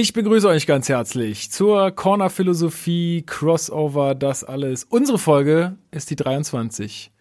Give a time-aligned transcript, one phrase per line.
[0.00, 4.84] Ich begrüße euch ganz herzlich zur Corner Philosophie Crossover, das alles.
[4.84, 7.12] Unsere Folge ist die 23.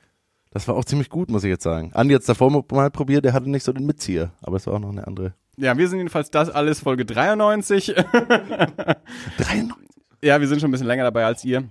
[0.51, 1.91] Das war auch ziemlich gut, muss ich jetzt sagen.
[1.93, 4.75] Andi hat es davor mal probiert, der hatte nicht so den Mitzieher, aber es war
[4.75, 5.33] auch noch eine andere.
[5.57, 7.95] Ja, wir sind jedenfalls das alles Folge 93.
[7.95, 9.75] 93?
[10.23, 11.65] ja, wir sind schon ein bisschen länger dabei als ihr.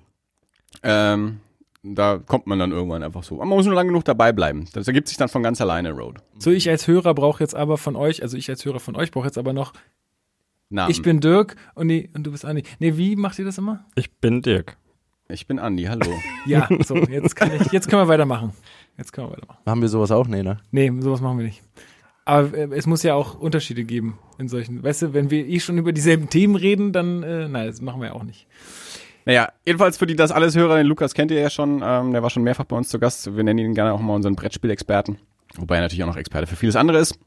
[0.82, 1.40] Ähm,
[1.82, 3.36] da kommt man dann irgendwann einfach so.
[3.36, 4.66] Aber man muss nur lange genug dabei bleiben.
[4.74, 6.18] Das ergibt sich dann von ganz alleine, Road.
[6.38, 9.10] So, ich als Hörer brauche jetzt aber von euch, also ich als Hörer von euch
[9.10, 9.72] brauche jetzt aber noch,
[10.70, 10.90] Namen.
[10.90, 12.62] ich bin Dirk und, nee, und du bist Andi.
[12.78, 13.84] Nee, wie macht ihr das immer?
[13.94, 14.76] Ich bin Dirk.
[15.30, 16.06] Ich bin Andi, hallo.
[16.46, 18.52] Ja, so, jetzt kann ich, jetzt können wir weitermachen.
[18.96, 19.58] Jetzt können wir weitermachen.
[19.66, 20.26] Haben wir sowas auch?
[20.26, 20.58] Nee, ne?
[20.70, 21.62] Nee, sowas machen wir nicht.
[22.24, 25.60] Aber äh, es muss ja auch Unterschiede geben in solchen, weißt du, wenn wir eh
[25.60, 28.46] schon über dieselben Themen reden, dann, äh, nein, das machen wir ja auch nicht.
[29.24, 32.22] Naja, jedenfalls für die das alles Hörer, den Lukas kennt ihr ja schon, ähm, der
[32.22, 33.36] war schon mehrfach bei uns zu Gast.
[33.36, 35.18] Wir nennen ihn gerne auch mal unseren Brettspielexperten,
[35.56, 37.18] wobei er natürlich auch noch Experte für vieles andere ist.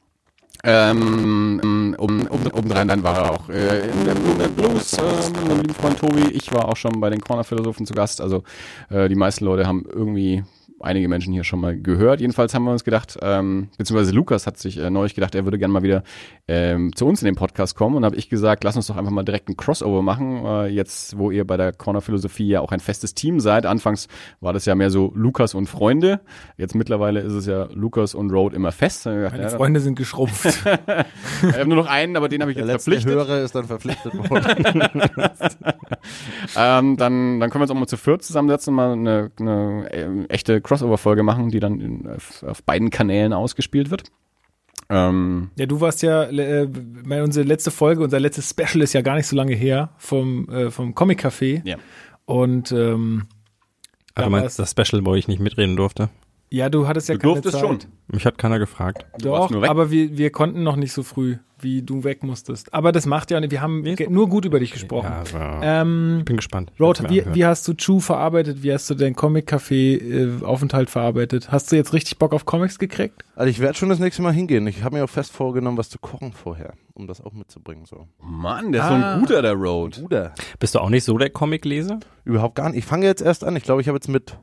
[0.63, 5.01] Ähm, um, um, obendrein dann war er auch äh, in der Blue Man Blues äh,
[5.33, 6.29] mit meinem lieben Freund Tobi.
[6.31, 8.21] Ich war auch schon bei den Corner Philosophen zu Gast.
[8.21, 8.43] Also
[8.89, 10.43] äh, die meisten Leute haben irgendwie
[10.81, 12.21] einige Menschen hier schon mal gehört.
[12.21, 15.57] Jedenfalls haben wir uns gedacht, ähm, beziehungsweise Lukas hat sich äh, neulich gedacht, er würde
[15.57, 16.03] gerne mal wieder
[16.47, 17.95] ähm, zu uns in den Podcast kommen.
[17.95, 20.45] Und habe ich gesagt, lass uns doch einfach mal direkt ein Crossover machen.
[20.45, 23.65] Äh, jetzt, wo ihr bei der Corner Philosophie ja auch ein festes Team seid.
[23.65, 24.07] Anfangs
[24.39, 26.21] war das ja mehr so Lukas und Freunde.
[26.57, 29.03] Jetzt mittlerweile ist es ja Lukas und Road immer fest.
[29.03, 30.45] Gedacht, Meine ja, Freunde sind geschrumpft.
[31.43, 33.27] ich habe nur noch einen, aber den habe ich Der jetzt letzte verpflichtet.
[33.27, 34.83] Hörer ist dann verpflichtet worden.
[36.55, 39.91] Ähm, dann, dann können wir uns auch mal zu viert zusammensetzen und mal eine, eine
[39.91, 44.03] äh, echte Crossover-Folge machen, die dann in, auf, auf beiden Kanälen ausgespielt wird.
[44.89, 46.67] Ähm, ja, du warst ja, äh,
[47.03, 50.47] meine, unsere letzte Folge, unser letztes Special ist ja gar nicht so lange her vom,
[50.49, 51.61] äh, vom Comic Café.
[51.65, 51.77] Ja.
[52.25, 53.27] Und ähm,
[54.15, 56.09] Ah, du meinst das Special, wo ich nicht mitreden durfte?
[56.51, 57.65] Ja, du hattest ja du keine durftest Zeit.
[57.65, 57.79] schon.
[58.07, 59.05] Mich hat keiner gefragt.
[59.19, 59.69] Doch, nur weg.
[59.69, 62.73] aber wir, wir konnten noch nicht so früh, wie du weg musstest.
[62.73, 63.51] Aber das macht ja nicht.
[63.51, 65.11] Wir haben Nee, nur gut über dich gesprochen.
[65.31, 66.71] Ja, aber Ähm, bin gespannt.
[66.77, 68.63] Mir wie, wie hast du Chu verarbeitet?
[68.63, 71.51] Wie hast du deinen Comic-Café-Aufenthalt verarbeitet?
[71.51, 73.23] Hast du jetzt richtig Bock auf Comics gekriegt?
[73.35, 74.67] Also ich werde schon das nächste Mal hingehen.
[74.67, 77.85] Ich habe mir auch fest vorgenommen, was zu kochen vorher, um das auch mitzubringen.
[77.85, 78.07] So.
[78.19, 79.13] Mann, der ist so Ah.
[79.15, 79.99] ein guter, der Road.
[80.01, 80.33] Bruder.
[80.59, 81.99] Bist du auch nicht so der Comicleser?
[82.25, 82.79] Überhaupt gar nicht.
[82.79, 83.55] Ich fange jetzt erst an.
[83.55, 84.37] Ich glaube, ich habe jetzt mit,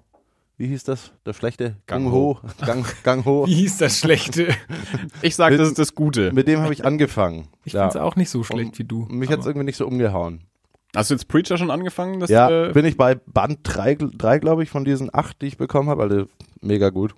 [0.58, 1.12] wie hieß das?
[1.24, 1.76] Der schlechte?
[1.86, 2.38] Gang Ho.
[2.66, 3.46] Gang, Gang Ho.
[3.46, 4.48] Wie hieß das Schlechte?
[5.22, 6.32] Ich sag, Mit- das ist das Gute.
[6.32, 7.48] Mit dem habe ich angefangen.
[7.64, 7.82] Ich Ja.
[7.82, 9.06] find's auch nicht so schlecht wie du.
[9.08, 10.42] Mich hat es aber- irgendwie nicht so umgehauen.
[10.96, 12.18] Hast du jetzt Preacher schon angefangen?
[12.20, 15.46] Das, Ja, äh, bin ich bei Band 3, drei, glaube ich, von diesen acht, die
[15.46, 16.02] ich bekommen habe.
[16.02, 16.26] Also
[16.60, 17.14] mega gut.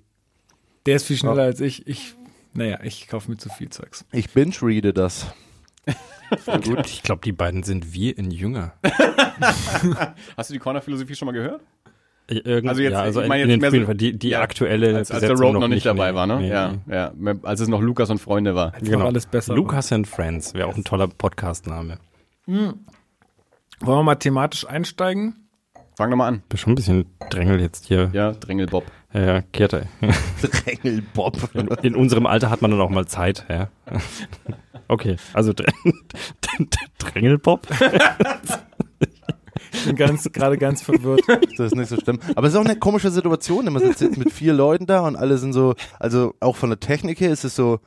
[0.85, 1.87] Der ist viel schneller als ich.
[1.87, 2.15] Ich,
[2.53, 4.05] naja, ich kaufe mir zu viel Zeugs.
[4.11, 5.27] Ich binge-reade das.
[6.63, 6.85] Gut.
[6.87, 8.73] Ich glaube, die beiden sind wir in jünger.
[10.37, 11.61] hast du die Corner-Philosophie schon mal gehört?
[12.31, 14.95] Irgend, Also jetzt- ja, also ich meine in jetzt mehr so- die, die ja, aktuelle
[14.95, 16.15] Als, als der Road noch nicht dabei nee.
[16.15, 16.37] war, ne?
[16.39, 16.95] Nee, ja, nee.
[16.95, 17.11] ja.
[17.43, 18.73] Als es noch Lukas und Freunde war.
[18.79, 19.53] Jetzt noch alles besser.
[19.53, 21.97] Lucas and Friends wäre auch ein toller Podcastname.
[22.45, 22.75] Wollen
[23.81, 25.35] wir mal thematisch einsteigen?
[25.97, 26.41] Fang doch mal an.
[26.49, 28.09] Bist schon ein bisschen Drängel jetzt hier.
[28.13, 28.85] Ja, Drängel Bob.
[29.13, 29.87] Ja, ja Kehrte.
[30.41, 31.49] Drängelbob.
[31.53, 33.67] In, in unserem Alter hat man dann auch mal Zeit, ja.
[34.87, 35.73] Okay, also Dr
[36.99, 37.65] Drängelpop.
[37.71, 37.77] Ich
[39.85, 41.21] bin ganz, gerade ganz verwirrt.
[41.57, 42.19] Das ist nicht so schlimm.
[42.35, 43.65] Aber es ist auch eine komische Situation.
[43.71, 46.79] Man sitzt jetzt mit vier Leuten da und alle sind so, also auch von der
[46.79, 47.79] Technik her ist es so,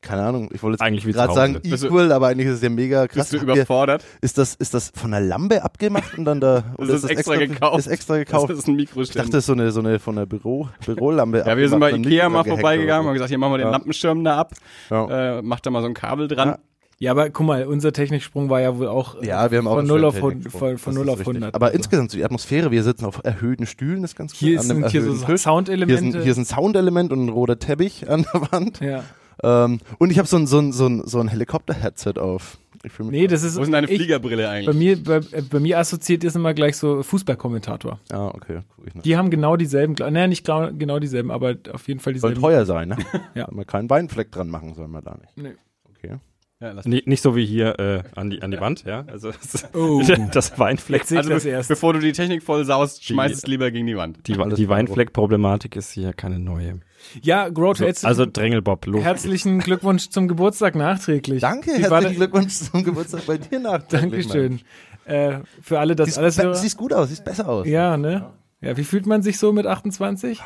[0.00, 3.06] keine Ahnung, ich wollte jetzt gerade sagen du- equal, aber eigentlich ist es ja mega
[3.08, 3.30] krass.
[3.30, 4.04] Bist du überfordert?
[4.20, 7.78] Ist das, ist das von der Lampe abgemacht und dann da, oder ist extra gekauft.
[7.78, 8.50] Ist extra gekauft.
[8.50, 9.30] Das ist ein Ich dachte, Mikroständer.
[9.30, 11.44] das ist so eine, so eine von der Büro, Bürolampe.
[11.46, 13.70] Ja, wir sind bei Ikea mal vorbeigegangen und gesagt, hier machen wir den Ja.
[13.72, 14.52] Lampenschirm da ab,
[14.90, 15.38] Ja.
[15.38, 16.48] äh, macht da mal so ein Kabel dran.
[16.50, 16.58] Ja.
[16.98, 19.72] Ja, aber guck mal, unser Techniksprung war ja wohl auch äh, Ja, wir haben auch
[19.72, 20.60] von einen 0 schönen auf, 100, Techniksprung.
[20.70, 21.34] von, von Das 0 ist auf richtig.
[21.36, 21.54] 100.
[21.54, 24.38] Aber Also, insgesamt so die Atmosphäre, wir sitzen auf erhöhten Stühlen, ist ganz cool.
[24.38, 25.26] Hier an ist ein, hier so Tisch.
[25.26, 26.18] Hier ist, Soundelemente.
[26.18, 28.80] ein, hier ist ein Soundelement und ein roter Teppich an der Wand.
[28.80, 29.02] ja.
[29.42, 32.58] Ähm, und ich habe so ein, so ein, so ein, so ein Helikopter-Headset auf.
[32.84, 33.56] Ich fühl mich Nee, das ist.
[33.56, 34.76] Wo ist denn deine ich, Fliegerbrille bei eigentlich?
[34.76, 37.98] mir, bei, äh, bei mir assoziiert ist immer gleich so Fußballkommentator.
[38.12, 38.60] Ah, okay.
[39.04, 42.40] Die haben genau dieselben, naja, nicht genau dieselben, aber auf jeden Fall Soll dieselben.
[42.40, 42.96] teuer sein, ne?
[43.34, 43.48] Ja.
[43.48, 45.36] Wenn man keinen Weinfleck dran machen soll man da nicht.
[45.36, 45.54] Nee.
[45.98, 46.16] Okay.
[46.60, 49.04] Ja, Nee, nicht so wie hier äh, an, die, an die Wand, ja.
[49.08, 50.02] Also das, Oh.
[50.32, 51.02] das Weinfleck.
[51.12, 51.68] Also das erst.
[51.68, 54.26] bevor du die Technik voll saust, Die- schmeiß es lieber gegen die Wand.
[54.28, 54.68] Die, Alles die.
[54.68, 56.80] Weinfleck-Problematik ist hier keine neue.
[57.22, 59.02] Ja, Grote, So, herzlichen, also Drängelbob, los.
[59.02, 61.40] herzlichen Glückwunsch zum Geburtstag nachträglich.
[61.40, 63.82] Danke, Wie war herzlichen Glückwunsch zum Geburtstag bei dir nach.
[63.82, 64.60] Dankeschön.
[65.06, 66.54] Äh, für alle, das alles Siehst, Hörer.
[66.54, 67.66] siehst gut aus, siehst besser aus.
[67.66, 68.30] Ja, ne?
[68.62, 70.40] Ja, wie fühlt man sich so mit 28?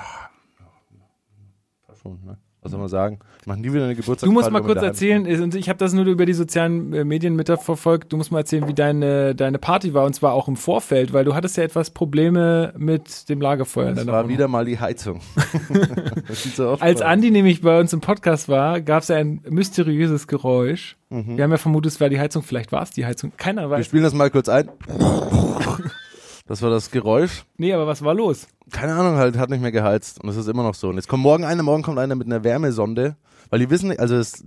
[2.03, 2.19] schon.
[2.25, 2.39] Ne?
[2.61, 3.21] Was soll man sagen?
[3.47, 4.27] Machen die wieder eine Geburtstagsparty.
[4.27, 7.05] Du musst mal wir kurz erzählen, und ich habe das nur über die sozialen äh,
[7.05, 10.57] Medien mitverfolgt, du musst mal erzählen, wie deine, deine Party war, und zwar auch im
[10.57, 14.29] Vorfeld, weil du hattest ja etwas Probleme mit dem Lagerfeuer Das war Wohnung.
[14.31, 15.21] wieder mal die Heizung.
[16.57, 17.01] so oft Als.
[17.01, 20.97] Andi nämlich bei uns im Podcast war, gab es ja ein mysteriöses Geräusch.
[21.11, 21.37] Mhm.
[21.37, 23.71] Wir haben ja vermutet, es war die Heizung, vielleicht war es die Heizung, keiner Wir
[23.79, 23.87] weiß.
[23.87, 24.69] spielen das mal kurz ein.
[26.47, 27.45] Das war das Geräusch.
[27.59, 28.49] Nee, aber was war los?
[28.71, 30.23] Keine Ahnung, halt, hat nicht mehr geheizt.
[30.23, 30.89] Und es ist immer noch so.
[30.89, 33.17] Und jetzt kommt morgen einer, morgen kommt einer mit einer Wärmesonde.
[33.51, 34.45] Weil die wissen, nicht- also es,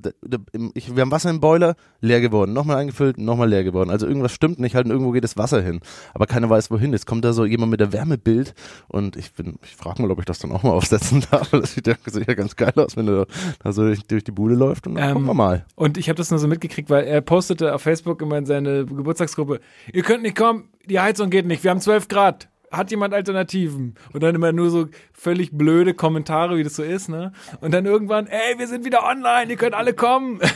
[0.75, 2.53] ich, wir haben Wasser im Boiler, leer geworden.
[2.53, 3.89] Nochmal eingefüllt, nochmal leer geworden.
[3.89, 5.79] Also irgendwas stimmt nicht, halt und irgendwo geht das Wasser hin.
[6.13, 6.91] Aber keiner weiß wohin.
[6.93, 8.53] Jetzt kommt da so jemand mit der Wärmebild
[8.89, 11.51] und ich bin, ich frage mal, ob ich das dann auch mal aufsetzen darf.
[11.51, 13.25] weil Das sieht ja, sieht ja ganz geil aus, wenn er
[13.63, 15.65] da so durch, durch die Bude läuft und dann Ähm, gucken wir mal.
[15.73, 18.85] Und ich habe das nur so mitgekriegt, weil er postete auf Facebook immer in seine
[18.85, 22.49] Geburtstagsgruppe, ihr könnt nicht kommen, die Heizung geht nicht, wir haben 12 Grad.
[22.71, 23.95] Hat jemand Alternativen?
[24.13, 27.33] Und dann immer nur so völlig blöde Kommentare, wie das so ist, ne?
[27.59, 30.39] Und dann irgendwann, ey, wir sind wieder online, ihr könnt alle kommen.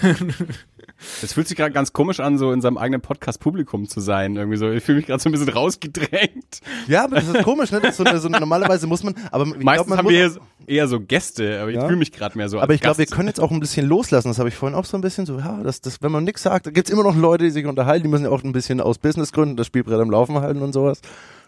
[1.21, 4.35] Es fühlt sich gerade ganz komisch an, so in seinem eigenen Podcast Publikum zu sein.
[4.37, 6.61] Irgendwie so, ich fühle mich gerade so ein bisschen rausgedrängt.
[6.87, 7.79] Ja, aber das ist komisch, ne?
[7.79, 10.13] Ist so, eine- so, eine- normalerweise muss man, aber ich Meistens glaub, man haben muss
[10.13, 11.85] wir auch- eher so Gäste, aber ich Ja.
[11.85, 13.87] fühle mich gerade mehr so Aber als ich glaube, wir können jetzt auch ein bisschen
[13.87, 14.29] loslassen.
[14.29, 16.43] Das habe ich vorhin auch so ein bisschen so, ja, das, das, wenn man nichts
[16.43, 18.79] sagt, da gibt's immer noch Leute, die sich unterhalten, die müssen ja auch ein bisschen
[18.79, 21.01] aus Businessgründen das Spielbrett am Laufen halten und sowas.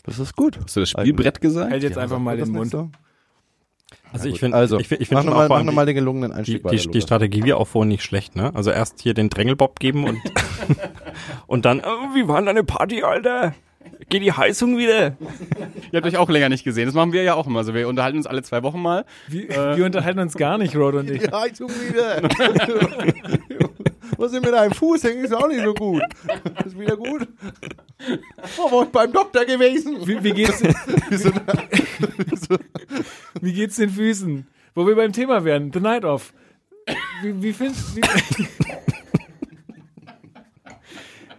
[0.08, 0.58] Das ist gut.
[0.64, 1.70] Hast du das Spielbrett gesagt?
[1.70, 2.72] Halt jetzt Ja, einfach mal den Mund.
[2.72, 2.90] so?
[4.12, 5.72] Also Ja, ich finde, also, ich, find- ich mach finde schon nochmal mach allem noch
[5.74, 7.04] die, mal den gelungenen die, Einstieg die, die Lukas.
[7.04, 8.52] Strategie war auch vorhin nicht schlecht, ne?
[8.56, 10.18] Also erst hier den Drängelbob geben und
[11.48, 13.54] und dann, oh, wie war denn deine Party, Alter?
[14.10, 15.18] Geht die Heizung wieder?
[15.92, 16.86] Ihr habt euch auch länger nicht gesehen.
[16.86, 17.60] Das machen wir ja auch immer.
[17.60, 19.06] Also wir unterhalten uns alle zwei Wochen mal.
[19.28, 21.22] Wir, wir unterhalten uns gar nicht, Rod und ich.
[21.24, 22.22] Die Heizung wieder.
[24.18, 25.04] Was ist mit deinem Fuß?
[25.04, 26.02] Hängt ist auch nicht so gut.
[26.66, 27.28] Ist wieder gut.
[28.58, 29.98] Oh, war ich beim Doktor gewesen.
[30.08, 30.62] Wie, wie, geht's,
[33.42, 34.48] wie geht's den Füßen?
[34.76, 36.34] Wo wir beim Thema wären, The Night Off.
[37.22, 38.02] Wie, wie findest wie,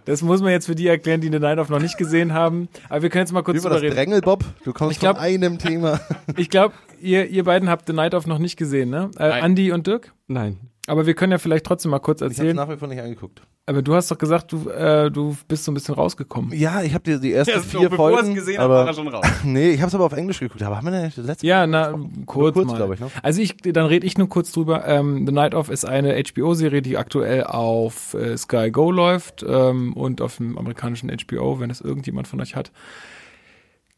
[0.05, 2.69] Das muss man jetzt für die erklären, die The Night Off noch nicht gesehen haben.
[2.88, 3.94] Aber wir können jetzt mal kurz Wie war das reden.
[3.94, 4.44] Drängelbob?
[4.64, 6.00] Du kommst Ich glaub- von einem Thema.
[6.37, 9.11] Ich glaube, ihr, ihr beiden habt The Night Off noch nicht gesehen, ne?
[9.19, 9.43] Äh, Nein.
[9.44, 10.12] Andi und Dirk?
[10.26, 10.59] Nein.
[10.88, 12.56] Aber wir können ja vielleicht trotzdem mal kurz Ich habe erzählen.
[12.56, 13.43] nach wie vor nicht angeguckt.
[13.67, 16.52] Aber du hast doch gesagt, du, äh, du bist so ein bisschen rausgekommen.
[16.58, 18.35] Ja, ich habe die, die ersten Ja, so, vier bevor er es Folgen.
[18.35, 19.26] gesehen hat, war aber er schon raus.
[19.44, 20.62] nee, ich habe es aber auf Englisch geguckt.
[20.62, 21.93] Aber haben wir denn das letzte Ja, na,
[22.25, 22.76] kurz, kurz, mal.
[22.76, 23.11] glaub ich, ne?
[23.23, 24.87] Also ich, dann rede ich nur kurz drüber.
[24.87, 29.93] Ähm, The Night Of ist eine HBO-Serie, die aktuell auf äh, Sky Go läuft ähm,
[29.93, 32.73] und auf dem amerikanischen HBO, wenn es irgendjemand von euch hat.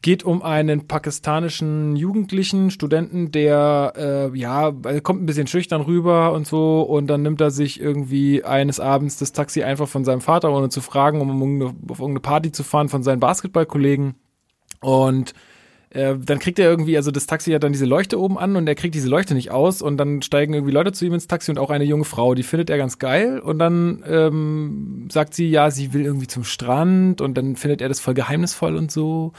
[0.01, 4.71] Geht um einen pakistanischen Jugendlichen, Studenten, der, äh, ja,
[5.03, 9.17] kommt ein bisschen schüchtern rüber und so und dann nimmt er sich irgendwie eines Abends
[9.17, 12.89] das Taxi einfach von seinem Vater, ohne zu fragen, um auf irgendeine Party zu fahren
[12.89, 14.15] von seinen Basketballkollegen.
[14.79, 15.35] Und
[15.93, 18.67] äh, dann kriegt er irgendwie, also das Taxi hat dann diese Leuchte oben an und
[18.67, 21.51] er kriegt diese Leuchte nicht aus und dann steigen irgendwie Leute zu ihm ins Taxi
[21.51, 25.49] und auch eine junge Frau, die findet er ganz geil und dann ähm, sagt sie,
[25.49, 29.33] ja, sie will irgendwie zum Strand und dann findet er das voll geheimnisvoll und so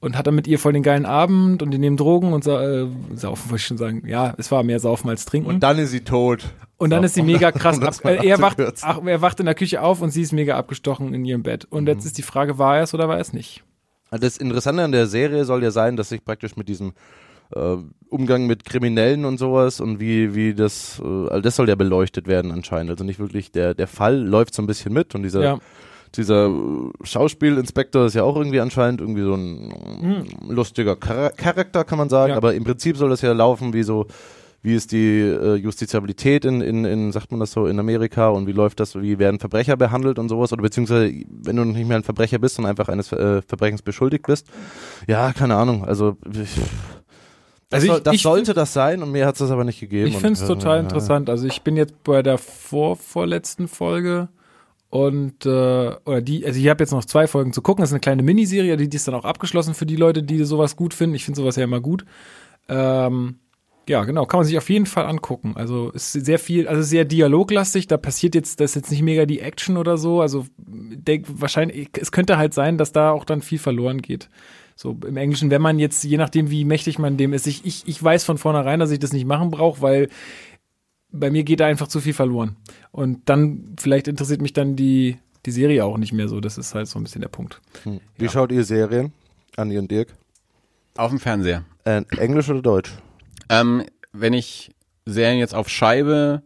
[0.00, 2.62] und hat dann mit ihr voll den geilen Abend und die nehmen Drogen und sa
[2.62, 4.02] äh, saufen, wollte ich schon sagen.
[4.06, 5.48] Ja, es war mehr saufen als trinken.
[5.48, 6.44] Und dann ist sie tot.
[6.78, 7.94] Und dann So, ist sie mega krass ab.
[8.04, 11.12] Äh, er, wacht, ach, er wacht in der Küche auf und sie ist mega abgestochen
[11.12, 11.66] in ihrem Bett.
[11.68, 11.88] Und Mhm.
[11.88, 13.64] jetzt ist die Frage, war er es oder war er es nicht?
[14.10, 16.92] Das Interessante an der Serie soll ja sein, dass sich praktisch mit diesem
[17.54, 17.76] äh,
[18.08, 22.26] Umgang mit Kriminellen und sowas und wie, wie das, äh, all das soll ja beleuchtet
[22.26, 22.90] werden anscheinend.
[22.90, 25.58] Also nicht wirklich, der, der Fall läuft so ein bisschen mit und dieser, Ja.
[26.14, 31.84] dieser äh, Schauspielinspektor ist ja auch irgendwie anscheinend irgendwie so ein äh, lustiger Char Charakter,
[31.84, 32.30] kann man sagen.
[32.32, 32.36] Ja.
[32.36, 34.06] Aber im Prinzip soll das ja laufen wie so,
[34.68, 38.46] wie ist die äh, Justiziabilität in, in, in, sagt man das so, in Amerika und
[38.46, 41.96] wie läuft das, wie werden Verbrecher behandelt und sowas oder beziehungsweise wenn du nicht mehr
[41.96, 44.46] ein Verbrecher bist und einfach eines äh, Verbrechens beschuldigt bist.
[45.06, 46.54] Ja, keine Ahnung, also ich,
[47.70, 49.80] das, Also ich- das ich sollte das sein und mir hat es das aber nicht
[49.80, 50.06] gegeben.
[50.08, 50.82] Ich finde es äh, total ja.
[50.82, 51.28] interessant.
[51.28, 54.28] Also ich bin jetzt bei der vor, vorletzten Folge
[54.90, 55.48] und äh,
[56.04, 57.82] oder die, also ich habe jetzt noch zwei Folgen zu gucken.
[57.82, 60.42] Das ist eine kleine Miniserie, die, die ist dann auch abgeschlossen für die Leute, die
[60.44, 61.14] sowas gut finden.
[61.14, 62.04] Ich finde sowas ja immer gut.
[62.70, 63.36] Ähm,
[63.88, 65.54] ja, genau, kann man sich auf jeden Fall angucken.
[65.56, 67.86] Also ist sehr viel, also sehr dialoglastig.
[67.86, 70.20] Da passiert jetzt, das ist jetzt nicht mega die Action oder so.
[70.20, 74.28] Also denk wahrscheinlich, es könnte halt sein, dass da auch dann viel verloren geht.
[74.76, 77.82] So im Englischen, wenn man jetzt, je nachdem, wie mächtig man dem ist, ich, ich,
[77.86, 80.08] ich weiß von vornherein, dass ich das nicht machen brauche, weil
[81.10, 82.56] bei mir geht da einfach zu viel verloren.
[82.92, 86.40] Und dann, vielleicht interessiert mich dann die, die Serie auch nicht mehr so.
[86.40, 87.60] Das ist halt so ein bisschen der Punkt.
[87.84, 88.00] Hm.
[88.16, 89.12] Wie schaut ihr Serien?
[89.56, 90.14] Andi und Dirk?
[90.96, 91.64] Auf dem Fernseher.
[91.84, 92.92] Äh, Englisch oder Deutsch?
[93.48, 94.70] Ähm, wenn ich
[95.04, 96.42] Serien jetzt auf Scheibe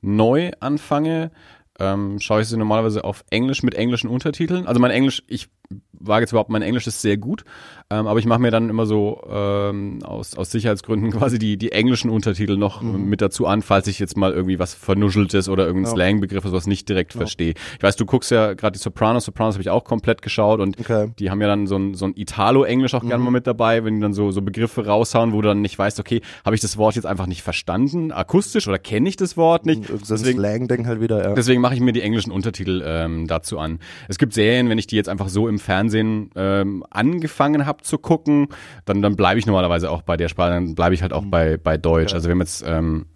[0.00, 1.30] neu anfange,
[1.78, 4.66] ähm, schaue ich sie normalerweise auf Englisch mit englischen Untertiteln.
[4.66, 5.48] Also mein Englisch, ich
[5.92, 7.44] wage jetzt überhaupt, mein Englisch ist sehr gut,
[7.90, 11.72] ähm, aber ich mache mir dann immer so ähm, aus, aus Sicherheitsgründen quasi die, die
[11.72, 15.90] englischen Untertitel noch mit dazu an, falls ich jetzt mal irgendwie was Vernuscheltes oder irgendein
[15.90, 15.94] Ja.
[15.96, 17.54] Slangbegriff ist, was nicht direkt verstehe.
[17.76, 20.78] Ich weiß, du guckst ja gerade die Sopranos, Sopranos habe ich auch komplett geschaut und
[20.80, 21.10] Okay.
[21.18, 23.96] die haben ja dann so ein, so ein Italo-Englisch auch gerne mal mit dabei, wenn
[23.96, 26.76] die dann so, so Begriffe raushauen, wo du dann nicht weißt, okay, habe ich das
[26.76, 29.86] Wort jetzt einfach nicht verstanden, akustisch oder kenne ich das Wort nicht?
[29.86, 31.34] So ein Deswegen, Slang-Ding halt wieder, ja.
[31.34, 33.78] Deswegen mache ich mir die englischen Untertitel ähm, dazu an.
[34.08, 37.98] Es gibt Serien, wenn ich die jetzt einfach so im Fernsehen ähm, angefangen habe zu
[37.98, 38.48] gucken,
[38.84, 41.56] dann, dann bleibe ich normalerweise auch bei der Sprache, dann bleibe ich halt auch bei,
[41.56, 42.14] bei Deutsch.
[42.14, 43.06] Also wir haben jetzt ähm,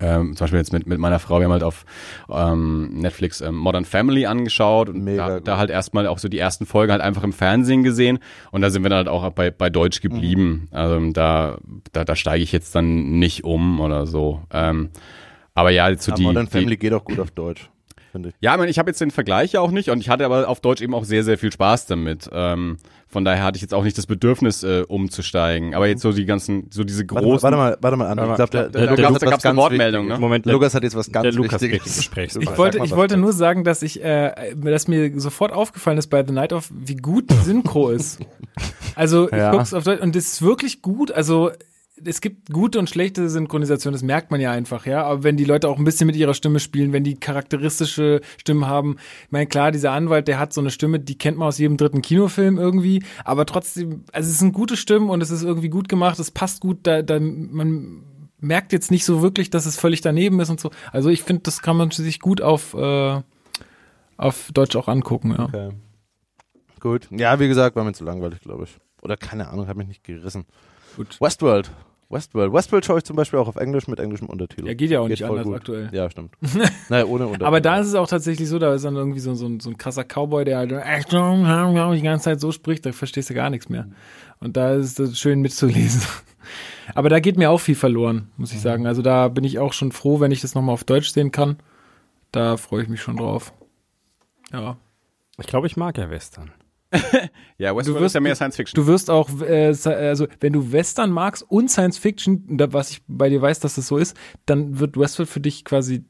[0.00, 1.84] ähm, zum Beispiel jetzt mit, mit meiner Frau, wir haben halt auf
[2.30, 6.64] ähm, Netflix ähm, Modern Family angeschaut und da, da halt erstmal auch so die ersten
[6.64, 8.18] Folgen halt einfach im Fernsehen gesehen
[8.50, 10.68] und da sind wir dann halt auch bei, bei Deutsch geblieben.
[10.70, 11.58] Also da,
[11.92, 14.42] da, da steige ich jetzt dann nicht um oder so.
[14.50, 14.90] Ähm,
[15.54, 17.70] aber ja, zu Aber die, Modern die, Family geht auch gut auf Deutsch,
[18.10, 18.34] finde ich.
[18.40, 20.48] ja, ich, meine, ich habe jetzt den Vergleich ja auch nicht und ich hatte aber
[20.48, 22.28] auf Deutsch eben auch sehr, sehr viel Spaß damit.
[22.32, 22.76] Ähm,
[23.08, 25.74] von daher hatte ich jetzt auch nicht das Bedürfnis, äh, umzusteigen.
[25.74, 27.42] Aber jetzt so die ganzen, so diese Warte mal, großen.
[27.42, 28.18] warte mal, warte mal an.
[28.30, 30.18] Ich glaube, der, da gab's- Lukas da hat gab's was eine Wortmeldung, ne?
[30.18, 32.10] Moment, Der Lukas hat jetzt was ganz der Lukas Wichtiges.
[32.38, 36.24] Ich wollte, ich wollte nur sagen, dass ich, äh, dass mir sofort aufgefallen ist bei
[36.24, 38.20] The Night of, wie gut die Synchro ist.
[38.94, 39.50] Also ich Ja.
[39.50, 41.10] guck's auf Deutsch und das ist wirklich gut.
[41.10, 41.50] Also
[42.04, 45.04] es gibt gute und schlechte Synchronisation, das merkt man ja einfach, ja.
[45.04, 48.66] Aber wenn die Leute auch ein bisschen mit ihrer Stimme spielen, wenn die charakteristische Stimmen
[48.66, 51.58] haben, ich meine, klar, dieser Anwalt, der hat so eine Stimme, die kennt man aus
[51.58, 55.68] jedem dritten Kinofilm irgendwie, aber trotzdem, also es sind gute Stimmen und es ist irgendwie
[55.68, 58.02] gut gemacht, es passt gut, da, da man
[58.38, 60.70] merkt jetzt nicht so wirklich, dass es völlig daneben ist und so.
[60.92, 63.20] Also ich finde, das kann man sich gut auf, äh,
[64.16, 65.44] auf Deutsch auch angucken, ja.
[65.44, 65.70] Okay.
[66.80, 67.08] Gut.
[67.10, 68.78] Ja, wie gesagt, war mir zu langweilig, glaube ich.
[69.02, 70.46] Oder keine Ahnung, hat mich nicht gerissen.
[70.96, 71.20] Gut.
[71.20, 71.70] Westworld.
[72.10, 72.52] Westworld.
[72.52, 74.66] Westworld schaue ich zum Beispiel auch auf Englisch mit englischem Untertitel.
[74.66, 75.54] Ja, geht ja auch Geht nicht anders gut.
[75.56, 75.88] aktuell.
[75.92, 76.32] Ja, stimmt.
[76.88, 77.44] naja, ohne Untertitel.
[77.44, 79.70] Aber da ist es auch tatsächlich so, da ist dann irgendwie so, so, ein- so
[79.70, 83.48] ein krasser Cowboy, der halt echt die ganze Zeit so spricht, da verstehst du gar
[83.48, 83.86] nichts mehr.
[84.40, 86.02] Und da ist es schön mitzulesen.
[86.94, 88.86] Aber da geht mir auch viel verloren, muss ich sagen.
[88.88, 91.58] Also da bin ich auch schon froh, wenn ich das nochmal auf Deutsch sehen kann.
[92.32, 93.52] Da freue ich mich schon drauf.
[94.52, 94.76] Ja.
[95.38, 96.50] Ich glaube, ich mag ja Western.
[97.58, 98.74] ja, Westworld wirst- ist ja mehr Science Fiction.
[98.82, 103.02] Du wirst auch, äh, also wenn du Western magst und Science Fiction, da, was ich
[103.06, 104.16] bei dir weiß, dass das so ist,
[104.46, 106.04] dann wird Westworld für dich quasi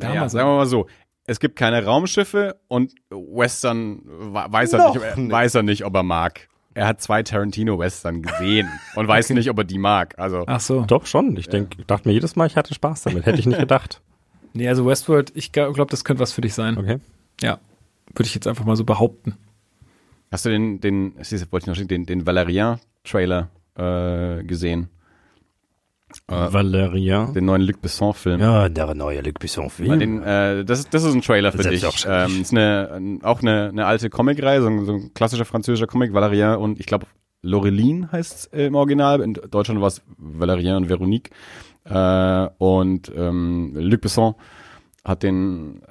[0.00, 0.86] der ja, sagen wir mal so.
[1.26, 5.32] Es gibt keine Raumschiffe und Western weiß er, nicht, nicht.
[5.32, 6.48] weiß er nicht, ob er mag.
[6.74, 10.18] Er hat zwei Tarantino-Western gesehen und weiß nicht, ob er die mag.
[10.18, 10.82] Also Ach so.
[10.82, 11.36] Doch, schon.
[11.36, 13.24] Ich denk, dachte mir jedes Mal, ich hatte Spaß damit.
[13.26, 14.02] Hätte ich nicht gedacht.
[14.52, 16.76] Nee, also Westworld, ich glaube, das könnte was für dich sein.
[16.76, 16.98] Okay.
[17.40, 17.58] Ja.
[18.12, 19.36] Würde ich jetzt einfach mal so behaupten.
[20.34, 24.88] Hast du den, den, das wollte ich noch schicken, den, den Valerian-Trailer äh, gesehen?
[26.28, 27.26] Äh, Valeria.
[27.26, 28.40] den neuen Luc Besson-Film.
[28.40, 29.98] Ja, der neue Luc Besson-Film.
[30.00, 31.80] Den, äh, das, ist- das ist ein Trailer für dich.
[31.82, 32.34] Selbstverständlich.
[32.36, 35.86] Ähm, ist eine, ein- auch eine, eine alte Comicreihe, so, ein- so ein klassischer französischer
[35.86, 37.06] Comic, Valérien und ich glaube
[37.42, 39.20] Laureline heißt äh, im Original.
[39.20, 41.30] In Deutschland war es Valérien und Veronique.
[41.84, 44.34] Äh, und ähm, Luc Besson
[45.04, 45.82] hat den,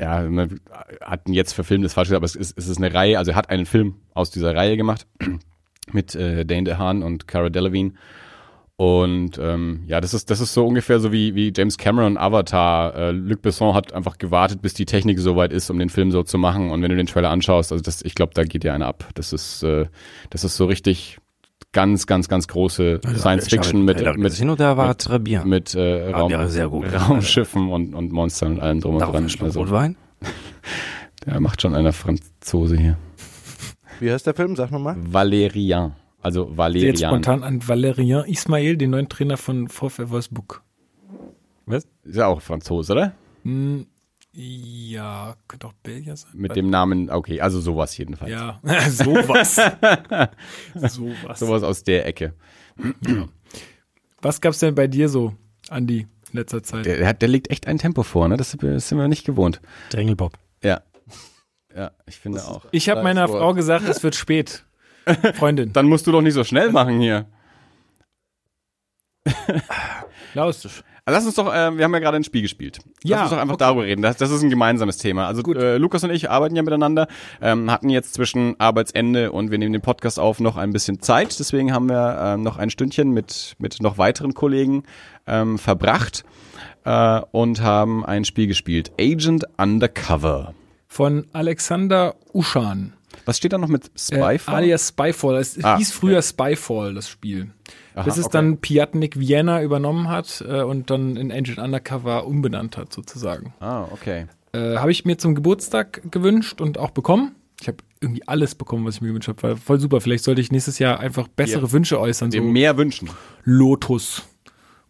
[0.00, 0.60] ja, man
[1.02, 3.36] hat jetzt verfilmt, ist falsch gesagt, aber es ist, es ist eine Reihe, also er
[3.36, 5.06] hat einen Film aus dieser Reihe gemacht
[5.92, 7.92] mit äh, Dane DeHaan und Cara Delevingne.
[8.76, 12.94] Und ähm, ja, das ist, das ist so ungefähr so wie, wie James Cameron Avatar.
[12.94, 16.22] Äh, Luc Besson hat einfach gewartet, bis die Technik soweit ist, um den Film so
[16.22, 16.70] zu machen.
[16.70, 19.06] Und wenn du den Trailer anschaust, also das, ich glaube, da geht dir einer ab.
[19.12, 19.84] Das ist, äh,
[20.30, 21.18] das ist so richtig
[21.72, 25.48] ganz, ganz, ganz große Science Fiction mit, mit, très bien.
[25.48, 26.86] mit äh, Raum, ja, sehr gut.
[27.08, 29.28] Raumschiffen und, und Monstern und allem drum und Darauf dran.
[29.40, 29.96] Also, Rotwein?
[31.26, 32.98] der macht schon einer Franzose hier.
[34.00, 34.56] Wie heißt der Film?
[34.56, 34.96] Sag mal mal.
[34.98, 35.94] Valerian.
[36.22, 36.96] Also Jetzt Valerian.
[36.96, 40.62] spontan an Valerian Ismail, den neuen Trainer von VfL Wolfsburg.
[41.66, 41.86] Was?
[42.04, 43.12] Ist ja auch Franzose, oder?
[43.44, 43.86] Hm,
[44.32, 46.30] ja, könnte auch Belgier sein.
[46.34, 48.30] Mit dem Namen, okay, also sowas jedenfalls.
[48.30, 48.60] Ja,
[48.90, 49.56] sowas.
[50.74, 51.38] sowas.
[51.38, 52.34] Sowas aus der Ecke.
[54.22, 55.34] Was gab's denn bei dir so,
[55.68, 56.86] Andi, in letzter Zeit?
[56.86, 58.36] Der, der, hat, der legt echt ein Tempo vor, ne?
[58.36, 59.60] Das, das sind wir nicht gewohnt.
[59.90, 60.38] Drängelbob.
[60.62, 60.82] Ja.
[61.74, 62.66] Ja, ich finde auch.
[62.72, 63.38] Ich habe meiner Wort.
[63.38, 64.64] Frau gesagt, es wird spät.
[65.34, 65.72] Freundin.
[65.72, 67.26] Dann musst du doch nicht so schnell machen hier.
[70.32, 70.82] Klaus.
[71.12, 72.78] Also lass uns doch, äh, wir haben ja gerade ein Spiel gespielt.
[73.02, 73.64] Lass Ja, uns doch einfach okay.
[73.64, 74.02] darüber reden.
[74.02, 75.26] Das, das ist ein gemeinsames Thema.
[75.26, 75.56] Also Gut.
[75.56, 77.08] äh, Lukas und ich arbeiten ja miteinander,
[77.40, 81.38] ähm, hatten jetzt zwischen Arbeitsende und wir nehmen den Podcast auf noch ein bisschen Zeit.
[81.38, 84.84] Deswegen haben wir ähm, noch ein Stündchen mit, mit noch weiteren Kollegen
[85.26, 86.24] ähm, verbracht
[86.84, 88.92] äh, und haben ein Spiel gespielt.
[89.00, 90.54] Agent Undercover.
[90.86, 92.94] Von Alexander Uschan.
[93.24, 94.54] Was steht da noch mit Äh, Spyfall?
[94.54, 95.36] alias Spyfall.
[95.36, 97.50] Es Ah, hieß früher Spyfall, das Spiel.
[97.94, 98.32] Aha, bis es okay.
[98.32, 103.52] dann Piatnik Vienna übernommen hat äh, und dann in Agent Undercover umbenannt hat, sozusagen.
[103.60, 104.26] Ah, okay.
[104.52, 107.34] Äh, habe ich mir zum Geburtstag gewünscht und auch bekommen.
[107.60, 109.42] Ich habe irgendwie alles bekommen, was ich mir gewünscht habe.
[109.42, 110.00] War voll super.
[110.00, 111.72] Vielleicht sollte ich nächstes Jahr einfach bessere Ja.
[111.72, 112.30] Wünsche äußern.
[112.30, 113.10] Dir So mehr wünschen.
[113.44, 114.22] Lotus.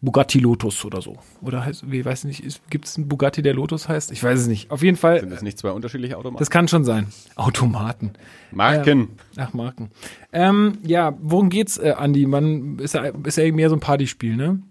[0.02, 1.16] Bugatti Lotus oder so.
[1.42, 4.10] Oder heißt, wie weiß nicht, gibt es einen Bugatti, der Lotus heißt?
[4.12, 4.70] Ich weiß es nicht.
[4.70, 6.38] Auf jeden Sind Fall, das nicht zwei unterschiedliche Automaten?
[6.38, 7.08] das kann schon sein.
[7.36, 8.12] Automaten.
[8.50, 9.10] Marken.
[9.36, 9.90] Ach, Marken.
[10.32, 12.26] Ähm, ja, worum geht's, äh, Andi?
[12.26, 14.62] Man ist ja, ist ja mehr so ein Partyspiel, ne?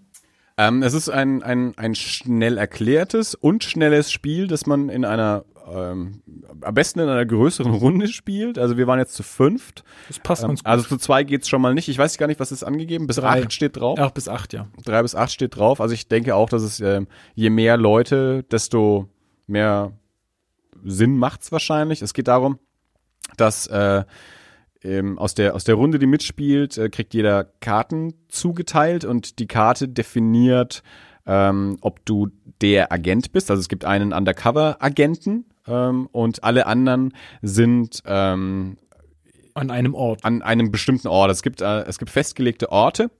[0.56, 5.44] Ähm, es ist ein, ein, ein schnell erklärtes und schnelles Spiel, das man in einer,
[5.72, 6.22] ähm,
[6.62, 8.58] am besten in einer größeren Runde spielt.
[8.58, 9.84] Also wir waren jetzt zu fünft.
[10.08, 10.66] Das passt Ähm, ganz gut.
[10.66, 11.88] also zu zwei geht's schon mal nicht.
[11.88, 13.06] Ich weiß gar nicht, was ist angegeben.
[13.06, 13.42] Bis Drei.
[13.42, 13.98] acht steht drauf.
[14.00, 14.68] Ach, bis acht, ja.
[14.84, 15.80] Drei bis acht steht drauf.
[15.80, 19.08] Also ich denke auch, dass es ähm, je mehr Leute, desto
[19.46, 19.92] mehr
[20.84, 22.02] Sinn macht's wahrscheinlich.
[22.02, 22.58] Es geht darum,
[23.36, 24.04] dass äh,
[24.82, 29.46] ähm, aus der aus der Runde, die mitspielt, äh, kriegt jeder Karten zugeteilt und die
[29.46, 30.82] Karte definiert,
[31.26, 32.28] ähm, ob du
[32.62, 33.50] der Agent bist.
[33.50, 38.76] Also es gibt einen Undercover-Agenten ähm, und alle anderen sind ähm,
[39.54, 40.24] An einem Ort.
[40.24, 41.30] an einem bestimmten Ort.
[41.30, 43.10] Es gibt, äh, es gibt festgelegte Orte.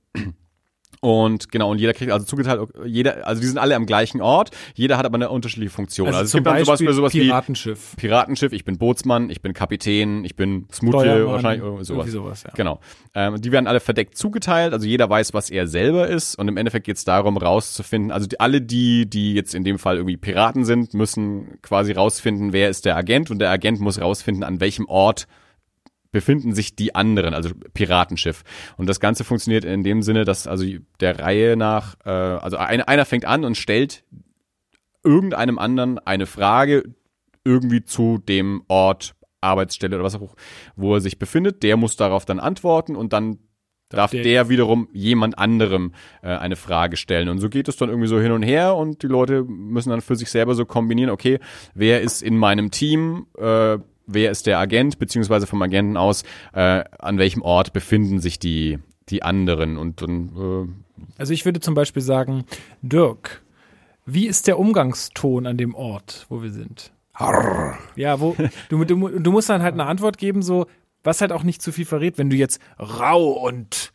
[1.02, 4.50] Und genau, und jeder kriegt also zugeteilt, jeder, also die sind alle am gleichen Ort,
[4.74, 6.08] jeder hat aber eine unterschiedliche Funktion.
[6.08, 7.96] Also, es zum gibt dann sowas, sowas wie Piratenschiff.
[7.96, 12.06] Piratenschiff, ich bin Bootsmann, ich bin Kapitän, ich bin Smoothie, wahrscheinlich irgendwie sowas.
[12.06, 12.50] irgendwie sowas, ja.
[12.54, 12.80] Genau.
[13.14, 16.58] Ähm, die werden alle verdeckt zugeteilt, also jeder weiß, was er selber ist und im
[16.58, 20.18] Endeffekt geht es darum, rauszufinden, also die, alle die, die jetzt in dem Fall irgendwie
[20.18, 24.60] Piraten sind, müssen quasi rausfinden, wer ist der Agent und der Agent muss rausfinden, an
[24.60, 25.26] welchem Ort
[26.12, 28.42] befinden sich die anderen, also Piratenschiff.
[28.76, 30.64] Und das Ganze funktioniert in dem Sinne, dass also
[31.00, 34.04] der Reihe nach, äh, also ein, einer fängt an und stellt
[35.04, 36.94] irgendeinem anderen eine Frage
[37.44, 40.34] irgendwie zu dem Ort, Arbeitsstelle oder was auch,
[40.76, 41.62] wo er sich befindet.
[41.62, 43.38] Der muss darauf dann antworten und dann
[43.88, 47.28] darf der- der, wiederum jemand anderem äh, eine Frage stellen.
[47.30, 50.02] Und so geht es dann irgendwie so hin und her und die Leute müssen dann
[50.02, 51.38] für sich selber so kombinieren, okay,
[51.74, 53.78] wer ist in meinem Team, äh,
[54.12, 58.78] wer ist der Agent, beziehungsweise vom Agenten aus, äh, an welchem Ort befinden sich die,
[59.08, 60.84] die anderen und dann
[61.18, 62.44] Also ich würde zum Beispiel sagen,
[62.82, 63.42] Dirk,
[64.06, 66.92] wie ist der Umgangston an dem Ort, wo wir sind?
[67.96, 68.34] Ja, wo
[68.68, 70.66] du, du, du musst dann halt eine Antwort geben, so
[71.02, 72.18] was halt auch nicht zu viel verrät.
[72.18, 73.92] Wenn du jetzt rau und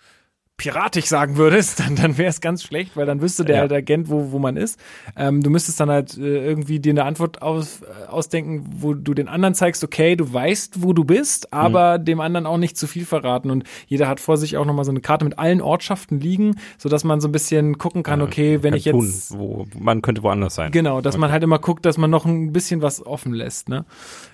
[0.58, 3.62] piratig sagen würdest, dann, dann wäre es ganz schlecht, weil dann wüsste der Ja.
[3.62, 4.80] halt Agent, wo, wo man ist.
[5.16, 9.14] Ähm, du müsstest dann halt äh, irgendwie dir eine Antwort aus, äh, ausdenken, wo du
[9.14, 12.88] den anderen zeigst, okay, du weißt, wo du bist, aber dem anderen auch nicht zu
[12.88, 13.52] viel verraten.
[13.52, 17.04] Und jeder hat vor sich auch nochmal so eine Karte mit allen Ortschaften liegen, sodass
[17.04, 20.24] man so ein bisschen gucken kann, okay, wenn Kann ich tun, jetzt wo man könnte
[20.24, 20.72] woanders sein.
[20.72, 23.70] Genau, dass man halt immer guckt, dass man noch ein bisschen was offen lässt.
[23.70, 23.86] Ne?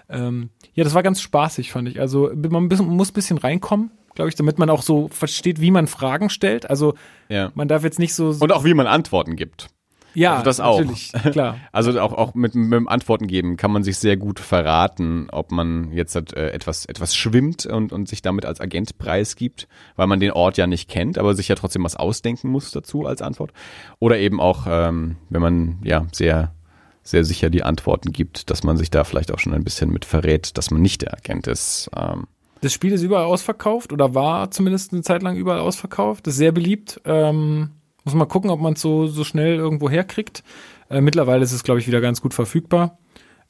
[0.10, 2.00] Ähm, ja, das war ganz spaßig, fand ich.
[2.00, 5.88] Also man muss ein bisschen reinkommen, glaube ich, damit man auch so versteht, wie man
[5.88, 6.70] Fragen stellt.
[6.70, 6.94] Also
[7.28, 7.52] ja.
[7.56, 8.36] man darf jetzt nicht so.
[8.40, 9.70] Und auch wie man Antworten gibt.
[10.14, 10.80] ja, also das auch.
[10.80, 11.58] Natürlich, klar.
[11.72, 15.52] Also auch, auch mit, mit dem Antworten geben kann man sich sehr gut verraten, ob
[15.52, 20.06] man jetzt halt, äh, etwas, etwas schwimmt und, und sich damit als Agent preisgibt, weil
[20.06, 23.24] man den Ort ja nicht kennt, aber sich ja trotzdem was ausdenken muss dazu als
[23.24, 23.54] Antwort.
[23.98, 26.54] Oder eben auch, ähm, wenn man ja sehr,
[27.02, 30.06] sehr sicher die Antworten gibt, dass man sich da vielleicht auch schon ein bisschen mit
[30.06, 31.90] verrät, dass man nicht der Agent ist.
[31.96, 32.28] Ähm,
[32.62, 36.28] Das Spiel ist überall ausverkauft oder war zumindest eine Zeit lang überall ausverkauft.
[36.28, 37.02] Das ist sehr beliebt.
[37.06, 37.72] Ähm,
[38.04, 40.44] muss man gucken, ob man es so, so schnell irgendwo herkriegt.
[40.90, 43.00] Äh, mittlerweile ist es, glaube ich, wieder ganz gut verfügbar.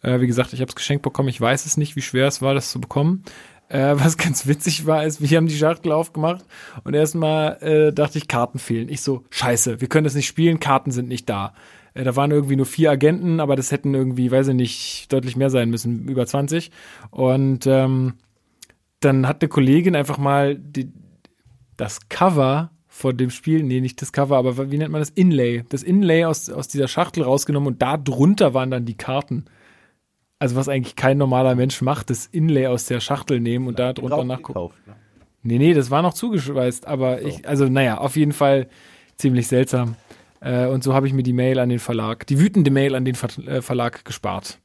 [0.02, 1.30] Äh, wie gesagt, ich habe es geschenkt bekommen.
[1.30, 3.24] Ich weiß es nicht, wie schwer es war, das zu bekommen.
[3.67, 6.45] Äh, was ganz witzig war, ist, wir haben die Schachtel aufgemacht
[6.84, 8.89] und erstmal äh, dachte ich, Karten fehlen.
[8.89, 11.54] Ich so, scheiße, wir können das nicht spielen, Karten sind nicht da.
[11.93, 15.36] Äh, da waren irgendwie nur vier Agenten, aber das hätten irgendwie, weiß ich nicht, deutlich
[15.36, 16.71] mehr sein müssen, über 20.
[17.12, 18.13] Und ähm,
[19.02, 20.92] dann hat eine Kollegin einfach mal die,
[21.76, 25.10] das Cover von dem Spiel, nee, nicht das Cover, aber wie nennt man das?
[25.10, 25.64] Inlay.
[25.70, 29.46] Das Inlay aus, aus dieser Schachtel rausgenommen und da drunter waren dann die Karten.
[30.40, 33.94] Also was eigentlich kein normaler Mensch macht, das Inlay aus der Schachtel nehmen und da
[33.94, 34.54] drunter nachgucken.
[34.54, 34.96] Gekauft, ne?
[35.44, 38.68] Nee, nee, das war noch zugeschweißt, aber ich, also naja, auf jeden Fall
[39.18, 39.96] ziemlich seltsam.
[40.40, 43.06] Äh, und so habe ich mir die Mail an den Verlag, die wütende Mail an
[43.06, 44.60] den Ver äh, Verlag gespart.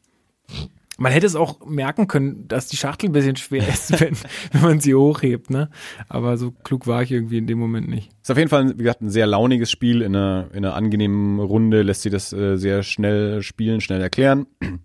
[0.99, 4.17] Man hätte es auch merken können, dass die Schachtel ein bisschen schwer ist, wenn,
[4.53, 5.69] wenn man sie hochhebt, ne?
[6.09, 8.11] Aber so klug war ich irgendwie in dem Moment nicht.
[8.23, 10.01] Ist auf jeden Fall, wie gesagt, ein sehr launiges Spiel.
[10.03, 14.47] In einer, in einer angenehmen Runde lässt sich das äh, sehr schnell spielen, schnell erklären.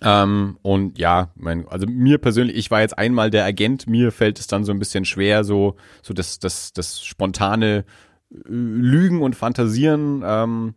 [0.00, 4.38] Ähm, und ja, mein, also mir persönlich, ich war jetzt einmal der Agent, mir fällt
[4.38, 7.84] es dann so ein bisschen schwer, so, so das, das, das spontane
[8.30, 10.22] äh, Lügen und Fantasieren.
[10.24, 10.74] Ähm,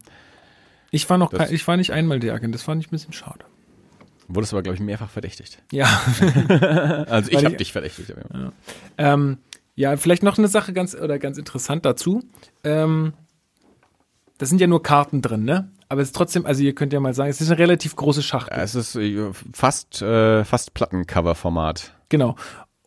[0.89, 3.13] Ich war noch, Das- ich war nicht einmal der Agent, das fand ich ein bisschen
[3.13, 3.45] schade.
[4.35, 5.61] Wurde es aber, glaube ich, mehrfach verdächtigt.
[5.71, 5.87] Ja.
[7.09, 8.13] Also ich habe ich- dich verdächtigt.
[8.29, 8.53] aber-
[8.97, 9.37] Ähm,
[9.75, 12.23] ja, vielleicht noch eine Sache ganz oder ganz interessant dazu.
[12.63, 13.13] Ähm,
[14.37, 15.71] da sind ja nur Karten drin, ne?
[15.87, 18.23] Aber es ist trotzdem, also ihr könnt ja mal sagen, es ist eine relativ große
[18.23, 18.57] Schachtel.
[18.57, 21.93] Ja, es ist äh, fast, äh, fast Plattencover-Format.
[22.09, 22.35] Genau.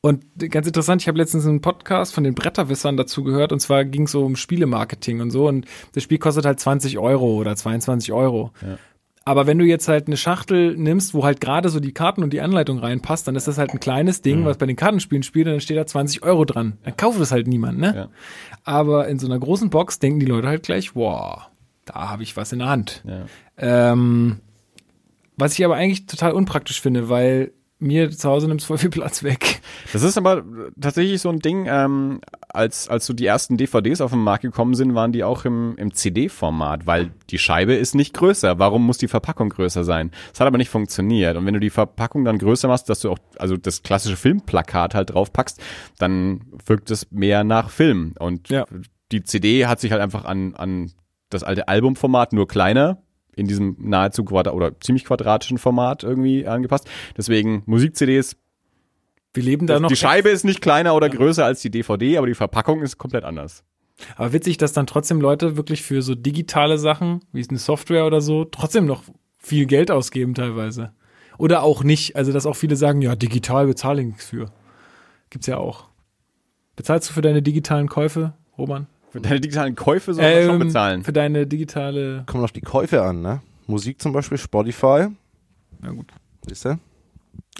[0.00, 3.84] Und ganz interessant, ich habe letztens einen Podcast von den Bretterwissern dazu gehört und zwar
[3.86, 7.56] ging es so um Spielemarketing und so und das Spiel kostet halt 20 Euro oder
[7.56, 8.52] 22 Euro.
[8.60, 8.76] Ja.
[9.26, 12.32] Aber wenn du jetzt halt eine Schachtel nimmst, wo halt gerade so die Karten und
[12.32, 15.46] die Anleitung reinpasst, dann ist das halt ein kleines Ding, was bei den Kartenspielen spielt
[15.46, 16.76] und dann steht da 20 Euro dran.
[16.82, 17.94] Dann kauft es halt niemand, ne?
[17.96, 18.08] Ja.
[18.64, 21.48] Aber in so einer großen Box denken die Leute halt gleich, wow,
[21.86, 23.02] da habe ich was in der Hand.
[23.06, 23.24] Ja.
[23.92, 24.40] Ähm,
[25.36, 27.52] was ich aber eigentlich total unpraktisch finde, weil
[27.84, 29.60] mir zu Hause nimmt es voll viel Platz weg.
[29.92, 30.44] Das ist aber
[30.80, 34.74] tatsächlich so ein Ding, ähm, als, als so die ersten DVDs auf den Markt gekommen
[34.74, 38.58] sind, waren die auch im, im CD-Format, weil die Scheibe ist nicht größer.
[38.58, 40.10] Warum muss die Verpackung größer sein?
[40.30, 41.36] Das hat aber nicht funktioniert.
[41.36, 44.94] Und wenn du die Verpackung dann größer machst, dass du auch, also das klassische Filmplakat
[44.94, 45.60] halt drauf packst,
[45.98, 48.14] dann wirkt es mehr nach Film.
[48.18, 48.64] Und Ja.
[49.12, 50.92] die CD hat sich halt einfach an, an
[51.30, 52.98] das alte Albumformat nur kleiner
[53.36, 56.88] in diesem nahezu quadrat oder ziemlich quadratischen Format irgendwie angepasst.
[57.16, 58.36] Deswegen Musik-CDs
[59.32, 59.88] Wir leben da noch.
[59.88, 63.24] die Scheibe ist nicht kleiner oder größer als die DVD, aber die Verpackung ist komplett
[63.24, 63.64] anders.
[64.16, 68.06] Aber witzig, dass dann trotzdem Leute wirklich für so digitale Sachen, wie es eine Software
[68.06, 69.04] oder so, trotzdem noch
[69.38, 70.92] viel Geld ausgeben teilweise.
[71.38, 72.16] Oder auch nicht.
[72.16, 74.50] Also, dass auch viele sagen, ja, digital bezahle ich nichts für.
[75.30, 75.88] Gibt's ja auch.
[76.76, 78.86] Bezahlst du für deine digitalen Käufe, Roman?
[79.14, 81.04] Für deine digitalen Käufe soll man schon Ähm, bezahlen.
[81.04, 82.24] Für deine digitale.
[82.26, 83.42] Kommt auf die Käufe an, ne?
[83.68, 85.06] Musik zum Beispiel, Spotify.
[85.80, 86.06] Na gut.
[86.48, 86.80] Siehst du?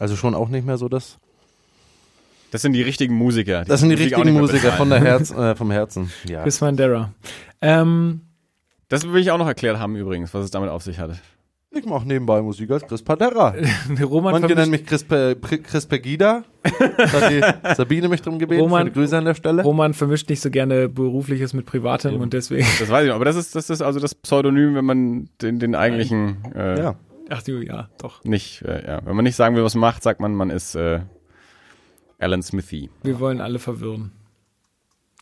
[0.01, 1.19] Also schon auch nicht mehr so das.
[2.51, 3.65] Das sind die richtigen Musiker.
[3.65, 5.01] Das sind die Musik richtigen Musiker von der.
[5.01, 6.11] Herz, äh, vom Herzen.
[6.29, 6.43] Ja.
[6.43, 7.13] Chris Mandera.
[7.61, 8.23] Ähm,
[8.89, 11.13] Das will ich auch noch erklärt haben übrigens, was es damit auf sich hat.
[11.77, 13.55] Ich mache nebenbei Musik als Chris Padera.
[14.03, 16.45] Roman Manche vermischt, nennen mich Chris, Pe Chris Pegida.
[16.97, 18.63] Da hat die Sabine mich drum gebeten.
[18.63, 19.63] Roman- Grüße an der Stelle.
[19.63, 22.67] Roman vermischt nicht so gerne berufliches mit privatem und deswegen.
[22.79, 25.59] Das weiß ich noch, aber das ist, das ist also das Pseudonym, wenn man den,
[25.59, 26.95] den eigentlichen äh, Ja.
[27.31, 28.23] Ach du, ja, doch.
[28.25, 30.75] nicht, äh, ja, wenn man nicht sagen will, was man macht, sagt man, man ist
[30.75, 31.01] äh,
[32.19, 32.91] Alan Smithy.
[33.03, 34.13] Wir wollen alle verwirren.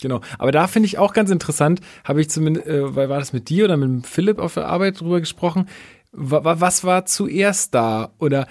[0.00, 0.20] Genau.
[0.38, 3.48] Aber da finde ich auch ganz interessant, habe ich zumindest, äh, weil war das mit
[3.48, 5.68] dir oder mit Philipp auf der Arbeit drüber gesprochen?
[6.12, 8.12] Wa wa was war zuerst da?
[8.18, 8.46] Oder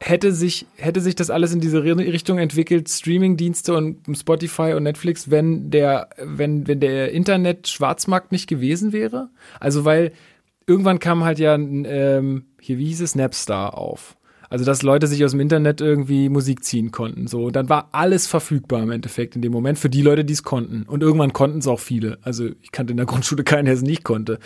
[0.00, 4.82] hätte sich, hätte sich das alles in diese Ri- Richtung entwickelt, Streamingdienste und Spotify und
[4.82, 9.30] Netflix, wenn der, wenn, wenn der Internet-Schwarzmarkt nicht gewesen wäre?
[9.60, 10.12] Also, weil
[10.66, 14.16] irgendwann kam halt ja, ähm, hier, wie hieß es, Napstar auf.
[14.50, 17.26] Also, dass Leute sich aus dem Internet irgendwie Musik ziehen konnten.
[17.26, 20.32] So, und dann war alles verfügbar im Endeffekt in dem Moment für die Leute, die
[20.34, 20.82] es konnten.
[20.84, 22.18] Und irgendwann konnten es auch viele.
[22.22, 24.38] Also, ich kannte in der Grundschule keinen, der es nicht konnte.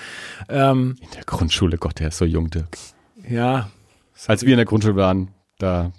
[0.49, 2.77] Ähm, In der Grundschule, Gott, der ist so jung, Dirk.
[3.29, 3.71] ja,
[4.27, 5.93] Als wir in der Grundschule waren, da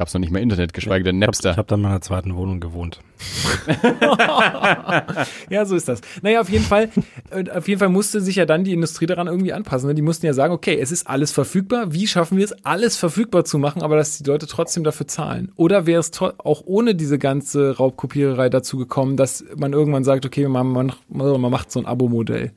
[0.00, 1.56] gab es noch nicht mehr Internet, geschweige denn Ich habe Napster.
[1.58, 3.00] hab dann in meiner zweiten Wohnung gewohnt.
[5.50, 6.00] Ja, so ist das.
[6.22, 6.88] Naja, auf jeden Fall,
[7.54, 9.88] auf jeden Fall musste sich ja dann die Industrie daran irgendwie anpassen.
[9.88, 9.94] ne?
[9.94, 11.92] Die mussten ja sagen, okay, es ist alles verfügbar.
[11.92, 15.52] Wie schaffen wir es, alles verfügbar zu machen, aber dass die Leute trotzdem dafür zahlen?
[15.56, 20.48] Oder wäre es auch ohne diese ganze Raubkopiererei dazu gekommen, dass man irgendwann sagt, okay,
[20.48, 22.52] man, man, man macht so ein Abo-Modell?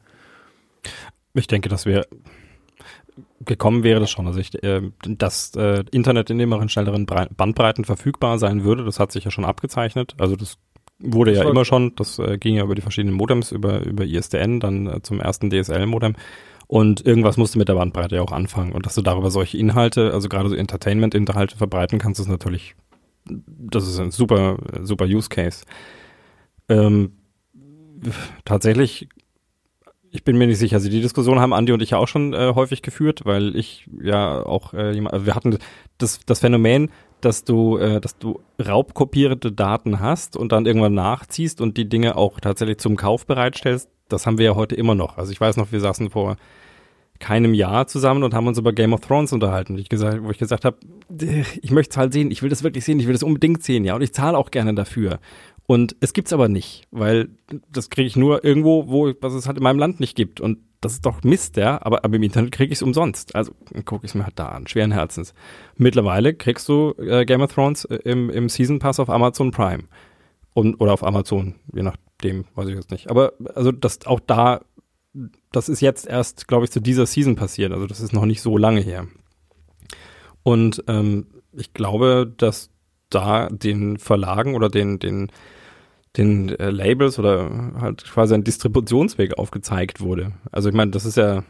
[1.34, 2.06] Ich denke, dass wir
[3.46, 4.28] gekommen wäre das schon.
[4.28, 8.84] Also ich, äh, dass äh, Internet in immer in schnelleren Brei- Bandbreiten verfügbar sein würde,
[8.86, 10.16] das hat sich ja schon abgezeichnet.
[10.20, 10.58] Also das
[11.00, 14.06] wurde Das ja immer schon, das äh, ging ja über die verschiedenen Modems, über, über
[14.06, 16.16] ISDN, dann äh, zum ersten DSL-Modem.
[16.68, 18.72] Und irgendwas musste mit der Bandbreite ja auch anfangen.
[18.72, 22.76] Und dass du darüber solche Inhalte, also gerade so Entertainment-Inhalte verbreiten kannst, ist natürlich,
[23.26, 25.66] das ist ein super, super Use Case.
[26.70, 27.12] Ähm,
[28.46, 29.10] tatsächlich
[30.14, 30.76] ich bin mir nicht sicher.
[30.76, 33.90] Also die Diskussion haben Andi und ich ja auch schon äh, häufig geführt, weil ich
[34.00, 35.58] ja auch äh, jemand, also wir hatten
[35.98, 41.62] das, das Phänomen, dass du, äh, dass du raubkopierte Daten hast und dann irgendwann nachziehst
[41.62, 43.90] und die Dinge auch tatsächlich zum Kauf bereitstellst.
[44.08, 45.18] Das haben wir ja heute immer noch.
[45.18, 46.38] Also ich weiß noch, wir saßen vor
[47.20, 49.78] keinem Jahr zusammen und haben uns über Game of Thrones unterhalten.
[49.78, 50.78] Ich gesagt, wo ich gesagt habe,
[51.62, 53.86] ich möchte es halt sehen, ich will das wirklich sehen, ich will das unbedingt sehen,
[53.86, 55.20] ja, und ich zahle auch gerne dafür.
[55.66, 57.30] Und es gibt's aber nicht, weil
[57.72, 60.42] das kriege ich nur irgendwo, wo was es halt in meinem Land nicht gibt.
[60.42, 61.80] Und das ist doch Mist, ja.
[61.82, 63.36] Aber, aber im Internet kriege ich es umsonst.
[63.36, 63.54] Also
[63.86, 65.34] gucke ich es mir halt da an, schweren Herzens.
[65.78, 69.84] Mittlerweile kriegst du äh, Game of Thrones äh, im, im Season Pass auf Amazon Prime.
[70.54, 73.10] Und, oder auf Amazon, je nachdem, weiß ich jetzt nicht.
[73.10, 74.62] Aber also das auch da,
[75.52, 77.72] das ist jetzt erst, glaube ich, zu dieser Season passiert.
[77.72, 79.08] Also das ist noch nicht so lange her.
[80.44, 82.70] Und ähm, ich glaube, dass
[83.10, 85.32] da den Verlagen oder den, den,
[86.18, 87.50] den äh, Labels oder
[87.80, 90.34] halt quasi ein Distributionsweg aufgezeigt wurde.
[90.52, 91.44] Also ich meine, das ist ja,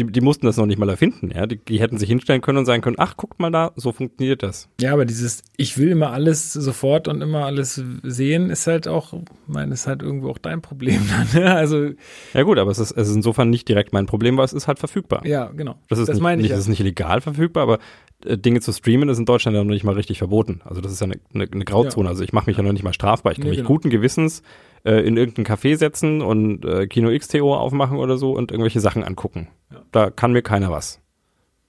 [0.00, 1.46] die, die mussten das noch nicht mal erfinden, ja.
[1.46, 4.42] Die, die hätten sich hinstellen können und sagen können, ach, guckt mal da, so funktioniert
[4.42, 4.68] das.
[4.80, 9.12] Ja, aber dieses, ich will immer alles sofort und immer alles sehen, ist halt auch,
[9.12, 11.28] ich meine, ist halt irgendwo auch dein Problem dann.
[11.40, 11.54] Ne?
[11.54, 11.90] Also,
[12.34, 14.66] Ja gut, aber es ist, es ist insofern nicht direkt mein Problem, weil es ist
[14.66, 15.24] halt verfügbar.
[15.26, 15.76] ja, genau.
[15.88, 16.56] Das ist, nicht, meine ich nicht, ja.
[16.56, 17.78] das ist nicht legal verfügbar, aber
[18.24, 20.60] äh, Dinge zu streamen ist in Deutschland ja noch nicht mal richtig verboten.
[20.64, 22.08] Also das ist ja eine, eine, eine Grauzone.
[22.08, 23.32] Also ich mache mich ja noch nicht mal strafbar.
[23.32, 23.68] Ich kann Nee, mich genau.
[23.68, 24.42] guten Gewissens
[24.84, 29.04] äh, in irgendein Café setzen und äh, Kino XTO aufmachen oder so und irgendwelche Sachen
[29.04, 29.48] angucken.
[29.92, 31.00] Da kann mir keiner was.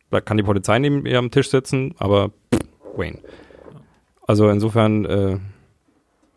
[0.10, 2.62] Da kann die Polizei neben mir am Tisch sitzen, aber pff,
[2.98, 3.20] Wayne.
[4.28, 5.38] Also insofern, äh,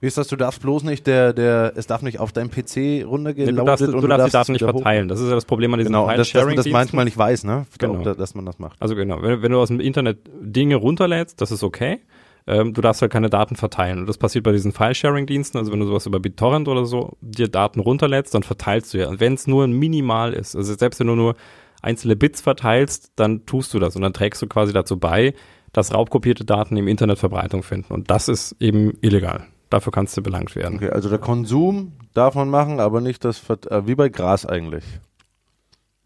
[0.00, 0.28] Wie ist das?
[0.28, 3.64] Du darfst bloß nicht, der, der, es darf nicht auf deinem PC nee, runtergeladen du
[3.64, 5.08] darfst, du und darfst die es Daten nicht verteilen.
[5.08, 7.16] Das ist ja das Problem an diesen Genau, und das, dass man das manchmal nicht
[7.18, 7.66] weiß, ne?
[7.78, 8.02] Genau.
[8.02, 8.80] Da- Dass man das macht.
[8.80, 12.00] Also genau, wenn, wenn du aus dem Internet Dinge runterlädst, das ist okay.
[12.46, 14.00] Ähm, du darfst halt keine Daten verteilen.
[14.00, 15.58] Und das passiert bei diesen File-Sharing-Diensten.
[15.58, 19.08] Also wenn du sowas über BitTorrent oder so dir Daten runterlädst, dann verteilst du ja.
[19.08, 21.36] Und wenn es nur minimal ist, also selbst wenn du nur
[21.80, 25.34] einzelne Bits verteilst, dann tust du das und dann trägst du quasi dazu bei,
[25.72, 27.92] dass raubkopierte Daten im Internet Verbreitung finden.
[27.92, 29.46] Und das ist eben illegal.
[29.70, 30.76] Dafür kannst du belangt werden.
[30.76, 34.46] Okay, also der Konsum darf man machen, aber nicht das, Vert- äh, wie bei Gras
[34.46, 34.84] eigentlich.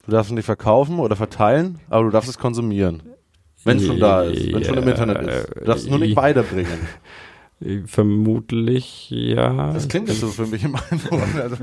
[0.07, 3.03] Du darfst es nicht verkaufen oder verteilen, aber du darfst es konsumieren.
[3.64, 5.49] Wenn es schon da ist, wenn es schon im Ja, Internet ist.
[5.57, 6.79] Du darfst es nur äh, nicht weiterbringen.
[7.61, 9.73] Äh, Vermutlich ja.
[9.73, 11.40] Das klingt jetzt so für mich in meinen Ohren.
[11.40, 11.57] Also,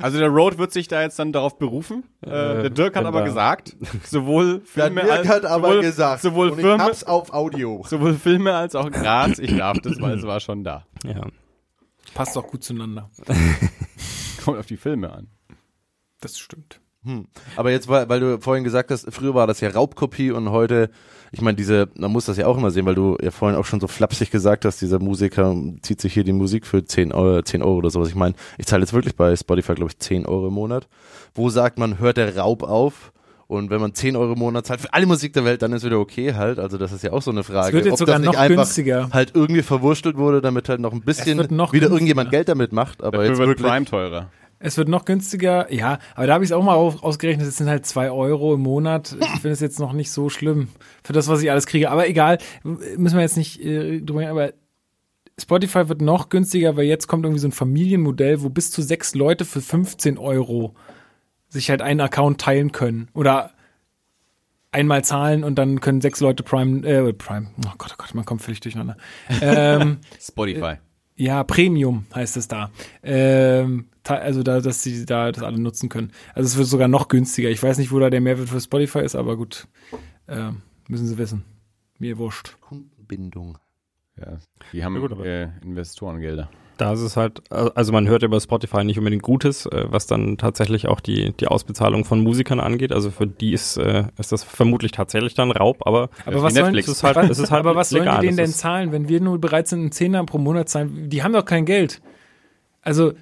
[0.00, 2.04] Also der Road wird sich da jetzt dann darauf berufen.
[2.22, 6.22] Äh, der Dirk hat aber gesagt, sowohl der Filme Dirk als, hat aber sowohl, gesagt,
[6.22, 7.84] sowohl und ich Filme, hab's auf Audio.
[7.86, 9.38] sowohl Filme als auch Gras.
[9.40, 10.86] Ich darf das, weil es war schon da.
[11.04, 11.26] ja.
[12.14, 13.08] Passt auch gut zueinander.
[14.44, 15.28] Kommt auf die Filme an.
[16.20, 16.80] Das stimmt.
[17.04, 17.26] Hm.
[17.56, 20.90] Aber jetzt, weil, weil du vorhin gesagt hast, früher war das ja Raubkopie und heute,
[21.32, 23.64] ich meine, diese, man muss das ja auch immer sehen, weil du ja vorhin auch
[23.64, 27.42] schon so flapsig gesagt hast, dieser Musiker zieht sich hier die Musik für 10 Euro,
[27.42, 28.08] 10 Euro oder sowas.
[28.08, 30.88] Ich meine, ich zahle jetzt wirklich bei Spotify, glaube ich, 10 Euro im Monat.
[31.34, 33.12] Wo sagt man, hört der Raub auf?
[33.46, 35.84] Und wenn man 10 Euro im Monat zahlt für alle Musik der Welt, dann ist
[35.84, 36.60] wieder okay halt.
[36.60, 37.68] Also das ist ja auch so eine Frage.
[37.68, 39.08] Es wird jetzt ob sogar das nicht noch einfach günstiger.
[39.12, 41.90] halt irgendwie verwurstelt wurde, damit halt noch ein bisschen noch wieder günstiger.
[41.90, 43.02] irgendjemand Geld damit macht.
[43.02, 44.30] Aber Dafür jetzt wird wirklich, Prime teurer.
[44.62, 47.56] Es wird noch günstiger, ja, aber da habe ich es auch mal auf, ausgerechnet, es
[47.56, 49.16] sind halt zwei Euro im Monat.
[49.18, 50.68] Ich finde es jetzt noch nicht so schlimm
[51.02, 51.90] für das, was ich alles kriege.
[51.90, 54.52] Aber egal, müssen wir jetzt nicht äh, drüber reden, aber
[55.40, 59.14] Spotify wird noch günstiger, weil jetzt kommt irgendwie so ein Familienmodell, wo bis zu sechs
[59.14, 60.74] Leute für 15 Euro
[61.48, 63.08] sich halt einen Account teilen können.
[63.14, 63.52] Oder
[64.72, 68.26] einmal zahlen und dann können sechs Leute Prime, äh, Prime, oh Gott, oh Gott, man
[68.26, 68.98] kommt völlig durcheinander.
[69.40, 70.76] ähm, Spotify.
[71.20, 72.70] Ja, Premium heißt es da.
[73.02, 76.12] Ähm, also da, dass sie da das alle nutzen können.
[76.34, 77.50] Also es wird sogar noch günstiger.
[77.50, 79.68] Ich weiß nicht, wo da der Mehrwert für Spotify ist, aber gut,
[80.28, 81.44] ähm, müssen sie wissen.
[81.98, 82.56] Mir wurscht.
[82.62, 83.58] Kundenbindung.
[84.18, 84.38] Ja,
[84.72, 86.50] die haben Ja, gut, äh, Investorengelder.
[86.80, 90.38] Da ist es halt, also man hört über Spotify nicht unbedingt Gutes, äh, was dann
[90.38, 92.90] tatsächlich auch die, die Ausbezahlung von Musikern angeht.
[92.92, 96.66] Also für die ist, äh, ist das vermutlich tatsächlich dann Raub, aber Aber was sollen,
[96.66, 96.88] Netflix.
[96.88, 98.20] es ist halt, es ist halt aber was sollen legal.
[98.20, 101.10] die denen denn zahlen, wenn wir nur bereit sind, einen Zehner pro Monat zahlen?
[101.10, 102.00] Die haben doch kein Geld.
[102.80, 103.12] Also,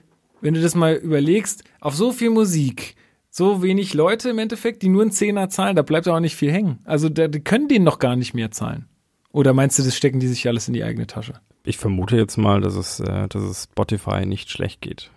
[0.41, 2.95] wenn du das mal überlegst, auf so viel Musik,
[3.29, 6.37] so wenig Leute im Endeffekt, die nur einen Zehner zahlen, da bleibt doch auch nicht
[6.37, 6.79] viel hängen.
[6.85, 8.87] Also, da, die können denen noch gar nicht mehr zahlen.
[9.33, 11.35] Oder meinst du, das stecken die sich alles in die eigene Tasche?
[11.69, 15.11] Ich vermute jetzt mal, dass es, äh, dass es Spotify nicht schlecht geht.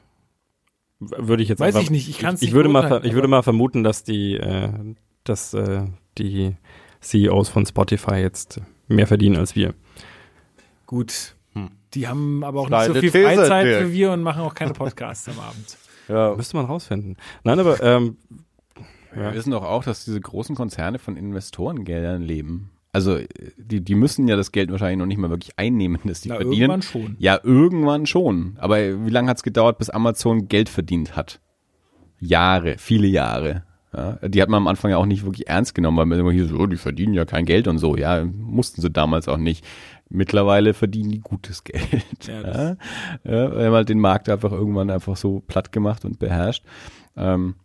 [1.00, 3.30] Würde ich jetzt Weiß einfach, ich nicht, ich kann's ich, nicht würde mal, ich würde
[3.30, 4.70] mal vermuten, dass die, äh,
[5.24, 5.84] dass äh,
[6.18, 6.58] die
[7.00, 8.60] CEOs von Spotify jetzt
[8.90, 9.74] mehr verdienen als wir.
[10.86, 11.36] Gut.
[11.54, 11.72] Hm.
[11.94, 13.88] Die haben aber auch Steile nicht so viel These, Freizeit Dirk.
[13.88, 15.78] wie wir und machen auch keine Podcasts am Abend.
[16.10, 16.36] Ja.
[16.36, 17.16] Müsste man rausfinden.
[17.46, 18.18] Nein, aber ähm,
[19.14, 19.34] Wir Ja.
[19.34, 22.71] wissen doch auch, dass diese großen Konzerne von Investorengeldern leben.
[22.94, 23.28] Also äh,
[23.58, 26.36] die, die müssen ja das Geld wahrscheinlich noch nicht mal wirklich einnehmen, das die Na,
[26.36, 26.54] verdienen.
[26.56, 27.16] irgendwann schon.
[27.20, 28.56] Ja, irgendwann schon.
[28.60, 31.40] Aber wie lange hat es gedauert, bis Amazon Geld verdient hat?
[32.20, 33.64] Jahre, viele Jahre.
[33.94, 36.32] Ja, die hat man am Anfang ja auch nicht wirklich ernst genommen, weil man immer
[36.32, 37.98] hier so, oh, die verdienen ja kein Geld und so.
[37.98, 39.66] Ja, mussten sie damals auch nicht.
[40.10, 42.06] Mittlerweile verdienen die gutes Geld.
[42.26, 42.78] Ja, Ja,
[43.26, 46.64] ja, wir haben halt den Markt einfach irgendwann einfach so platt gemacht und beherrscht.
[47.18, 47.56] Ähm,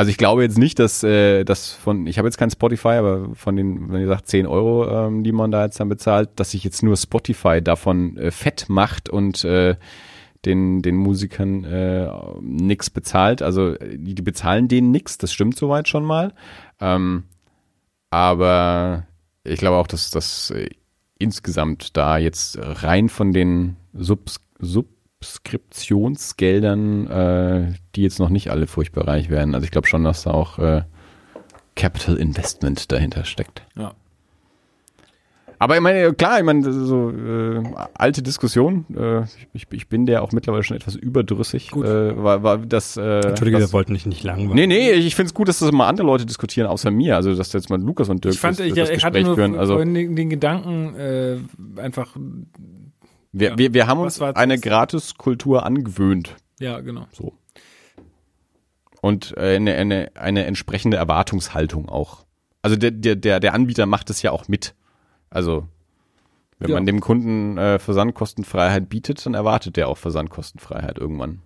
[0.00, 3.34] also ich glaube jetzt nicht, dass äh, das von, ich habe jetzt kein Spotify, aber
[3.34, 6.52] von den, wenn ihr sagt 10 Euro, ähm, die man da jetzt dann bezahlt, dass
[6.52, 9.76] sich jetzt nur Spotify davon äh, fett macht und äh,
[10.46, 12.08] den, den Musikern äh,
[12.40, 13.42] nix bezahlt.
[13.42, 16.32] Also die, bezahlen denen nix, das stimmt soweit schon mal.
[16.80, 17.24] Ähm,
[18.08, 19.06] aber
[19.44, 20.70] ich glaube auch, dass das äh,
[21.18, 24.40] insgesamt da jetzt rein von den Subs
[25.22, 29.54] Subskriptionsgeldern, äh, die jetzt noch nicht alle furchtbar reich werden.
[29.54, 30.82] Also ich glaube schon, dass da auch äh,
[31.76, 33.62] Capital Investment dahinter steckt.
[33.76, 33.92] Ja.
[35.58, 38.86] Aber ich meine, klar, ich meine, so äh, alte Diskussion.
[38.96, 41.70] Äh, ich, ich bin der auch mittlerweile schon etwas überdrüssig.
[41.70, 41.84] Gut.
[41.84, 44.54] Äh, war, war das, äh, Entschuldige, das, wir wollten dich nicht langweilen.
[44.54, 47.16] Nee, nee, ich finde es gut, dass das mal andere Leute diskutieren, außer mir.
[47.16, 49.24] Also, dass jetzt mal Lukas und Dirk Ich fand, das, ich, das ich hatte Gespräch
[49.26, 49.58] nur führen.
[49.58, 51.36] Also, den, den Gedanken, äh,
[51.76, 52.16] einfach,
[53.32, 53.58] wir, ja.
[53.58, 54.58] wir, wir haben uns eine?
[54.58, 56.36] Gratiskultur angewöhnt.
[56.58, 57.06] ja, genau.
[57.12, 57.32] So.
[59.02, 62.26] Und äh, eine, eine, eine entsprechende Erwartungshaltung auch.
[62.60, 64.74] Also der, der, der, der Anbieter macht es ja auch mit.
[65.30, 65.66] Also,
[66.58, 66.76] wenn Ja.
[66.76, 71.40] man dem Kunden äh, Versandkostenfreiheit bietet, dann erwartet der auch Versandkostenfreiheit irgendwann.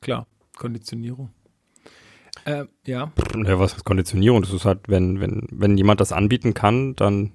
[0.00, 1.30] Klar, Konditionierung.
[2.44, 3.10] Äh, ja.
[3.34, 4.42] Ja, was heißt Konditionierung?
[4.42, 7.32] Das ist halt, wenn, wenn, wenn jemand das anbieten kann, dann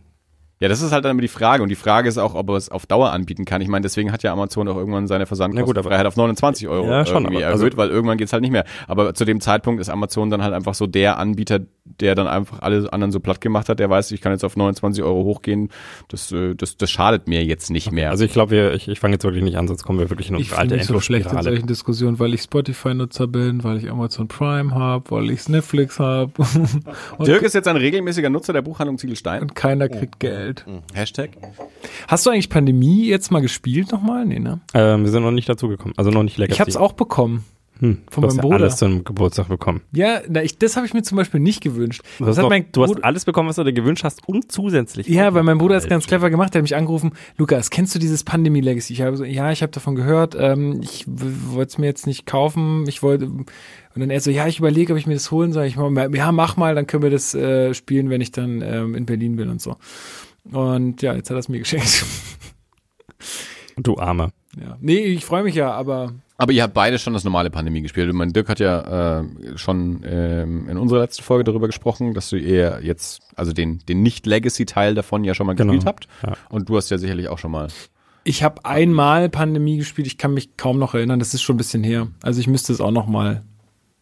[0.62, 1.63] Ja, das ist halt dann immer die Frage.
[1.63, 3.62] Und die Frage ist auch, ob er es auf Dauer anbieten kann.
[3.62, 7.24] Ich meine, deswegen hat ja Amazon auch irgendwann seine Versandkostenfreiheit auf 29 Euro Ja, schon,
[7.24, 8.65] irgendwie aber- also- erhöht, weil irgendwann geht's halt nicht mehr.
[8.88, 11.60] Aber zu dem Zeitpunkt ist Amazon dann halt einfach so der Anbieter,
[11.99, 13.80] der dann einfach alle anderen so platt gemacht hat.
[13.80, 15.69] Der weiß, ich kann jetzt auf 29 Euro hochgehen.
[16.08, 18.10] Das, äh, das, das schadet mir jetzt nicht mehr.
[18.12, 20.30] Also ich glaube, wir- ich, ich fange jetzt wirklich nicht an, sonst kommen wir wirklich
[20.30, 23.63] in Ich unsere fühle alte mich so schlecht in solchen Diskussionen, weil ich Spotify-Nutzer bin,
[23.63, 26.32] weil ich Amazon Prime habe, weil ich Netflix habe
[27.25, 29.41] Dirk ist jetzt ein regelmäßiger Nutzer der Buchhandlung Ziegelstein.
[29.41, 30.65] und keiner kriegt Geld.
[30.93, 31.32] Hashtag.
[32.08, 34.25] Hast du eigentlich Pandemie jetzt mal gespielt nochmal?
[34.25, 34.60] Nee, ne?
[34.73, 36.54] Ähm, wir sind noch nicht dazugekommen, also noch nicht Legacy.
[36.56, 37.43] Ich hab's auch bekommen.
[37.79, 38.55] Hm, von du hast meinem ja Bruder.
[38.63, 39.81] alles zum Geburtstag bekommen.
[39.91, 42.01] Ja, na, ich, das habe ich mir zum Beispiel nicht gewünscht.
[42.17, 45.07] Du hast, hat noch, du hast alles bekommen, was du dir gewünscht hast und zusätzlich.
[45.07, 45.95] Ja, weil mein Bruder ist Alter.
[45.95, 48.93] ganz clever gemacht, der hat mich angerufen, Lukas, kennst du dieses Pandemie Legacy?
[48.93, 52.25] Ich habe so, ja, ich habe davon gehört, ähm, ich wollte es mir jetzt nicht
[52.25, 53.25] kaufen, ich wollte
[53.95, 55.65] und dann er so, ja, ich überlege, ob ich mir das holen soll.
[55.65, 58.95] Ich mach, ja, mach mal, dann können wir das äh, spielen, wenn ich dann ähm,
[58.95, 59.77] in Berlin bin und so.
[60.51, 62.05] Und ja, jetzt hat er es mir geschenkt.
[63.77, 64.31] Du Arme.
[64.59, 64.77] ja.
[64.79, 68.10] Nee, ich freue mich ja, aber Aber ihr habt beide schon das normale Pandemie gespielt.
[68.10, 69.23] Und mein Dirk hat ja äh,
[69.58, 74.02] schon ähm, in unserer letzten Folge darüber gesprochen, dass du eher jetzt, also den, den
[74.04, 75.73] Nicht-Legacy-Teil davon ja schon mal Genau.
[75.73, 76.08] gespielt habt.
[76.25, 76.34] Ja.
[76.49, 77.67] Und du hast ja sicherlich auch schon mal.
[78.23, 81.58] ich habe einmal Pandemie gespielt, ich kann mich kaum noch erinnern, das ist schon ein
[81.58, 82.08] bisschen her.
[82.23, 83.41] Also ich müsste es auch noch mal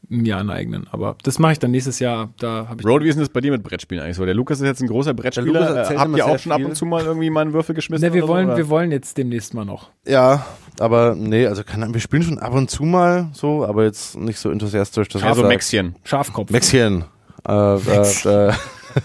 [0.10, 3.16] mir aneignen, aber das mache ich dann nächstes Jahr, da habe ich Road, wie ist
[3.16, 4.24] denn das bei dir mit Brettspielen eigentlich so?
[4.26, 5.86] Der Lukas ist jetzt ein großer Brettspieler.
[5.98, 6.66] Habt ihr auch schon ab viel.
[6.68, 8.08] und zu mal irgendwie mal einen Würfel geschmissen?
[8.08, 8.58] Ne, wir oder so, wollen, oder?
[8.58, 9.90] wir wollen jetzt demnächst mal noch.
[10.08, 10.46] Ja,
[10.82, 14.18] aber nee, also keine Ahnung, wir spielen schon ab und zu mal so, aber jetzt
[14.18, 15.08] nicht so enthusiastisch.
[15.10, 15.96] Das also Maxchen.
[16.04, 16.52] Schafkopf.
[16.52, 17.06] Maxchen.
[17.48, 18.54] Äh, äh, äh,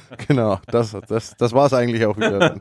[0.29, 2.57] genau, das, das, das war es eigentlich auch wieder.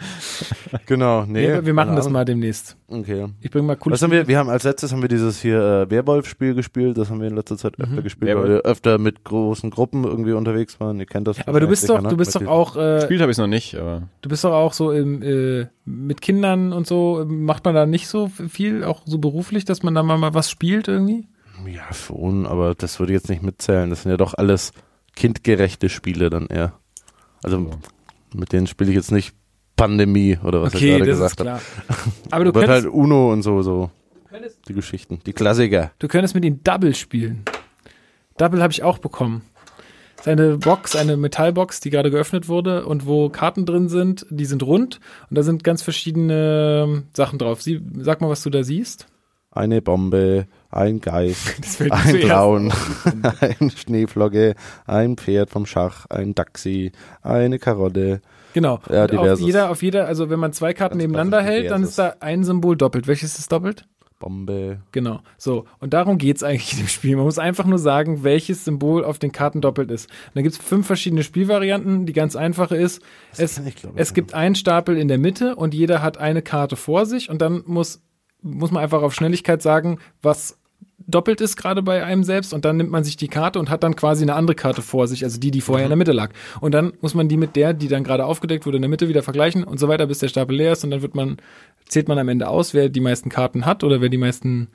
[0.86, 1.46] genau, nee.
[1.46, 2.76] wir, wir machen das mal demnächst.
[2.88, 3.26] Okay.
[3.40, 5.58] Ich bringe mal coole Was haben wir, wir haben als letztes haben wir dieses hier
[5.58, 8.44] äh, Werwolf-Spiel gespielt, das haben wir in letzter Zeit öfter gespielt, Werwolf.
[8.44, 10.98] weil wir öfter mit großen Gruppen irgendwie unterwegs waren.
[10.98, 11.46] Ihr kennt das.
[11.46, 13.74] Aber du bist doch, wahrscheinlich du bist doch auch, äh, Gespielt habe ich noch nicht,
[13.74, 17.86] aber du bist doch auch so im, äh, mit Kindern und so, macht man da
[17.86, 21.26] nicht so viel, auch so beruflich, dass man da mal, mal was spielt irgendwie?
[21.64, 21.72] ne?
[21.72, 23.90] Ja, schon, aber das würde ich jetzt nicht mitzählen.
[23.90, 24.72] Das sind ja doch alles
[25.16, 26.74] kindgerechte Spiele dann eher.
[27.42, 27.70] Also
[28.34, 29.34] mit denen spiele ich jetzt nicht
[29.76, 31.60] Pandemie oder was okay, er gerade das ist gesagt hat.
[31.86, 32.06] klar.
[32.30, 33.90] Aber du Wird könntest, halt Uno und so, so.
[34.68, 35.92] Die Geschichten, die Klassiker.
[35.98, 37.42] du könntest mit ihnen Double spielen.
[38.36, 39.42] Double habe ich auch bekommen.
[40.16, 44.26] Das ist eine Box, eine Metallbox, die gerade geöffnet wurde und wo Karten drin sind,
[44.28, 45.00] die sind rund
[45.30, 47.62] und da sind ganz verschiedene ähm, Sachen drauf.
[47.62, 49.06] Sie, sag mal, was du da siehst.
[49.50, 52.72] Eine Bombe, ein Geist, Das ein zuerst Clown,
[53.40, 54.54] ein Schneeflocke,
[54.86, 58.20] ein Pferd vom Schach, ein Taxi, eine Karotte.
[58.54, 58.80] Genau.
[58.88, 62.14] Ja, auf jeder, auf jeder, also wenn man zwei Karten nebeneinander hält, dann ist da
[62.20, 63.06] ein Symbol doppelt.
[63.06, 63.84] Welches ist doppelt?
[64.18, 64.80] Bombe.
[64.92, 65.20] Genau.
[65.36, 65.66] So.
[65.78, 67.16] Und darum geht's eigentlich in dem Spiel.
[67.16, 70.08] Man muss einfach nur sagen, welches Symbol auf den Karten doppelt ist.
[70.08, 72.06] Und da gibt's fünf verschiedene Spielvarianten.
[72.06, 73.02] Die ganz einfache ist,
[73.36, 76.42] es, kenn ich, ich, es gibt einen Stapel in der Mitte und jeder hat eine
[76.42, 78.02] Karte vor sich und dann muss,
[78.46, 80.58] muss man einfach auf Schnelligkeit sagen, was
[80.98, 83.82] doppelt ist gerade bei einem selbst und dann nimmt man sich die Karte und hat
[83.82, 86.32] dann quasi eine andere Karte vor sich, also die, die vorher in der Mitte lag.
[86.60, 89.08] Und dann muss man die mit der, die dann gerade aufgedeckt wurde, in der Mitte
[89.08, 91.36] wieder vergleichen und so weiter, bis der Stapel leer ist und dann wird man,
[91.86, 94.68] zählt man am Ende aus, wer die meisten Karten hat oder wer die meisten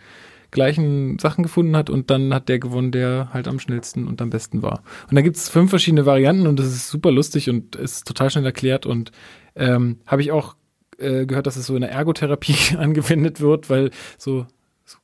[0.51, 4.29] gleichen Sachen gefunden hat und dann hat der gewonnen, der halt am schnellsten und am
[4.29, 4.83] besten war.
[5.09, 8.45] Und da gibt's fünf verschiedene Varianten und das ist super lustig und ist total schnell
[8.45, 9.11] erklärt und
[9.55, 10.55] ähm, habe ich auch
[11.01, 14.45] äh, gehört, dass es so in der Ergotherapie angewendet wird, weil so,
[14.85, 14.97] so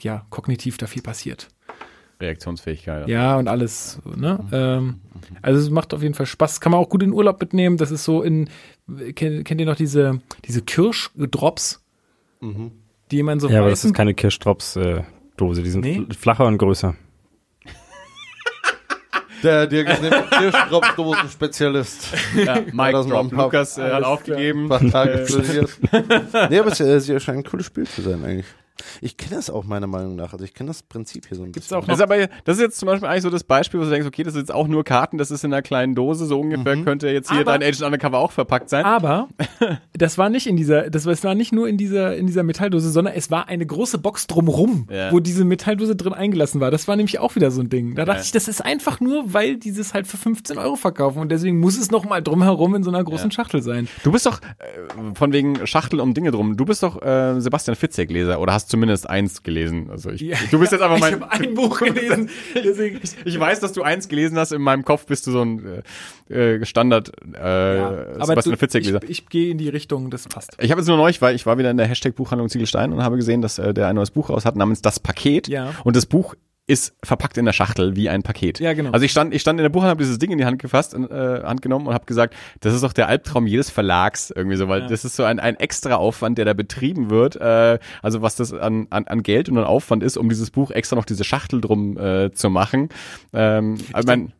[0.00, 1.48] ja, kognitiv da viel passiert.
[2.20, 3.08] Reaktionsfähigkeit.
[3.08, 4.38] Ja, und alles, ne?
[4.52, 5.00] Ähm,
[5.40, 6.60] also es macht auf jeden Fall Spaß.
[6.60, 7.78] Kann man auch gut in Urlaub mitnehmen.
[7.78, 8.50] Das ist so in,
[9.14, 11.82] kennt, kennt ihr noch diese, diese Kirschdrops?
[13.10, 15.62] Die man so Ja, aber das weißen- ist keine Kirschdrops-Dose.
[15.62, 15.96] Die sind Nee?
[15.98, 16.94] fl- flacher und größer.
[19.42, 22.08] Der Dirk ist nämlich Kirschdrops-Dosen-Spezialist.
[22.36, 23.32] Ja, Mike das Drop.
[23.32, 24.64] Lukas äh, hat aufgegeben.
[24.64, 25.70] Ein paar Tage studiert.
[26.50, 28.46] nee, aber es, es scheint ein cooles Spiel zu sein eigentlich.
[29.00, 30.32] Ich kenne das auch meiner Meinung nach.
[30.32, 31.82] Also ich kenne das Prinzip hier so ein Gibt's bisschen.
[31.82, 33.90] auch Das ist aber, das ist jetzt zum Beispiel eigentlich so das Beispiel, wo du
[33.90, 36.40] denkst, okay, das ist jetzt auch nur Karten, das ist in einer kleinen Dose, so
[36.40, 38.84] ungefähr könnte jetzt hier Aber- dein Agent Undercover auch verpackt sein.
[38.84, 39.28] Aber
[39.92, 42.42] das war nicht in dieser, das war, es war nicht nur in dieser, in dieser
[42.42, 45.12] Metalldose, sondern es war eine große Box drumrum, Ja.
[45.12, 46.70] wo diese Metalldose drin eingelassen war.
[46.70, 47.94] Das war nämlich auch wieder so ein Ding.
[47.94, 48.24] Da dachte Ja.
[48.24, 51.78] ich, das ist einfach nur, weil dieses halt für 15 Euro verkaufen und deswegen muss
[51.78, 53.88] es noch mal drumherum in so einer großen Schachtel sein.
[54.02, 57.76] Du bist doch, äh, von wegen Schachtel um Dinge drum, du bist doch äh, Sebastian
[57.76, 59.90] Fitzek-Leser oder hast zumindest eins gelesen.
[59.90, 61.20] Also ich, Ja, du bist jetzt einfach ich mein.
[61.20, 62.30] habe ein Buch gelesen.
[62.54, 64.52] Deswegen, Ich weiß, dass du eins gelesen hast.
[64.52, 65.82] In meinem Kopf bist du so ein
[66.30, 69.02] äh, äh, Standard äh, ja, aber Sebastian Fitzek-Leser.
[69.04, 70.56] ich, ich gehe in die Richtung, das passt.
[70.60, 73.02] Ich habe jetzt nur neulich, weil ich war wieder in der Hashtag Buchhandlung Ziegelstein und
[73.02, 75.48] habe gesehen, dass äh, der ein neues Buch raus hat namens Das Paket.
[75.48, 75.74] Ja.
[75.84, 76.34] Und das Buch
[76.70, 78.60] ist verpackt in der Schachtel wie ein Paket.
[78.60, 78.92] Ja, genau.
[78.92, 80.94] Also ich stand, ich stand in der Buchhandlung, habe dieses Ding in die Hand gefasst,
[80.94, 80.98] äh,
[81.42, 84.82] Hand genommen und habe gesagt, das ist doch der Albtraum jedes Verlags irgendwie so, weil
[84.82, 84.86] Ja.
[84.88, 87.36] das ist so ein, ein extra Aufwand, der da betrieben wird.
[87.36, 90.70] Äh, also was das an, an, an Geld und an Aufwand ist, um dieses Buch
[90.70, 92.88] extra noch diese Schachtel drum äh, zu machen.
[93.32, 94.32] Ähm, also mein,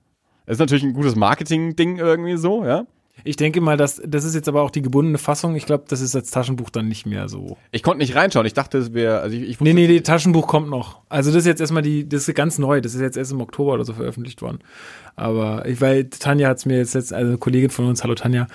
[0.46, 2.86] ist natürlich ein gutes Marketing-Ding irgendwie so, ja.
[3.24, 5.56] Ich denke mal, dass das ist jetzt aber auch die gebundene Fassung.
[5.56, 7.56] Ich glaube, das ist als Taschenbuch dann nicht mehr so.
[7.70, 8.46] Ich konnte nicht reinschauen.
[8.46, 11.00] Ich dachte, es wäre, also ich, ich Nee, nee, die Taschenbuch kommt noch.
[11.08, 12.80] Also das ist jetzt erstmal die, das ist ganz neu.
[12.80, 14.60] Das ist jetzt erst im Oktober oder so veröffentlicht worden.
[15.16, 18.14] Aber ich, weil Tanja hat es mir jetzt, letzt, also eine Kollegin von uns, hallo
[18.14, 18.46] Tanja,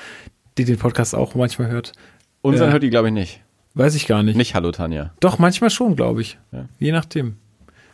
[0.57, 1.93] die den Podcast auch manchmal hört.
[2.41, 2.73] Unseren Ja.
[2.73, 3.41] hört die, glaube ich, nicht.
[3.73, 4.37] Weiß ich gar nicht.
[4.37, 5.11] Nicht Hallo Tanja.
[5.19, 6.37] Doch, manchmal schon, glaube ich.
[6.53, 6.65] Ja.
[6.79, 7.35] Je nachdem.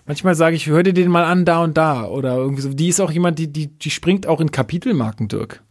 [0.05, 2.05] Manchmal sage ich, hör dir den mal an, da und da.
[2.05, 2.74] Oder irgendwie so.
[2.74, 5.63] Die ist auch jemand, die, die, die springt auch in Kapitelmarken, Dirk.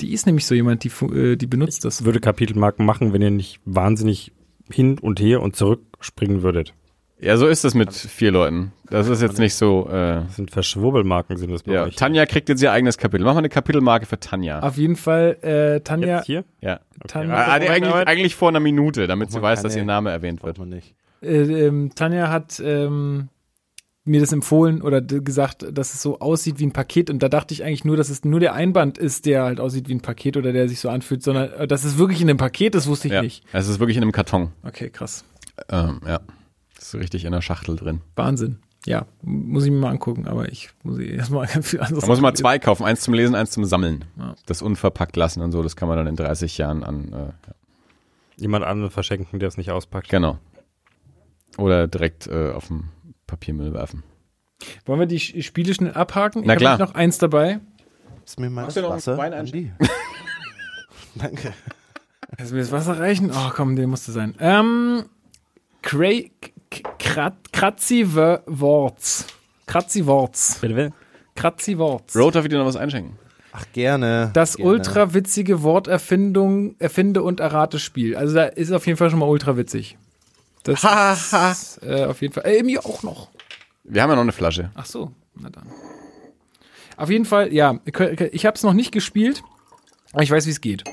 [0.00, 2.04] Die ist nämlich so jemand, die, äh, die benutzt das.
[2.04, 4.32] würde Kapitelmarken machen, wenn ihr nicht wahnsinnig
[4.70, 6.74] hin und her und zurück springen würdet.
[7.20, 8.72] Ja, so ist es mit vier Leuten.
[8.90, 9.86] Das ist jetzt nicht so.
[9.88, 11.94] Äh, Das sind Verschwurbelmarken, sind das bei ja, euch.
[11.96, 13.24] Tanja kriegt jetzt ihr eigenes Kapitel.
[13.24, 14.58] Mach mal eine Kapitelmarke für Tanja.
[14.60, 16.44] Auf jeden Fall, äh, Tanja, Jetzt hier?
[16.60, 16.80] Ja.
[17.06, 20.10] Tanja, Ah, die eigentlich, eigentlich vor einer Minute, damit sie man weiß, dass ihr Name
[20.10, 20.58] erwähnt wird.
[20.58, 20.94] man nicht.
[21.22, 23.28] äh, ähm, Tanja hat ähm,
[24.06, 27.54] mir das empfohlen oder gesagt, dass es so aussieht wie ein Paket und da dachte
[27.54, 30.36] ich eigentlich nur, dass es nur der Einband ist, der halt aussieht wie ein Paket
[30.36, 33.08] oder der sich so anfühlt, sondern äh, dass es wirklich in einem Paket ist, wusste
[33.08, 33.22] ich Ja.
[33.22, 33.44] nicht.
[33.52, 34.52] Es ist wirklich in einem Karton.
[34.62, 35.24] Okay, krass.
[35.70, 36.20] Ähm, ja.
[36.78, 38.02] Ist so richtig in der Schachtel drin.
[38.16, 38.58] Wahnsinn.
[38.86, 42.02] Ja, muss ich mir mal angucken, aber ich muss erstmal ganz viel anderes.
[42.02, 42.84] Da muss man zwei kaufen.
[42.84, 44.04] Eins zum Lesen, eins zum Sammeln.
[44.18, 44.34] Ja.
[44.44, 45.62] Das unverpackt lassen und so.
[45.62, 47.08] Das kann man dann in 30 Jahren an.
[47.12, 47.32] Äh, ja.
[48.36, 50.10] Jemand anderen verschenken, der es nicht auspackt.
[50.10, 50.38] Genau.
[51.56, 52.88] Oder direkt äh, auf den
[53.26, 54.02] Papiermüll werfen.
[54.86, 56.42] Wollen wir die Spiele schnell abhaken?
[56.44, 56.74] Na ich klar.
[56.74, 57.60] habe noch eins dabei.
[58.24, 59.72] Ist mir mal Magst das du Wasser, Wein Andi?
[61.14, 61.52] Danke.
[62.36, 63.30] Also mir das Wasser reichen?
[63.32, 64.34] Oh, komm, der musste sein.
[64.40, 65.04] Ähm,
[65.82, 66.32] Cray,
[66.98, 69.26] Krat, Kratzi Worts.
[69.66, 70.58] Kratzi Worts.
[70.60, 70.92] Bitte, bitte.
[71.36, 72.16] Kratzi Worts.
[72.16, 73.18] Road darf ich dir noch was einschenken.
[73.52, 74.30] Ach, gerne.
[74.32, 74.70] Das gerne.
[74.70, 78.16] ultra witzige Worterfindung, erfinde und errate Spiel.
[78.16, 79.96] Also da ist auf jeden Fall schon mal ultra witzig.
[80.64, 82.46] Das ist äh, auf jeden Fall.
[82.46, 83.30] Äh, mir auch noch.
[83.84, 84.70] Wir haben ja noch eine Flasche.
[84.74, 85.68] Ach so, na dann.
[86.96, 87.80] Auf jeden Fall, ja,
[88.32, 89.42] ich habe es noch nicht gespielt,
[90.12, 90.84] aber ich weiß, wie es geht.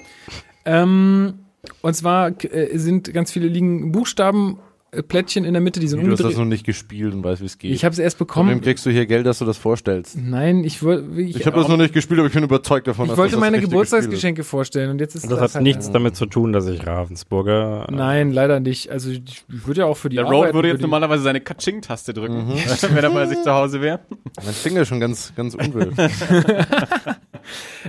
[0.66, 1.46] Ähm,
[1.82, 4.60] und zwar äh, sind ganz viele liegen Buchstaben,
[5.08, 6.38] Plättchen in der Mitte, die sind Du hast das umgedreht.
[6.40, 7.72] noch nicht gespielt und weißt, wie es geht.
[7.72, 8.62] Ich habe es erst Von wem bekommen.
[8.62, 10.18] kriegst du hier Geld, dass du das vorstellst?
[10.22, 11.22] Nein, ich wollte.
[11.22, 13.32] Ich, Ich habe das noch nicht gespielt, aber ich bin überzeugt davon, ich dass wollte
[13.32, 16.26] das das meine Spiel Geburtstagsgeschenke vorstellen und jetzt ist Das das hat nichts damit zu
[16.26, 17.88] tun, dass ich Ravensburger.
[17.88, 18.90] äh, Nein, leider nicht.
[18.92, 22.14] Also ich ich würde ja auch für die Der Road würde jetzt normalerweise seine Katsching-Taste
[22.14, 22.50] drücken,
[22.94, 24.02] wenn er bei sich zu Hause wäre.
[24.44, 25.94] Mein Finger ist schon ganz, ganz unwild.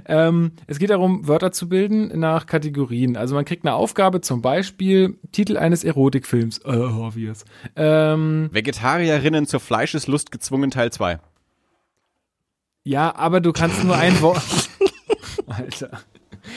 [0.07, 3.17] Ähm, es geht darum, Wörter zu bilden nach Kategorien.
[3.19, 6.59] Also man kriegt eine Aufgabe, zum Beispiel Titel eines Erotikfilms.
[6.65, 7.45] Äh, obvious.
[7.77, 11.19] Ähm, Vegetarierinnen zur Fleischeslust gezwungen Teil 2.
[12.85, 14.43] ja, aber du kannst nur ein Wort.
[15.47, 16.01] Alter.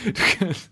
[0.06, 0.72] Du kannst,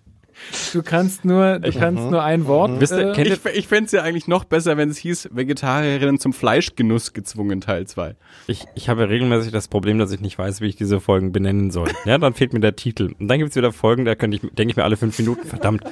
[0.73, 2.79] du kannst nur, du kannst nur ein Wort.
[2.79, 5.29] Wisst ihr, äh, kennt Ich, ich fände es ja eigentlich noch besser, wenn es hieß
[5.31, 8.15] Vegetarierinnen zum Fleischgenuss gezwungen Teil 2.
[8.47, 11.71] Ich, ich habe regelmäßig das Problem, dass ich nicht weiß, wie ich diese Folgen benennen
[11.71, 11.89] soll.
[12.05, 13.13] Ja, dann fehlt mir der Titel.
[13.17, 15.83] Und dann gibt's wieder Folgen, da könnte ich, denke ich mir alle fünf Minuten, verdammt,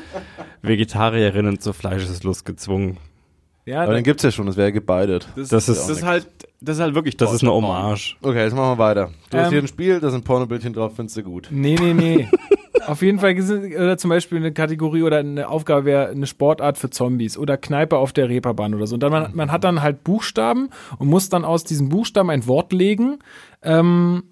[0.61, 2.97] Vegetarierinnen zur Fleischeslust gezwungen.
[3.65, 5.27] Ja, Aber den gibt's ja schon, das wäre gebeidet.
[5.35, 6.27] Das das ist- ist halt,
[6.61, 7.51] das ist halt wirklich Das ist eine.
[7.51, 8.15] Hommage.
[8.21, 9.11] Okay, jetzt machen wir weiter.
[9.29, 11.47] Du hast Ähm, hier ein Spiel, da sind Pornobildchen drauf, findest du gut.
[11.51, 12.27] Nee, nee, nee.
[12.87, 13.35] Auf jeden Fall
[13.75, 17.97] oder zum Beispiel eine Kategorie oder eine Aufgabe wäre eine Sportart für Zombies oder Kneipe
[17.97, 18.95] auf der Reeperbahn oder so.
[18.95, 22.47] Und dann man, man hat dann halt Buchstaben und muss dann aus diesen Buchstaben ein
[22.47, 23.19] Wort legen.
[23.61, 24.23] Ähm,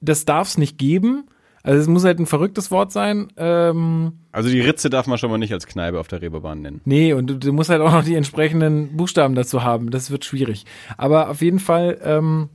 [0.00, 1.24] das darf es nicht geben.
[1.68, 3.28] Also es muss halt ein verrücktes Wort sein.
[3.36, 6.80] Ähm, Also die Ritze darf man schon mal nicht als Kneipe auf der Reeperbahn nennen.
[6.86, 9.90] nee, und du, du musst halt auch noch die entsprechenden Buchstaben dazu haben.
[9.90, 10.64] Das wird schwierig.
[10.96, 12.48] Aber auf jeden Fall, ähm,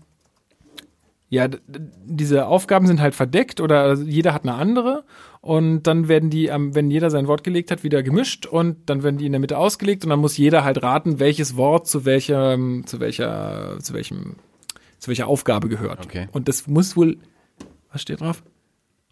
[1.30, 1.48] ja,
[2.04, 5.04] diese Aufgaben sind halt verdeckt oder also jeder hat eine andere
[5.42, 9.04] und dann werden die, ähm, wenn jeder sein Wort gelegt hat, wieder gemischt und dann
[9.04, 12.06] werden die in der Mitte ausgelegt und dann muss jeder halt raten, welches Wort zu
[12.06, 14.38] welchem, zu welcher, zu welchem,
[14.98, 16.04] zu welcher Aufgabe gehört.
[16.04, 16.30] Okay.
[16.32, 17.20] Und das muss wohl,
[17.92, 18.42] was steht drauf?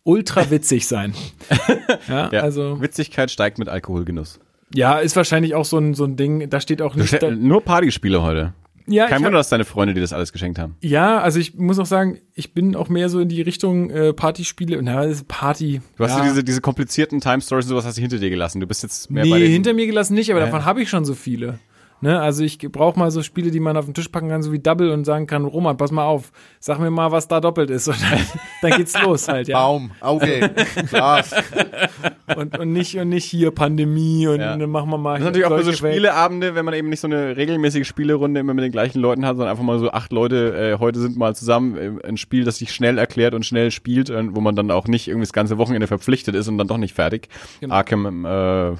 [0.04, 1.14] Ultra witzig sein.
[2.08, 2.41] ja, Ja.
[2.41, 4.39] also, Witzigkeit steigt mit Alkoholgenuss.
[4.74, 7.62] ja, ist wahrscheinlich auch so ein, so ein Ding, da steht auch nicht, da, Nur
[7.64, 8.54] Partyspiele heute.
[8.88, 10.76] ja, Kein Wunder, dass deine Freunde dir das alles geschenkt haben.
[10.82, 14.12] ja, also ich muss auch sagen, ich bin auch mehr so in die Richtung äh,
[14.14, 15.82] Partyspiele, na, das ist Party.
[15.97, 16.24] Du hast ja.
[16.24, 18.60] diese, diese komplizierten Time Stories und sowas hast du hinter dir gelassen.
[18.60, 20.45] Du bist jetzt mehr bei Nee, den, hinter mir gelassen nicht, aber Ja.
[20.47, 21.60] davon habe ich schon so viele.
[22.02, 22.20] Ne?
[22.20, 24.60] Also ich brauche mal so Spiele, die man auf den Tisch packen kann, so wie
[24.60, 27.88] Double und sagen kann, Roman, pass mal auf, sag mir mal, was da doppelt ist.
[27.91, 28.20] Und dann,
[28.62, 29.60] dann geht's los halt, ja.
[29.60, 30.52] Baum, Auge,
[30.89, 31.32] Glas.
[32.36, 34.56] Und, und nicht und nicht hier Pandemie und Ja.
[34.56, 37.02] dann machen wir mal Das ist natürlich auch für so Spieleabende, wenn man eben nicht
[37.02, 40.14] so eine regelmäßige Spielerunde immer mit den gleichen Leuten hat, sondern einfach mal so acht
[40.14, 43.70] Leute, äh, heute sind mal zusammen äh, ein Spiel, das sich schnell erklärt und schnell
[43.70, 46.70] spielt, äh, wo man dann auch nicht irgendwie das ganze Wochenende verpflichtet ist und dann
[46.70, 47.28] doch nicht fertig.
[47.60, 47.76] Genau.
[47.76, 48.30] Arkham äh,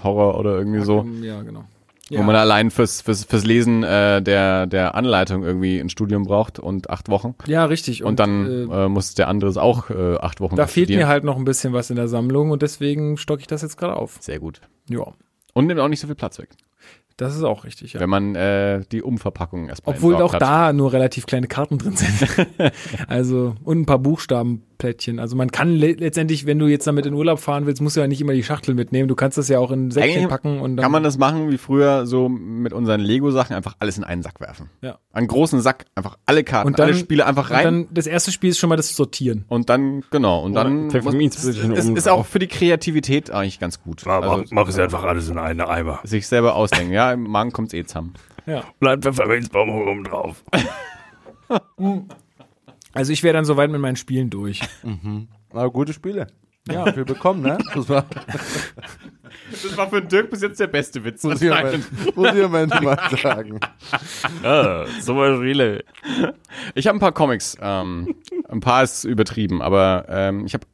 [0.01, 1.05] Horror oder irgendwie so.
[1.22, 1.65] Ja, genau.
[2.20, 6.59] Wo man allein fürs, fürs, fürs Lesen äh, der, der Anleitung irgendwie ein Studium braucht
[6.59, 7.36] und acht Wochen.
[7.45, 8.03] ja, richtig.
[8.03, 11.01] Und, dann äh, äh, muss der andere es auch äh, acht Wochen da fehlt studieren.
[11.01, 13.78] mir halt noch ein bisschen was in der Sammlung und deswegen stocke ich das jetzt
[13.78, 14.18] gerade auf.
[14.20, 14.62] Sehr gut.
[14.89, 15.05] Ja,
[15.53, 16.49] Und nimmt auch nicht so viel Platz weg.
[17.18, 17.99] das ist auch richtig, ja.
[17.99, 20.41] Wenn man äh, die Umverpackung erstmal Obwohl auch hat.
[20.41, 22.47] da nur relativ kleine Karten drin sind.
[23.07, 23.99] also, und ein paar
[24.82, 25.19] Buchstabenplättchen.
[25.19, 28.01] Also man kann le letztendlich, wenn du jetzt damit in Urlaub fahren willst, musst du
[28.01, 29.07] ja nicht immer die Schachtel mitnehmen.
[29.07, 30.84] Du kannst das ja auch in Säckchen Eigentlich packen und dann.
[30.84, 34.39] Kann man das machen wie früher so mit unseren Lego-Sachen einfach alles in einen Sack
[34.39, 34.69] werfen.
[34.82, 34.97] Ja.
[35.13, 37.63] Einen großen Sack, einfach alle Karten, und dann, alle Spiele einfach und rein.
[37.63, 39.45] dann das erste Spiel ist schon mal das Sortieren.
[39.47, 43.32] und dann, genau, und dann vielleicht muss, es ist, oben ist auch für die Kreativität
[43.32, 44.05] eigentlich ganz gut.
[44.07, 45.99] Also, mach es einfach alles in einen Eimer.
[46.03, 46.93] sich selber ausdenken.
[46.93, 48.13] Ja, im Magen kommt's eh zusammen.
[48.45, 48.63] Ja.
[48.79, 50.43] Bleibt Pfefferminzbaum oben drauf.
[52.94, 54.62] Also ich wäre dann soweit mit meinen Spielen durch.
[55.50, 56.28] Aber gute Spiele.
[56.70, 56.96] Ja.
[56.96, 57.58] Wir bekommen, ne?
[57.74, 58.06] Das war,
[59.52, 61.24] Das war für Dirk bis jetzt der beste Witz.
[61.24, 63.60] muss ich am Ende, mal sagen.
[64.44, 65.84] Ja, so was Spiele.
[66.76, 67.58] Ich habe ein paar Comics.
[67.62, 68.16] Ähm,
[68.48, 70.66] ein paar ist übertrieben, aber ähm, ich habe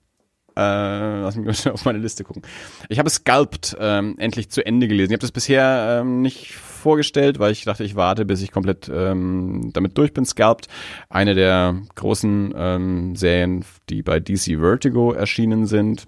[0.57, 2.41] äh, lass mich auf meine Liste gucken.
[2.89, 5.11] Ich habe Scalped ähm, endlich zu Ende gelesen.
[5.11, 8.89] Ich habe das bisher ähm, nicht vorgestellt, weil ich dachte, ich warte, bis ich komplett
[8.93, 10.25] ähm, damit durch bin.
[10.25, 10.67] Scalped,
[11.09, 16.05] eine der großen ähm, Serien, die bei DC Vertigo erschienen sind.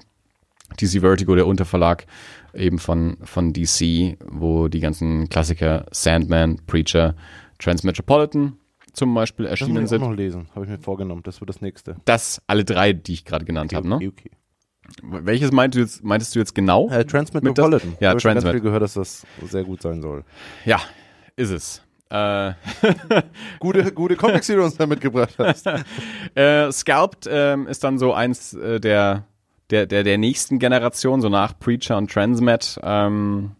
[0.79, 2.05] DC Vertigo, der Unterverlag
[2.53, 7.15] eben von, von DC, wo die ganzen Klassiker Sandman, Preacher,
[7.59, 8.58] Transmetropolitan
[8.99, 10.09] zum Beispiel Das erschienen muss ich auch sind.
[10.11, 10.47] noch lesen.
[10.53, 11.23] Habe ich mir vorgenommen.
[11.23, 11.95] Das wird das nächste.
[12.05, 13.95] Das alle drei, die ich gerade genannt habe, ne?
[13.95, 14.31] Okay, okay.
[15.03, 16.89] Welches meintest du jetzt, meintest du jetzt genau?
[16.89, 17.95] Äh, Transmetropolitan.
[17.99, 18.53] Ja, Hab ich schon ganz Transmet.
[18.53, 20.23] viel gehört, dass das sehr gut sein soll.
[20.65, 20.79] Ja,
[21.35, 21.83] ist es.
[22.09, 22.53] Äh,
[23.59, 25.67] Gute, gute Comics, die du uns da mitgebracht hast.
[26.35, 29.25] äh, Scalped ähm, ist dann so eins äh, der,
[29.69, 32.79] der, der, der nächsten Generation, so nach Preacher und Transmet.
[32.81, 33.51] Ähm,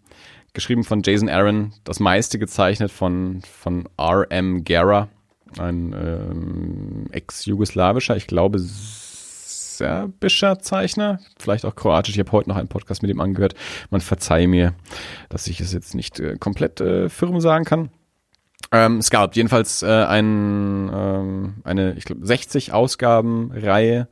[0.54, 4.64] geschrieben von Jason Aaron, das meiste gezeichnet von, von R.M.
[4.64, 5.10] Guerra,
[5.58, 8.60] ein ähm, ex-jugoslawischer, ich glaube
[9.80, 12.14] serbischer Zeichner, vielleicht auch kroatisch.
[12.14, 13.56] Ich habe heute noch einen Podcast mit ihm angehört.
[13.90, 14.74] Man verzeihe mir,
[15.30, 17.90] dass ich es jetzt nicht äh, komplett äh, firm sagen kann.
[18.72, 24.08] Ähm, Scalp, jedenfalls äh, ein, ähm, eine, ich glaube, 60 Ausgaben-Reihe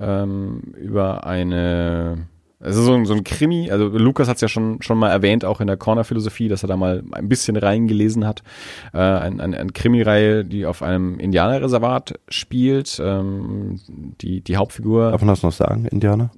[0.00, 2.26] ähm, über eine,
[2.62, 5.44] also so ein, so ein Krimi, also Lukas hat es ja schon, schon mal erwähnt,
[5.44, 8.42] auch in der Corner-Philosophie, dass er da mal ein bisschen reingelesen hat.
[8.94, 13.00] Äh, ein, ein, eine Krimi-Reihe, die auf einem Indianerreservat spielt.
[13.04, 13.80] Ähm,
[14.20, 15.10] die, die Hauptfigur.
[15.10, 16.30] Darf man das noch sagen, Indianer?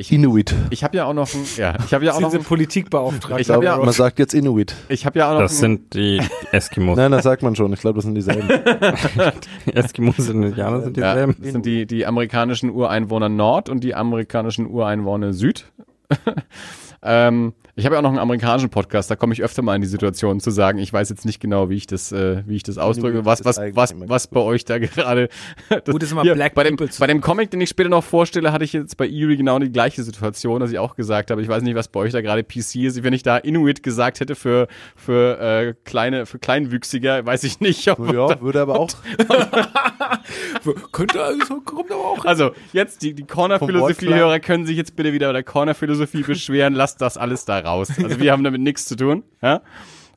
[0.00, 0.54] Ich- Inuit.
[0.70, 3.42] Ich habe ja auch noch ein, ja, ich habe ja auch noch, Diese ein, Politikbeauftragte.
[3.42, 4.74] Ich hab ja- man sagt jetzt Inuit.
[4.88, 6.22] ich habe ja auch noch Das ein, sind die
[6.52, 6.96] Eskimos.
[6.96, 7.70] Nein, das sagt man schon.
[7.74, 8.48] Ich glaube, das sind dieselben.
[9.74, 11.36] Eskimos und Indianer sind Ja, dieselben.
[11.40, 15.66] das sind die, die amerikanischen Ureinwohner Nord und die amerikanischen Ureinwohner Süd.
[17.02, 19.80] ähm, ich habe ja auch noch einen amerikanischen Podcast, da komme ich öfter mal in
[19.80, 22.62] die Situation zu sagen, ich weiß jetzt nicht genau, wie ich das, äh, wie ich
[22.62, 25.30] das ausdrücke, was, was, was, was bei euch da gerade.
[25.70, 28.52] Das, Gut ist immer Black bei dem, bei dem Comic, den ich später noch vorstelle,
[28.52, 31.48] hatte ich jetzt bei Erie genau die gleiche Situation, dass ich auch gesagt habe, ich
[31.48, 33.02] weiß nicht, was bei euch da gerade PC ist.
[33.02, 37.88] Wenn ich da Inuit gesagt hätte für, für äh, kleine, für Kleinwüchsiger, weiß ich nicht,
[37.88, 38.90] ob ja, würde aber auch.
[40.92, 42.24] Könnte also, kommt aber auch.
[42.26, 46.74] Also, jetzt die, die Corner-Philosophie-Hörer können sich jetzt bitte wieder bei der Corner-Philosophie beschweren.
[46.74, 47.90] Lasst das alles da raus.
[48.02, 49.22] Also, wir haben damit nichts zu tun.
[49.42, 49.62] Ja?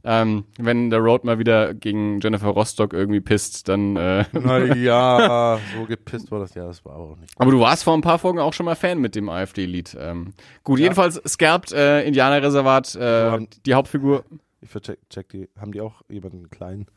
[0.06, 3.96] Ähm, wenn der Road mal wieder gegen Jennifer Rostock irgendwie pisst, dann.
[3.96, 7.34] Äh, Na ja, so gepisst war das ja, das war aber auch nicht.
[7.40, 9.96] aber du warst vor ein paar Folgen auch schon mal Fan mit dem AfD-Lied.
[9.98, 10.34] Ähm,
[10.66, 13.00] gut, jedenfalls Scalped, äh, Indianerreservat, äh,
[13.32, 14.26] haben- die Hauptfigur.
[14.60, 15.48] Ich vercheck check die.
[15.58, 16.88] Haben die auch jemanden kleinen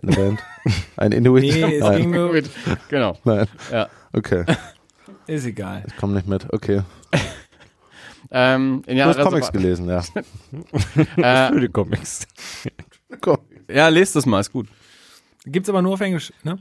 [0.00, 0.40] in der Band?
[0.96, 1.42] Ein Inuit?
[1.42, 2.00] Nee, es Nein.
[2.00, 2.40] ging nur,
[2.88, 3.18] Genau.
[3.24, 3.46] Nein.
[3.70, 3.88] Ja.
[4.14, 4.46] Okay,
[5.26, 5.84] ist egal.
[5.86, 6.46] ich komme nicht mit.
[6.54, 6.80] Okay.
[8.30, 10.02] Ähm, Du hast Comics gelesen, ja.
[11.16, 12.26] Äh, Für die Comics.
[13.70, 14.68] Ja, lest das mal, ist gut.
[15.44, 16.58] Gibt's aber nur auf Englisch, ne?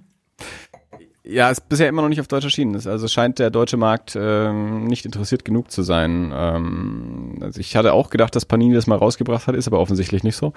[1.23, 2.75] Ja, ist bisher immer noch nicht auf Deutsch erschienen.
[2.75, 6.31] Also scheint der deutsche Markt ähm, nicht interessiert genug zu sein.
[6.33, 10.23] Ähm, also ich hatte auch gedacht, dass Panini das mal rausgebracht hat, ist aber offensichtlich
[10.23, 10.53] nicht so.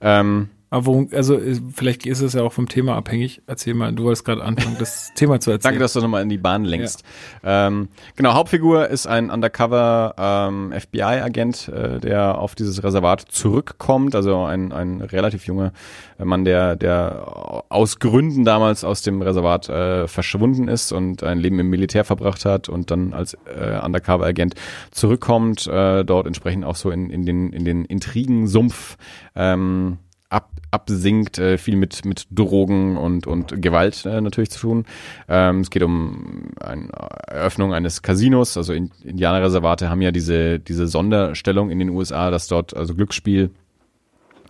[0.00, 3.42] Ähm, Aber worum, also äh, vielleicht ist es ja auch vom Thema abhängig.
[3.46, 5.74] Erzähl mal, du wolltest gerade anfangen, das Thema zu erzählen.
[5.74, 7.04] Danke, dass du nochmal in die Bahn lenkst.
[7.44, 14.14] Ähm, genau, Hauptfigur ist ein Undercover ähm, FBI-Agent, äh, der auf dieses Reservat zurückkommt.
[14.14, 15.74] Also ein, ein relativ junger
[16.16, 21.58] Mann, der, der aus Gründen damals aus dem Reservat äh, verschwunden ist und ein Leben
[21.58, 24.54] im Militär verbracht hat und dann als äh, Undercover-Agent
[24.90, 28.96] zurückkommt, äh, dort entsprechend auch so in, in den, in den Intrigensumpf
[29.36, 29.98] ähm,
[30.32, 34.86] ab, absinkt, äh, viel mit, mit Drogen und, und Gewalt äh, natürlich zu tun.
[35.28, 36.88] Ähm, es geht um eine
[37.26, 38.56] Eröffnung eines Casinos.
[38.56, 43.50] Also in, Indianerreservate haben ja diese, diese Sonderstellung in den USA, dass dort also Glücksspiel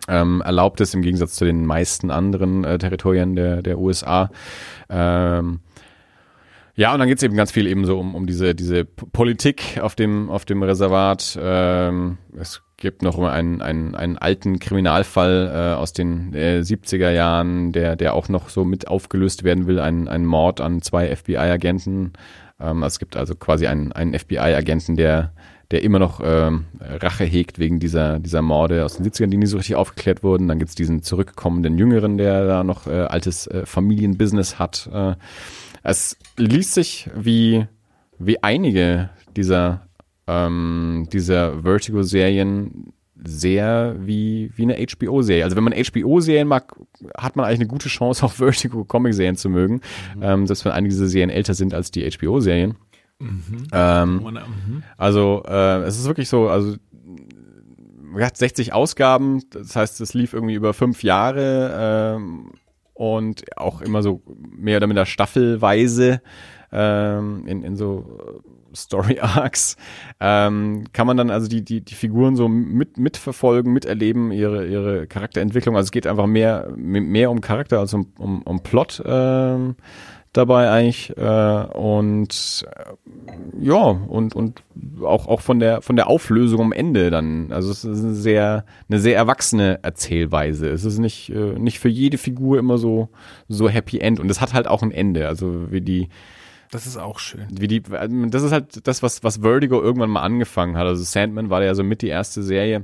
[0.07, 4.31] ähm, erlaubt ist, im Gegensatz zu den meisten anderen äh, Territorien der, der USA.
[4.89, 5.59] Ähm,
[6.75, 9.95] ja, und dann geht's eben ganz viel eben so um, um diese, diese Politik auf
[9.95, 11.37] dem, auf dem Reservat.
[11.39, 17.71] Ähm, es gibt noch einen, einen, einen alten Kriminalfall äh, aus den äh, 70er Jahren,
[17.71, 22.11] der, der auch noch so mit aufgelöst werden will, ein, ein Mord an zwei FBI-Agenten.
[22.59, 25.31] Ähm, es gibt also quasi einen, einen FBI-Agenten, der,
[25.71, 29.45] der immer noch ähm, Rache hegt wegen dieser, dieser Morde aus den 70ern, die nie
[29.45, 30.49] so richtig aufgeklärt wurden.
[30.49, 34.89] Dann gibt's diesen zurückkommenden Jüngeren, der da noch äh, altes äh, Familienbusiness hat.
[34.93, 35.15] Äh,
[35.83, 37.65] es liest sich wie,
[38.19, 39.87] wie einige dieser,
[40.27, 42.93] ähm, dieser Vertigo-Serien
[43.25, 45.43] sehr wie, wie eine HBO-Serie.
[45.45, 46.75] Also wenn man HBO-Serien mag,
[47.17, 49.81] hat man eigentlich eine gute Chance, auch Vertigo-Comic-Serien zu mögen.
[50.21, 52.75] Ähm, selbst wenn einige dieser Serien älter sind als die HBO-Serien.
[53.71, 54.83] Ähm, Mhm.
[54.97, 56.75] also äh, es ist wirklich so, also
[58.01, 62.51] man hat 60 Ausgaben, das heißt, es lief irgendwie über fünf Jahre ähm,
[62.93, 64.21] und auch immer so
[64.51, 66.21] mehr oder minder staffelweise
[66.71, 68.43] ähm, in, in so
[68.75, 69.77] Story Arcs
[70.19, 75.07] ähm, kann man dann also die die die Figuren so mit mitverfolgen, miterleben ihre ihre
[75.07, 75.75] Charakterentwicklung.
[75.75, 79.75] Also es geht einfach mehr mehr um Charakter als um um, um Plot ähm,
[80.33, 84.63] dabei eigentlich äh, und äh, ja und und
[85.03, 87.51] auch auch von der von der Auflösung am Ende dann.
[87.51, 90.69] Also es ist eine sehr eine sehr erwachsene Erzählweise.
[90.69, 93.09] Es ist nicht äh, nicht für jede Figur immer so
[93.47, 94.19] so Happy End.
[94.19, 95.27] Und es hat halt auch ein Ende.
[95.27, 96.09] Also wie die
[96.73, 97.47] Das ist auch schön.
[97.51, 101.49] wie die das ist halt das was was Vertigo irgendwann mal angefangen hat also Sandman
[101.49, 102.83] war ja so mit die erste Serie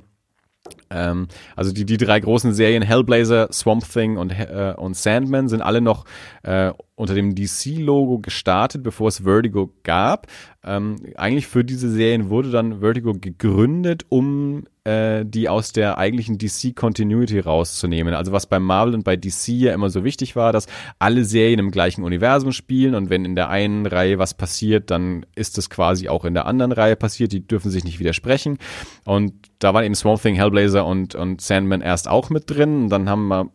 [0.89, 5.61] ähm, also die, die drei großen Serien Hellblazer, Swamp Thing und, äh, und Sandman sind
[5.61, 6.05] alle noch
[6.43, 10.27] äh, unter dem DC-Logo gestartet, bevor es Vertigo gab.
[10.65, 16.37] Ähm, eigentlich für diese Serien wurde dann Vertigo gegründet, um äh, die aus der eigentlichen
[16.37, 18.13] DC-Continuity rauszunehmen.
[18.13, 20.67] Also was bei Marvel und bei DC ja immer so wichtig war, dass
[20.99, 25.25] alle Serien im gleichen Universum spielen und wenn in der einen Reihe was passiert, dann
[25.35, 27.31] ist es quasi auch in der anderen Reihe passiert.
[27.31, 28.57] Die dürfen sich nicht widersprechen.
[29.05, 32.83] Und da waren eben Swamp Thing, Hellblazer und, und Sandman erst auch mit drin.
[32.83, 33.49] Und dann haben wir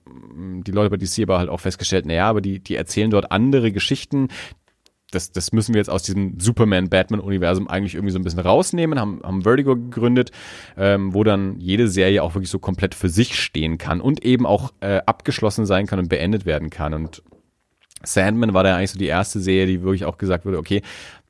[0.62, 3.72] die Leute bei DC aber halt auch festgestellt, naja, aber die, die erzählen dort andere
[3.72, 4.29] Geschichten.
[5.11, 9.20] Das, das müssen wir jetzt aus diesem Superman-Batman-Universum eigentlich irgendwie so ein bisschen rausnehmen, haben,
[9.22, 10.33] haben Vertigo gegründet,
[10.77, 14.45] ähm, wo dann jede Serie auch wirklich so komplett für sich stehen kann und eben
[14.45, 16.95] auch äh, abgeschlossen sein kann und beendet werden kann.
[16.95, 17.22] Und
[18.03, 20.83] Sandman war da eigentlich so die erste Serie, die wirklich auch gesagt wurde, okay,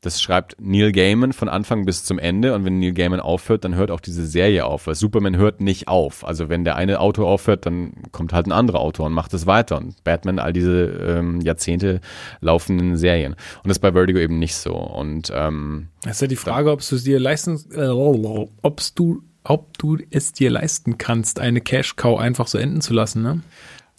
[0.05, 3.75] das schreibt Neil Gaiman von Anfang bis zum Ende und wenn Neil Gaiman aufhört, dann
[3.75, 6.27] hört auch diese Serie auf, weil Superman hört nicht auf.
[6.27, 9.47] Also wenn der eine Autor aufhört, dann kommt halt ein anderer Autor und macht es
[9.47, 12.01] weiter und Batman all diese ähm, Jahrzehnte
[12.41, 13.33] laufenden Serien.
[13.33, 16.71] Und das ist bei Vertigo eben nicht so und ähm, Das ist ja die Frage,
[16.71, 21.63] ob du es dir leisten, äh, ob du, ob du es dir leisten kannst, eine
[21.63, 23.41] Cash Cow einfach so enden zu lassen, ne?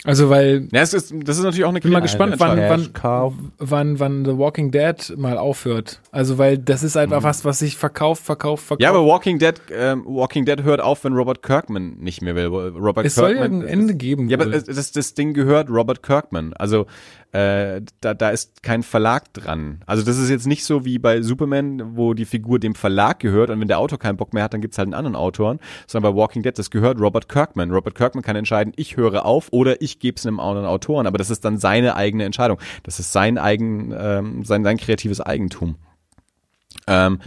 [0.06, 3.34] Also weil ja, es ist, das ist natürlich auch eine bin mal gespannt, wann, wann,
[3.58, 6.00] wann, wann The Walking Dead mal aufhört.
[6.12, 8.84] Also weil das ist einfach was, was sich verkauft, verkauft, verkauft.
[8.84, 12.46] Ja, aber Walking Dead, ähm, Walking Dead hört auf, wenn Robert Kirkman nicht mehr will.
[12.46, 14.30] Robert es soll ja Kirkman, ein Ende geben.
[14.30, 14.52] Ja, aber wohl.
[14.52, 16.54] das, das, das Ding gehört Robert Kirkman.
[16.54, 16.86] Also
[17.36, 19.82] äh, da, da ist kein Verlag dran.
[19.86, 23.50] Also das ist jetzt nicht so wie bei Superman, wo die Figur dem Verlag gehört
[23.50, 25.60] und wenn der Autor keinen Bock mehr hat, dann gibt's halt einen anderen Autoren.
[25.86, 27.72] Sondern bei Walking Dead, das gehört Robert Kirkman.
[27.72, 31.08] Robert Kirkman kann entscheiden, ich höre auf oder ich gebe es einem anderen Autoren.
[31.08, 32.58] Aber das ist dann seine eigene Entscheidung.
[32.84, 35.76] Das ist sein eigen, ähm, sein, sein kreatives Eigentum.
[36.88, 37.20] Ähm,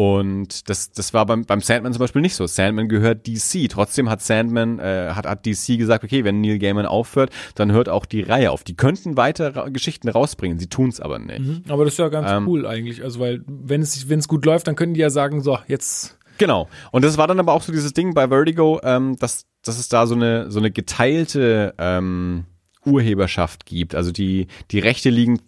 [0.00, 2.46] Und das, das war beim, beim Sandman zum Beispiel nicht so.
[2.46, 3.68] Sandman gehört DC.
[3.68, 7.90] Trotzdem hat Sandman, äh, hat, hat DC gesagt, okay, wenn Neil Gaiman aufhört, dann hört
[7.90, 8.64] auch die Reihe auf.
[8.64, 11.40] Die könnten weiter ra Geschichten rausbringen, sie tun's aber nicht.
[11.40, 11.64] Mhm.
[11.68, 13.04] Aber das ist ja ganz Ähm, cool eigentlich.
[13.04, 16.16] Also weil wenn es wenn es gut läuft, dann können die ja sagen, so jetzt
[16.38, 16.70] Genau.
[16.92, 19.90] Und das war dann aber auch so dieses Ding bei Vertigo, ähm, dass, dass es
[19.90, 22.46] da so eine, so eine geteilte ähm,
[22.86, 23.94] Urheberschaft gibt.
[23.94, 25.40] Also die, die Rechte liegen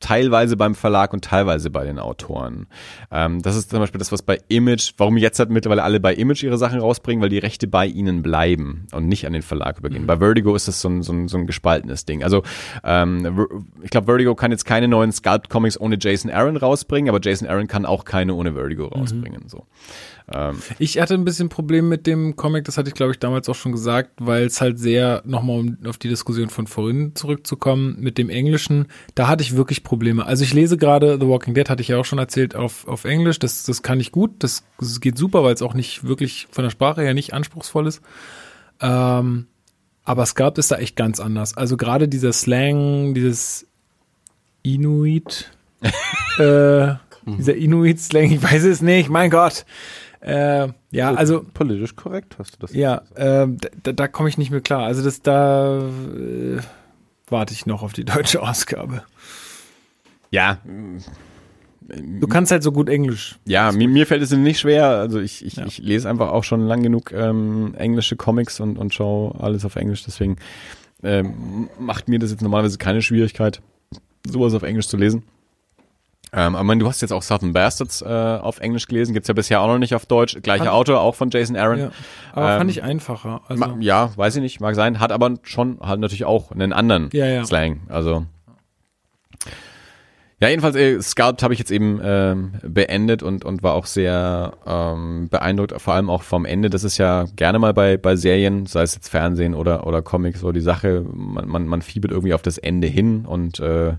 [0.00, 2.66] teilweise beim Verlag und teilweise bei den Autoren.
[3.10, 6.14] Ähm, das ist zum Beispiel das, was bei Image, warum jetzt halt mittlerweile alle bei
[6.14, 9.78] Image ihre Sachen rausbringen, weil die Rechte bei ihnen bleiben und nicht an den Verlag
[9.78, 10.02] übergehen.
[10.02, 10.06] Mhm.
[10.06, 12.22] Bei Vertigo ist das so ein, so ein, so ein gespaltenes Ding.
[12.22, 12.42] Also
[12.82, 13.46] ähm,
[13.82, 17.66] ich glaube, Vertigo kann jetzt keine neuen Sculpt-Comics ohne Jason Aaron rausbringen, aber Jason Aaron
[17.66, 19.00] kann auch keine ohne Vertigo Mhm.
[19.00, 19.48] rausbringen.
[19.48, 19.64] So.
[20.32, 23.48] Ähm, Ich hatte ein bisschen Problem mit dem Comic, das hatte ich glaube ich damals
[23.48, 27.96] auch schon gesagt, weil es halt sehr, nochmal um auf die Diskussion von vorhin zurückzukommen,
[27.98, 30.24] mit dem Englischen, da hatte ich wirklich Probleme.
[30.24, 33.04] Also ich lese gerade The Walking Dead, hatte ich ja auch schon erzählt, auf, auf
[33.04, 36.46] Englisch, das, das kann ich gut, das, das geht super, weil es auch nicht wirklich
[36.50, 38.00] von der Sprache her nicht anspruchsvoll ist.
[38.80, 39.46] Ähm,
[40.04, 41.56] aber Sculpt ist da echt ganz anders.
[41.56, 43.66] Also gerade dieser Slang, dieses
[44.62, 45.50] Inuit,
[46.38, 46.94] äh,
[47.26, 49.64] dieser Inuit-Slang, ich weiß es nicht, mein Gott.
[50.24, 52.72] Äh, ja, also Politisch korrekt hast du das.
[52.74, 54.84] ja, ähm, da, da komme ich nicht mehr klar.
[54.84, 56.60] Also das da äh,
[57.28, 59.02] warte ich noch auf die deutsche Ausgabe.
[60.30, 60.58] ja,
[61.86, 63.38] Du kannst halt so gut Englisch.
[63.44, 64.86] Ja, mir, mir fällt es nicht schwer.
[64.86, 65.66] Also ich, ich, Ja.
[65.66, 69.76] ich lese einfach auch schon lang genug ähm, englische Comics und, und schaue alles auf
[69.76, 70.02] Englisch.
[70.04, 70.36] Deswegen
[71.02, 73.60] ähm, macht mir das jetzt normalerweise keine Schwierigkeit,
[74.26, 75.24] sowas auf Englisch zu lesen.
[76.36, 79.14] Ähm, aber du hast jetzt auch Southern Bastards äh, auf Englisch gelesen.
[79.14, 80.36] Gibt's ja bisher auch noch nicht auf Deutsch.
[80.42, 81.78] Gleicher Autor, auch von Jason Aaron.
[81.78, 81.90] Ja.
[82.32, 83.42] Aber Ähm, fand ich einfacher.
[83.46, 84.98] Also, Ma- ja, weiß ich nicht, mag sein.
[85.00, 87.44] Hat aber schon halt natürlich auch einen anderen Ja, ja.
[87.44, 87.80] Slang.
[87.88, 88.26] Also
[90.40, 94.52] ja, jedenfalls äh, Sculpt habe ich jetzt eben ähm, beendet und und war auch sehr
[94.66, 96.68] ähm, beeindruckt, vor allem auch vom Ende.
[96.68, 100.40] Das ist ja gerne mal bei bei Serien, sei es jetzt Fernsehen oder oder Comics,
[100.40, 101.04] so die Sache.
[101.14, 103.92] Man man, man fiebert irgendwie auf das Ende hin und äh,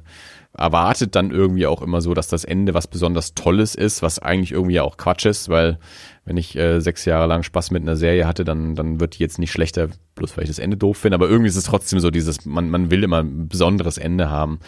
[0.58, 4.52] erwartet dann irgendwie auch immer so, dass das Ende was besonders Tolles ist, was eigentlich
[4.52, 5.80] irgendwie auch Quatsch ist, weil
[6.24, 9.24] wenn ich äh, sechs Jahre lang Spaß mit einer Serie hatte, dann, dann wird die
[9.24, 12.00] jetzt nicht schlechter, bloß weil ich das Ende doof finde, aber irgendwie ist es trotzdem
[12.00, 14.60] so dieses, man, man will immer ein besonderes Ende haben.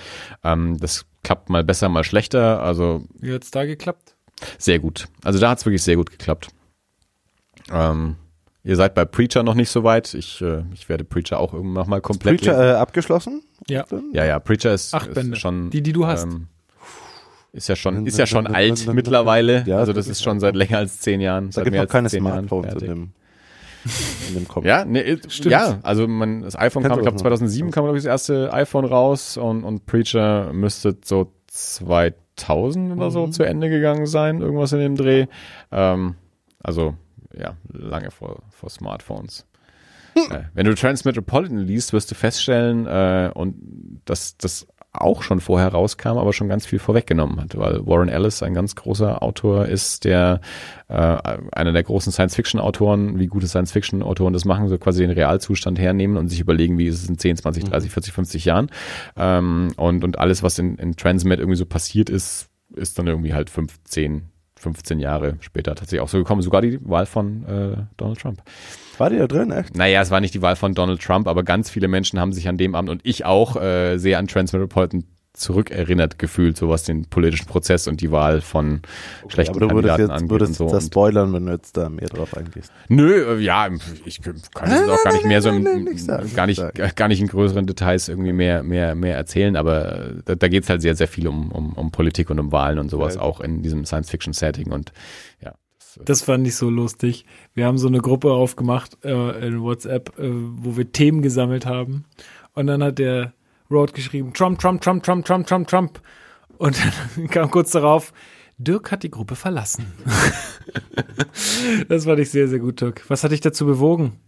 [0.44, 4.18] Ähm, das klappt mal besser, mal schlechter, also wie hat's da geklappt?
[4.58, 5.08] sehr gut.
[5.24, 6.50] Also da hat's wirklich sehr gut geklappt.
[7.72, 8.16] Ähm,
[8.68, 10.14] ihr seid bei Preacher noch nicht so weit.
[10.14, 12.54] Ich, äh, ich werde Preacher auch irgendwann noch mal komplett lesen.
[12.54, 13.42] Preacher äh, abgeschlossen?
[13.68, 13.86] Ja.
[14.14, 15.34] Ja, ja, Preacher ist, Acht Bände.
[15.34, 15.70] ist schon.
[15.72, 16.26] Die, die du hast.
[16.26, 16.48] Ähm,
[17.54, 19.64] ist ja schon, ist ja schon alt mittlerweile.
[19.66, 21.50] Ja, also das ist ist schon seit länger als zehn Jahren.
[21.52, 23.10] Da gibt mehr noch keine Smartphones in dem,
[24.28, 24.68] in dem Comic.
[24.68, 25.52] Ja, ne, äh, Stimmt.
[25.54, 27.48] ja, also man, das iPhone Kennst kam, ich glaube das noch?
[27.48, 33.10] 2007 kam glaube ich das erste iPhone raus und, und Preacher müsste so 2000 oder
[33.12, 33.32] so Mhm.
[33.32, 35.26] zu Ende gegangen sein, irgendwas in dem Dreh.
[35.72, 36.16] Ähm,
[36.62, 36.96] also
[37.36, 39.46] ja, lange vor, vor Smartphones.
[40.16, 44.68] äh, wenn du Transmetropolitan liest, wirst du feststellen, äh, und dass das
[45.00, 48.76] auch schon vorher rauskam, aber schon ganz viel vorweggenommen hat, weil Warren Ellis ein ganz
[48.76, 50.42] großer Autor ist, der
[50.88, 51.18] äh,
[51.52, 56.30] einer der großen Science-Fiction-Autoren, wie gute Science-Fiction-Autoren das machen, so quasi den Realzustand hernehmen und
[56.30, 58.70] sich überlegen, wie ist es in 10, 20, 30, 40, 50 Jahren.
[59.16, 63.34] Ähm, und, und alles, was in, in Transmet irgendwie so passiert ist, ist dann irgendwie
[63.34, 66.42] halt 15, 15 Jahre später tatsächlich auch so gekommen.
[66.42, 68.42] Sogar die Wahl von äh, Donald Trump.
[68.98, 69.76] War die da drin, echt?
[69.76, 72.48] Naja, es war nicht die Wahl von Donald Trump, aber ganz viele Menschen haben sich
[72.48, 75.04] an dem Abend und ich auch äh, sehr an Transmetropolitan
[75.38, 78.82] zurückerinnert gefühlt, so was den politischen Prozess und die Wahl von
[79.28, 80.76] schlechten aber du würdest Kandidaten jetzt angeht würdest und so.
[80.76, 82.72] das spoilern, wenn du jetzt da mehr drauf eingehst.
[82.90, 83.70] nö, äh, ja,
[84.06, 85.88] ich kann es auch gar nicht mehr so im,
[86.36, 86.62] gar nicht
[86.96, 90.70] gar nicht in größeren Details irgendwie mehr mehr mehr erzählen, aber äh, da, da geht's
[90.70, 93.22] halt sehr sehr viel um, um um Politik und um Wahlen und sowas Ja.
[93.22, 94.92] auch in diesem Science Fiction Setting und
[95.44, 95.54] ja.
[95.80, 97.26] Das, äh, Das fand ich so lustig.
[97.54, 102.06] Wir haben so eine Gruppe aufgemacht äh, in WhatsApp, äh, wo wir Themen gesammelt haben.
[102.54, 103.34] Und dann hat der
[103.70, 106.02] Road geschrieben, Trump, Trump, Trump, Trump, Trump, Trump, Trump.
[106.58, 106.78] Und
[107.18, 108.14] dann kam kurz darauf,
[108.58, 109.94] Dirk hat die Gruppe verlassen.
[111.88, 113.04] das fand ich sehr, sehr gut, Dirk.
[113.10, 114.20] Was hat dich dazu bewogen?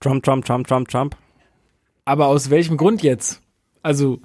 [0.00, 1.16] Trump, Trump, Trump, Trump, Trump.
[2.04, 3.40] Aber aus welchem Grund jetzt?
[3.82, 4.20] Also,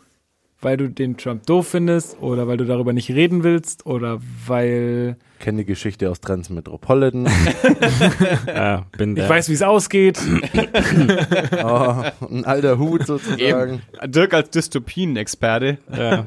[0.65, 5.15] weil du den Trump doof findest oder weil du darüber nicht reden willst oder weil
[5.39, 7.29] Kenne die Geschichte aus Transmetropolitan.
[8.47, 9.29] Ja, bin ich der.
[9.29, 10.19] weiß, wie es ausgeht.
[11.63, 13.39] oh, ein alter Hut sozusagen.
[13.39, 14.11] Eben.
[14.11, 15.77] Dirk als Dystopien-Experte.
[15.95, 16.25] ja,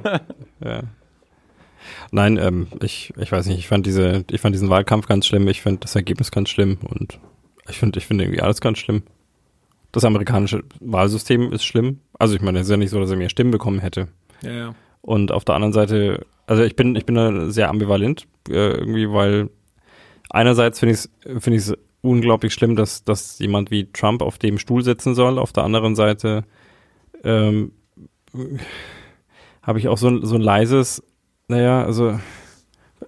[0.65, 0.83] ja.
[2.13, 5.49] Nein, ähm, ich, ich weiß nicht, ich fand diese, ich fand diesen Wahlkampf ganz schlimm,
[5.49, 7.19] ich fand das Ergebnis ganz schlimm und
[7.69, 9.03] ich finde, ich finde irgendwie alles ganz schlimm.
[9.91, 11.99] Das amerikanische Wahlsystem ist schlimm.
[12.19, 14.07] Also ich meine, es ist ja nicht so, dass er mehr Stimmen bekommen hätte.
[14.43, 14.75] Ja, ja.
[15.03, 19.11] Und auf der anderen Seite, also ich bin, ich bin da sehr ambivalent, äh, irgendwie,
[19.11, 19.51] weil
[20.31, 24.85] einerseits finde ich es es unglaublich schlimm, dass, dass jemand wie Trump auf dem Stuhl
[24.85, 25.39] sitzen soll.
[25.39, 26.45] Auf der anderen Seite
[27.25, 27.73] ähm,
[29.63, 31.03] habe ich auch so ein, so ein leises,
[31.49, 32.19] naja, also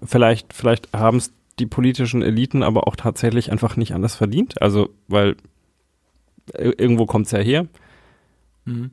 [0.02, 4.60] vielleicht, vielleicht haben es die politischen Eliten aber auch tatsächlich einfach nicht anders verdient.
[4.62, 5.36] Also, weil
[6.54, 7.66] ir- irgendwo kommt es ja her.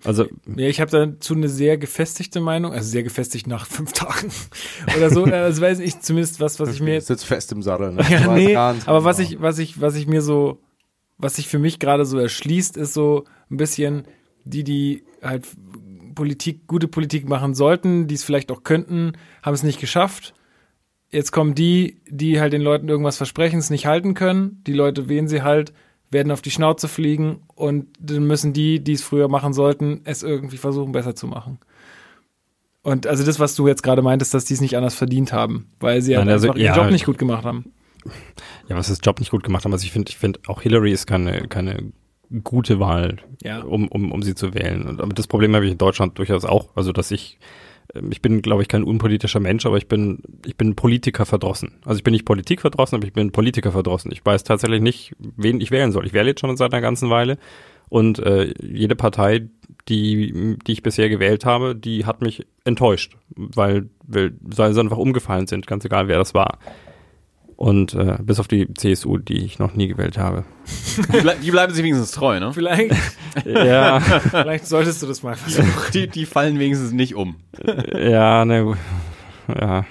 [0.04, 4.32] Also Ja, ich habe dazu eine sehr gefestigte Meinung, also sehr gefestigt nach fünf Tagen
[4.96, 5.26] oder so.
[5.26, 7.94] Also weiß ich zumindest was, was ich mir sitzt fest im Sattel.
[7.94, 8.06] Ne?
[8.10, 9.30] Ja, nee, aber was genau.
[9.30, 10.60] ich, was ich, was ich mir so,
[11.18, 14.04] was sich für mich gerade so erschließt, ist so ein bisschen
[14.46, 15.48] die, die halt
[16.16, 19.14] Politik, gute Politik machen sollten, die es vielleicht auch könnten,
[19.44, 20.34] haben es nicht geschafft.
[21.12, 24.62] Jetzt kommen die, die halt den Leuten irgendwas versprechen, es nicht halten können.
[24.66, 25.74] Die Leute wählen sie halt,
[26.10, 30.24] werden auf die Schnauze fliegen und dann müssen die, die es früher machen sollten, es
[30.24, 31.60] irgendwie versuchen besser zu machen.
[32.82, 35.70] Und also das, was du jetzt gerade meintest, dass die es nicht anders verdient haben,
[35.80, 36.82] weil sie halt Nein, also, einfach ihren ja.
[36.82, 37.74] Job nicht gut gemacht haben.
[38.70, 39.74] Ja, was das Job nicht gut gemacht haben.
[39.74, 41.92] Also ich finde, ich finde auch Hillary ist keine, keine
[42.44, 43.62] gute Wahl, Ja.
[43.62, 44.88] um, um, um sie zu wählen.
[44.88, 46.70] Und aber das Problem habe ich in Deutschland durchaus auch.
[46.76, 47.40] Also dass ich,
[48.10, 51.74] ich bin, glaube ich, kein unpolitischer Mensch, aber ich bin, ich bin Politiker verdrossen.
[51.86, 54.12] Also ich bin nicht Politik verdrossen, aber ich bin Politiker verdrossen.
[54.12, 56.06] Ich weiß tatsächlich nicht, wen ich wählen soll.
[56.06, 57.38] Ich wähle jetzt schon seit einer ganzen Weile
[57.90, 59.48] und äh, jede Partei,
[59.88, 64.98] die, die ich bisher gewählt habe, die hat mich enttäuscht, weil, weil, weil sie einfach
[64.98, 66.60] umgefallen sind, ganz egal wer das war.
[67.58, 70.46] Und äh, bis auf die CSU, die ich noch nie gewählt habe.
[71.12, 72.54] Die, ble die bleiben sich wenigstens treu, ne?
[72.54, 72.94] Vielleicht,
[73.46, 75.92] Ja, vielleicht solltest du das mal versuchen.
[75.92, 77.38] Die, die fallen wenigstens nicht um.
[77.94, 78.78] ja, ne,
[79.48, 79.86] ja.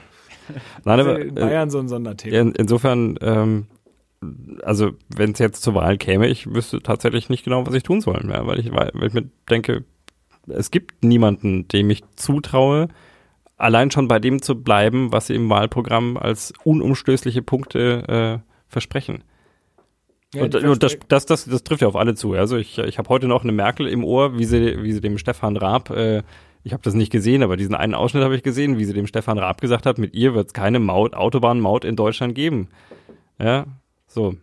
[0.84, 2.36] Nein, aber in äh, Bayern so ein Sonderthema.
[2.36, 3.66] in, insofern, ähm,
[4.62, 8.00] also wenn es jetzt zur Wahl käme, ich wüsste tatsächlich nicht genau, was ich tun
[8.00, 9.84] soll, ja, weil ich, weil ich mir denke,
[10.46, 12.88] es gibt niemanden, dem ich zutraue,
[13.56, 19.24] allein schon bei dem zu bleiben, was sie im Wahlprogramm als unumstößliche Punkte äh, versprechen.
[20.34, 22.34] Ja, und und das, das, das, das trifft ja auf alle zu.
[22.34, 25.18] Also ich, ich habe heute noch eine Merkel im Ohr, wie sie, wie sie dem
[25.18, 26.22] Stefan Raab, äh,
[26.66, 29.06] ich habe das nicht gesehen, aber diesen einen Ausschnitt habe ich gesehen, wie sie dem
[29.06, 32.70] Stefan Raab gesagt hat, mit ihr wird es keine Maut, Autobahnmaut in Deutschland geben.
[33.38, 33.66] Ja,
[34.08, 34.34] so.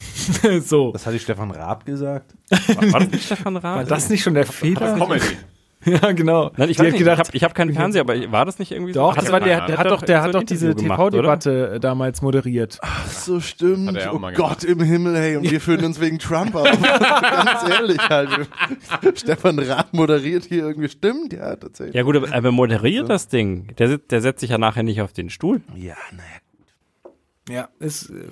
[0.62, 0.90] so.
[0.90, 2.34] Das hat die Stefan Raab gesagt.
[2.50, 3.76] War, war das nicht Stefan Raab?
[3.76, 4.98] War das nicht schon der Fehler?
[4.98, 5.36] Comedy.
[5.86, 6.50] ja, genau.
[6.56, 9.00] Nein, ich, hat nicht, ich habe hab keinen Fernseher, aber war das nicht irgendwie so?
[9.00, 10.74] Doch, Hat das war der, der hat doch, der so hat doch diese?
[10.74, 12.78] TV-Debatte äh, damals moderiert.
[12.82, 13.98] Ach so, stimmt.
[14.08, 14.34] Oh gemacht.
[14.34, 16.64] Gott im Himmel, hey, und wir fühlen uns wegen Trump auf.
[16.82, 18.48] Ganz ehrlich halt.
[19.18, 20.90] Stefan Raab moderiert hier irgendwie.
[20.90, 21.94] Stimmt, ja, tatsächlich.
[21.94, 23.74] Ja gut, aber, aber moderiert das Ding.
[23.78, 25.62] Der, der setzt sich ja nachher nicht auf den Stuhl.
[25.74, 27.14] Ja, naja.
[27.48, 28.28] Ja, ist, äh,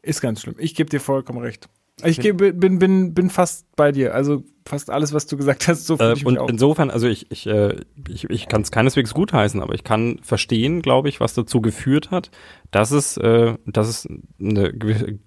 [0.00, 0.56] ist ganz schlimm.
[0.58, 1.68] Ich gebe dir vollkommen recht.
[2.04, 4.14] Ich gebe, bin, bin, bin fast bei dir.
[4.14, 7.76] Also fast alles, was du gesagt hast, so Äh, und insofern, also ich, ich, äh,
[8.08, 12.10] ich, ich kann es keineswegs gutheißen, aber ich kann verstehen, glaube ich, was dazu geführt
[12.10, 12.30] hat,
[12.70, 14.72] dass es, äh, dass es eine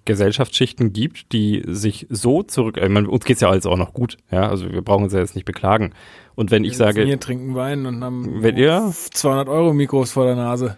[0.04, 4.16] Gesellschaftsschichten gibt, die sich so zurück, ich meine, uns geht's ja alles auch noch gut,
[4.30, 5.92] ja, also wir brauchen uns ja jetzt nicht beklagen.
[6.34, 10.24] Und wenn ich sage, Wir trinken Wein und haben Wenn ihr- 200 Euro Mikros vor
[10.24, 10.76] der Nase.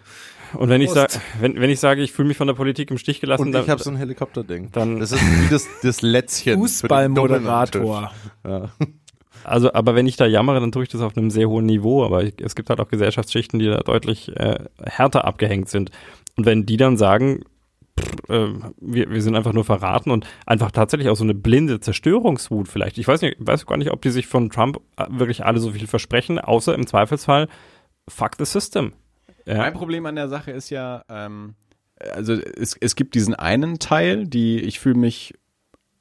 [0.57, 2.97] Und wenn ich sage, wenn, wenn ich sage, ich fühle mich von der Politik im
[2.97, 4.69] Stich gelassen, Und dann, ich habe so ein Helikopterding.
[4.71, 6.57] dann- das ist wie das, das Lätzchen.
[6.59, 8.11] Fußballmoderator.
[8.47, 8.69] Ja.
[9.43, 12.03] Also, aber wenn ich da jammere, dann tue ich das auf einem sehr hohen Niveau.
[12.03, 15.91] Aber ich, es gibt halt auch Gesellschaftsschichten, die da deutlich äh, härter abgehängt sind.
[16.35, 17.41] Und wenn die dann sagen,
[17.99, 18.47] pff, äh,
[18.81, 22.97] wir, wir sind einfach nur verraten und einfach tatsächlich auch so eine blinde Zerstörungswut vielleicht.
[22.97, 25.71] Ich weiß nicht, weiß gar nicht, ob die sich von Trump äh, wirklich alle so
[25.71, 27.47] viel versprechen, außer im Zweifelsfall
[28.09, 28.93] fuck the system.
[29.45, 29.57] Ja.
[29.57, 31.55] Mein Problem an der Sache ist ja, ähm,
[32.13, 35.33] also es, es gibt diesen einen Teil, die ich fühle mich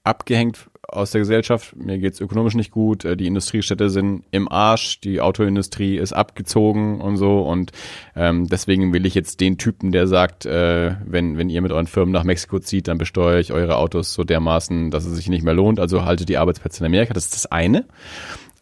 [0.03, 1.75] abgehängt aus der Gesellschaft.
[1.77, 3.05] Mir geht's ökonomisch nicht gut.
[3.05, 5.01] äh, Die Industriestädte sind im Arsch.
[5.01, 7.41] Die Autoindustrie ist abgezogen und so.
[7.41, 7.73] Und
[8.15, 11.87] ähm, deswegen will ich jetzt den Typen, der sagt, äh, wenn, wenn ihr mit euren
[11.87, 15.43] Firmen nach Mexiko zieht, dann besteuere ich eure Autos so dermaßen, dass es sich nicht
[15.43, 15.81] mehr lohnt.
[15.81, 17.15] Also haltet die Arbeitsplätze in Amerika.
[17.15, 17.87] Das ist das eine.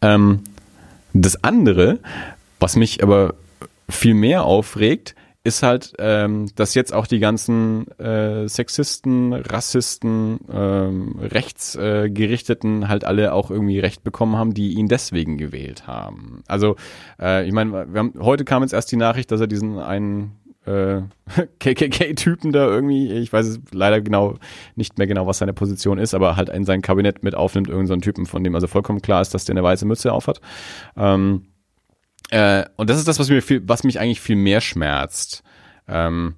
[0.01, 0.43] Ähm,
[1.13, 1.99] das andere,
[2.59, 3.35] was mich aber
[3.93, 5.15] viel mehr aufregt,
[5.45, 13.33] ist halt, ähm, dass jetzt auch die ganzen äh, Sexisten, Rassisten, ähm, Rechtsgerichteten halt alle
[13.33, 16.43] auch irgendwie Recht bekommen haben, die ihn deswegen gewählt haben.
[16.47, 16.77] Also,
[17.19, 20.31] äh, ich meine, heute kam jetzt erst die Nachricht, dass er diesen einen
[20.65, 21.01] äh,
[21.59, 24.35] KKK-Typen da irgendwie, ich weiß es leider genau
[24.75, 27.87] nicht mehr genau, was seine Position ist, aber halt in sein Kabinett mit aufnimmt, irgendeinen
[27.87, 30.39] so einen Typen, von dem also vollkommen klar ist, dass der eine weiße Mütze aufhat.
[30.95, 31.47] Ähm,
[32.29, 35.43] äh, und das ist das, was mir viel, was mich eigentlich viel mehr schmerzt.
[35.87, 36.35] Ähm,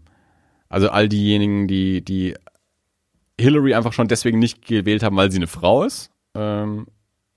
[0.70, 2.36] also all diejenigen, die, die
[3.40, 6.12] Hillary einfach schon deswegen nicht gewählt haben, weil sie eine Frau ist.
[6.36, 6.88] Ähm,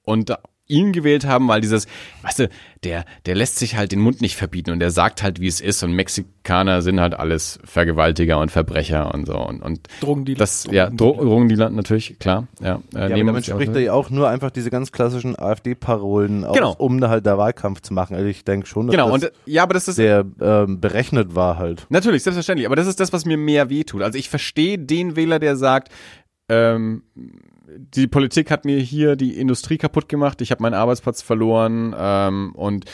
[0.02, 0.34] und
[0.68, 1.86] ihn gewählt haben, weil dieses,
[2.22, 2.48] weißt du,
[2.84, 5.60] der, der lässt sich halt den Mund nicht verbieten und der sagt halt, wie es
[5.60, 10.38] ist und Mexikaner sind halt alles Vergewaltiger und Verbrecher und so und, und Drogendealer.
[10.38, 12.80] das, ja, Dro Drogendealer natürlich, klar, ja.
[12.94, 16.54] Äh, Ja, aber damit spricht er ja auch nur einfach diese ganz klassischen AfD-Parolen aus,
[16.56, 16.74] Genau.
[16.78, 18.14] um da halt da Wahlkampf zu machen.
[18.14, 21.34] Also ich denke schon, dass Genau, das und ja, aber das ist sehr ähm, berechnet
[21.34, 21.86] war halt.
[21.88, 22.66] Natürlich, selbstverständlich.
[22.66, 24.02] Aber das ist das, was mir mehr wehtut.
[24.02, 25.92] Also ich verstehe den Wähler, der sagt,
[26.48, 27.02] ähm,
[27.76, 32.52] die Politik hat mir hier die Industrie kaputt gemacht, ich habe meinen Arbeitsplatz verloren ähm,
[32.54, 32.86] und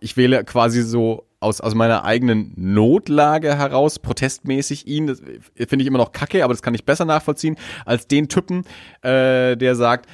[0.00, 5.86] ich wähle quasi so aus, aus meiner eigenen Notlage heraus, protestmäßig ihn, das finde ich
[5.86, 7.56] immer noch kacke, aber das kann ich besser nachvollziehen,
[7.86, 8.64] als den Typen,
[9.02, 10.08] äh, der sagt,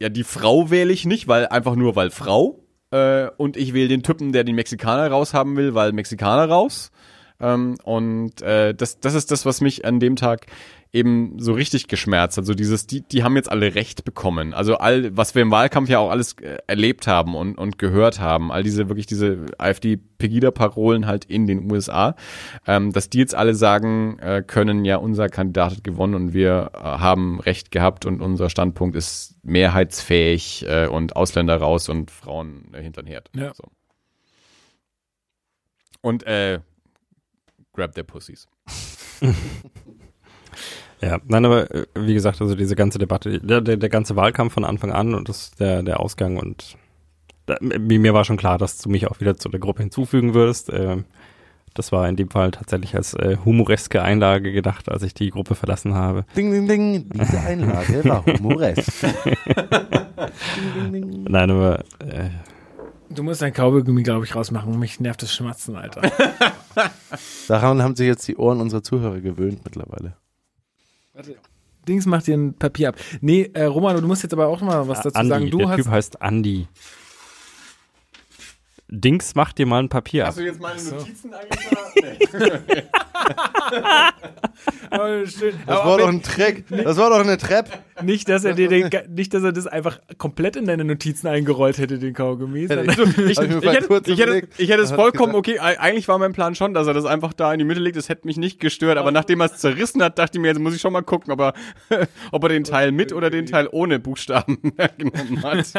[0.00, 2.60] ja, die Frau wähle ich nicht, weil einfach nur weil Frau.
[2.90, 6.90] Äh, und ich wähle den Typen, der den Mexikaner raushaben will, weil Mexikaner raus.
[7.40, 10.46] Ähm, und äh, das, das ist das, was mich an dem Tag
[10.92, 12.38] eben so richtig geschmerzt.
[12.38, 14.54] Also dieses, die, die haben jetzt alle Recht bekommen.
[14.54, 18.20] Also all, was wir im Wahlkampf ja auch alles äh, erlebt haben und, und gehört
[18.20, 22.16] haben, all diese wirklich diese AfD-Pegida-Parolen halt in den USA,
[22.66, 26.70] ähm, dass die jetzt alle sagen äh, können, ja, unser Kandidat hat gewonnen und wir
[26.74, 32.72] äh, haben Recht gehabt und unser Standpunkt ist mehrheitsfähig äh, und Ausländer raus und Frauen
[32.72, 33.30] äh, hinter den Herd.
[33.36, 33.52] Ja.
[33.54, 33.64] So.
[36.00, 36.60] Und äh,
[37.78, 38.46] grab their pussies.
[41.00, 44.52] Ja, nein, aber äh, wie gesagt, also diese ganze Debatte, der, der, der ganze Wahlkampf
[44.52, 46.76] von Anfang an und das, der, der Ausgang und
[47.46, 50.34] da, mir mir war schon klar, dass du mich auch wieder zu der Gruppe hinzufügen
[50.34, 50.70] würdest.
[50.72, 51.04] Ähm,
[51.74, 55.54] das war in dem Fall tatsächlich als äh, humoreske Einlage gedacht, als ich die Gruppe
[55.54, 56.24] verlassen habe.
[56.36, 57.08] Ding, ding, ding.
[57.10, 58.90] Diese Einlage war humoresk.
[59.02, 61.24] ding, ding, ding.
[61.28, 62.30] Nein, aber äh,
[63.10, 64.78] Du musst dein Kaugummi, glaube ich, rausmachen.
[64.78, 66.02] Mich nervt das Schmatzen, Alter.
[67.48, 70.14] Daran haben sich jetzt die Ohren unserer Zuhörer gewöhnt mittlerweile.
[71.88, 72.96] Dings macht dir ein Papier ab.
[73.20, 75.50] Nee, äh, Romano, du musst jetzt aber auch mal was dazu Andi, sagen.
[75.50, 75.76] Du der hast.
[75.76, 76.68] Typ heißt Andi.
[78.90, 80.34] Dings macht dir mal ein Papier ab.
[80.34, 80.96] du jetzt meine so.
[80.96, 81.58] Notizen eigentlich
[84.90, 85.54] Oh, schön.
[85.66, 86.64] Das war doch ein Trick.
[86.68, 87.70] Das war doch eine Treppe.
[88.02, 91.78] nicht, dass er dir den, nicht, dass er das einfach komplett in deine Notizen eingerollt
[91.78, 92.64] hätte, den Kaugummi.
[92.64, 94.58] Ich, ich ich, ich, hätte, überlegt.
[94.58, 95.60] ich hätte es vollkommen okay.
[95.60, 97.96] Eig- Eigentlich war mein Plan schon, dass er das einfach da in die Mitte legt.
[97.96, 98.96] Das hätte mich nicht gestört.
[98.98, 101.32] Aber nachdem er es zerrissen hat, dachte ich mir, jetzt muss ich schon mal gucken,
[101.32, 101.54] ob er,
[102.32, 104.58] ob er den Teil mit oder den Teil ohne Buchstaben
[104.96, 105.72] genommen hat.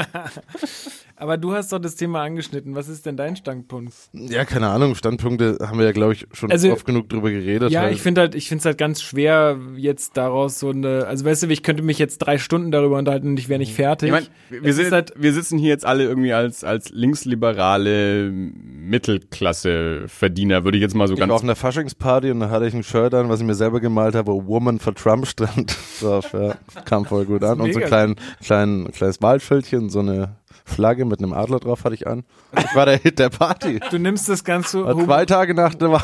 [1.15, 2.75] Aber du hast doch das Thema angeschnitten.
[2.75, 3.93] Was ist denn dein Standpunkt?
[4.13, 4.95] Ja, keine Ahnung.
[4.95, 7.71] Standpunkte haben wir ja, glaube ich, schon Also- oft genug drüber geredet.
[7.71, 11.25] Ja, ich finde halt, ich finde es halt ganz schwer, jetzt daraus so eine, also
[11.25, 14.07] weißt du, ich könnte mich jetzt drei Stunden darüber unterhalten und ich wäre nicht fertig.
[14.07, 18.31] Ich meine, wir, ist sind, halt- wir sitzen hier jetzt alle irgendwie als, als linksliberale
[19.49, 22.67] Mittelklasse-Verdiener, würde ich jetzt mal so Ich war ganz auf einer Faschingsparty und da hatte
[22.67, 25.75] ich ein Shirt an, was ich mir selber gemalt habe, wo Woman for Trump stand
[26.01, 26.33] drauf.
[26.33, 27.59] Ja, kam voll gut an.
[27.61, 30.35] Und so ein klein, klein, kleines Wahlschildchen, so eine
[30.65, 32.23] Flagge mit einem Adler drauf hatte ich an.
[32.57, 33.79] Ich war der Hit der Party.
[33.91, 36.03] du nimmst das Ganze War zwei Tage nach der Wahl.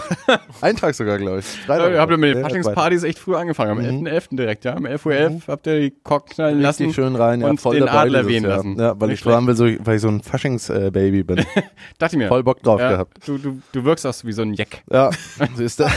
[0.61, 1.45] Ein Tag sogar, glaube ich.
[1.65, 1.95] Drei Ja, Tage.
[1.95, 4.35] ihr habt ja mit den Ja, Faschingspartys echt früh angefangen, am 11.11.
[4.37, 4.75] direkt, ja.
[4.75, 6.83] Um 11.11 Uhr habt ihr die Kork knallen lassen.
[6.83, 8.57] Richtig schön rein, ja, und voll den dabei Adler wehen Jahr.
[8.57, 8.79] lassen.
[8.79, 11.37] Ja, weil Nicht ich so haben will, so, weil ich so ein Faschings-Baby bin.
[11.97, 12.27] Dachte ich mir.
[12.27, 13.27] Voll Bock drauf ja, gehabt.
[13.27, 14.83] Du, du, du wirkst auch wie so ein Jack.
[14.91, 15.09] Ja,
[15.55, 15.91] so ist der.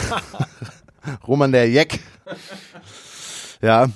[1.26, 2.00] Roman der Jeck.
[3.62, 3.86] Ja,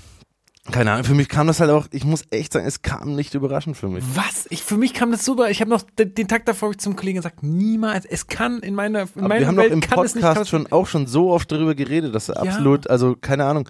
[0.71, 3.35] keine Ahnung, für mich kam das halt auch, ich muss echt sagen, es kam nicht
[3.35, 4.05] überraschend für mich.
[4.15, 4.47] Was?
[4.51, 5.51] Ich, für mich kam das super.
[5.51, 8.05] Ich habe noch den, den Tag davor ich zum Kollegen gesagt, niemals.
[8.05, 10.23] Es kann in meiner, in meiner wir haben doch Welt im es nicht.
[10.25, 12.35] Podcast schon auch schon so oft darüber geredet, dass Ja.
[12.35, 13.69] absolut, also keine Ahnung,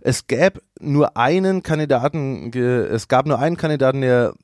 [0.00, 4.34] es gäbe nur einen Kandidaten, es gab nur einen Kandidaten, der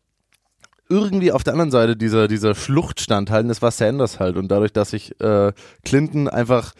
[0.89, 4.37] irgendwie auf der anderen Seite dieser, dieser Schlucht stand halt, und das war Sanders halt.
[4.37, 5.53] Und dadurch, dass sich äh,
[5.85, 6.73] Clinton einfach,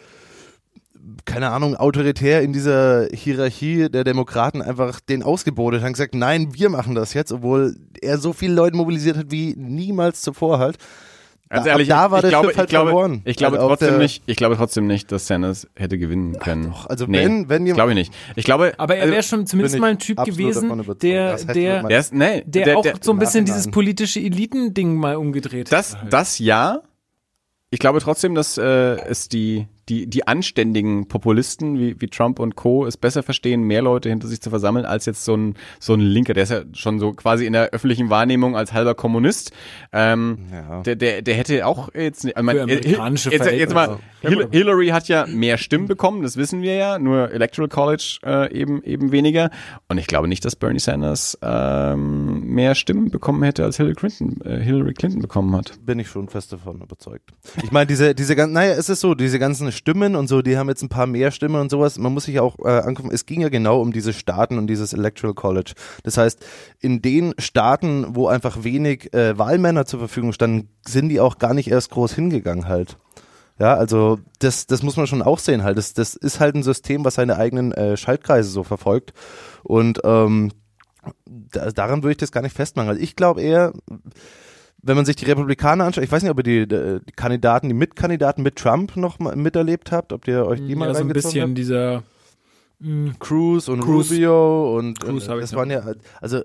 [1.25, 6.49] keine Ahnung, autoritär in dieser Hierarchie der Demokraten einfach den ausgebotet hat und gesagt, nein,
[6.53, 10.77] wir machen das jetzt, obwohl er so viele Leute mobilisiert hat wie niemals zuvor halt.
[11.49, 13.21] Ganz Da- ehrlich, ab da war ich, der glaube, Schiff halt ich glaube, verloren.
[13.25, 16.69] Ich glaube Also auf trotzdem nicht, ich glaube trotzdem nicht, dass Sanders hätte gewinnen können.
[16.71, 18.13] doch, also nee, wenn- wenn jemand- glaube ich nicht.
[18.37, 20.69] Ich glaube, Aber er also, wäre schon zumindest mal ein Typ gewesen,
[21.01, 24.21] der, Das der, der ist, nee, der, der, auch der, so ein bisschen dieses politische
[24.21, 26.13] Elitending mal umgedreht das, hat.
[26.13, 26.81] das ja.
[27.69, 32.55] Ich glaube trotzdem, dass äh, es die, die, die anständigen Populisten wie, wie Trump und
[32.55, 32.85] Co.
[32.85, 35.99] es besser verstehen, mehr Leute hinter sich zu versammeln, als jetzt so ein, so ein
[35.99, 36.33] Linker.
[36.33, 39.51] Der ist ja schon so quasi in der öffentlichen Wahrnehmung als halber Kommunist.
[39.91, 40.81] Ähm, Ja.
[40.83, 44.21] der, der, der hätte auch jetzt, ich meine, jetzt, jetzt mal, Verhältnisse.
[44.21, 48.53] Hil Hillary hat ja mehr Stimmen bekommen, das wissen wir ja, nur Electoral College äh,
[48.57, 49.49] eben, eben weniger.
[49.89, 54.39] Und ich glaube nicht, dass Bernie Sanders ähm, mehr Stimmen bekommen hätte, als Hillary Clinton,
[54.45, 55.73] äh, Hillary Clinton bekommen hat.
[55.85, 57.31] bin ich schon fest davon überzeugt.
[57.61, 60.57] Ich meine, diese, diese ganzen, naja, es ist so, diese ganzen Stimmen und so, die
[60.57, 61.97] haben jetzt ein paar mehr Stimmen und sowas.
[61.97, 64.93] Man muss sich auch äh, angucken, es ging ja genau um diese Staaten und dieses
[64.93, 65.73] Electoral College.
[66.03, 66.45] Das heißt,
[66.79, 71.55] in den Staaten, wo einfach wenig äh, Wahlmänner zur Verfügung standen, sind die auch gar
[71.55, 72.97] nicht erst groß hingegangen halt.
[73.57, 75.79] Ja, also das, das muss man schon auch sehen halt.
[75.79, 79.13] Das, das ist halt ein System, was seine eigenen äh, Schaltkreise so verfolgt.
[79.63, 80.51] Und ähm,
[81.25, 82.89] da, daran würde ich das gar nicht festmachen.
[82.89, 83.73] Also ich glaube eher,
[84.83, 87.67] wenn man sich die Republikaner anschaut, ich weiß nicht, ob ihr die, die, die Kandidaten,
[87.67, 91.01] die Mitkandidaten mit Trump noch mal miterlebt habt, ob ihr euch die mal ja, so
[91.01, 91.57] ein bisschen habt.
[91.57, 92.03] dieser
[93.19, 94.11] Cruz und Cruz.
[94.11, 95.83] Rubio und, Cruz und das waren ja,
[96.19, 96.41] also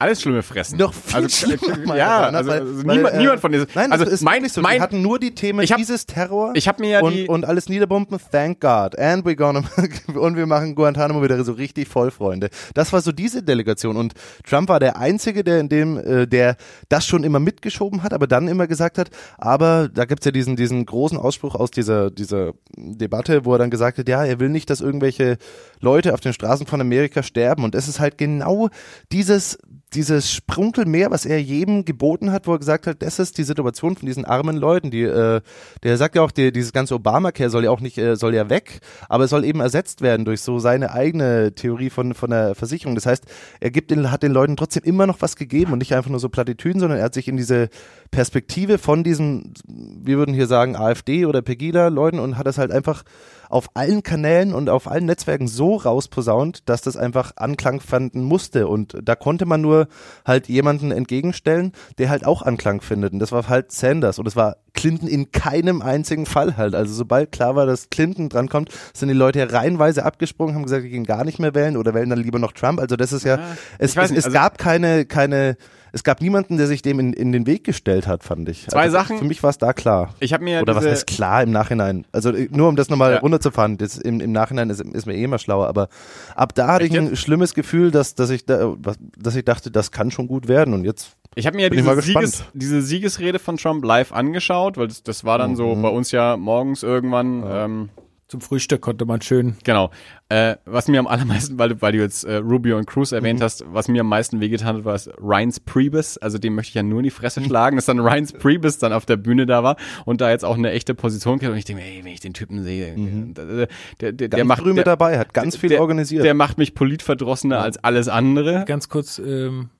[0.00, 0.78] Alles schlimme Fressen.
[0.78, 3.52] noch viel also, schlimmer, meiner ja, nach, also, weil- also weil, niemand, äh, niemand von
[3.52, 3.66] diesen.
[3.74, 4.60] Nein, also ist mein, nicht so.
[4.60, 7.26] mein, die hatten nur die Themen hab- dieses Terror ich habe mir ja und, die,
[7.26, 8.96] und alles niederbomben, thank God.
[8.98, 9.64] And we gonna
[10.14, 12.48] und wir machen Guantanamo wieder so richtig voll, Freunde.
[12.74, 14.14] Das war so diese Delegation und
[14.48, 16.56] Trump war der einzige, der in dem, äh, der
[16.88, 20.54] das schon immer mitgeschoben hat, aber dann immer gesagt hat, aber da gibt's ja diesen,
[20.54, 24.48] diesen großen Ausspruch aus dieser, dieser Debatte, wo er dann gesagt hat, ja, er will
[24.48, 25.38] nicht, dass irgendwelche
[25.80, 28.68] Leute auf den Straßen von Amerika sterben und es ist halt genau
[29.10, 29.58] dieses
[29.94, 33.96] dieses Sprunkelmeer, was er jedem geboten hat, wo er gesagt hat, das ist die Situation
[33.96, 35.40] von diesen armen Leuten, die, äh,
[35.82, 38.50] der sagt ja auch, die, dieses ganze Obamacare soll ja auch nicht, äh, soll ja
[38.50, 42.54] weg, aber es soll eben ersetzt werden durch so seine eigene Theorie von, von der
[42.54, 42.94] Versicherung.
[42.94, 43.24] Das heißt,
[43.60, 46.20] er gibt den, hat den Leuten trotzdem immer noch was gegeben und nicht einfach nur
[46.20, 47.68] so Plattitüden, sondern er hat sich in diese
[48.10, 53.04] Perspektive von diesen, wir würden hier sagen, AfD oder Pegida-Leuten und hat das halt einfach
[53.48, 58.68] auf allen Kanälen und auf allen Netzwerken so rausposaunt, dass das einfach Anklang fanden musste.
[58.68, 59.88] Und da konnte man nur
[60.24, 63.12] halt jemanden entgegenstellen, der halt auch Anklang findet.
[63.12, 64.18] Und das war halt Sanders.
[64.18, 66.74] Und das war Clinton in keinem einzigen Fall halt.
[66.74, 70.84] Also sobald klar war, dass Clinton drankommt, sind die Leute ja reihenweise abgesprungen, haben gesagt,
[70.84, 72.80] die gehen gar nicht mehr wählen oder wählen dann lieber noch Trump.
[72.80, 73.40] Also das ist ja,
[73.78, 75.56] es, weiß es, nicht, es also- gab keine, keine,
[75.92, 78.66] es gab niemanden, der sich dem in, in den Weg gestellt hat, fand ich.
[78.68, 79.18] Zwei also Sachen.
[79.18, 80.14] Für mich war es da klar.
[80.20, 82.06] ich habe mir Oder was heißt klar im Nachhinein?
[82.12, 83.18] Also nur um das nochmal Ja.
[83.20, 85.88] runterzufahren, das im, im Nachhinein ist, ist mir eh immer schlauer, aber
[86.34, 88.74] ab da hatte ich ein schlimmes Gefühl, dass, dass, ich da,
[89.16, 92.00] dass ich dachte, das kann schon gut werden und jetzt Ich habe mir ja diese.
[92.02, 95.82] Sieges, diese Siegesrede von Trump live angeschaut, weil das, das war dann so Mhm.
[95.82, 97.44] bei uns ja morgens irgendwann.
[97.46, 97.88] Ähm,
[98.28, 99.56] Zum Frühstück konnte man schön.
[99.64, 99.90] genau.
[100.28, 103.40] Äh, was mir am allermeisten, weil, du- weil du jetzt äh, Rubio und Cruz erwähnt
[103.40, 106.18] hast, was mir am meisten wehgetan hat, war es Ryan's Priebus.
[106.18, 108.92] Also dem möchte ich ja nur in die Fresse schlagen, dass dann Ryan's Priebus dann
[108.92, 111.50] auf der Bühne da war und da jetzt auch eine echte Position kriegt.
[111.50, 113.68] Und ich denke, mir, ey, wenn ich den Typen sehe, der, der,
[114.00, 116.22] der, der ganz macht früh mit der, dabei, hat ganz viel der, organisiert.
[116.22, 118.64] Der macht mich politverdrossener als alles andere.
[118.66, 119.70] Ganz kurz, ähm,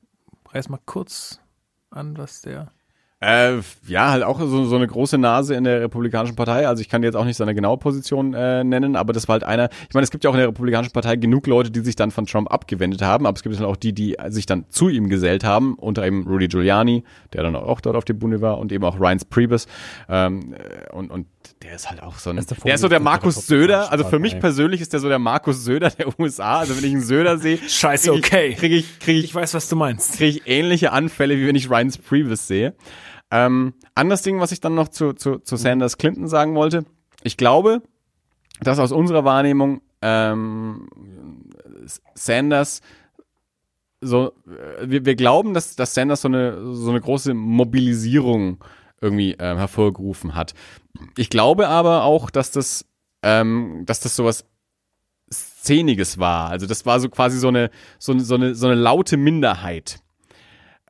[0.52, 1.40] reiß mal kurz
[1.90, 2.72] an, was der.
[3.20, 3.56] Äh,
[3.88, 6.68] ja, halt auch so, so eine große Nase in der Republikanischen Partei.
[6.68, 9.44] Also ich kann jetzt auch nicht seine genaue Position äh, nennen, aber das war halt
[9.44, 9.70] einer.
[9.88, 12.12] Ich meine, es gibt ja auch in der Republikanischen Partei genug Leute, die sich dann
[12.12, 15.08] von Trump abgewendet haben, aber es gibt dann auch die, die sich dann zu ihm
[15.08, 17.02] gesellt haben, unter eben Rudy Giuliani,
[17.32, 19.66] der dann auch dort auf der Bühne war, und eben auch Reince Priebus.
[20.08, 21.26] Ähm, äh, und, und
[21.62, 23.90] der ist halt auch so ein, ist der der ist so der der Markus Söder.
[23.90, 26.58] Also für mich persönlich ist der so der Markus Söder der USA.
[26.58, 28.46] Also wenn ich einen Söder sehe, Scheiße, krieg okay.
[28.48, 30.14] ich, kriege ich, krieg ich Ich weiß, was du meinst.
[30.18, 32.74] kriege ich ähnliche Anfälle, wie wenn ich Ryan's Previous sehe.
[33.30, 36.84] Ähm, anderes Ding, was ich dann noch zu, zu, zu Sanders Clinton sagen wollte.
[37.22, 37.82] Ich glaube,
[38.60, 40.88] dass aus unserer Wahrnehmung ähm,
[42.14, 42.80] Sanders
[44.00, 48.62] so, äh, wir, wir glauben, dass, dass Sanders so eine, so eine große Mobilisierung
[49.00, 50.54] irgendwie ähm, hervorgerufen hat.
[51.16, 52.84] Ich glaube aber auch, dass das,
[53.22, 54.44] ähm, dass das sowas
[55.32, 56.50] Szeniges war.
[56.50, 60.00] Also das war so quasi so eine, so, so eine, so eine laute Minderheit.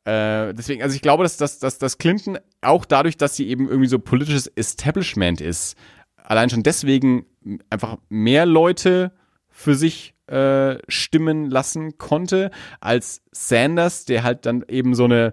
[0.05, 3.69] Äh, deswegen, also ich glaube, dass, dass, dass, dass Clinton auch dadurch, dass sie eben
[3.69, 5.77] irgendwie so politisches Establishment ist,
[6.17, 7.27] allein schon deswegen
[7.71, 9.13] einfach mehr Leute
[9.49, 15.33] für sich äh, stimmen lassen konnte, als Sanders, der halt dann eben so eine,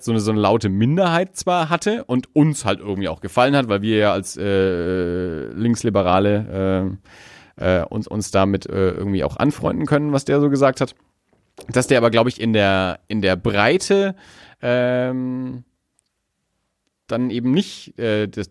[0.00, 3.68] so eine, so eine laute Minderheit zwar hatte und uns halt irgendwie auch gefallen hat,
[3.68, 6.98] weil wir ja als äh, Linksliberale
[7.58, 10.94] äh, äh, uns, uns damit äh, irgendwie auch anfreunden können, was der so gesagt hat.
[11.68, 14.14] Dass der aber, glaube ich, in der, in der Breite
[14.60, 15.64] ähm,
[17.06, 18.50] dann eben nicht äh, das,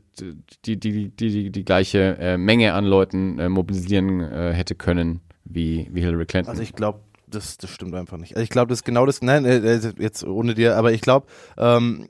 [0.66, 5.22] die, die, die, die, die gleiche äh, Menge an Leuten äh, mobilisieren äh, hätte können
[5.44, 6.52] wie, wie Hillary Clinton.
[6.52, 8.36] Also ich glaube, das, das stimmt einfach nicht.
[8.36, 11.02] Also ich glaube, das ist genau das, nein, äh, äh, jetzt ohne dir, aber ich
[11.02, 12.08] glaube, ähm,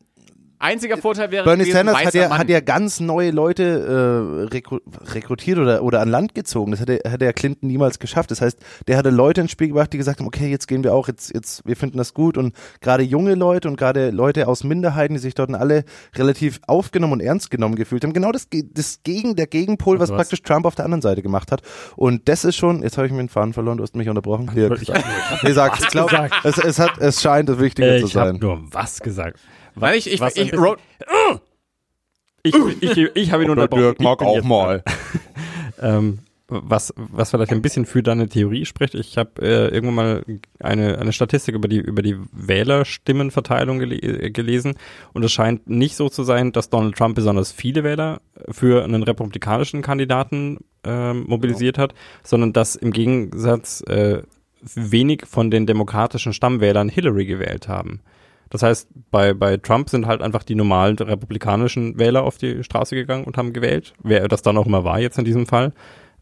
[0.61, 2.37] Einziger Vorteil wäre Bernie gewesen, Sanders hat ja, Mann.
[2.39, 4.79] hat ja ganz neue Leute äh, rekru
[5.13, 6.71] rekrutiert oder, oder an Land gezogen.
[6.71, 8.31] Das hätte, hätte ja Clinton niemals geschafft.
[8.31, 8.57] Das heißt,
[8.87, 11.33] der hatte Leute ins Spiel gebracht, die gesagt haben, okay, jetzt gehen wir auch, jetzt,
[11.33, 12.37] jetzt, wir finden das gut.
[12.37, 15.83] Und gerade junge Leute und gerade Leute aus Minderheiten, die sich dort alle
[16.15, 18.13] relativ aufgenommen und ernst genommen gefühlt haben.
[18.13, 20.15] Genau das, das Gegen, der Gegenpol, was was?
[20.17, 21.61] praktisch Trump auf der anderen Seite gemacht hat.
[21.95, 24.49] Und das ist schon, jetzt habe ich mir den Faden verloren, du hast mich unterbrochen.
[24.53, 24.81] Dirk.
[24.81, 28.05] Ich hab Nee, sag, ich glaube, es, es, hat, es scheint das Wichtige Äh, zu
[28.07, 28.39] ich habe sein.
[28.39, 29.39] nur was gesagt.
[29.75, 30.81] Nein, ich, ich, ich, bisschen- wrote,
[32.43, 33.91] Ich, ich, ich habe ihn unterbrochen.
[33.91, 34.81] Ich bin jetzt dran.
[35.83, 40.25] Ähm, was, was vielleicht ein bisschen für deine Theorie spricht, ich habe äh, irgendwann mal
[40.59, 44.75] eine, eine Statistik über die, über die Wählerstimmenverteilung gele äh, gelesen
[45.13, 49.01] und es scheint nicht so zu sein, dass Donald Trump besonders viele Wähler für einen
[49.01, 54.21] republikanischen Kandidaten ähm, mobilisiert hat, sondern dass im Gegensatz äh,
[54.75, 58.01] wenig von den demokratischen Stammwählern Hillary gewählt haben.
[58.51, 62.95] Das heißt, bei, bei Trump sind halt einfach die normalen republikanischen Wähler auf die Straße
[62.95, 65.73] gegangen und haben gewählt, wer das dann auch immer war jetzt in diesem Fall.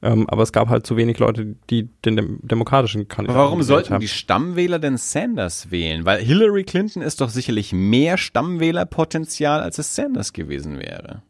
[0.02, 3.96] Ähm, aber es gab halt zu wenig Leute, die den dem demokratischen Kandidaten Warum sollten
[3.96, 4.00] haben.
[4.00, 6.06] die Stammwähler denn Sanders wählen?
[6.06, 11.24] Weil Hillary Clinton ist doch sicherlich mehr Stammwählerpotenzial, als es Sanders gewesen wäre.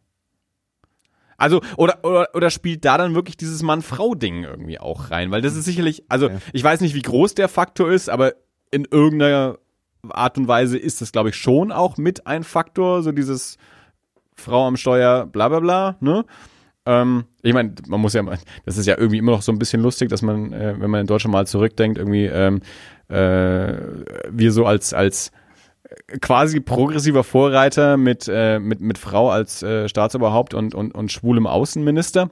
[1.38, 5.32] Also, oder, oder, oder spielt da dann wirklich dieses Mann-Frau-Ding irgendwie auch rein?
[5.32, 8.34] Weil das ist sicherlich, also, ich weiß nicht, wie groß der Faktor ist, aber
[8.72, 9.58] in irgendeiner
[10.08, 13.58] Art und Weise ist das, glaube ich, schon auch mit ein Faktor, so dieses
[14.36, 16.26] Frau am Steuer, bla, bla, bla, ne?
[16.86, 18.24] Ähm, ich meine, man muss ja,
[18.66, 21.02] das ist ja irgendwie immer noch so ein bisschen lustig, dass man, äh, wenn man
[21.02, 22.62] in Deutschland mal zurückdenkt, irgendwie ähm,
[23.10, 23.76] äh,
[24.32, 25.32] wir so als als
[26.22, 31.48] quasi progressiver Vorreiter mit äh, mit mit Frau als äh, Staatsoberhaupt und und und schwulem
[31.48, 32.30] Außenminister,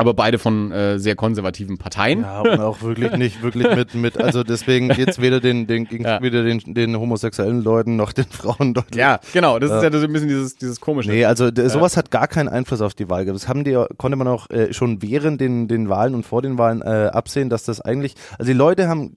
[0.00, 2.22] aber beide von äh, sehr konservativen Parteien.
[2.22, 6.20] Ja, und auch wirklich nicht wirklich mit, mit also deswegen geht's weder den, den, Ja.
[6.22, 8.96] weder den, den homosexuellen Leuten noch den Frauen dort.
[8.96, 11.10] Ja, genau, das ist ja so ein bisschen dieses dieses komische.
[11.10, 13.24] Nee, also d- sowas hat gar keinen Einfluss auf die Wahl.
[13.26, 16.58] Das haben die, konnte man auch äh, schon während den, den Wahlen und vor den
[16.58, 19.16] Wahlen äh, absehen, dass das eigentlich, also die Leute haben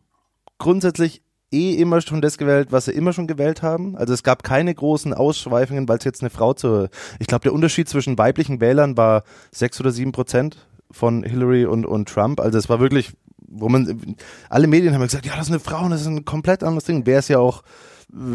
[0.60, 3.96] grundsätzlich eh immer schon das gewählt, was sie immer schon gewählt haben.
[3.96, 6.90] Also es gab keine großen Ausschweifungen, weil es jetzt eine Frau zur,
[7.20, 10.58] ich glaube, der Unterschied zwischen weiblichen Wählern war sechs oder sieben Prozent
[10.94, 12.40] von Hillary und, und Trump.
[12.40, 14.16] Also es war wirklich, wo man,
[14.50, 16.86] alle Medien haben gesagt, ja, das ist eine Frau und das ist ein komplett anderes
[16.86, 17.06] Ding.
[17.06, 17.64] Wäre es ja auch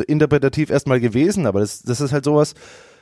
[0.06, 2.55] interpretativ erstmal gewesen, aber das, das ist halt sowas,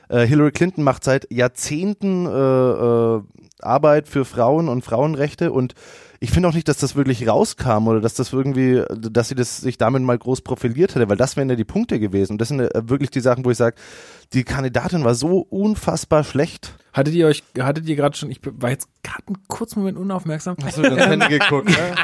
[0.09, 3.23] äh, Hillary Clinton macht seit Jahrzehnten äh, äh,
[3.61, 5.74] Arbeit für Frauen und Frauenrechte und
[6.20, 9.59] ich finde auch nicht, dass das wirklich rauskam oder dass das irgendwie, dass sie das
[9.59, 12.32] sich damit mal groß profiliert hätte, weil das wären ja die Punkte gewesen.
[12.32, 13.76] Und das sind ja wirklich die Sachen, wo ich sage,
[14.32, 16.74] die Kandidatin war so unfassbar schlecht.
[16.93, 20.56] Hattet ihr euch, hattet ihr gerade schon, ich war jetzt gerade einen kurzen Moment unaufmerksam.
[20.64, 21.94] Hast du das Handy geguckt, ne?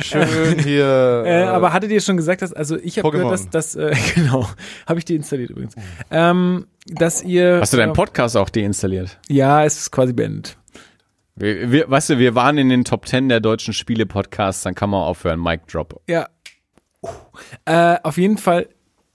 [0.00, 1.22] Schön hier.
[1.26, 4.48] Äh, aber hattet ihr schon gesagt, dass, also ich habe gehört, dass, dass äh, genau,
[4.86, 5.74] habe ich die installiert übrigens,
[6.10, 9.18] ähm, dass ihr, Hast du deinen äh, Podcast auch deinstalliert?
[9.28, 10.56] Ja, es ist quasi beendet.
[11.38, 14.90] Wir, wir, weißt du, wir waren in den Top 10 der deutschen Spiele-Podcasts, dann kann
[14.90, 15.40] man aufhören.
[15.40, 16.00] Mic Drop.
[16.08, 16.28] Ja.
[17.64, 18.68] Äh, auf jeden Fall,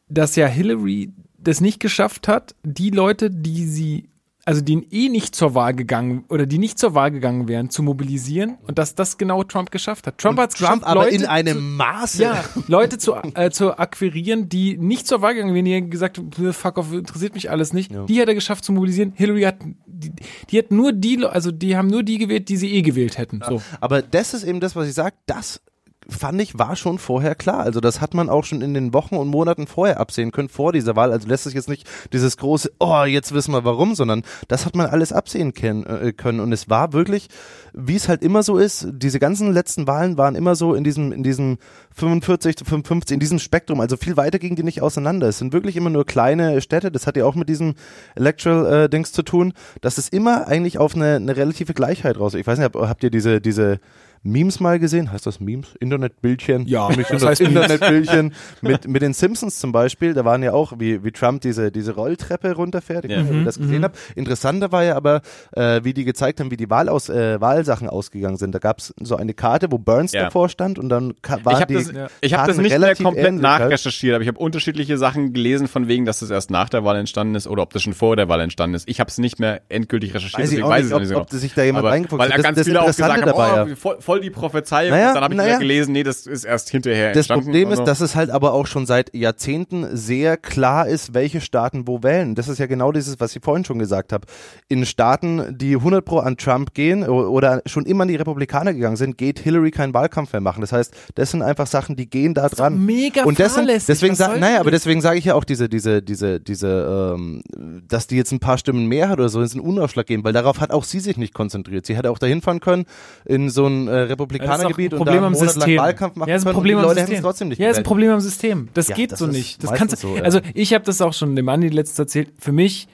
[0.07, 4.09] dass ja Hillary das nicht geschafft hat, die Leute, die sie,
[4.45, 7.81] also die eh nicht zur Wahl gegangen oder die nicht zur Wahl gegangen wären, zu
[7.81, 10.17] mobilisieren und dass das genau Trump geschafft hat.
[10.17, 12.23] Trump hat es Trump geschafft, aber Leute in einem zu, Maße.
[12.23, 16.19] ja, Leute zu, äh, zu akquirieren, die nicht zur Wahl gegangen wären, die gesagt
[16.51, 17.91] fuck off, interessiert mich alles nicht.
[18.07, 19.13] Die hat er geschafft zu mobilisieren.
[19.15, 20.11] Hillary hat, die,
[20.49, 23.41] die hat nur die, also die haben nur die gewählt, die sie eh gewählt hätten.
[23.47, 23.61] So.
[23.79, 25.61] Aber das ist eben das, was ich sage, das
[26.09, 27.59] fand ich, war schon vorher klar.
[27.61, 30.71] Also das hat man auch schon in den Wochen und Monaten vorher absehen können, vor
[30.73, 31.11] dieser Wahl.
[31.11, 34.75] Also lässt sich jetzt nicht dieses große, oh, jetzt wissen wir warum, sondern das hat
[34.75, 36.39] man alles absehen äh, können.
[36.39, 37.27] Und es war wirklich,
[37.73, 41.11] wie es halt immer so ist, diese ganzen letzten Wahlen waren immer so in diesem,
[41.11, 41.57] in diesem
[41.95, 43.79] 45 zu 55, in diesem Spektrum.
[43.79, 45.27] Also viel weiter gingen die nicht auseinander.
[45.27, 46.91] Es sind wirklich immer nur kleine Städte.
[46.91, 47.75] Das hat ja auch mit diesem
[48.15, 52.33] Electoral-Dings zu tun, dass es immer eigentlich auf eine, eine relative Gleichheit raus.
[52.33, 53.79] Ich weiß nicht, hab- habt ihr diese, diese
[54.23, 55.11] Memes mal gesehen?
[55.11, 55.75] Heißt das Memes?
[55.79, 56.65] Internetbildchen?
[56.65, 57.41] Ja, das sind heißt.
[57.41, 58.33] Internetbildchen.
[58.61, 61.93] mit, mit den Simpsons zum Beispiel, da waren ja auch, wie, wie Trump diese, diese
[61.95, 63.05] Rolltreppe runterfährt.
[63.05, 63.97] Ich weiß nicht, ob ihr das gesehen habt.
[64.15, 65.21] Interessanter war ja aber,
[65.51, 68.55] äh, wie die gezeigt haben, wie die Wahlaus, äh, Wahlsachen ausgegangen sind.
[68.55, 70.23] Da gab es so eine Karte, wo Burns Ja.
[70.23, 71.91] davor stand und dann waren Ich habe die das,
[72.21, 73.61] ich hab das nicht mehr komplett ähnlich halt.
[73.61, 76.95] nachrecherchiert, aber ich habe unterschiedliche Sachen gelesen, von wegen, dass das erst nach der Wahl
[76.97, 78.87] entstanden ist oder ob das schon vor der Wahl entstanden ist.
[78.87, 81.09] Ich habe es nicht mehr endgültig recherchiert, Weiß ich auch weiß nicht, ich ob- nicht
[81.09, 81.39] so ob genau.
[81.41, 82.33] sich da jemand aber, reingefuchst Weil hat.
[82.33, 84.91] da Das- ganz das viele auch gesagt haben, dabei, oh, voll, voll die Prophezeiung.
[84.91, 85.49] Naja, und dann habe ich naja.
[85.51, 87.45] wieder gelesen, nee, das ist erst hinterher Das entstanden.
[87.45, 91.41] Problem ist, Also- dass es halt aber auch schon seit Jahrzehnten sehr klar ist, welche
[91.41, 92.35] Staaten wo wählen.
[92.35, 94.27] Das ist ja genau dieses, was ich vorhin schon gesagt habe.
[94.67, 98.95] In Staaten, die 100 pro an Trump gehen oder schon immer an die Republikaner gegangen
[98.97, 100.61] sind, geht Hillary keinen Wahlkampf mehr machen.
[100.61, 102.85] Das heißt, das sind einfach Sachen, die gehen da dran.
[102.85, 103.87] mega Und das sind, fahrlässig.
[103.87, 107.13] deswegen Was sag, soll naja, aber deswegen sage ich ja auch diese, diese, diese, diese,
[107.15, 107.41] ähm,
[107.87, 110.59] dass die jetzt ein paar Stimmen mehr hat oder so, ist ein Unausschlaggebend, weil darauf
[110.59, 111.85] hat auch sie sich nicht konzentriert.
[111.85, 112.85] Sie hätte auch dahin fahren können
[113.25, 115.77] in so ein äh, Republikanergebiet auch ein und da einen am Monat lang.
[115.77, 117.69] Wahlkampf machen ja, ist ein können Problem und die Leute hätten es trotzdem nicht ja,
[117.69, 117.83] ist ein.
[117.83, 118.69] Problem am System.
[118.73, 119.63] Das Ja, geht das so nicht.
[119.63, 120.23] Das kannst du, so, ja.
[120.23, 122.29] also ich habe das auch schon dem Andi letztens erzählt.
[122.39, 122.87] Für mich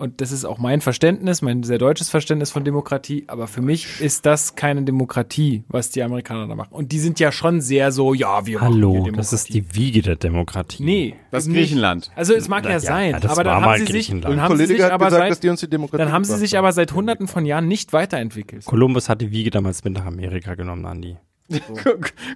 [0.00, 4.00] und das ist auch mein Verständnis, mein sehr deutsches Verständnis von Demokratie, aber für mich
[4.00, 6.72] ist das keine Demokratie, was die Amerikaner da machen.
[6.72, 9.16] Und die sind ja schon sehr so, ja, wir machen hier Hallo, Demokratie.
[9.16, 10.82] das ist die Wiege der Demokratie.
[10.82, 11.56] Nee, Das nicht.
[11.58, 12.10] Griechenland.
[12.16, 14.08] Also es mag ja, Ja, sein, ja, das aber dann war haben mal sie sich,
[14.08, 16.24] dann Und haben sie sich aber gesagt, seit, dass die uns die Demokratie dann haben
[16.24, 18.64] sie sich aber seit hunderten von Jahren nicht weiterentwickelt.
[18.64, 21.16] Kolumbus hat die Wiege damals mit nach Amerika genommen, Andi.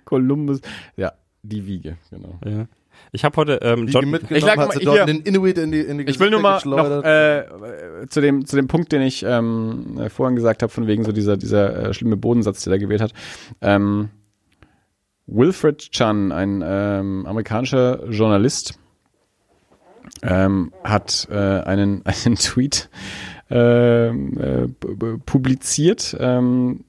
[0.05, 0.61] Columbus.
[0.97, 1.13] Ja,
[1.43, 2.39] die Wiege, genau.
[2.45, 2.67] Ja.
[3.15, 5.99] Ich habe heute ähm, Die John, mitgenommen Ich mal- hier- den Inuit in die, in
[5.99, 7.45] die Ich will nur mal noch äh,
[8.09, 11.13] zu dem zu dem Punkt, den ich ähm, äh, vorhin gesagt habe, von wegen so
[11.13, 13.13] dieser dieser äh, schlimme Bodensatz, der da gewählt hat.
[13.61, 14.11] Ähm,
[15.27, 18.79] Wilfred Chan, ein ähm, amerikanischer Journalist,
[20.23, 22.91] ähm, hat äh, einen einen Tweet
[23.51, 26.17] ähm, äh, pu- publiziert.
[26.19, 26.85] Ähm,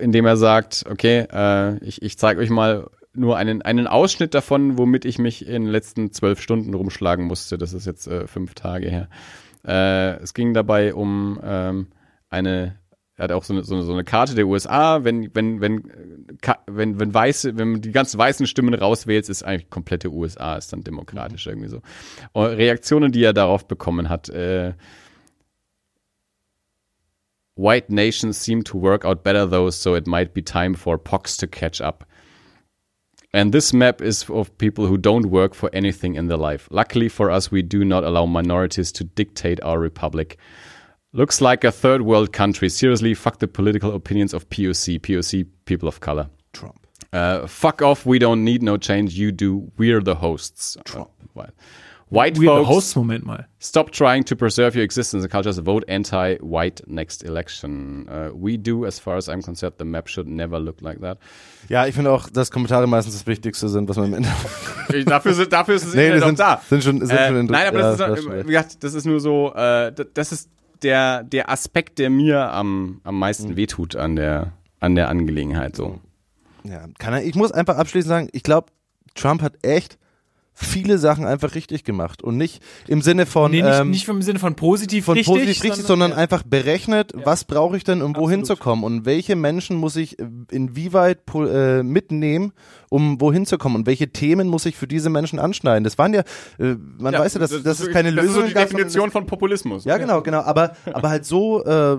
[0.00, 4.78] indem er sagt, okay, äh, ich, ich zeige euch mal nur einen, einen Ausschnitt davon,
[4.78, 7.58] womit ich mich in den letzten zwölf Stunden rumschlagen musste.
[7.58, 9.08] Das ist jetzt äh, fünf Tage her.
[9.66, 11.88] Äh, es ging dabei um ähm,
[12.28, 12.76] eine,
[13.16, 15.90] er hat auch so eine, so eine, so eine Karte der USA, wenn, wenn, wenn,
[15.90, 20.56] äh, wenn, wenn weiße, wenn man die ganzen weißen Stimmen rauswählt, ist eigentlich komplette USA,
[20.56, 21.82] ist dann demokratisch irgendwie so.
[22.32, 24.74] Und Reaktionen, die er darauf bekommen hat, äh,
[27.56, 31.36] White nations seem to work out better though, so it might be time for Pox
[31.36, 32.06] to catch up.
[33.32, 36.66] And this map is of people who don't work for anything in their life.
[36.70, 40.36] Luckily for us, we do not allow minorities to dictate our republic.
[41.12, 42.68] Looks like a third world country.
[42.68, 46.28] Seriously, fuck the political opinions of POC, POC, people of color.
[46.52, 46.86] Trump.
[47.12, 49.70] Uh, fuck off, we don't need no change, you do.
[49.76, 50.76] We're the hosts.
[50.94, 51.04] Uh,
[51.34, 51.50] well.
[52.12, 53.46] White Weird folks, Host, Moment mal.
[53.60, 55.58] stop trying to preserve your existence and cultures.
[55.58, 58.08] Vote anti-white next election.
[58.08, 61.18] Uh, we do, as far as I'm concerned, the map should never look like that.
[61.68, 65.08] Ja, ich finde auch, dass Kommentare meistens das Wichtigste sind, was man im Internet.
[65.08, 66.60] dafür, sind, dafür ist es Nee, Internet sind, da.
[66.68, 69.20] sind schon, sind Äh, schon nein, aber ja, das, ist, wie gesagt, das ist nur
[69.20, 70.50] so, äh, das ist
[70.82, 73.20] der, der Aspekt, der mir am, am Mhm.
[73.20, 75.76] meisten wehtut an der, an der Angelegenheit.
[75.76, 76.00] So.
[76.64, 78.72] Ja, kann er, ich muss einfach abschließend sagen, ich glaube,
[79.14, 79.96] Trump hat echt
[80.62, 84.22] viele Sachen einfach richtig gemacht und nicht im Sinne von, Nee, nicht, ähm, nicht im
[84.22, 86.16] Sinne von positiv von richtig, positiv richtig, sondern ja.
[86.16, 88.58] einfach berechnet, was brauche ich denn, um wohin Absolut.
[88.58, 90.18] zu kommen und welche Menschen muss ich
[90.50, 92.52] inwieweit äh, mitnehmen,
[92.88, 95.84] um wohin zu kommen und welche Themen muss ich für diese Menschen anschneiden.
[95.84, 96.22] Das waren ja,
[96.58, 99.10] äh, man weiß ja, dass, dass es keine das Lösung ist so die sondern Definition
[99.10, 99.84] von Populismus.
[99.84, 100.40] Ja, genau, genau.
[100.40, 101.96] Aber, aber halt so, äh,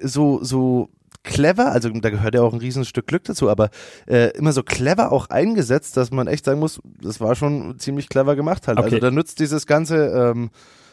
[0.00, 0.88] so, so
[1.24, 3.70] clever, also da gehört ja auch ein Riesenstück Glück dazu, aber
[4.06, 8.08] äh, immer so clever auch eingesetzt, dass man echt sagen muss, das war schon ziemlich
[8.08, 8.78] clever gemacht halt.
[8.78, 9.00] Also Okay.
[9.00, 10.50] da nützt dieses ganze ähm,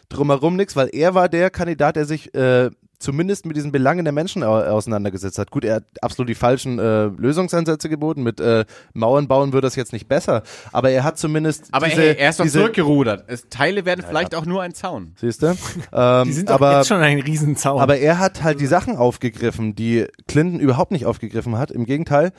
[0.09, 2.69] drumherum nichts, weil er war der Kandidat, der sich äh,
[3.01, 5.51] zumindest mit diesen Belangen der Menschen au auseinandergesetzt hat.
[5.51, 8.23] Gut, er hat absolut die falschen äh, Lösungsansätze geboten.
[8.23, 12.01] Mit äh, Mauern bauen wird das jetzt nicht besser, aber er hat zumindest Aber diese,
[12.01, 13.25] hey, er ist doch diese, zurückgerudert.
[13.27, 15.13] Es, Teile werden vielleicht auch nur ein Zaun.
[15.19, 15.55] Siehst du?
[15.93, 17.81] Ähm, Die sind doch aber, jetzt schon ein Riesenzaun.
[17.81, 21.71] aber er hat halt die Sachen aufgegriffen, die Clinton überhaupt nicht aufgegriffen hat.
[21.71, 22.31] Im Gegenteil.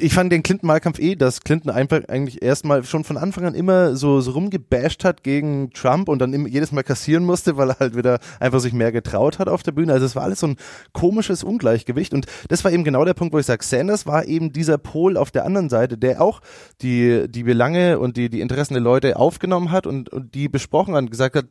[0.00, 3.96] Ich fand den Clinton-Wahlkampf eh, dass Clinton einfach eigentlich erstmal schon von Anfang an immer
[3.96, 7.96] so, so rumgebasht hat gegen Trump und dann jedes Mal kassieren musste, weil er halt
[7.96, 9.92] wieder einfach sich mehr getraut hat auf der Bühne.
[9.92, 10.56] Also es war alles so ein
[10.92, 14.52] komisches Ungleichgewicht und das war eben genau der Punkt, wo ich sage, Sanders war eben
[14.52, 16.40] dieser Pol auf der anderen Seite, der auch
[16.82, 20.94] die, die Belange und die, die Interessen der Leute aufgenommen hat und, und die besprochen
[20.94, 21.46] hat und gesagt hat,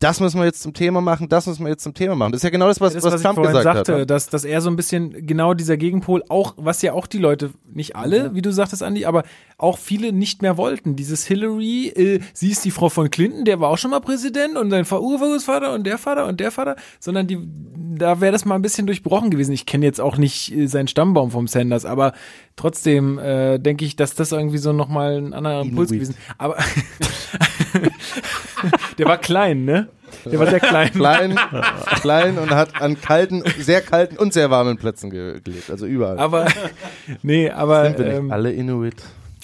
[0.00, 2.30] das müssen wir jetzt zum Thema machen, das müssen wir jetzt zum Thema machen.
[2.30, 3.98] Das ist ja genau das, was, das, was, was ich Trump vorhin gesagt sagte, hat.
[4.00, 4.06] ne?
[4.06, 7.50] dass, dass er so ein bisschen genau dieser Gegenpol auch, was ja auch die Leute,
[7.72, 9.24] nicht alle, wie du sagtest, Andi, aber
[9.56, 10.94] auch viele nicht mehr wollten.
[10.94, 14.56] Dieses Hillary, äh, sie ist die Frau von Clinton, der war auch schon mal Präsident
[14.56, 17.38] und sein Urgroßvater und der Vater und der Vater, sondern die,
[17.96, 19.50] da wäre das mal ein bisschen durchbrochen gewesen.
[19.50, 22.12] Ich kenne jetzt auch nicht äh, seinen Stammbaum vom Sanders, aber
[22.54, 26.14] trotzdem äh, denke ich, dass das irgendwie so nochmal ein anderer Impuls gewesen.
[26.38, 26.56] Aber
[28.98, 29.88] der war klein, ne?
[30.24, 30.90] Der war sehr klein.
[30.92, 31.38] Klein,
[32.00, 35.70] klein und hat an kalten, sehr kalten und sehr warmen Plätzen ge gelebt.
[35.70, 36.18] Also überall.
[36.18, 36.46] Aber
[37.22, 38.96] nee, aber Sind wir nicht ähm, alle Inuit?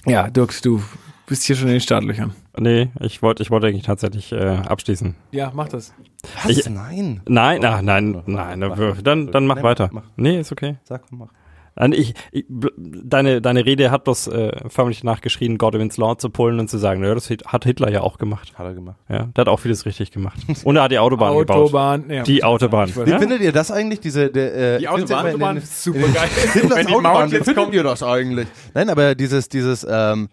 [0.06, 0.82] ja, Dirk, du
[1.26, 2.34] bist hier schon in den Startlöchern.
[2.58, 4.36] Nee, ich wollte ich wollte eigentlich tatsächlich äh,
[4.66, 5.14] abschließen.
[5.32, 5.92] Ja, mach das.
[6.42, 6.50] Was?
[6.56, 7.20] Ich- nein.
[7.28, 9.30] Nein, ach, nein, nein, mach, dann, mach.
[9.32, 9.88] dann, mach Nee, weiter.
[9.92, 10.02] mach.
[10.16, 10.76] Nee, ist okay.
[10.84, 11.28] Sag, mach.
[11.92, 16.68] Ich, ich, deine, deine Rede hat bloß äh, förmlich nachgeschrien, Godwin's Law zu pullen und
[16.70, 18.52] zu sagen, naja, das hit- hat Hitler ja auch gemacht.
[18.56, 18.96] Hat er gemacht.
[19.09, 20.38] Ja, der hat auch vieles richtig gemacht.
[20.62, 21.56] Und er hat die Autobahn, gebaut.
[21.56, 22.05] Autobahn.
[22.10, 22.22] Ja.
[22.22, 22.88] Die Autobahn.
[22.88, 26.28] Wie sagen, findet ihr das eigentlich, diese, der, äh, Die Autobahn- Autobahn ist super geil.
[26.52, 27.72] Hitlers Wenn die Autobahn, wie findet kommen.
[27.72, 28.46] ihr das eigentlich?
[28.74, 30.28] Nein, aber dieses, dieses, ähm,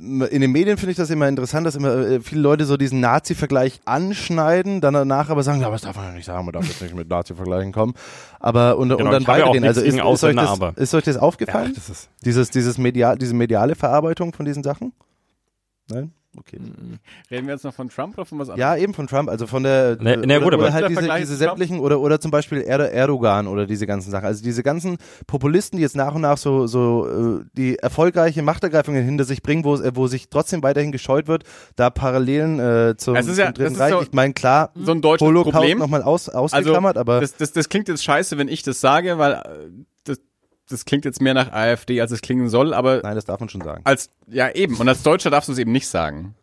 [0.00, 3.00] in den Medien finde ich das immer interessant, dass immer äh, viele Leute so diesen
[3.00, 6.52] Nazi-Vergleich anschneiden, dann danach aber sagen, ja, aber das darf man ja nicht sagen, man
[6.52, 7.94] darf jetzt nicht mit Nazi-Vergleichen kommen.
[8.38, 9.64] Aber und, und Genau, dann ja auch weitergehen.
[9.64, 11.68] Also ist, ist, euch das, ist euch das aufgefallen?
[11.68, 14.92] Ja, das ist, dieses, dieses medial, diese mediale Verarbeitung von diesen Sachen?
[15.90, 16.12] Nein?
[16.38, 16.58] Okay.
[17.28, 18.60] Reden wir jetzt noch von Trump oder von was anderes?
[18.60, 20.88] Ja, eben von Trump, also von der Ne- ne, oder, gut, aber- oder halt Der
[20.90, 24.26] diese, diese sämtlichen oder oder zum Beispiel Erdo Erdogan oder diese ganzen Sachen.
[24.26, 29.04] Also diese ganzen Populisten, die jetzt nach und nach so so äh, die erfolgreiche Machtergreifungen
[29.04, 31.42] hinter sich bringen, wo äh, wo sich trotzdem weiterhin gescheut wird,
[31.74, 33.90] da Parallelen äh, zum, ja- zum Dritten Reich.
[33.92, 35.78] so- ich meine klar, So ein deutsches Holocaust Problem.
[35.78, 39.32] nochmal aus, ausgeklammert, aber das, das, das klingt jetzt scheiße, wenn ich das sage, weil
[39.32, 39.40] äh,
[40.70, 43.48] das, klingt jetzt mehr nach AfD, als es klingen soll, aber nein, das darf man
[43.48, 43.82] schon sagen.
[43.84, 46.34] als, ja eben, und als Deutscher darfst du es eben nicht sagen.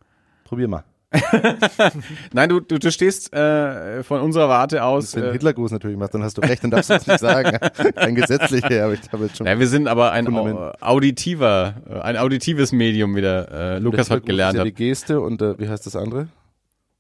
[0.46, 0.84] Probier mal.
[2.34, 5.16] Nein, du, du, du stehst äh, von unserer Warte aus.
[5.16, 7.58] Wenn Äh, Hitlergruß natürlich macht, dann hast du recht, dann darfst du es nicht sagen.
[7.96, 9.48] Kein gesetzlicher, aber ich habe jetzt schon.
[9.48, 13.76] ja, wir sind aber ein au- auditiver, äh, ein auditives Medium wieder.
[13.76, 14.54] Äh, Lukas Der hat gelernt.
[14.56, 14.68] ist ja Hat.
[14.68, 16.28] die Geste und äh, wie heißt das andere?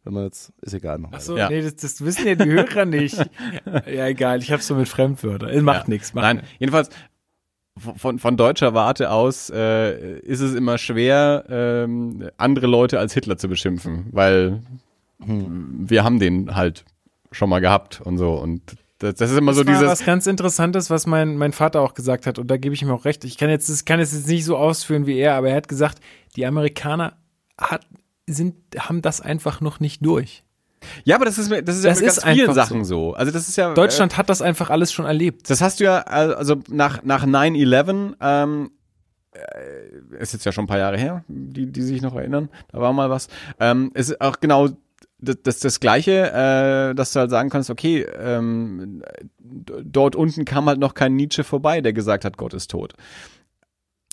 [0.05, 1.49] Wenn man jetzt, ist egal, Ach so, Ja.
[1.49, 3.17] nee, das, das wissen ja die Hörer nicht.
[3.93, 5.61] Ja, egal, ich hab's so mit Fremdwörtern.
[5.65, 5.89] Macht Ja.
[5.93, 6.13] nichts.
[6.13, 6.47] Macht Nein, nix.
[6.59, 6.89] jedenfalls
[7.77, 13.37] von, von deutscher Warte aus äh, ist es immer schwer, ähm, andere Leute als Hitler
[13.37, 14.61] zu beschimpfen, weil
[15.19, 16.85] wir haben den halt
[17.31, 18.61] schon mal gehabt und so und
[18.99, 21.81] das, das ist immer so das war dieses was ganz Interessantes, was mein, mein Vater
[21.81, 23.23] auch gesagt hat, und da gebe ich ihm auch recht.
[23.25, 25.67] Ich kann jetzt, ich kann es jetzt nicht so ausführen wie er, aber er hat
[25.67, 25.99] gesagt,
[26.35, 27.15] die Amerikaner
[27.59, 27.85] hat,
[28.25, 30.43] sind, haben das einfach noch nicht durch.
[31.03, 33.13] Ja, aber das ist mir- das ist ja Das mit ist ganz vielen Sachen so.
[33.13, 35.49] Also das ist ja Deutschland hat das einfach alles schon erlebt.
[35.49, 38.71] Das hast du ja, also nach, nach 9-11, ähm,
[39.33, 42.79] äh, ist jetzt ja schon ein paar Jahre her, die, die sich noch erinnern, da
[42.81, 43.27] war mal was.
[43.59, 44.69] Ähm, es ist auch genau
[45.19, 49.01] das, das, das Gleiche, äh, dass du halt sagen kannst, okay, ähm,
[49.39, 52.93] dort unten kam halt noch kein Nietzsche vorbei, der gesagt hat, Gott ist tot.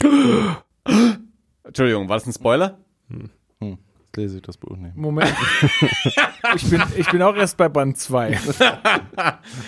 [1.64, 2.78] Entschuldigung, war das ein Spoiler?
[3.60, 3.78] Jetzt
[4.16, 4.96] lese ich das Buch nicht.
[4.96, 5.32] Moment.
[6.56, 8.38] ich, bin, ich bin auch erst bei Band 2.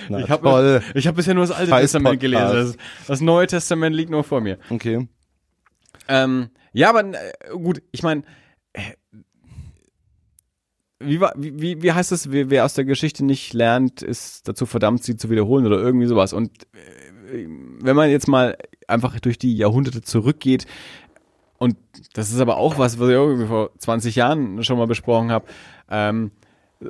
[0.09, 0.83] Na, Ich hab- habe
[1.15, 2.45] bisher nur das Alte Scheiß Testament gelesen.
[2.47, 2.77] Podcast.
[3.01, 4.59] Das, das Neue Testament liegt nur vor mir.
[4.71, 5.09] Okay.
[6.09, 8.23] Ähm, ja, aber äh, gut, ich meine,
[10.99, 14.49] wie, war- wie, wie, wie heißt es, wer, wer aus der Geschichte nicht lernt, ist
[14.49, 16.33] dazu verdammt, sie zu wiederholen oder irgendwie sowas.
[16.33, 16.51] Und
[17.33, 17.47] äh,
[17.81, 18.57] wenn man jetzt mal
[18.89, 20.67] einfach durch die Jahrhunderte zurückgeht,
[21.59, 21.77] und
[22.15, 25.47] das ist aber auch was, was ich irgendwie vor 20 Jahren schon mal besprochen habe,
[25.91, 26.31] ähm,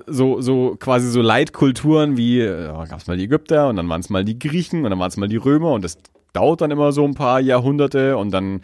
[0.07, 4.01] so, so quasi so Leitkulturen wie, äh, gab es mal die Ägypter und dann waren
[4.01, 5.99] es mal die Griechen und dann waren es mal die Römer und das
[6.33, 8.61] dauert dann immer so ein paar Jahrhunderte und dann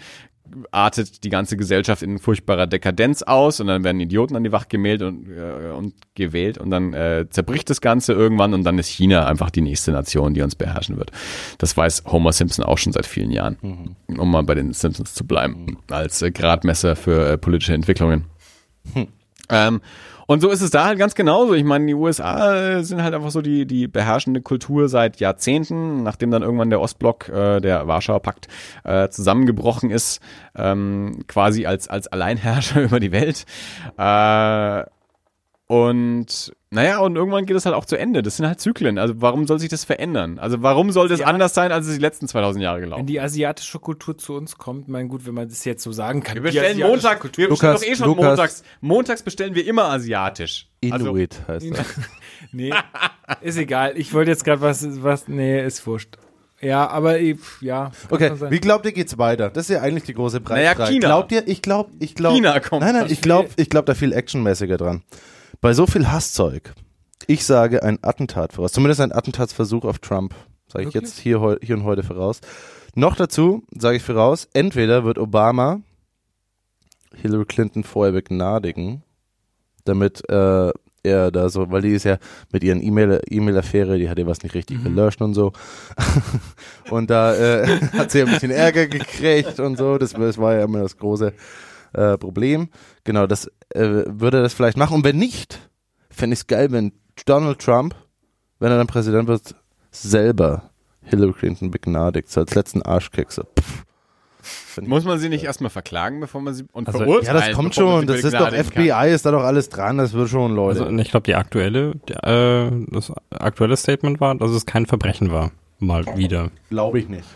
[0.71, 4.69] artet die ganze Gesellschaft in furchtbarer Dekadenz aus und dann werden Idioten an die Wacht
[4.69, 8.89] gemäht und, äh, und gewählt und dann äh, zerbricht das Ganze irgendwann und dann ist
[8.89, 11.13] China einfach die nächste Nation, die uns beherrschen wird.
[11.59, 15.27] Das weiß Homer Simpson auch schon seit vielen Jahren, um mal bei den Simpsons zu
[15.27, 18.25] bleiben, als äh, Gradmesser für äh, politische Entwicklungen.
[19.49, 19.81] Ähm,
[20.33, 21.55] und so ist es da halt ganz genauso.
[21.55, 26.31] Ich meine, die USA sind halt einfach so die, die beherrschende Kultur seit Jahrzehnten, nachdem
[26.31, 28.49] dann irgendwann der Ostblock, äh, der Warschauer Pakt,
[28.85, 30.21] äh, zusammengebrochen ist,
[30.57, 33.45] ähm, quasi als, als Alleinherrscher über die Welt.
[33.99, 34.85] Äh,
[35.73, 38.21] und naja, und irgendwann geht es halt auch zu Ende.
[38.23, 38.99] Das sind halt Zyklen.
[38.99, 40.39] Also warum soll sich das verändern?
[40.39, 41.27] Also warum soll das Ja.
[41.27, 44.59] anders sein, als es die letzten 2000 Jahre gelaufen Wenn die asiatische Kultur zu uns
[44.59, 46.35] kommt, mein gut, wenn man das jetzt so sagen kann.
[46.35, 48.27] Wir bestellen Montag, Kultur- wir bestellen Lukas, doch eh schon Lukas.
[48.27, 48.63] montags.
[48.83, 50.69] Montags bestellen wir immer asiatisch.
[50.91, 51.87] Also, Inuit heißt das.
[52.53, 52.73] Nee,
[53.41, 53.95] ist egal.
[53.97, 56.17] Ich wollte jetzt gerade was, was, nee, ist wurscht.
[56.61, 57.93] Ja, aber ich- ja.
[58.11, 59.49] Okay, wie glaubt ihr, geht's weiter?
[59.49, 60.79] Das ist ja eigentlich die große Preisfrage.
[60.81, 61.07] Naja, China.
[61.09, 62.37] Glaubt ihr, ich glaube, ich glaube.
[62.37, 65.03] China kommt Nein, nein, ich glaube, ich glaube da viel actionmäßiger dran.
[65.63, 66.75] Bei so viel Hasszeug,
[67.29, 68.73] ich sage ein Attentat voraus.
[68.73, 70.35] Zumindest ein Attentatsversuch auf Trump.
[70.67, 71.11] Sage ich Wirklich?
[71.11, 72.41] jetzt hier, hier und heute voraus.
[72.97, 75.81] Noch dazu sage ich voraus, entweder wird Obama
[77.15, 79.05] Hillary Clinton vorher begnadigen,
[79.85, 80.73] damit äh,
[81.05, 82.19] er da so, weil die ist ja
[82.51, 85.53] mit ihren E-Mail- E-Mail-Affäre, die hat ja was nicht richtig gelöscht und so.
[86.91, 89.97] und da äh, hat sie ein bisschen Ärger gekriegt und so.
[89.97, 91.33] Das, das war ja immer das große
[91.93, 92.69] äh, Problem.
[93.05, 94.95] Genau, das äh, würde er das vielleicht machen.
[94.95, 95.59] Und wenn nicht,
[96.11, 96.93] fände ich es geil, wenn
[97.27, 97.95] Donald Trump,
[98.59, 99.55] wenn er dann Präsident wird,
[99.91, 100.71] selber
[101.03, 103.33] Hillary Clinton begnadigt, so als letzten Arschkick.
[103.33, 103.43] So.
[103.43, 103.85] Pff.
[104.81, 107.37] Muss man sie nicht erstmal verklagen, bevor man sie und Also, verurteilen?
[107.37, 108.07] Ja, das kommt schon.
[108.07, 108.85] Das ist doch begnadigen kann?
[108.85, 109.99] FBI, ist da doch alles dran.
[109.99, 110.85] Das wird schon, Leute.
[110.85, 115.31] Also ich glaube, die aktuelle, der, äh, das aktuelle Statement war, dass es kein Verbrechen
[115.31, 115.53] war.
[115.79, 116.51] Mal wieder.
[116.71, 117.29] Glaube ich nicht.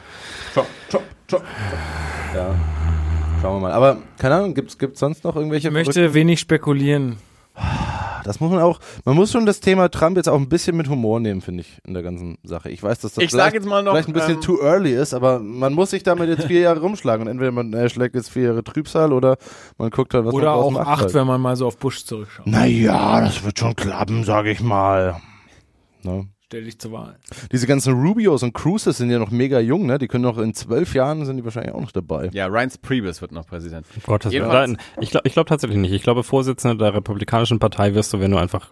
[2.34, 2.54] Ja.
[3.42, 3.72] Schauen wir mal.
[3.72, 7.16] Aber keine Ahnung, gibt's gibt's sonst noch irgendwelche Ich möchte wenig spekulieren.
[8.24, 10.88] Das muss man auch, man muss schon das Thema Trump jetzt auch ein bisschen mit
[10.88, 12.70] Humor nehmen, finde ich, in der ganzen Sache.
[12.70, 14.92] Ich weiß, dass das Ich vielleicht, jetzt mal noch, vielleicht ein bisschen ähm, too early
[14.92, 18.16] ist, aber man muss sich damit jetzt vier Jahre rumschlagen und entweder man äh, schlägt
[18.16, 19.36] jetzt vier Jahre Trübsal oder
[19.78, 20.88] man guckt halt, was Oder man draus auch macht.
[20.88, 21.14] acht, halt.
[21.14, 22.48] wenn man mal so auf Bush zurückschaut.
[22.48, 25.20] Naja, das wird schon klappen, sage ich mal.
[26.02, 26.26] Ne?
[26.48, 27.18] Stell dich zur Wahl.
[27.50, 29.98] Diese ganzen Rubios und Cruises sind ja noch mega jung, ne?
[29.98, 32.30] Die können noch in zwölf Jahren sind die wahrscheinlich auch noch dabei.
[32.32, 33.84] Ja, Ryan Priebus wird noch Präsident.
[34.04, 34.78] Gottes Willen.
[35.00, 35.92] Ich glaube ich glaub tatsächlich nicht.
[35.92, 38.70] Ich glaube, Vorsitzender der Republikanischen Partei wirst du, wenn du einfach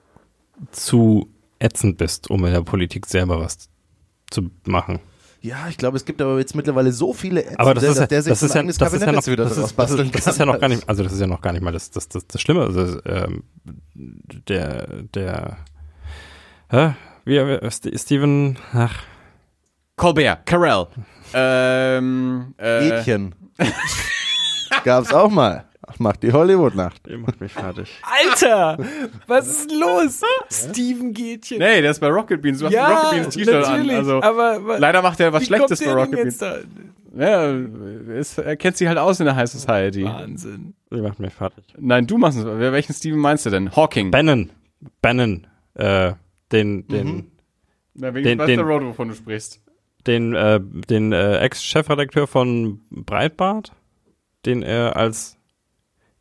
[0.71, 1.29] zu
[1.59, 3.69] ätzend bist, um in der Politik selber was
[4.31, 5.01] zu machen.
[5.41, 8.03] Ja, ich glaube, es gibt aber jetzt mittlerweile so viele Ärzte, Aber das ist, ja,
[8.03, 9.73] dass der sich das ist ja, das ist ja Kabinett noch, wieder das ist, das
[9.73, 10.55] basteln ist, das ist ja kann.
[10.55, 12.41] noch gar nicht, also das ist ja noch gar nicht mal das, das, das, das
[12.41, 12.63] Schlimme.
[12.63, 13.43] Also, ähm,
[13.95, 15.57] der, der,
[16.71, 16.93] hä?
[17.25, 19.03] Wie, wie St- Steven, ach,
[19.97, 20.87] Colbert, Carell.
[21.33, 23.35] Ähm, äh, Mädchen.
[24.85, 25.65] Gab's auch mal.
[25.99, 27.07] Macht die Hollywood-Nacht.
[27.07, 28.01] ihr macht mich fertig.
[28.03, 28.79] Alter!
[29.27, 30.23] Was ist denn los?
[30.51, 31.59] Steven Gätchen.
[31.59, 32.59] Nee, der ist bei Rocket Beans.
[32.59, 33.61] Du hast ein ja, Rocket Beans T-Shirt an.
[33.73, 33.97] natürlich.
[33.97, 36.41] Also, aber leider macht er was Schlechtes bei Rocket Beans.
[37.17, 37.53] Ja,
[38.19, 40.05] ist, er kennt sich halt aus in der High Society.
[40.05, 40.75] Wahnsinn.
[40.91, 41.65] Die macht mich fertig.
[41.79, 42.45] Nein, du machst es.
[42.45, 43.71] Welchen Steven meinst du denn?
[43.77, 44.11] Hawking.
[44.11, 44.51] Bannon.
[45.01, 45.47] Bannon.
[45.75, 46.15] Äh,
[46.55, 47.31] den, den,
[47.95, 49.61] Na, wegen den- weiß den- der Road, wovon du sprichst.
[50.07, 53.73] den, äh, den äh, Ex-Chefredakteur von Breitbart,
[54.47, 55.37] den er als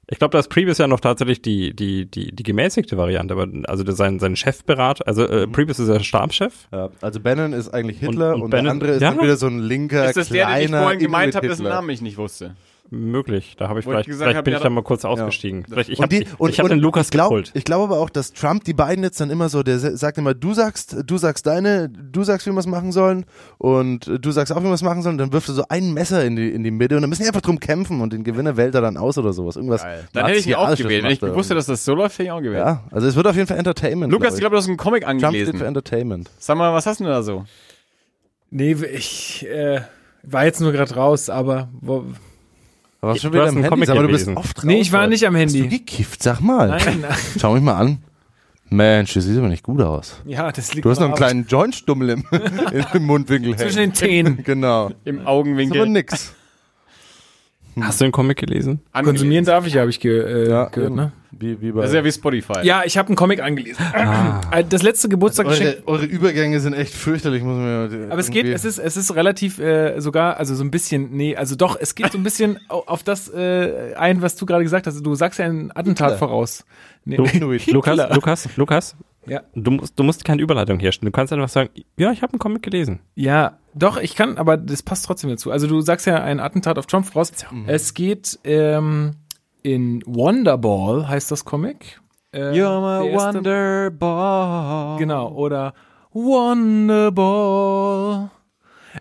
[0.10, 3.84] ich glaube, das Previous ja noch tatsächlich die, die, die, die gemäßigte Variante, aber also
[3.86, 6.68] der- sein, sein Chefberater, also äh, Previous ist der Stabschef.
[6.74, 9.12] Ja, also Bannon ist eigentlich Hitler Und- und, und der Bannon- andere ist Ja?
[9.12, 11.64] dann wieder so ein linker, Ist das der, den ich kleiner vorhin gemeint habe, dessen.
[11.64, 12.56] Namen ich nicht wusste?
[12.94, 14.84] Möglich, da habe ich Wo ich vielleicht, gesagt vielleicht hab, bin ja, ich da mal
[14.84, 15.66] kurz ausgestiegen.
[15.68, 17.52] Vielleicht, ich habe hab den Lukas ich glaub, geholt.
[17.56, 20.18] Ich glaube aber auch, dass Trump die beiden jetzt dann immer so, der sa- sagt
[20.18, 23.26] immer, du sagst, du sagst deine, du sagst, wie wir es machen sollen
[23.58, 26.24] und du sagst auch, wie wir es machen sollen, dann wirft er so ein Messer
[26.24, 28.56] in die, in die Mitte und dann müssen die einfach drum kämpfen und den Gewinner
[28.58, 29.56] wählt er dann aus oder sowas.
[29.56, 29.84] Irgendwas.
[30.14, 31.04] Dann hätte ich ihn auch gewählt.
[31.04, 32.64] Wenn ich wusste, dass das so läuft, hätte ich auch gewählt.
[32.66, 34.12] Ja, also es wird auf jeden Fall Entertainment.
[34.12, 35.66] Lukas, ich glaub glaube, du hast einen Comic Trump steht für angelesen.
[35.66, 36.30] Entertainment.
[36.40, 37.46] Sag mal, was hast du denn da so?
[38.52, 39.82] Nee, ich äh,
[40.22, 42.06] war jetzt nur gerade raus, aber wo,
[43.14, 44.64] Du schon wieder am Handy, Comic aber du bist oft raus.
[44.64, 45.78] Nee, ich war nicht am Hast du Handy.
[45.80, 46.24] gekifft?
[46.24, 46.70] Sag mal.
[46.70, 47.12] Nein, nein.
[47.40, 47.98] Schau mich mal an.
[48.70, 50.16] Mensch, das sieht aber nicht gut aus.
[50.26, 52.24] ja, das liegt Du hast noch einen kleinen Jointstummel im,
[52.94, 53.62] im Mundwinkel Arsch.
[53.62, 53.92] zwischen hängen.
[53.92, 54.44] den Zähnen.
[54.44, 54.90] Genau.
[55.06, 55.90] Im Ist aber Augenwinkel.
[55.90, 56.34] nix.
[57.82, 58.80] Hast du den Comic gelesen?
[58.92, 59.16] angelesen.
[59.18, 61.12] Konsumieren darf ich, habe ich ge äh, Ja, gehört, ne?
[61.32, 62.60] Wie, wie bei Das ist ja wie Spotify.
[62.64, 63.84] Ja, ich habe einen Comic angelesen.
[64.52, 65.82] Äh, Das letzte Geburtstagsgeschenk.
[65.88, 68.98] eure, eure Übergänge sind echt fürchterlich, muss man mir Aber es geht, es ist, es
[68.98, 72.24] ist relativ äh, sogar, also so ein bisschen, nee, also doch, es geht so ein
[72.24, 75.04] bisschen au- auf das äh, ein, was du gerade gesagt hast.
[75.04, 76.18] Du sagst ja ein Attentat Hitler.
[76.20, 76.66] voraus.
[77.06, 77.24] Nee, Du.
[77.72, 78.96] Lukas, Lukas, Lukas,
[79.26, 79.42] Ja.
[79.56, 81.12] du musst, du musst keine Überleitung herstellen.
[81.12, 83.00] Du kannst einfach sagen, ja, ich habe einen Comic gelesen.
[83.16, 85.52] Ja, doch, ich kann, aber das passt trotzdem dazu.
[85.52, 87.32] Also du sagst ja ein Attentat auf Trump voraus.
[87.68, 89.12] Es geht ähm,
[89.62, 92.02] in Wonderball, heißt das Comic.
[92.34, 94.98] Äh, You're my Wonderball.
[94.98, 95.74] Genau, oder
[97.04, 98.30] Wonderball.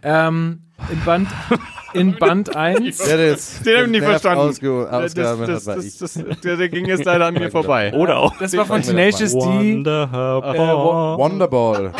[0.03, 1.29] Ähm, in Band,
[1.95, 2.99] in Band 1.
[2.99, 4.41] Der, der jetzt Den hab ich nicht verstanden.
[4.41, 7.93] Ausge Das, das, das, das, der, der ging jetzt leider an mir vorbei.
[7.95, 8.37] Oder auch.
[8.39, 9.39] Das war von Tenacious D.
[9.39, 11.19] Wonderful.
[11.19, 11.93] Wonderball.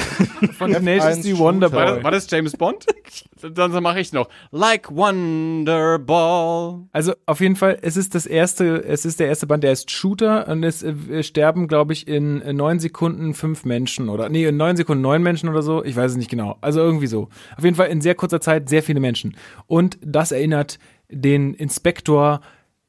[0.59, 1.95] Von Tenacious D F1 War Wonderball.
[1.97, 2.87] das, war das James Bond?
[3.55, 4.29] Dann mache ich noch.
[4.51, 6.83] Like Wonderball.
[6.93, 9.91] Also auf jeden Fall, es ist das erste, es ist der erste Band, der ist
[9.91, 14.45] Shooter und es äh, sterben, glaube ich, in äh, neun Sekunden fünf Menschen oder nee,
[14.47, 15.85] in neun Sekunden neun Menschen oder so.
[15.85, 16.57] Ich weiß es nicht genau.
[16.61, 17.29] Also irgendwie so.
[17.57, 19.37] Auf jeden Fall in sehr kurzer Zeit sehr viele Menschen.
[19.67, 20.79] Und das erinnert
[21.11, 22.41] den Inspektor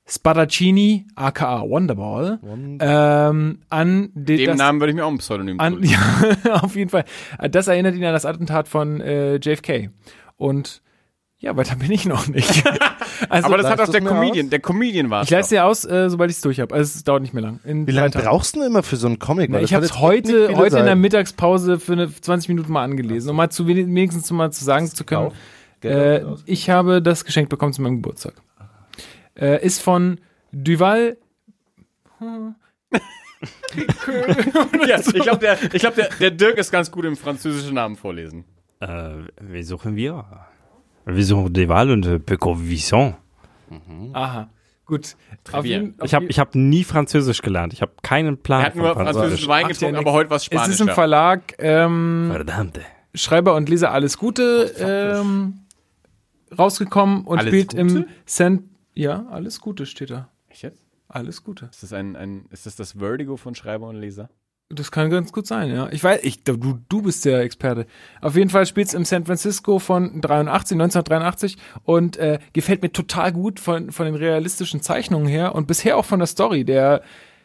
[0.06, 2.40] Spadaccini, aka Wonderball,
[2.82, 5.98] ähm, an den, Dem das, Namen würde ich mir auch ein Pseudonym an, ja,
[6.62, 7.06] auf jeden Fall.
[7.50, 9.90] Das erinnert ihn an das Attentat von äh, JFK.
[10.36, 10.82] Und
[11.38, 12.64] ja, weiter bin ich noch nicht.
[13.30, 14.46] also, Aber das hat auch der Comedian.
[14.48, 14.50] aus?
[14.50, 16.74] Der Comedian war ich leiste dir aus, äh, sobald ich es durch habe.
[16.74, 17.60] Also es dauert nicht mehr lang.
[17.66, 19.50] In Wie lange brauchst du denn immer für so einen Comic?
[19.50, 20.96] Na, ich habe es heute, heute in der.
[20.96, 24.88] Mittagspause für eine 20 Minuten mal angelesen, um mal zu wenig- wenigstens mal zu sagen
[24.88, 25.28] zu können.
[25.28, 25.34] Auch.
[25.84, 28.34] Geld Äh, ich habe das geschenkt bekommen zu meinem Geburtstag.
[29.36, 30.20] Äh, ist von
[30.52, 31.18] Duval.
[34.88, 37.96] Ja, ich glaube, der, ich glaub, der, der Dirk ist ganz gut im französischen Namen
[37.96, 38.46] vorlesen.
[38.80, 39.10] Äh,
[39.42, 40.26] wie suchen wir?
[41.06, 43.16] Wir suchen Deval und äh, Pecovisson.
[44.14, 44.50] Aha.
[44.86, 45.16] Gut.
[45.52, 47.74] Auf Ich habe ich hab nie Französisch gelernt.
[47.74, 50.70] Ich habe keinen Plan Er hat nur französischen Wein getrunken, aber heute was es Spanisch.
[50.70, 52.82] ist im Verlag ähm, Verdammte.
[53.16, 55.63] Schreiber und Leser alles Gute ähm,
[56.58, 57.82] rausgekommen und Alles spielt Gute?
[57.82, 58.64] im Cent.
[58.94, 60.30] Ja, alles Gute steht da.
[60.50, 60.86] Echt jetzt?
[61.08, 61.66] Alles Gute.
[61.72, 64.30] Ist das, ein, ein, ist das das Vertigo von Schreiber und Leser?
[64.70, 65.90] Das kann ganz gut sein, ja.
[65.92, 67.86] Ich weiß, ich, du, du bist der Experte.
[68.22, 73.32] Auf jeden Fall spielt's im San Francisco von 83, 1983 und äh, gefällt mir total
[73.32, 76.64] gut von, von den realistischen Zeichnungen her und bisher auch von der Story.
[76.66, 77.04] Der,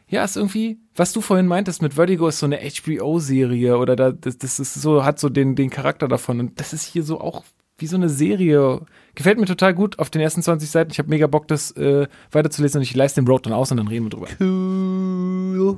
[0.09, 4.13] ja, ist irgendwie, was du vorhin meintest mit Vertigo ist so eine HBO-Serie oder da,
[4.13, 7.21] das, das ist so, hat so den, den Charakter davon und das ist hier so
[7.21, 7.45] auch
[7.79, 8.81] wie so eine Serie.
[9.15, 10.91] Gefällt mir total gut auf den ersten 20 Seiten.
[10.91, 13.77] Ich habe mega Bock, das äh, weiterzulesen und ich leiste den Road dann aus und
[13.79, 14.29] dann reden wir drüber.
[14.41, 15.77] Cool.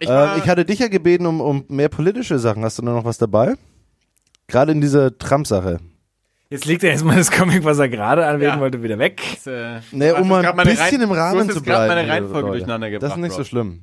[0.00, 2.64] Ich, Ähm, ich hatte dich ja gebeten um, um mehr politische Sachen.
[2.64, 3.54] Hast du da noch was dabei?
[4.46, 5.78] Gerade in dieser Trump-Sache.
[6.50, 8.60] Jetzt legt er erstmal das Comic, was er gerade anwählen Ja.
[8.60, 9.20] wollte, wieder weg.
[9.46, 11.88] äh, Nee, um mal ein bisschen Rein- im Rahmen du hast zu bleiben.
[11.94, 13.10] meine Reihenfolge durcheinander gebracht.
[13.10, 13.80] Das ist nicht so schlimm.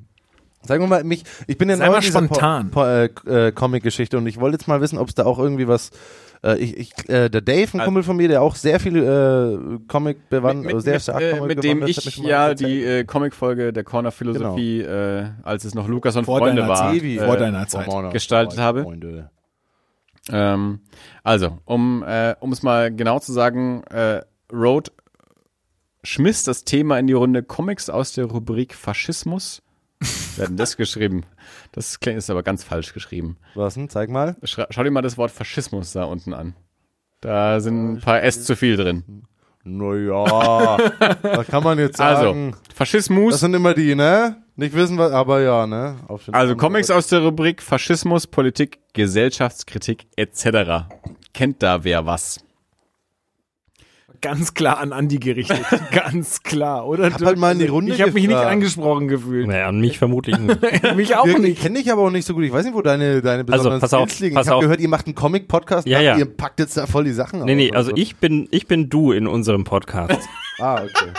[0.68, 2.72] Sagen wir mal, mich, ich bin ja neu in dieser spontan.
[2.72, 5.40] Po, po, äh, äh, Comic-Geschichte und ich wollte jetzt mal wissen, ob es da auch
[5.40, 5.92] irgendwie was.
[6.44, 8.98] Äh, ich, ich, äh, der Dave, ein Also- Kumpel von mir, der auch sehr viel
[8.98, 12.70] äh, Comic bewandt, mit, also sehr stark äh, Comic mit dem ich ja erzählt.
[12.70, 16.94] die äh, Comicfolge der Corner Philosophie, äh, als es noch Lukas und Vor Freunde war,
[16.94, 17.20] Sevi.
[17.20, 17.88] Vor deiner Zeit.
[18.12, 18.84] Gestaltet habe.
[18.84, 19.30] Freunde.
[20.32, 20.80] Ähm,
[21.24, 24.22] also, um äh, um es mal genau zu sagen, äh,
[24.52, 24.92] Road
[26.04, 29.62] schmiss das Thema in die Runde Comics aus der Rubrik Faschismus.
[30.00, 31.24] Wer hat denn das geschrieben?
[31.72, 33.38] Das ist aber ganz falsch geschrieben.
[33.56, 33.90] Was denn?
[33.90, 34.36] Zeig mal.
[34.44, 36.56] Schra schau dir mal das Wort Faschismus da unten an.
[37.22, 39.24] Da sind ein paar S zu viel drin.
[39.64, 40.78] Naja,
[41.24, 42.56] was kann man jetzt Also, sagen?
[42.68, 43.40] Das Faschismus.
[43.40, 44.44] sind immer die, ne?
[44.56, 45.96] Nicht wissen, was, aber ja, ne?
[46.32, 50.86] Also Comics aus der Rubrik Faschismus, Politik, Gesellschaftskritik etc.
[51.34, 52.44] Kennt da wer was?
[54.26, 55.62] Ganz klar an Andi gerichtet.
[55.92, 57.12] Ganz klar, oder?
[57.12, 59.48] hab halt mal in die Runde ich habe mich nicht angesprochen gefühlt.
[59.48, 60.60] Naja, und mich vermutlich nicht.
[60.96, 61.62] mich auch Wir, ich nicht.
[61.62, 62.44] kenne dich aber auch nicht so gut.
[62.44, 64.36] Ich weiß nicht, wo deine, deine besonderen pass auf, Skills liegen.
[64.36, 64.64] pass ich habe auf.
[64.64, 65.88] gehört, ihr macht einen Comic-Podcast.
[65.88, 66.18] Ja, ja.
[66.18, 67.98] Ihr packt jetzt da voll die Sachen Nee, nee, also so.
[67.98, 70.28] ich bin, ich bin du in unserem Podcast.
[70.58, 71.12] Ah, okay.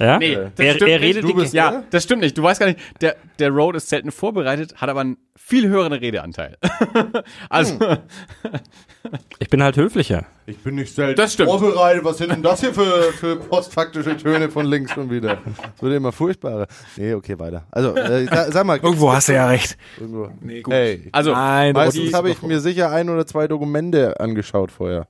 [0.00, 0.18] Ja?
[0.18, 1.02] Nee, er, das stimmt er nicht.
[1.08, 1.84] redet Du die, bist- Ja, oder?
[1.90, 2.36] das stimmt nicht.
[2.38, 5.92] Du weißt gar nicht, der, der Road ist selten vorbereitet, hat aber einen viel höheren
[5.92, 6.56] Redeanteil.
[7.50, 7.78] also,
[9.38, 10.26] ich bin halt höflicher.
[10.46, 11.50] Ich bin nicht selten Das stimmt.
[11.50, 12.04] vorbereitet.
[12.04, 15.38] Was sind denn das hier für, für postfaktische Töne von links schon wieder?
[15.74, 16.66] Das wird immer furchtbarer.
[16.96, 17.66] Nee, okay, weiter.
[17.70, 18.78] Also, äh, sa- sag mal.
[18.78, 19.76] Irgendwo hast du ja recht.
[19.98, 20.30] Irgendwo.
[20.40, 20.72] Nee, gut.
[20.72, 25.08] Hey, also Nein, meistens habe ich mir sicher ein oder zwei Dokumente angeschaut vorher.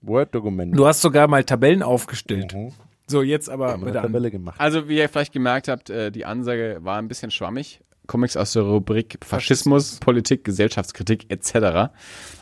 [0.00, 0.76] Word-Dokumente.
[0.76, 2.54] du hast sogar mal Tabellen aufgestellt.
[2.54, 2.72] Mhm.
[3.06, 3.92] So, jetzt aber eine an.
[3.92, 4.56] Tabelle gemacht.
[4.58, 7.80] Also, wie ihr vielleicht gemerkt habt, äh, die Ansage war ein bisschen schwammig.
[8.06, 11.90] Comics aus der Rubrik Faschismus, Politik, Gesellschaftskritik etc.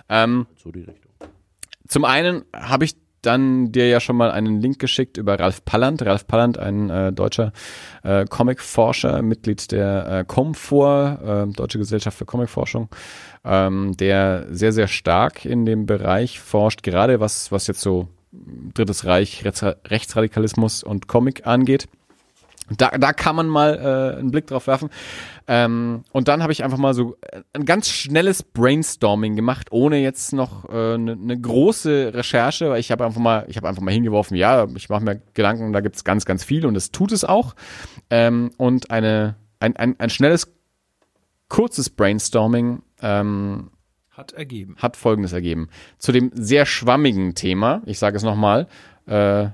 [0.09, 1.13] Ähm, So die Richtung.
[1.87, 6.01] zum einen habe ich dann dir ja schon mal einen Link geschickt über Ralf Palland.
[6.03, 7.53] Ralf Palland, ein äh, deutscher
[8.03, 12.89] äh, Comicforscher, Mitglied der äh, Comfor, äh, Deutsche Gesellschaft für Comicforschung,
[13.45, 19.05] ähm, der sehr, sehr stark in dem Bereich forscht, gerade was, was jetzt so Drittes
[19.05, 21.89] Reich, Rechts Rechtsradikalismus und Comic angeht.
[22.77, 24.91] Da, da kann man mal äh, einen Blick drauf werfen.
[25.49, 29.99] Ähm, und dann habe ich einfach mal so äh, ein ganz schnelles Brainstorming gemacht, ohne
[29.99, 33.69] jetzt noch eine äh, ne- ne große Recherche, weil ich habe einfach mal, ich habe
[33.69, 36.93] einfach mal hingeworfen, ja, ich mache mir Gedanken, da gibt's ganz, ganz viel und es
[36.93, 37.57] tut es auch.
[38.09, 40.53] Ähm, und eine, ein, ein, ein schnelles,
[41.49, 43.71] kurzes Brainstorming ähm,
[44.21, 44.77] Hat ergeben.
[44.79, 45.69] hat Folgendes ergeben.
[45.99, 48.67] Zu dem sehr schwammigen Thema, ich sage es nochmal,
[49.07, 49.47] äh,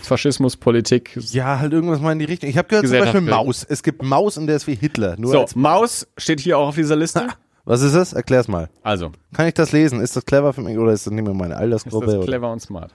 [0.00, 2.48] Faschismus, Politik, Ja, halt irgendwas mal in die Richtung.
[2.48, 3.64] Ich habe gehört zum Beispiel Maus.
[3.68, 5.16] Es gibt Maus und der ist wie Hitler.
[5.18, 7.26] Nur So, als, Maus steht hier auch auf dieser Liste.
[7.64, 8.12] was ist das?
[8.14, 8.70] Erklär's mal.
[8.82, 10.00] Also, Kann ich das lesen?
[10.00, 12.06] Ist das clever für mich oder ist das nicht mehr meine ist Altersgruppe?
[12.06, 12.24] das oder?
[12.24, 12.94] clever und smart?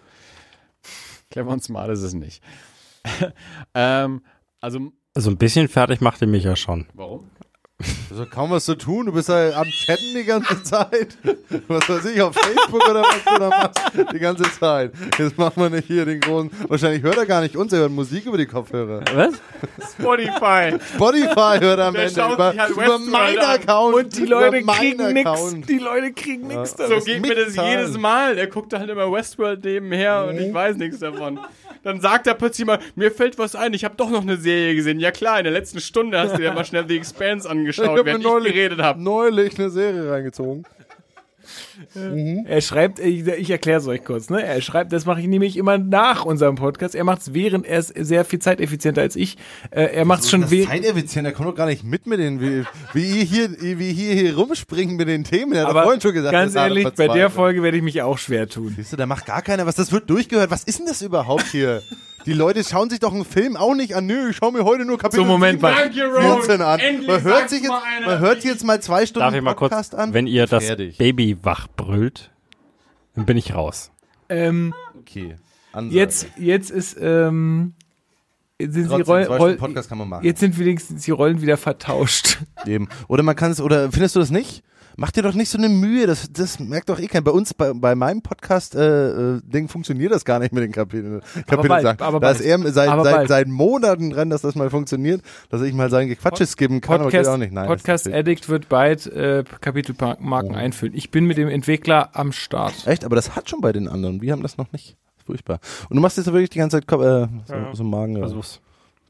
[1.30, 2.42] Clever und smart ist es nicht.
[3.74, 4.22] ähm,
[4.62, 6.88] also, Also ein bisschen fertig machte mich ja schon.
[6.94, 7.30] warum?
[8.14, 9.08] Also kaum was zu tun.
[9.08, 11.18] Du bist ja am Chatten die ganze Zeit.
[11.68, 14.14] Was weiß ich, auf Facebook oder was du da machst.
[14.14, 14.92] Die ganze Zeit.
[15.18, 16.52] Jetzt machen wir nicht hier den großen.
[16.68, 19.04] Wahrscheinlich hört er gar nicht uns, er hört Musik über die Kopfhörer.
[19.16, 19.34] Was?
[19.94, 20.78] Spotify.
[20.94, 23.46] Spotify hört er am Der Ende schaut über, sich halt über meinen an.
[23.46, 23.96] Account.
[23.96, 25.30] Und die Leute kriegen nix.
[25.30, 25.70] Account.
[25.70, 28.36] Die Leute kriegen nix So geht mir das jedes Mal.
[28.36, 31.40] Der guckt halt immer Westworld nebenher und ich weiß nichts davon.
[31.84, 34.74] Dann sagt er plötzlich mal, mir fällt was ein, ich habe doch noch eine Serie
[34.74, 35.02] gesehen.
[35.02, 38.00] Ja klar, in der letzten Stunde hast du dir mal schnell The Expanse Ich habe
[38.00, 39.02] mir während ich neulich, geredet habe.
[39.02, 40.66] neulich eine Serie reingezogen.
[42.46, 44.42] Er schreibt, ich, ich erkläre es euch kurz, ne?
[44.42, 46.96] Er schreibt, das mache ich nämlich immer nach unserem Podcast.
[46.96, 49.38] Er macht es während, er ist sehr viel zeiteffizienter als ich.
[49.72, 50.70] Äh, er macht es schon während.
[50.70, 52.64] zeiteffizient, der kommt doch gar nicht mit mit den, wie,
[52.94, 55.52] wie ihr hier, wie hier, hier rumspringen mit den Themen.
[55.52, 57.30] Der hat Aber vorhin schon gesagt, ganz ehrlich, bei der.
[57.30, 58.74] Folge werde ich mich auch schwer tun.
[58.76, 59.76] Siehst du, da macht gar keiner was.
[59.76, 60.52] Das wird durchgehört.
[60.52, 61.82] Was ist denn das überhaupt hier?
[62.26, 64.06] Die Leute schauen sich doch einen Film auch nicht an.
[64.06, 65.74] Nö, ich schau mir heute nur Kapitel So, Moment mal.
[65.76, 66.80] Danke, 14 an.
[67.06, 67.72] Man hört sich jetzt,
[68.06, 70.14] man hört jetzt mal zwei Stunden Darf ich mal kurz, Podcast an.
[70.14, 70.98] wenn ihr das Fertig.
[70.98, 72.32] Baby wach brüllt,
[73.16, 73.92] dann bin ich raus.
[74.30, 75.36] Ähm, Okay.
[75.74, 75.96] Ansage.
[75.96, 77.74] jetzt, jetzt ist, ähm,
[78.60, 80.24] jetzt sind, die Trotzdem, Roll, Roll, Podcast kann man machen.
[80.24, 82.38] jetzt sind wenigstens die Rollen wieder vertauscht.
[82.66, 82.88] Eben.
[83.08, 84.64] Oder man kann es, oder findest du das nicht?
[84.96, 87.24] Mach dir doch nicht so eine Mühe, das, das merkt doch eh keiner.
[87.24, 91.22] Bei uns, bei, bei meinem Podcast-Ding funktioniert das gar nicht mit den Kapiteln.
[91.48, 92.02] Kapitel bald, sagen.
[92.04, 92.40] aber da bald.
[92.40, 93.28] ist er seit, Aber seit, bald.
[93.30, 97.06] seit Monaten dran, dass das mal funktioniert, dass ich mal sein Gequatsche skippen kann, aber
[97.10, 97.54] geht Podcast, auch nicht.
[97.54, 100.58] Nein, Podcast Addict wird bald äh, Kapitelmarken Oh.
[100.58, 100.94] einfüllen.
[100.96, 102.86] Ich bin mit dem Entwickler am Start.
[102.86, 104.22] Echt, aber das hat schon bei den anderen.
[104.22, 104.96] Wir haben das noch nicht.
[105.26, 105.60] Furchtbar.
[105.90, 108.14] Und du machst jetzt wirklich die ganze Zeit äh, so, Ja, so Magen.
[108.14, 108.20] Ja.
[108.20, 108.60] Versuch's.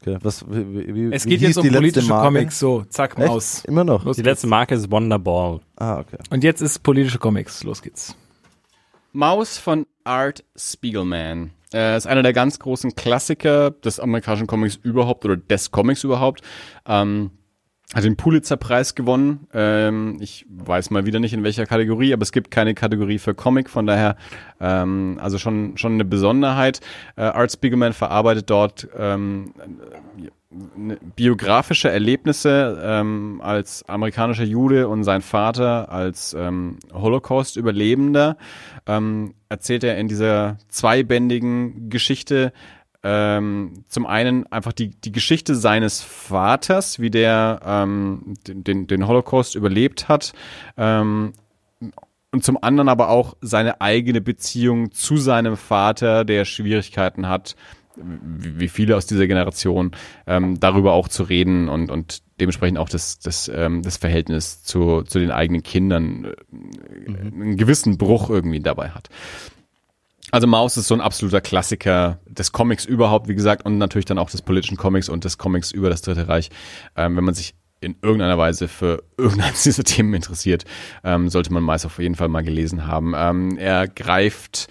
[0.06, 0.18] Okay.
[0.22, 2.26] Was, wie, wie, Es geht jetzt um politische Marke?
[2.26, 2.58] Comics.
[2.58, 3.26] So, zack, Echt?
[3.26, 3.64] Maus.
[3.64, 4.04] Immer noch.
[4.04, 4.32] Los Die geht's.
[4.32, 5.60] letzte Marke ist Wonderball.
[5.76, 6.18] Ah, okay.
[6.30, 7.62] Und jetzt ist politische Comics.
[7.64, 8.14] Los geht's.
[9.12, 11.52] Maus von Art Spiegelman.
[11.72, 16.42] Er ist einer der ganz großen Klassiker des amerikanischen Comics überhaupt oder des Comics überhaupt.
[16.86, 17.30] Ähm,
[17.94, 19.46] hat den Pulitzer-Preis gewonnen.
[19.54, 23.34] Ähm, ich weiß mal wieder nicht in welcher Kategorie, aber es gibt keine Kategorie für
[23.34, 24.16] Comic, von daher
[24.60, 26.80] ähm, also schon schon eine Besonderheit.
[27.16, 29.54] Äh, Art Spiegelman verarbeitet dort ähm,
[30.76, 38.36] ne- biografische Erlebnisse ähm, als amerikanischer Jude und sein Vater als ähm, Holocaust-Überlebender
[38.86, 42.52] ähm, erzählt er in dieser zweibändigen Geschichte
[43.04, 49.54] ähm, zum einen einfach die, die Geschichte seines Vaters, wie der ähm, den, den, Holocaust
[49.54, 50.32] überlebt hat,
[50.78, 51.34] ähm,
[52.32, 57.54] und zum anderen aber auch seine eigene Beziehung zu seinem Vater, der Schwierigkeiten hat,
[57.96, 59.92] wie wie viele aus dieser Generation,
[60.26, 65.02] ähm, darüber auch zu reden und, und dementsprechend auch das, das, ähm, das Verhältnis zu,
[65.02, 69.10] zu den eigenen Kindern äh, einen gewissen Bruch irgendwie dabei hat.
[70.34, 74.18] Also Maus ist so ein absoluter Klassiker des Comics überhaupt, wie gesagt, und natürlich dann
[74.18, 76.50] auch des politischen Comics und des Comics über das Dritte Reich.
[76.96, 80.64] Ähm, wenn man sich in irgendeiner Weise für irgendeines dieser Themen interessiert,
[81.04, 83.14] ähm, sollte man Maus auf jeden Fall mal gelesen haben.
[83.16, 84.66] Ähm, er greift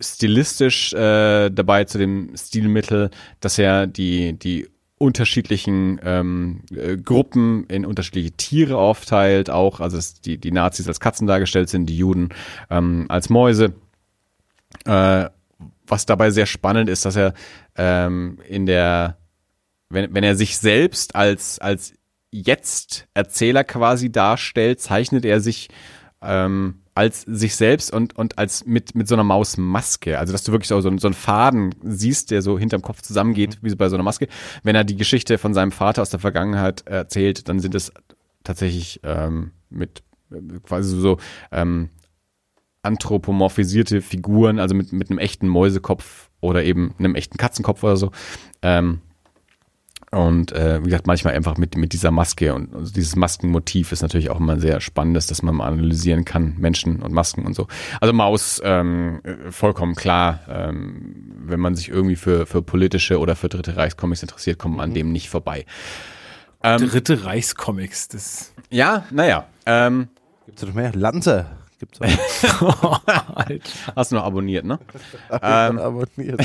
[0.00, 4.68] stilistisch äh, dabei zu dem Stilmittel, dass er die, die
[4.98, 11.26] unterschiedlichen ähm, äh, Gruppen in unterschiedliche Tiere aufteilt, auch, also die, die Nazis als Katzen
[11.26, 12.28] dargestellt sind, die Juden
[12.70, 13.74] ähm, als Mäuse.
[14.84, 15.28] Äh,
[15.86, 17.34] was dabei sehr spannend ist, dass er
[17.76, 19.18] ähm, in der,
[19.90, 21.94] wenn, wenn er sich selbst als, als
[22.30, 25.68] Jetzt-Erzähler quasi darstellt, zeichnet er sich
[26.22, 30.18] ähm, als sich selbst und, und als mit, mit so einer Mausmaske.
[30.18, 33.58] Also, dass du wirklich so, so, so einen Faden siehst, der so hinterm Kopf zusammengeht,
[33.62, 34.28] wie so bei so einer Maske.
[34.62, 37.92] Wenn er die Geschichte von seinem Vater aus der Vergangenheit erzählt, dann sind es
[38.44, 41.18] tatsächlich ähm, mit äh, quasi so
[41.50, 41.88] ähm,
[42.82, 48.12] anthropomorphisierte Figuren, also mit, mit einem echten Mäusekopf oder eben einem echten Katzenkopf oder so.
[48.62, 49.00] Ähm,
[50.14, 54.02] und äh, wie gesagt, manchmal einfach mit, mit dieser Maske und also dieses Maskenmotiv ist
[54.02, 57.66] natürlich auch immer sehr spannendes, dass man mal analysieren kann, Menschen und Masken und so.
[58.00, 63.36] Also Maus, ähm, äh, vollkommen klar, ähm, wenn man sich irgendwie für, für politische oder
[63.36, 65.66] für Dritte Reichscomics interessiert, kommt man an dem nicht vorbei.
[66.62, 68.54] Ähm, Dritte Reichscomics, das.
[68.70, 69.46] ja, naja.
[69.66, 70.08] Ähm,
[70.46, 70.92] Gibt's da noch mehr?
[70.94, 71.46] Lanze.
[71.84, 72.00] Gibt's
[72.62, 73.00] auch.
[73.34, 73.58] Alter.
[73.96, 74.78] hast du noch abonniert, ne?
[75.42, 76.40] Ähm, abonniert.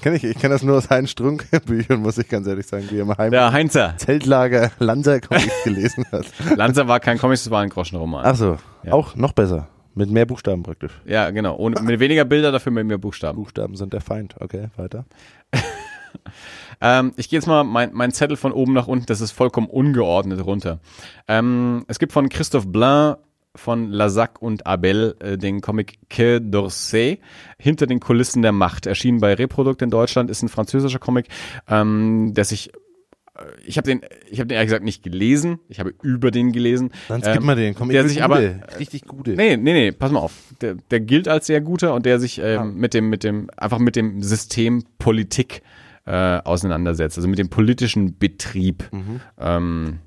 [0.00, 2.86] kenn ich, ich kenne das nur aus Heinz Strunk Büchern, muss ich ganz ehrlich sagen,
[2.90, 3.94] wie er im Heim Der Heinzer.
[3.98, 6.26] Zeltlager Lanzer Comics gelesen hat.
[6.56, 8.24] Lanzer war kein Comics, das war ein Groschenroman.
[8.24, 8.92] Ach so, Ja.
[8.92, 9.68] auch noch besser.
[9.94, 10.92] Mit mehr Buchstaben praktisch.
[11.06, 11.56] Ja, genau.
[11.56, 13.36] Ohne, mit weniger Bilder, dafür mit mehr Buchstaben.
[13.36, 14.36] Buchstaben sind der Feind.
[14.40, 15.04] Okay, weiter.
[16.80, 19.66] Ähm, ich gehe jetzt mal mein, mein Zettel von oben nach unten, das ist vollkommen
[19.66, 20.78] ungeordnet runter.
[21.26, 23.16] Ähm, es gibt von Christophe Blain
[23.56, 27.18] von Lazac und Abel äh, den Comic Quai d'Orsay,
[27.58, 31.26] Hinter den Kulissen der Macht, erschienen bei Reprodukt in Deutschland, ist ein französischer Comic,
[31.68, 34.00] ähm, der sich äh, ich habe den,
[34.30, 35.58] ich habe den ehrlich gesagt nicht gelesen.
[35.68, 36.90] Ich habe über den gelesen.
[37.08, 37.74] Dann Ähm, skip mal den.
[37.74, 39.30] Komm, der ich sich will aber- gute, richtig gute.
[39.32, 40.32] Nee, nee, nee, pass mal auf.
[40.60, 42.64] Der, der gilt als sehr guter und der sich ähm, Ah.
[42.64, 45.62] mit dem, mit dem, einfach mit dem System Politik
[46.06, 48.88] äh, auseinandersetzt, also mit dem politischen Betrieb.
[48.92, 49.20] Mhm.
[49.38, 49.98] Ähm,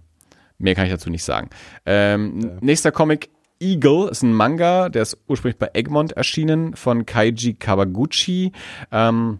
[0.61, 1.49] mehr kann ich dazu nicht sagen.
[1.85, 3.29] Ähm, Nächster Comic.
[3.59, 8.53] Eagle ist ein Manga, der ist ursprünglich bei Egmont erschienen von Kaiji Kawaguchi.
[8.91, 9.37] Ähm,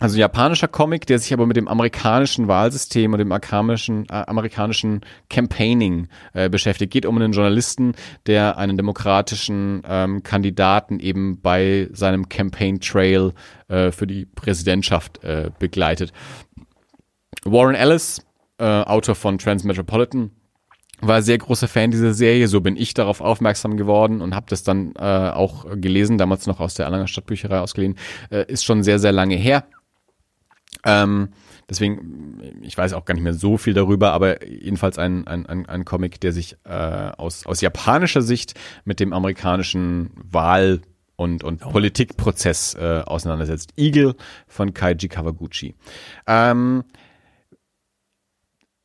[0.00, 4.24] also ein japanischer Comic, der sich aber mit dem amerikanischen Wahlsystem und dem amerikanischen, äh,
[4.26, 6.92] amerikanischen Campaigning äh, beschäftigt.
[6.92, 7.94] Geht um einen Journalisten,
[8.26, 13.32] der einen demokratischen ähm, Kandidaten eben bei seinem Campaign Trail
[13.66, 16.12] äh, für die Präsidentschaft äh, begleitet.
[17.44, 18.24] Warren Ellis,
[18.58, 20.30] äh, Autor von Transmetropolitan,
[21.00, 24.64] war sehr großer Fan dieser Serie, so bin ich darauf aufmerksam geworden und habe das
[24.64, 27.96] dann äh, auch gelesen, damals noch aus der Erlanger Stadtbücherei ausgeliehen.
[28.30, 29.64] Äh, ist schon sehr, sehr lange her.
[30.84, 31.30] Ähm,
[31.68, 35.66] deswegen, ich weiß auch gar nicht mehr so viel darüber, aber jedenfalls ein, ein, ein,
[35.66, 38.54] ein Comic, der sich äh, aus, aus japanischer Sicht
[38.84, 40.82] mit dem amerikanischen Wahl-
[41.16, 43.72] und, und Politikprozess äh, auseinandersetzt.
[43.76, 44.14] Eagle
[44.46, 45.74] von Kaiji Kawaguchi.
[46.28, 46.84] Ähm,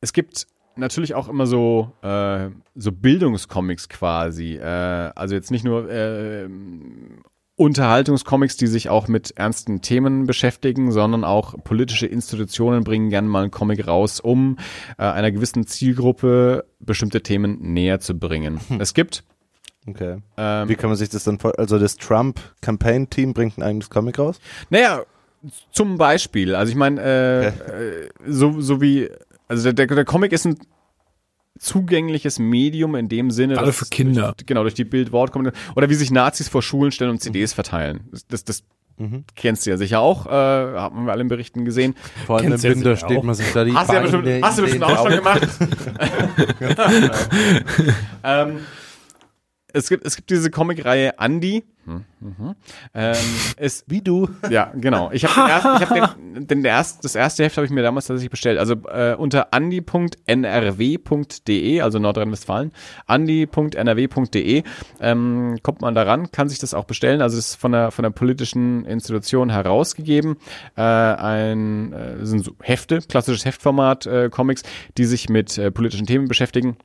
[0.04, 4.56] es gibt natürlich auch immer so, äh, so Bildungscomics quasi.
[4.56, 6.46] Äh, also jetzt nicht nur äh,
[7.56, 13.42] Unterhaltungscomics, die sich auch mit ernsten Themen beschäftigen, sondern auch politische Institutionen bringen gerne mal
[13.42, 14.58] einen Comic raus, um
[14.98, 18.60] äh, einer gewissen Zielgruppe bestimmte Themen näher zu bringen.
[18.78, 19.24] Es gibt
[19.86, 20.16] Okay.
[20.38, 24.18] ähm, Wie kann man sich das dann vor, also das Trump-Campaign-Team bringt ein eigenes Comic
[24.18, 24.40] raus?
[24.70, 25.02] Naja,
[25.72, 26.54] zum Beispiel.
[26.54, 29.10] Also ich meine, äh, äh, so, so wie,
[29.48, 30.58] also der, der Comic ist ein
[31.58, 34.34] zugängliches Medium in dem Sinne, dass für Kinder.
[34.36, 35.76] Durch, genau, durch die Bildwortkommunikation.
[35.76, 38.08] Oder wie sich Nazis vor Schulen stellen und CDs verteilen.
[38.10, 38.64] Das, das, das
[38.96, 39.24] Mhm.
[39.34, 41.96] kennst du ja sicher auch, äh, haben wir alle in Berichten gesehen.
[42.26, 44.28] Vor allem im Kennst ja Winter steht man sich da die Hast du ja bestimmt,
[44.40, 45.48] hast du bestimmt auch schon gemacht.
[48.22, 48.60] ähm,
[49.74, 51.64] es gibt, es gibt diese Comicreihe Andy.
[51.86, 52.54] Hm, mhm.
[52.94, 53.14] Ähm,
[53.58, 54.30] ist Wie du.
[54.48, 55.10] ja, genau.
[55.12, 57.82] Ich habe den, ersten- ich hab den, den erst, das erste Heft habe ich mir
[57.82, 58.58] damals tatsächlich bestellt.
[58.58, 59.52] Also äh, unter
[60.64, 62.72] andi.nrw.de, also Nordrhein-Westfalen,
[63.06, 64.62] andi.nrw.de
[65.00, 67.20] ähm, kommt man daran, kann sich das auch bestellen.
[67.20, 70.36] Also es ist von der von der politischen Institution herausgegeben.
[70.76, 74.62] Äh, ein äh, sind so Hefte, klassisches Heftformat, äh, Comics,
[74.96, 76.76] die sich mit äh, politischen Themen beschäftigen.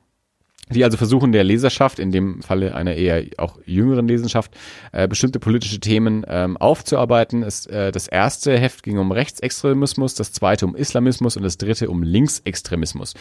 [0.70, 4.56] Die also versuchen der Leserschaft, in dem Falle einer eher auch jüngeren Leserschaft,
[4.92, 7.42] äh, bestimmte politische Themen ähm, aufzuarbeiten.
[7.42, 11.90] Es, äh, das erste Heft ging um Rechtsextremismus, das zweite um Islamismus und das dritte
[11.90, 13.14] um Linksextremismus.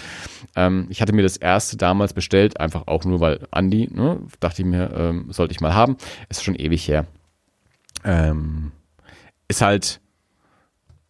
[0.56, 4.62] Ähm, ich hatte mir das erste damals bestellt, einfach auch nur, weil Andi, ne, dachte
[4.62, 5.98] ich mir, ähm, sollte ich mal haben.
[6.30, 7.06] Ist schon ewig her.
[8.04, 8.72] Ähm,
[9.48, 10.00] ist halt,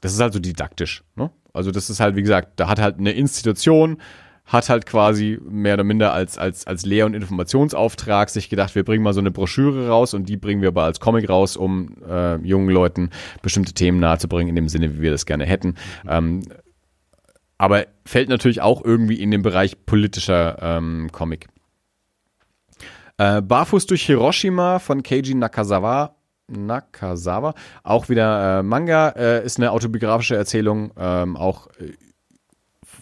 [0.02, 1.04] das ist halt so didaktisch.
[1.16, 1.30] Ne?
[1.54, 3.98] Also das ist halt, wie gesagt, da hat halt eine Institution,
[4.50, 8.84] hat halt quasi mehr oder minder als, als, als Lehr- und Informationsauftrag sich gedacht, wir
[8.84, 11.96] bringen mal so eine Broschüre raus und die bringen wir aber als Comic raus, um
[12.08, 13.12] äh, jungen Leuten
[13.44, 15.76] bestimmte Themen nahezubringen, in dem Sinne, wie wir das gerne hätten.
[16.08, 16.42] Ähm,
[17.60, 21.48] aber fällt natürlich auch irgendwie in den Bereich politischer ähm, Comic.
[23.18, 26.16] Äh, Barfuß durch Hiroshima von Keiji Nakazawa.
[26.48, 27.54] Nakazawa,
[27.84, 31.94] auch wieder äh, Manga, äh, ist eine autobiografische Erzählung, ähm, auch äh,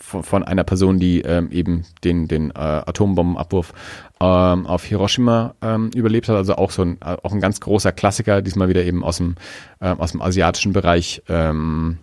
[0.07, 3.73] von, von einer Person, die ähm, eben den, den äh, Atombombenabwurf
[4.21, 6.37] ähm, auf Hiroshima ähm, überlebt hat.
[6.37, 9.35] Also auch so ein, auch ein ganz großer Klassiker, diesmal wieder eben aus dem,
[9.81, 11.97] ähm, aus dem asiatischen Bereich, ähm,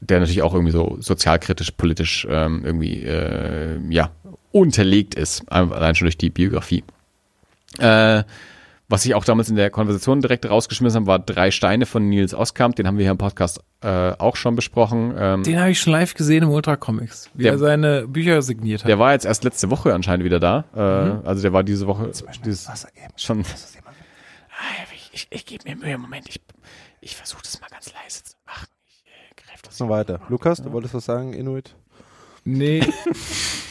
[0.00, 4.10] der natürlich auch irgendwie so sozialkritisch, politisch ähm, irgendwie äh, ja,
[4.50, 6.82] unterlegt ist, allein schon durch die Biografie.
[7.78, 8.24] Äh,
[8.90, 12.34] was ich auch damals in der Konversation direkt rausgeschmissen habe, war Drei Steine von Nils
[12.34, 12.74] Oskamp.
[12.76, 15.14] Den haben wir hier im Podcast äh, auch schon besprochen.
[15.16, 18.42] Ähm, Den habe ich schon live gesehen im Ultra Comics, wie Der- er seine Bücher
[18.42, 18.88] signiert hat.
[18.88, 20.64] der war jetzt erst letzte Woche anscheinend wieder da.
[20.74, 20.80] Äh,
[21.14, 21.20] Mhm.
[21.26, 22.10] Also der war diese Woche
[22.44, 22.68] dieses,
[23.16, 23.40] schon.
[23.42, 25.96] Ich, ich, ich gebe mir Mühe.
[25.98, 26.40] Moment, ich,
[27.00, 28.66] ich versuche das mal ganz leise zu machen.
[28.86, 30.20] Ich äh, greife das So weiter.
[30.28, 31.74] Lukas, du wolltest was sagen, Inuit?
[32.44, 32.82] Nee.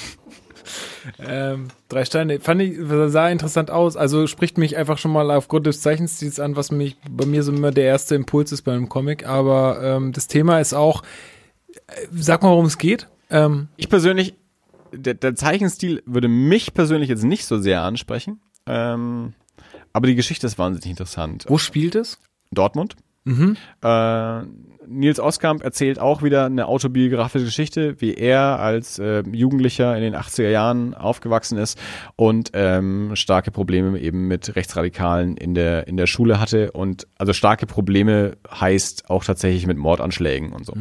[1.19, 2.39] ähm, drei Steine.
[2.39, 2.77] Fand ich,
[3.07, 3.95] sah interessant aus.
[3.97, 7.51] Also spricht mich einfach schon mal aufgrund des Zeichenstils an, was mich bei mir so
[7.51, 9.27] immer der erste Impuls ist bei einem Comic.
[9.27, 11.03] Aber ähm, das Thema ist auch,
[11.88, 13.07] äh, sag mal, worum es geht.
[13.30, 14.35] Ähm, Ich persönlich,
[14.91, 18.39] der, der Zeichenstil würde mich persönlich jetzt nicht so sehr ansprechen.
[18.65, 19.34] Ähm,
[19.93, 21.45] aber die Geschichte ist wahnsinnig interessant.
[21.47, 22.19] wo spielt es?
[22.51, 22.95] Dortmund.
[23.26, 23.57] Mhm.
[23.81, 24.41] Äh,
[24.90, 30.16] Nils Oskamp erzählt auch wieder eine autobiografische Geschichte, wie er als äh, Jugendlicher in den
[30.16, 31.78] 80er Jahren aufgewachsen ist
[32.16, 36.72] und ähm, starke Probleme eben mit Rechtsradikalen in der, in der Schule hatte.
[36.72, 40.74] Und also starke Probleme heißt auch tatsächlich mit Mordanschlägen und so.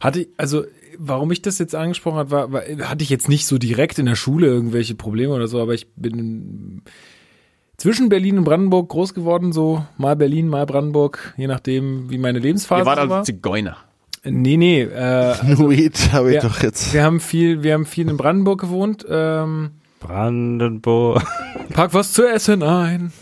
[0.00, 0.64] Hatte ich, also,
[0.98, 4.06] warum ich das jetzt angesprochen habe, war, war, hatte ich jetzt nicht so direkt in
[4.06, 6.82] der Schule irgendwelche Probleme oder so, aber ich bin
[7.78, 12.38] zwischen Berlin und Brandenburg groß geworden, so mal Berlin, mal Brandenburg, je nachdem, wie meine
[12.38, 13.24] Lebensphase Ihr wart so also war.
[13.24, 13.76] Zigeuner.
[14.24, 16.42] Nee, nee, äh, Inuit habe ich Ja.
[16.48, 16.92] doch jetzt.
[16.94, 21.22] wir haben viel, wir haben viel in Brandenburg gewohnt, ähm, Brandenburg.
[21.74, 23.12] pack was zu essen ein.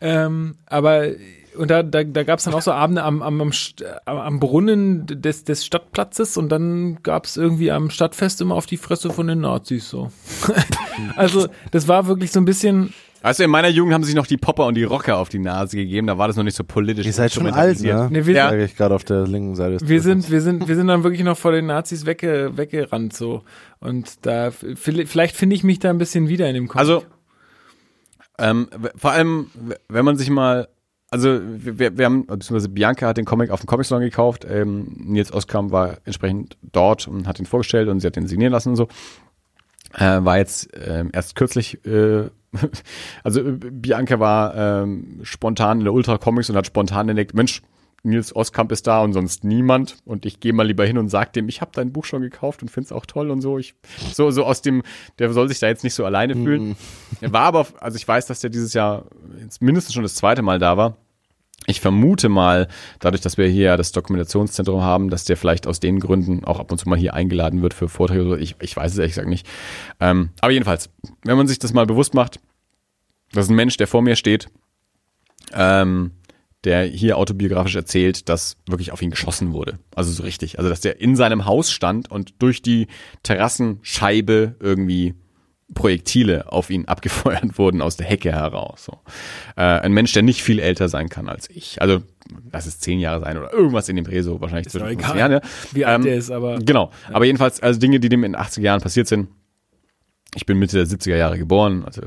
[0.00, 1.06] Ähm, aber
[1.56, 3.52] und da, da, da gab es dann auch so Abende am, am, am-
[4.04, 8.76] am Brunnen des, des Stadtplatzes und dann gab es irgendwie am Stadtfest immer auf die
[8.76, 10.10] Fresse von den Nazis so.
[11.16, 12.92] also das war wirklich so ein bisschen,
[13.26, 15.76] Also in meiner Jugend haben sich noch die Popper und die Rocker auf die Nase
[15.76, 17.04] gegeben, da war das noch nicht so politisch.
[17.04, 18.08] Ihr seid schon alt, ne?
[18.08, 18.50] ne, wir, Ja.
[18.50, 19.78] Sage ich gerade auf der linken Seite.
[19.78, 23.14] des wir sind, wir sind, wir sind dann wirklich noch vor den Nazis wegge, weggerannt
[23.14, 23.42] so.
[23.80, 26.78] Und da vielleicht finde ich mich da ein bisschen wieder in dem Comic.
[26.78, 27.02] Also,
[28.38, 29.50] ähm, vor allem,
[29.88, 30.68] wenn man sich mal,
[31.10, 34.86] also wir, wir haben, beziehungsweise Bianca hat den Comic auf dem Comic Salon gekauft, ähm,
[35.04, 38.68] Nils Oskam war entsprechend dort und hat ihn vorgestellt und sie hat ihn signieren lassen
[38.68, 38.86] und so.
[39.98, 42.28] Äh, war jetzt ähm, erst kürzlich, äh,
[43.24, 47.62] also äh, Bianca war ähm, spontan in der Ultra Comics und hat spontan entdeckt, Mensch,
[48.02, 51.32] Nils Oskamp ist da und sonst niemand und ich gehe mal lieber hin und sag
[51.32, 53.58] dem, ich habe dein Buch schon gekauft und find's auch toll und so.
[53.58, 53.74] Ich
[54.12, 54.82] so so aus dem,
[55.18, 56.76] der soll sich da jetzt nicht so alleine fühlen.
[57.20, 59.06] Er war aber, also ich weiß, dass der dieses Jahr
[59.60, 60.96] mindestens schon das zweite Mal da war.
[61.66, 62.68] Ich vermute mal,
[63.00, 66.70] dadurch, dass wir hier das Dokumentationszentrum haben, dass der vielleicht aus den Gründen auch ab
[66.70, 68.22] und zu mal hier eingeladen wird für Vorträge.
[68.22, 68.36] oder so.
[68.36, 69.46] Ich, ich weiß es ehrlich gesagt nicht.
[70.00, 70.90] Ähm, aber jedenfalls,
[71.24, 72.40] wenn man sich das mal bewusst macht,
[73.32, 74.48] das ist ein Mensch, der vor mir steht,
[75.52, 76.12] ähm,
[76.64, 79.78] der hier autobiografisch erzählt, dass wirklich auf ihn geschossen wurde.
[79.94, 80.58] Also so richtig.
[80.58, 82.86] Also dass der in seinem Haus stand und durch die
[83.22, 85.14] Terrassenscheibe irgendwie
[85.74, 88.84] Projektile auf ihn abgefeuert wurden aus der Hecke heraus.
[88.84, 88.98] So.
[89.56, 91.82] Äh, ein Mensch, der nicht viel älter sein kann als ich.
[91.82, 92.02] Also
[92.52, 95.16] lass es zehn Jahre sein oder irgendwas in dem Dreh, so wahrscheinlich zwischen doch 15
[95.16, 95.32] egal, Jahren.
[95.32, 95.40] Ja.
[95.72, 96.90] wie alt ähm, der ist, aber Genau.
[97.12, 99.28] Aber jedenfalls, also Dinge, die dem in den 80er Jahren passiert sind.
[100.34, 102.02] Ich bin Mitte der 70er Jahre geboren, also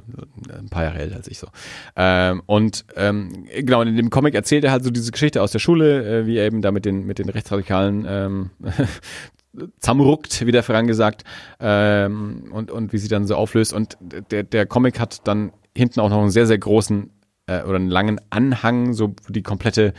[0.55, 1.47] ein paar Jahre älter als ich so.
[1.95, 5.57] Ähm, und ähm, genau, in dem Comic erzählt er halt so diese Geschichte aus der
[5.59, 8.49] Schule, äh, wie er eben da mit den, mit den Rechtsradikalen ähm,
[9.79, 11.23] zusammenruckt, wieder vorangesagt,
[11.59, 13.73] ähm, und, und wie sie dann so auflöst.
[13.73, 13.97] Und
[14.31, 17.09] der, der Comic hat dann hinten auch noch einen sehr, sehr großen
[17.47, 19.93] äh, oder einen langen Anhang, so die komplette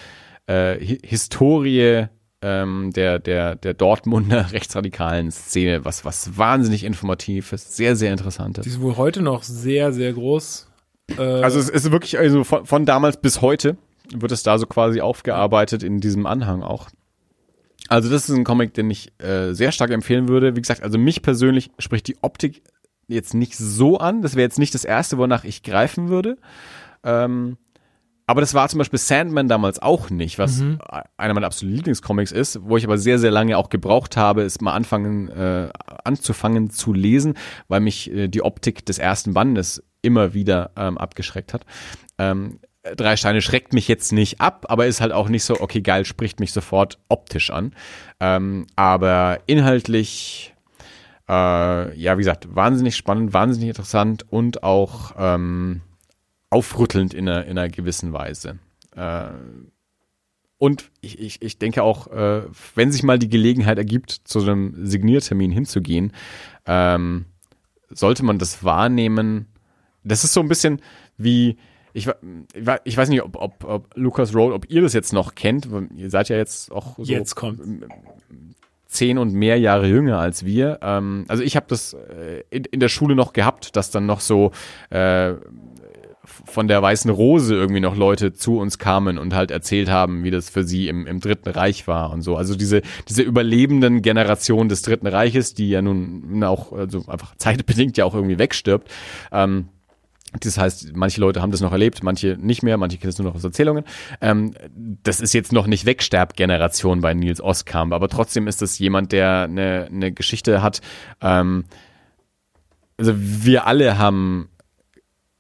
[0.47, 2.07] äh, Hi- Historie
[2.43, 8.57] ähm, der, der, der Dortmunder rechtsradikalen Szene, was, was wahnsinnig informativ ist, sehr, sehr interessant
[8.57, 8.67] Die ist.
[8.67, 10.69] ist wohl heute noch sehr, sehr groß.
[11.19, 13.77] Äh, Also es ist wirklich, also von, von damals bis heute
[14.13, 16.89] wird es da so quasi aufgearbeitet in diesem Anhang auch.
[17.91, 20.55] Also das ist ein Comic, den ich äh, sehr stark empfehlen würde.
[20.55, 22.63] Wie gesagt, also mich persönlich spricht die Optik
[23.09, 24.23] jetzt nicht so an.
[24.23, 26.39] Das wäre jetzt nicht das erste, wonach ich greifen würde.
[27.03, 27.57] Ähm,
[28.29, 30.63] aber das war zum Beispiel Sandman damals auch nicht, was
[31.17, 34.61] einer meiner absoluten Lieblingscomics ist, wo ich aber sehr, sehr lange auch gebraucht habe, es
[34.61, 35.69] mal anfangen, äh,
[36.05, 37.35] anzufangen zu lesen,
[37.67, 41.67] weil mich äh, die Optik des ersten Bandes immer wieder ähm, abgeschreckt hat.
[42.19, 45.83] Ähm, Drei Steine schreckt mich jetzt nicht ab, aber ist halt auch nicht so, okay,
[45.83, 47.75] geil, spricht mich sofort optisch an.
[48.21, 50.55] Ähm, aber inhaltlich,
[51.29, 55.83] äh, ja, wie gesagt, wahnsinnig spannend, wahnsinnig interessant und auch ähm,
[56.49, 58.59] aufrüttelnd in einer, in einer gewissen Weise.
[58.97, 59.29] Äh,
[60.57, 62.43] und ich, ich, ich denke auch, äh,
[62.75, 66.13] wenn sich mal die Gelegenheit ergibt, zu einem Signiertermin hinzugehen,
[66.67, 67.27] ähm,
[67.89, 69.47] sollte man das wahrnehmen.
[70.03, 70.81] Das ist so ein bisschen
[71.17, 71.57] wie,
[71.93, 72.09] ich,
[72.85, 75.69] ich weiß nicht, ob, ob, ob Lucas Roll, ob ihr das jetzt noch kennt.
[75.97, 77.61] Ihr seid ja jetzt auch so jetzt kommt.
[78.87, 80.79] zehn und mehr Jahre jünger als wir.
[80.83, 84.21] Ähm, also ich habe das äh, in, in der Schule noch gehabt, dass dann noch
[84.21, 84.53] so
[84.91, 85.35] äh,
[86.45, 90.31] von der Weißen Rose irgendwie noch Leute zu uns kamen und halt erzählt haben, wie
[90.31, 92.37] das für sie im, im Dritten Reich war und so.
[92.37, 97.97] Also diese, diese überlebenden Generation des Dritten Reiches, die ja nun auch also einfach zeitbedingt
[97.97, 98.89] ja auch irgendwie wegstirbt.
[99.33, 99.69] Ähm,
[100.39, 103.29] das heißt, manche Leute haben das noch erlebt, manche nicht mehr, manche kennen es nur
[103.29, 103.85] noch aus Erzählungen.
[104.21, 104.55] Ähm,
[105.03, 109.43] das ist jetzt noch nicht Wegsterbgeneration bei Nils Oskamp, aber trotzdem ist das jemand, der
[109.43, 110.81] eine, eine Geschichte hat.
[111.21, 111.65] Ähm,
[112.97, 114.51] also wir alle haben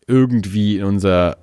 [0.07, 1.37] irgendwie in unserer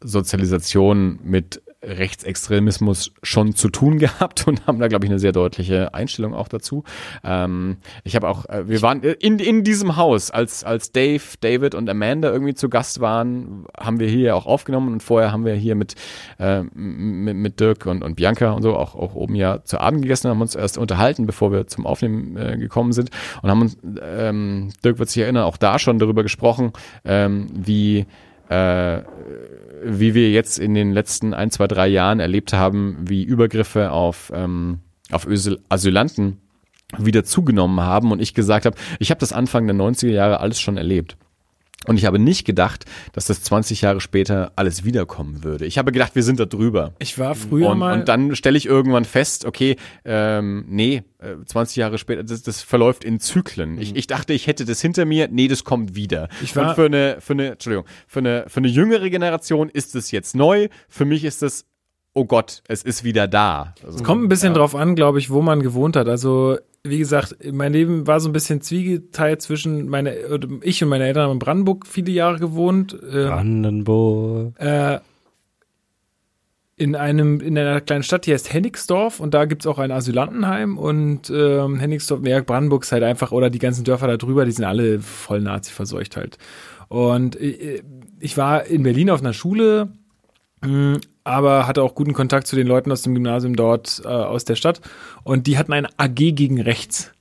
[0.00, 5.94] Sozialisation mit Rechtsextremismus schon zu tun gehabt und haben da, glaube ich, eine sehr deutliche
[5.94, 6.84] Einstellung auch dazu.
[7.24, 11.74] Ähm, ich habe auch, äh, wir waren in, in diesem Haus, als, als Dave, David
[11.74, 15.54] und Amanda irgendwie zu Gast waren, haben wir hier auch aufgenommen und vorher haben wir
[15.54, 15.94] hier mit,
[16.38, 20.02] äh, mit, mit Dirk und, und Bianca und so auch, auch oben ja zu Abend
[20.02, 23.10] gegessen, haben uns erst unterhalten, bevor wir zum Aufnehmen äh, gekommen sind
[23.42, 26.72] und haben uns, ähm, Dirk wird sich erinnern, auch da schon darüber gesprochen,
[27.04, 28.06] ähm, wie
[28.48, 29.02] äh,
[29.86, 34.32] wie wir jetzt in den letzten ein, zwei, drei Jahren erlebt haben, wie Übergriffe auf,
[34.34, 34.80] ähm,
[35.10, 35.26] auf
[35.68, 36.38] Asylanten
[36.98, 40.60] wieder zugenommen haben und ich gesagt habe, ich habe das Anfang der 90er Jahre alles
[40.60, 41.16] schon erlebt.
[41.88, 45.66] Und ich habe nicht gedacht, dass das 20 Jahre später alles wiederkommen würde.
[45.66, 46.94] Ich habe gedacht, wir sind da drüber.
[46.98, 47.98] Ich war früher Und, mal.
[47.98, 52.62] und dann stelle ich irgendwann fest, okay, ähm, nee, äh, 20 Jahre später, das, das
[52.62, 53.78] verläuft in Zyklen.
[53.80, 56.24] Ich, ich dachte, ich hätte das hinter mir, nee, das kommt wieder.
[56.24, 56.44] Mhm.
[56.44, 59.94] Ich war- und für eine, für eine, Entschuldigung, für eine, für eine jüngere Generation ist
[59.94, 60.68] es jetzt neu.
[60.88, 61.66] Für mich ist es,
[62.16, 63.74] oh Gott, es ist wieder da.
[63.84, 66.08] Also, Es kommt ein bisschen drauf an, glaube ich, wo man gewohnt hat.
[66.08, 70.88] Also, wie gesagt, mein Leben war so ein bisschen zwiegeteilt zwischen meine, oder ich und
[70.88, 72.94] meine Eltern haben in Brandenburg viele Jahre gewohnt.
[72.94, 74.58] Äh, Brandenburg.
[74.58, 74.98] äh,
[76.78, 80.78] in einem in einer kleinen Stadt, die heißt Hennigsdorf und da gibt's auch ein Asylantenheim
[80.78, 84.52] und ähm, Hennigsdorf, ja, Brandenburg ist halt einfach, oder die ganzen Dörfer da drüber, die
[84.52, 86.38] sind alle voll Nazi verseucht halt.
[86.88, 87.82] Und äh,
[88.20, 89.90] ich war in Berlin auf einer Schule,
[91.24, 94.56] aber hatte auch guten Kontakt zu den Leuten aus dem Gymnasium dort äh, aus der
[94.56, 94.80] Stadt
[95.22, 97.12] und die hatten eine AG gegen rechts.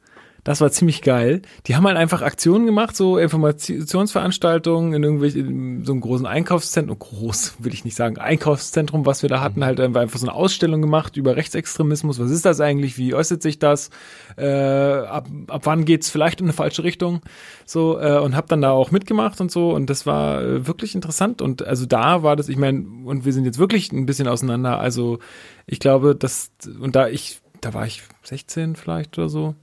[0.46, 1.42] Das war ziemlich geil.
[1.66, 5.48] Die haben halt einfach Aktionen gemacht, so Informationsveranstaltungen in irgendwelchen,
[5.80, 9.66] in so einem großen Einkaufszentrum, groß will ich nicht sagen, Einkaufszentrum, was wir da hatten,
[9.66, 12.20] halt einfach so eine Ausstellung gemacht über Rechtsextremismus.
[12.20, 13.00] Was ist das eigentlich?
[13.00, 13.90] Wie äußert sich das?
[14.38, 17.22] Äh, ab, ab wann geht's vielleicht in eine falsche Richtung?
[17.66, 19.72] So, äh, und hab dann da auch mitgemacht und so.
[19.72, 21.42] Und das war äh, wirklich interessant.
[21.42, 24.80] Und also da war das, ich meine, und wir sind jetzt wirklich ein bisschen auseinander.
[24.80, 25.18] Also
[25.66, 29.56] ich glaube, dass, und da ich, da war ich 16 vielleicht oder so.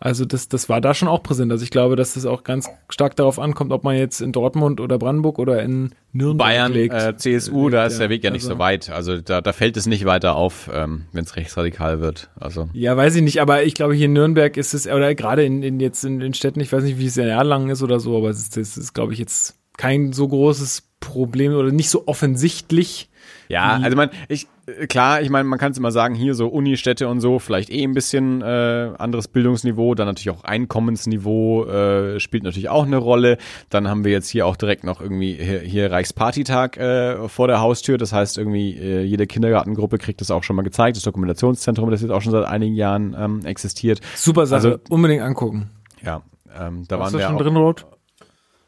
[0.00, 1.50] Also das, das war da schon auch präsent.
[1.50, 4.80] Also ich glaube, dass das auch ganz stark darauf ankommt, ob man jetzt in Dortmund
[4.80, 6.94] oder Brandenburg oder in Nürnberg Bayern, legt.
[6.94, 8.90] äh, CSU, da ist Ja, der Weg ja nicht also- so weit.
[8.90, 12.30] Also da, da fällt es nicht weiter auf, ähm, wenn es rechtsradikal wird.
[12.38, 15.44] Also Ja, weiß ich nicht, aber ich glaube, hier in Nürnberg ist es, oder gerade
[15.44, 17.98] in, in jetzt in den Städten, ich weiß nicht, wie es in Erlangen ist oder
[17.98, 21.90] so, aber es ist, das ist, glaube ich, jetzt kein so großes Problem oder nicht
[21.90, 23.08] so offensichtlich.
[23.48, 26.34] Ja, Wie- also man, ich, äh, klar, ich meine, man kann es immer sagen, hier
[26.34, 31.64] so Unistädte und so, vielleicht eh ein bisschen äh, anderes Bildungsniveau, dann natürlich auch Einkommensniveau
[31.64, 33.38] äh, spielt natürlich auch eine Rolle.
[33.70, 37.60] Dann haben wir jetzt hier auch direkt noch irgendwie hier, hier Reichspartytag äh, vor der
[37.60, 37.96] Haustür.
[37.98, 40.96] Das heißt, irgendwie äh, jede Kindergartengruppe kriegt das auch schon mal gezeigt.
[40.96, 44.00] Das Dokumentationszentrum, das jetzt auch schon seit einigen Jahren ähm, existiert.
[44.14, 45.70] Super Sache, Also- unbedingt angucken.
[46.04, 46.22] Ja,
[46.58, 47.86] ähm, da Warst waren du wir schon auch, drin, Rot?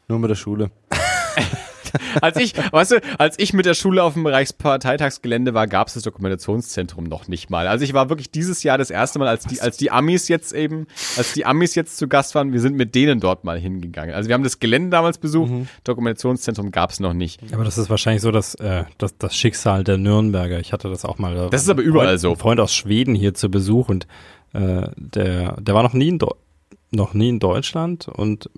[0.07, 0.71] Nur mit der Schule.
[2.21, 5.93] als ich, weißt du, als ich mit der Schule auf dem Reichsparteitagsgelände war, gab es
[5.95, 7.67] das Dokumentationszentrum noch nicht mal.
[7.67, 10.53] Also ich war wirklich dieses Jahr das erste Mal, als die, als die Amis jetzt
[10.53, 10.87] eben,
[11.17, 14.15] als die Amis jetzt zu Gast waren, wir sind mit denen dort mal hingegangen.
[14.15, 15.67] Also wir haben das Gelände damals besucht, Mhm.
[15.83, 17.41] Dokumentationszentrum gab es noch nicht.
[17.53, 20.59] Aber das ist wahrscheinlich so das, äh, das, das Schicksal der Nürnberger.
[20.59, 21.35] Ich hatte das auch mal.
[21.35, 22.31] Da Das ist aber überall Freund, so.
[22.31, 24.07] Ein Freund aus Schweden hier zu Besuch und
[24.53, 26.31] äh, der, der war noch nie in Deu
[26.93, 28.49] noch nie in Deutschland und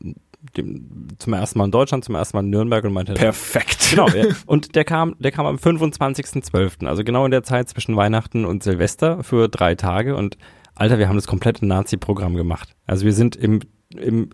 [0.58, 3.90] dem, zum ersten Mal in Deutschland, zum ersten Mal in Nürnberg und meinte, Perfekt.
[3.90, 4.26] Genau, ja.
[4.46, 8.64] und der kam, der kam am 25.12., also genau in der Zeit zwischen Weihnachten und
[8.64, 10.38] Silvester für drei Tage und
[10.76, 12.76] Alter, wir haben das komplette Nazi-Programm gemacht.
[12.88, 13.60] Also wir sind im,
[13.96, 14.30] im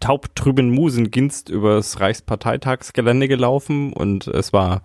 [0.00, 4.82] taubtrüben Musenginst übers Reichsparteitagsgelände gelaufen und es war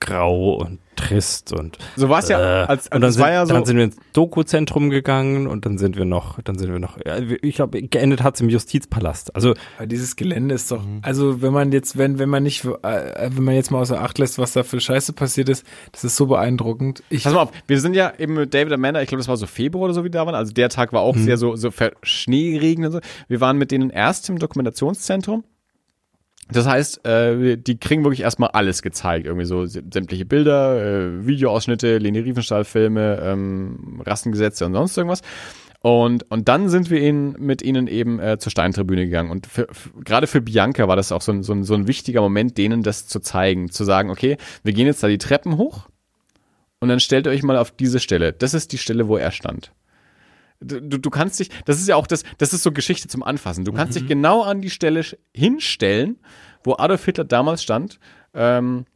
[0.00, 3.24] grau und trist und So war es ja, äh, als, und dann, als es sind,
[3.24, 6.58] war ja so, dann sind wir ins Doku-Zentrum gegangen und dann sind wir noch, dann
[6.58, 9.34] sind wir noch, ja, ich glaube, geendet hat's im Justizpalast.
[9.36, 13.30] Also Aber dieses Gelände ist doch, also wenn man jetzt, wenn, wenn man nicht, äh,
[13.30, 16.16] wenn man jetzt mal außer Acht lässt, was da für Scheiße passiert ist, das ist
[16.16, 17.02] so beeindruckend.
[17.10, 19.36] Ich, Pass mal auf, wir sind ja eben mit David Amanda, ich glaube, das war
[19.36, 20.34] so Februar oder so, wie da waren.
[20.34, 21.70] Also der Tag war auch sehr so, so
[22.02, 23.00] Schneeregen und so.
[23.28, 25.44] Wir waren mit denen erst im Dokumentationszentrum.
[26.50, 29.26] Das heißt, äh, die kriegen wirklich erstmal alles gezeigt.
[29.26, 35.22] Irgendwie so sä- sämtliche Bilder, äh, Videoausschnitte, Leni Riefenstahl-Filme, ähm, Rassengesetze und sonst irgendwas.
[35.80, 39.30] Und, und dann sind wir ihnen, mit ihnen eben äh, zur Steintribüne gegangen.
[39.30, 39.66] Und für,
[40.04, 42.82] gerade für Bianca war das auch so ein, so, ein, so ein wichtiger Moment, denen
[42.82, 43.70] das zu zeigen.
[43.70, 45.88] Zu sagen, okay, wir gehen jetzt da die Treppen hoch
[46.80, 48.32] und dann stellt euch mal auf diese Stelle.
[48.32, 49.72] Das ist die Stelle, wo er stand.
[50.60, 53.64] Du, du kannst dich, das ist ja auch das, das ist so Geschichte zum Anfassen.
[53.64, 55.04] Du kannst dich genau an die Stelle
[55.34, 56.18] hinstellen,
[56.64, 57.98] wo Adolf Hitler damals stand.
[58.34, 58.86] Ähm,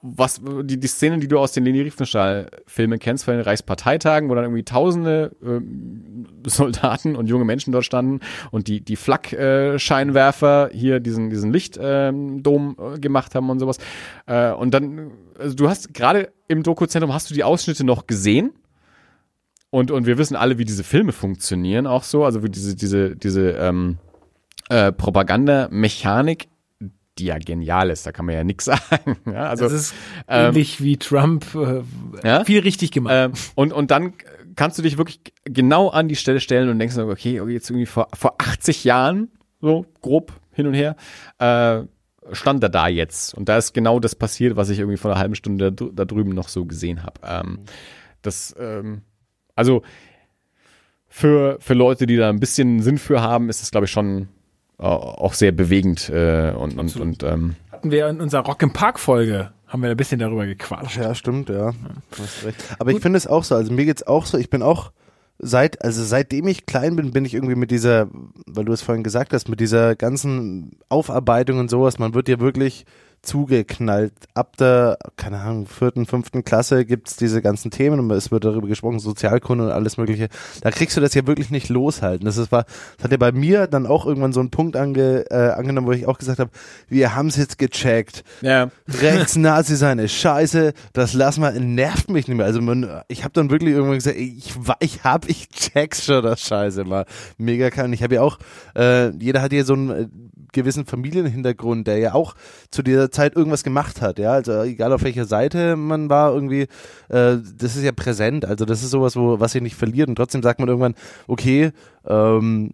[0.00, 4.34] was die, die Szenen, die du aus den Leni Riefenstahl-Filmen kennst, von den Reichsparteitagen, wo
[4.34, 8.20] dann irgendwie tausende ähm, Soldaten und junge Menschen dort standen
[8.52, 13.78] und die, die Flak-Scheinwerfer hier diesen, diesen Lichtdom äh, gemacht haben und sowas.
[14.26, 18.52] Äh, und dann, also du hast gerade im Doku-Zentrum hast du die Ausschnitte noch gesehen.
[19.70, 22.24] Und, und wir wissen alle, wie diese Filme funktionieren, auch so.
[22.24, 23.98] Also wie diese, diese, diese ähm,
[24.70, 26.48] äh, Propagandamechanik,
[27.18, 29.16] die ja genial ist, da kann man ja nichts sagen.
[29.26, 29.94] Ja, also, das ist
[30.28, 31.82] ähm, ähnlich wie Trump, äh,
[32.26, 32.44] Ja?
[32.44, 33.12] viel richtig gemacht.
[33.16, 34.14] ähm, und, und dann
[34.56, 37.86] kannst du dich wirklich genau an die Stelle stellen und denkst, okay, okay, jetzt irgendwie
[37.86, 39.30] vor, vor 80 Jahren,
[39.60, 40.96] so grob hin und her,
[41.38, 41.82] äh,
[42.32, 43.34] stand er da jetzt.
[43.34, 46.04] Und da ist genau das passiert, was ich irgendwie vor einer halben Stunde da, da
[46.04, 47.20] drüben noch so gesehen habe.
[47.22, 47.60] Ähm,
[48.22, 49.02] das, ähm,
[49.58, 49.82] also
[51.08, 54.28] für, für Leute, die da ein bisschen Sinn für haben, ist es, glaube ich, schon
[54.78, 58.72] äh, auch sehr bewegend äh, und, und, und ähm, Hatten wir in unserer Rock im
[58.72, 60.96] Park Folge, haben wir ein bisschen darüber gequatscht.
[60.96, 61.72] Ja, stimmt, ja.
[62.12, 62.64] Du hast recht.
[62.78, 64.92] Aber ich finde es auch so, also mir geht's auch so, ich bin auch
[65.38, 68.08] seit, also seitdem ich klein bin, bin ich irgendwie mit dieser,
[68.46, 72.38] weil du es vorhin gesagt hast, mit dieser ganzen Aufarbeitung und sowas, man wird ja
[72.38, 72.86] wirklich
[73.22, 74.12] zugeknallt.
[74.34, 78.68] Ab der, keine Ahnung, vierten, fünften Klasse gibt's diese ganzen Themen und es wird darüber
[78.68, 80.28] gesprochen, Sozialkunde und alles mögliche.
[80.60, 82.24] Da kriegst du das ja wirklich nicht loshalten.
[82.24, 82.64] Das, ist, war,
[82.96, 85.92] das hat ja bei mir dann auch irgendwann so einen Punkt ange, äh, angenommen, wo
[85.92, 86.50] ich auch gesagt habe,
[86.88, 88.70] wir haben's jetzt gecheckt ja.
[88.88, 92.46] Rechts-Nazi sein ist scheiße, das lass mal, nervt mich nicht mehr.
[92.46, 96.40] Also man, ich habe dann wirklich irgendwann gesagt, ich, ich hab, ich check's schon, das
[96.40, 97.06] Scheiße mal.
[97.36, 97.92] Mega kann.
[97.92, 98.38] Ich habe ja auch,
[98.76, 100.08] äh, jeder hat ja so äh,
[100.52, 102.34] gewissen Familienhintergrund, der ja auch
[102.70, 104.32] zu dieser Zeit irgendwas gemacht hat, ja.
[104.32, 106.62] Also egal auf welcher Seite man war, irgendwie,
[107.08, 108.44] äh, das ist ja präsent.
[108.44, 110.08] Also das ist sowas, wo, was sich nicht verliert.
[110.08, 110.94] Und trotzdem sagt man irgendwann,
[111.26, 111.72] okay,
[112.06, 112.72] ähm,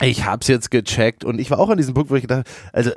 [0.00, 2.90] ich hab's jetzt gecheckt und ich war auch an diesem Punkt, wo ich gedacht, also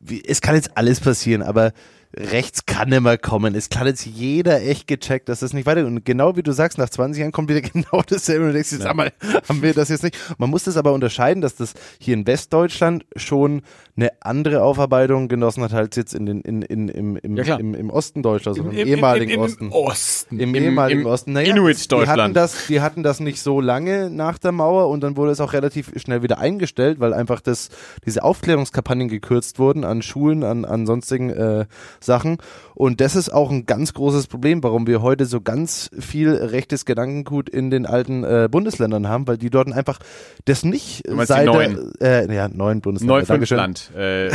[0.00, 1.72] wie, es kann jetzt alles passieren, aber
[2.16, 3.54] rechts kann immer kommen.
[3.54, 6.78] Es kann jetzt jeder echt gecheckt, dass das nicht weiter und genau wie du sagst,
[6.78, 9.12] nach 20 Jahren kommt wieder genau dasselbe und du denkst, jetzt sag mal,
[9.48, 10.16] haben wir das jetzt nicht?
[10.38, 13.62] Man muss das aber unterscheiden, dass das hier in Westdeutschland schon
[13.96, 17.74] eine andere Aufarbeitung genossen hat als jetzt in den in, in, im, im, Ja, im,
[17.74, 19.64] im Osten Deutschlands, also im, ehemaligen im, Osten.
[19.66, 20.40] Im Osten.
[20.40, 21.32] Im, Im- ehemaligen im Osten.
[21.32, 22.16] Naja, Inuit-Deutschland.
[22.18, 25.32] Die hatten, das, die hatten das nicht so lange nach der Mauer und dann wurde
[25.32, 27.68] es auch relativ schnell wieder eingestellt, weil einfach das,
[28.06, 31.66] diese Aufklärungskampagnen gekürzt wurden an Schulen, an, an sonstigen äh,
[32.00, 32.38] Sachen.
[32.74, 36.84] Und das ist auch ein ganz großes Problem, warum wir heute so ganz viel rechtes
[36.84, 39.98] Gedankengut in den alten äh, Bundesländern haben, weil die dort einfach
[40.44, 41.92] das nicht seit neuen?
[42.00, 43.16] Äh, ja, neuen Bundesländer.
[43.16, 44.30] Neufundland, äh,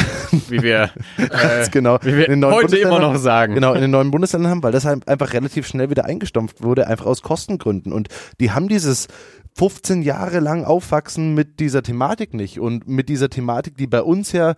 [0.50, 0.84] wie wir,
[1.18, 2.00] äh, genau.
[2.02, 3.56] wie wir heute immer noch sagen.
[3.56, 6.88] Genau, in den neuen Bundesländern haben, weil das halt einfach relativ schnell wieder eingestampft wurde,
[6.88, 7.94] einfach aus Kostengründen.
[7.94, 8.10] Und
[8.40, 9.08] die haben dieses
[9.56, 14.32] 15 Jahre lang aufwachsen mit dieser Thematik nicht und mit dieser Thematik, die bei uns
[14.32, 14.56] ja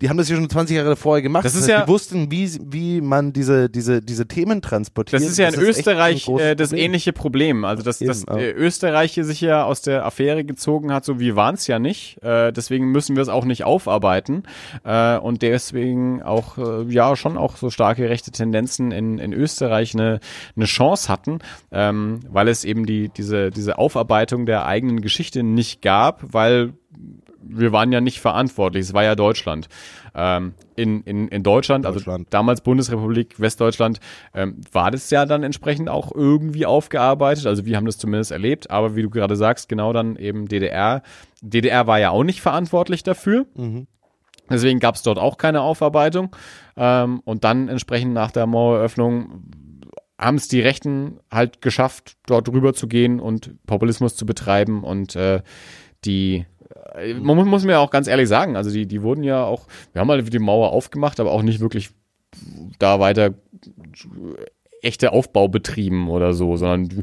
[0.00, 1.44] die haben das ja schon 20 Jahre vorher gemacht.
[1.44, 5.20] Das ist heißt, ja- die wussten, wie, wie man diese, diese, diese Themen transportiert.
[5.22, 6.84] Das ist ja in ein Österreich äh, das Problem.
[6.84, 7.64] ähnliche Problem.
[7.64, 8.38] Also, dass, dass Eben, ja.
[8.38, 11.78] äh, Österreich hier sich ja aus der Affäre gezogen hat, so wir waren es ja
[11.78, 12.22] nicht.
[12.22, 14.44] Äh, deswegen müssen wir es auch nicht aufarbeiten.
[14.84, 19.94] Äh, und deswegen auch, äh, ja, schon auch so starke rechte Tendenzen in, in Österreich
[19.94, 20.20] eine,
[20.54, 21.38] eine Chance hatten,
[21.72, 26.72] ähm, weil es eben die, diese, diese Aufarbeitung der eigenen Geschichte nicht gab, weil
[27.40, 29.68] wir waren ja nicht verantwortlich, es war ja Deutschland.
[30.14, 32.28] Ähm, in, in, in Deutschland, also Deutschland.
[32.30, 34.00] damals Bundesrepublik Westdeutschland,
[34.34, 37.46] ähm, war das ja dann entsprechend auch irgendwie aufgearbeitet.
[37.46, 41.02] Also wir haben das zumindest erlebt, aber wie du gerade sagst, genau dann eben DDR.
[41.40, 43.46] DDR war ja auch nicht verantwortlich dafür.
[44.50, 46.34] Deswegen gab es dort auch keine Aufarbeitung.
[46.76, 49.42] Ähm, und dann entsprechend nach der Maueröffnung
[50.18, 55.14] haben es die Rechten halt geschafft, dort rüber zu gehen und Populismus zu betreiben und
[55.14, 55.42] äh,
[56.04, 56.46] die
[57.20, 60.00] man muss, muss mir auch ganz ehrlich sagen, also die, die wurden ja auch, wir
[60.00, 61.90] haben halt die Mauer aufgemacht, aber auch nicht wirklich
[62.78, 63.34] da weiter
[64.82, 67.02] echte Aufbau betrieben oder so, sondern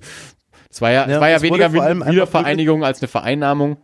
[0.69, 3.77] es war ja, Ja, war ja weniger wie Wiedervereinigung als eine Vereinnahmung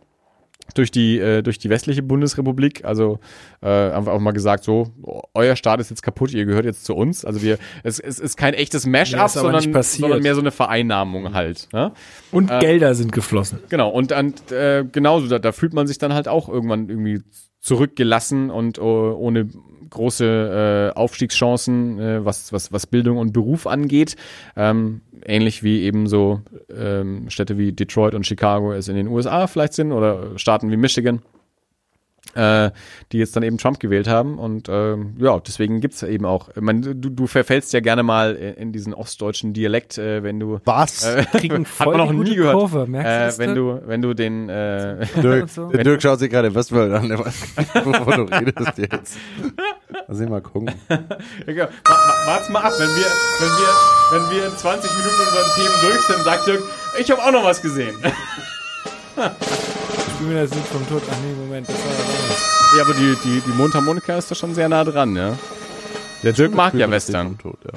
[0.74, 2.84] durch die äh, durch die westliche Bundesrepublik.
[2.84, 3.18] Also
[3.60, 4.92] äh, einfach auch mal gesagt, so
[5.34, 7.24] euer Staat ist jetzt kaputt, ihr gehört jetzt zu uns.
[7.24, 11.68] Also wir es, es ist kein echtes Mash-up, sondern, sondern mehr so eine Vereinnahmung halt.
[11.72, 11.92] Ne?
[12.30, 13.58] Und Gelder sind geflossen.
[13.68, 17.22] Genau, und, und äh, genauso, da, da fühlt man sich dann halt auch irgendwann irgendwie
[17.60, 19.48] zurückgelassen und oh, ohne
[19.92, 24.16] große äh, Aufstiegschancen, äh, was, was, was Bildung und Beruf angeht.
[24.56, 26.40] Ähm, ähnlich wie eben so
[26.74, 30.76] ähm, Städte wie Detroit und Chicago es in den USA vielleicht sind oder Staaten wie
[30.76, 31.22] Michigan.
[32.34, 32.70] Äh,
[33.10, 36.62] die jetzt dann eben Trump gewählt haben und ähm, ja, deswegen gibt's eben auch, ich
[36.62, 41.04] meine, du, du verfällst ja gerne mal in diesen ostdeutschen Dialekt, äh, wenn du Was?
[41.04, 42.54] äh, Kriegen hat man noch voll nie gute gehört.
[42.54, 45.66] Kurve, merkst du äh, wenn du, wenn du den, äh, Dirk, so.
[45.68, 47.10] der Dirk schaut sich gerade Westworld an.
[47.10, 49.18] Wovon du redest jetzt.
[50.08, 50.70] Lass ihn mal gucken.
[50.88, 50.98] Ja,
[51.66, 53.06] wa- wa- Wart's mal ab, wenn wir,
[53.40, 53.68] wenn wir,
[54.30, 56.62] wenn wir in 20 Minuten unseren Themen durch sind, sagt Dirk,
[56.98, 57.94] ich habe auch noch was gesehen.
[60.28, 61.02] Mir das Lied vom Tod.
[61.10, 62.78] Ach nee, Moment, das war ja.
[62.78, 65.34] Ja, aber die, die, die Mundharmonika ist da schon sehr nah dran, ja.
[66.22, 67.36] Der Dirk mag ja Western.
[67.38, 67.72] Tot, ja.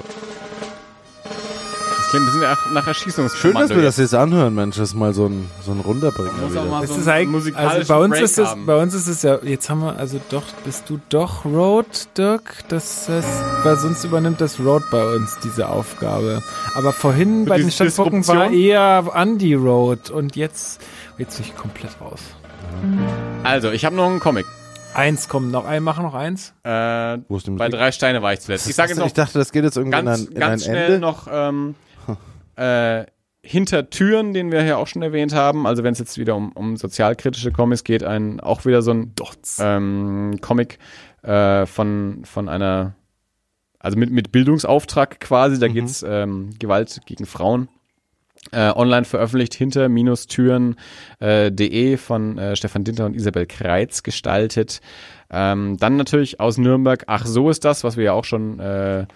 [1.98, 3.58] Das klingt ein bisschen nach, nach Erschießungskommando.
[3.58, 4.14] Schön, dass wir das jetzt.
[4.14, 4.76] anhören, Mensch.
[4.76, 6.40] Das ist mal so ein, so ein Runterbringen.
[6.40, 6.70] Muss auch wieder.
[6.70, 8.64] mal Es so ist einen eigentlich, also bei uns Break ist es, haben.
[8.66, 11.86] bei uns ist es ja, jetzt haben wir, also doch, bist du doch Road,
[12.16, 12.64] Dirk?
[12.68, 13.28] Das heißt,
[13.64, 16.42] weil sonst übernimmt das Road bei uns diese Aufgabe.
[16.76, 20.80] Aber vorhin bei den Stadtpunkten war eher Andy Road und jetzt,
[21.18, 22.20] jetzt bin ich komplett raus.
[23.42, 24.46] Also, ich habe noch einen Comic.
[24.94, 26.54] Eins kommt noch, ein, mach noch eins.
[26.64, 27.78] Äh, Wo ist die bei Musik?
[27.78, 28.66] drei Steine war ich zuletzt.
[28.66, 30.62] Ich sage jetzt noch ich dachte, das geht jetzt irgendwie ganz, in ein, in ganz
[30.62, 30.98] ein schnell Ende.
[31.00, 31.74] noch ähm,
[32.56, 33.04] äh,
[33.42, 35.66] hinter Türen, den wir ja auch schon erwähnt haben.
[35.66, 39.12] Also wenn es jetzt wieder um, um sozialkritische Comics geht, ein auch wieder so ein
[39.60, 40.78] ähm, Comic
[41.22, 42.94] äh, von von einer
[43.78, 45.58] also mit mit Bildungsauftrag quasi.
[45.58, 47.68] Da geht's ähm, Gewalt gegen Frauen.
[48.52, 49.88] Äh, online veröffentlicht hinter
[50.28, 50.76] Türen
[51.18, 54.80] äh, de von äh, Stefan Dinter und Isabel Kreitz gestaltet.
[55.30, 59.06] Ähm, dann natürlich aus Nürnberg, ach so ist das, was wir ja auch schon äh,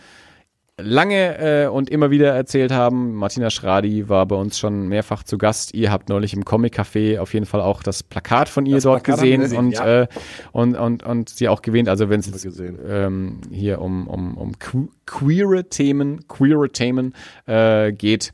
[0.83, 3.15] lange äh, und immer wieder erzählt haben.
[3.15, 5.75] Martina Schradi war bei uns schon mehrfach zu Gast.
[5.75, 8.85] Ihr habt neulich im Comic Café auf jeden Fall auch das Plakat von ihr Das
[8.85, 10.03] dort Plakat gesehen, gesehen, und, ja.
[10.03, 10.07] äh,
[10.53, 11.89] und, und, und sie auch gewähnt.
[11.89, 17.15] Also wenn es jetzt ähm, hier um, um, um que- queere Themen, queere Themen
[17.47, 18.33] äh, geht,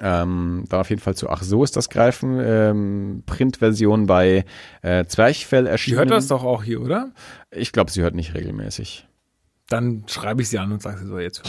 [0.00, 2.40] ähm, dann auf jeden Fall zu Ach so ist das Greifen.
[2.40, 4.44] Ähm, Printversion bei
[4.82, 5.98] äh, Zwerchfell erschienen.
[5.98, 7.12] hört das doch auch hier, oder?
[7.50, 9.06] Ich glaube, sie hört nicht regelmäßig.
[9.68, 11.42] Dann schreibe ich sie an und sage sie so jetzt.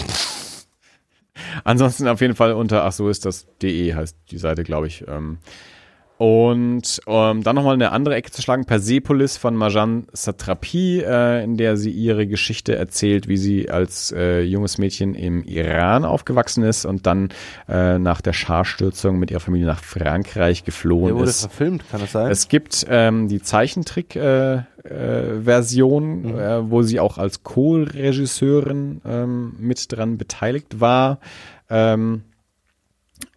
[1.63, 5.05] Ansonsten auf jeden Fall unter ach so ist das de heißt die Seite, glaube ich.
[5.07, 5.37] Ähm,
[6.21, 11.57] und ähm, dann nochmal eine andere Ecke zu schlagen, Persepolis von Marjan Satrapi, äh, in
[11.57, 16.85] der sie ihre Geschichte erzählt, wie sie als äh, junges Mädchen im Iran aufgewachsen ist
[16.85, 17.29] und dann
[17.67, 21.41] äh, nach der Scharstürzung mit ihrer Familie nach Frankreich Der geflohen wurde ist.
[21.41, 22.29] verfilmt, kann das sein?
[22.29, 29.91] Es gibt ähm, die Zeichentrick-Version, äh, Version, äh, wo sie auch als Co-Regisseurin ähm, mit
[29.91, 31.17] dran beteiligt war.
[31.67, 32.21] Ähm,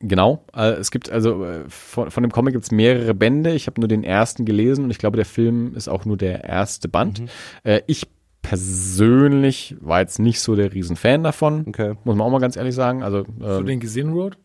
[0.00, 3.52] genau, äh, es gibt also äh, von, von dem Comic gibt es mehrere Bände.
[3.54, 6.44] Ich habe nur den ersten gelesen und ich glaube, der Film ist auch nur der
[6.44, 7.22] erste Band.
[7.62, 8.06] Äh, ich
[8.42, 11.64] persönlich war jetzt nicht so der Riesenfan davon.
[11.68, 11.94] okay.
[12.04, 13.02] Muss man auch mal ganz ehrlich sagen.
[13.02, 14.36] Also, Hast du ähm, den gesehen, Road?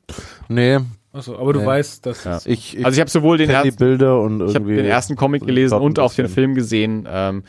[0.47, 0.79] Nee,
[1.11, 1.65] Achso, aber du Nee.
[1.65, 2.37] weißt, dass Ja.
[2.45, 4.75] ich, ich also ich habe sowohl den ersten Bilder und Ich habe irgendwie.
[4.75, 6.27] den ersten Comic gelesen und auch den.
[6.27, 7.07] Film gesehen.
[7.11, 7.43] Ähm,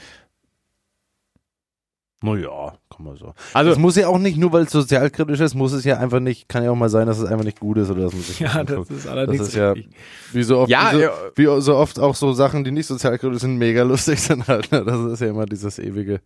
[2.22, 3.32] Naja, kann man so.
[3.54, 6.20] Also es muss ja auch nicht, nur weil es sozialkritisch ist, muss es ja einfach
[6.20, 8.22] nicht, kann ja auch mal sein, dass es einfach nicht gut ist oder dass man
[8.22, 8.90] sich Ja, das anguckt.
[8.90, 9.74] ist allerdings Das ist ja-.
[10.32, 11.12] Wie so oft, Ja, wie, so, ja.
[11.34, 14.70] wie so oft auch so Sachen, die nicht sozialkritisch sind, mega lustig sind halt.
[14.70, 14.84] Ne?
[14.84, 16.20] Das ist ja immer dieses ewige,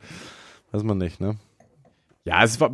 [0.73, 1.37] weiß man nicht, ne?
[2.27, 2.71] Ja, es war,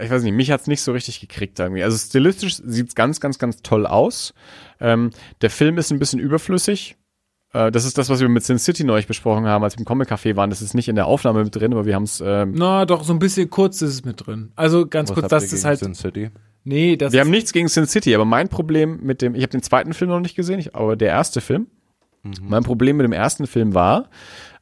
[0.00, 1.82] ich weiß nicht, mich hat's nicht so richtig gekriegt irgendwie.
[1.82, 4.32] Also stilistisch sieht's ganz, ganz, ganz toll aus.
[4.80, 5.10] Ähm,
[5.42, 6.96] der Film ist ein bisschen überflüssig.
[7.54, 9.84] Äh, das ist das, was wir mit Sin City neulich besprochen haben, als wir im
[9.86, 10.50] Comic Café waren.
[10.50, 12.22] Das ist nicht in der Aufnahme mit drin, aber wir haben's.
[12.24, 14.52] Ähm, Na, doch, so ein bisschen kurz ist es mit drin.
[14.56, 15.78] Also ganz Was kurz, habt das ihr ist gegen halt.
[15.78, 16.30] Sin City?
[16.64, 19.42] Nee, das wir ist, haben nichts gegen Sin City, aber mein Problem mit dem, ich
[19.42, 21.68] habe den zweiten Film noch nicht gesehen, ich, aber der erste Film.
[22.40, 24.08] Mein Problem mit dem ersten Film war,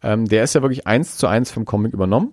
[0.02, 2.32] ähm, der ist ja wirklich eins zu eins vom Comic übernommen,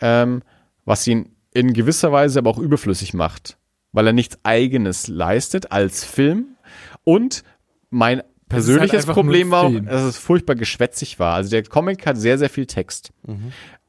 [0.00, 0.42] ähm,
[0.84, 3.56] was ihn in gewisser Weise aber auch überflüssig macht,
[3.92, 6.56] weil er nichts Eigenes leistet als Film
[7.04, 7.44] und
[7.90, 8.22] mein
[8.54, 11.34] persönliches einfach nur Problem war, dass es furchtbar geschwätzig war.
[11.34, 13.12] Also der Comic hat sehr, sehr viel Text.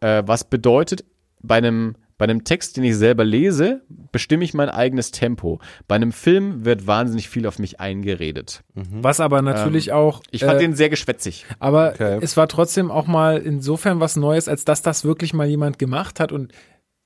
[0.01, 1.05] Äh, was bedeutet,
[1.41, 3.81] bei einem, bei einem Text, den ich selber lese,
[4.11, 5.59] bestimme ich mein eigenes Tempo.
[5.87, 8.63] Bei einem Film wird wahnsinnig viel auf mich eingeredet.
[8.73, 10.21] was aber natürlich auch.
[10.31, 11.45] Ich fand äh, den sehr geschwätzig.
[11.59, 12.19] Aber Okay.
[12.21, 16.19] es war trotzdem auch mal insofern was Neues, als dass das wirklich mal jemand gemacht
[16.19, 16.51] hat und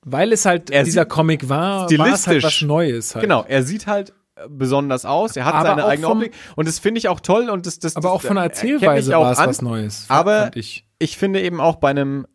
[0.02, 3.22] weil es halt Er dieser sieht- Comic war, war es halt stilistisch- was Neues halt.
[3.22, 4.14] Genau, er sieht halt
[4.48, 7.20] besonders aus, er hat Aber seine auch eigene vom- Optik und das finde ich auch
[7.20, 9.62] toll und das, das Aber auch das, von der äh, Erzählweise auch war es was
[9.62, 10.06] Neues.
[10.08, 10.86] Aber ich.
[10.98, 12.26] ich finde eben auch bei einem,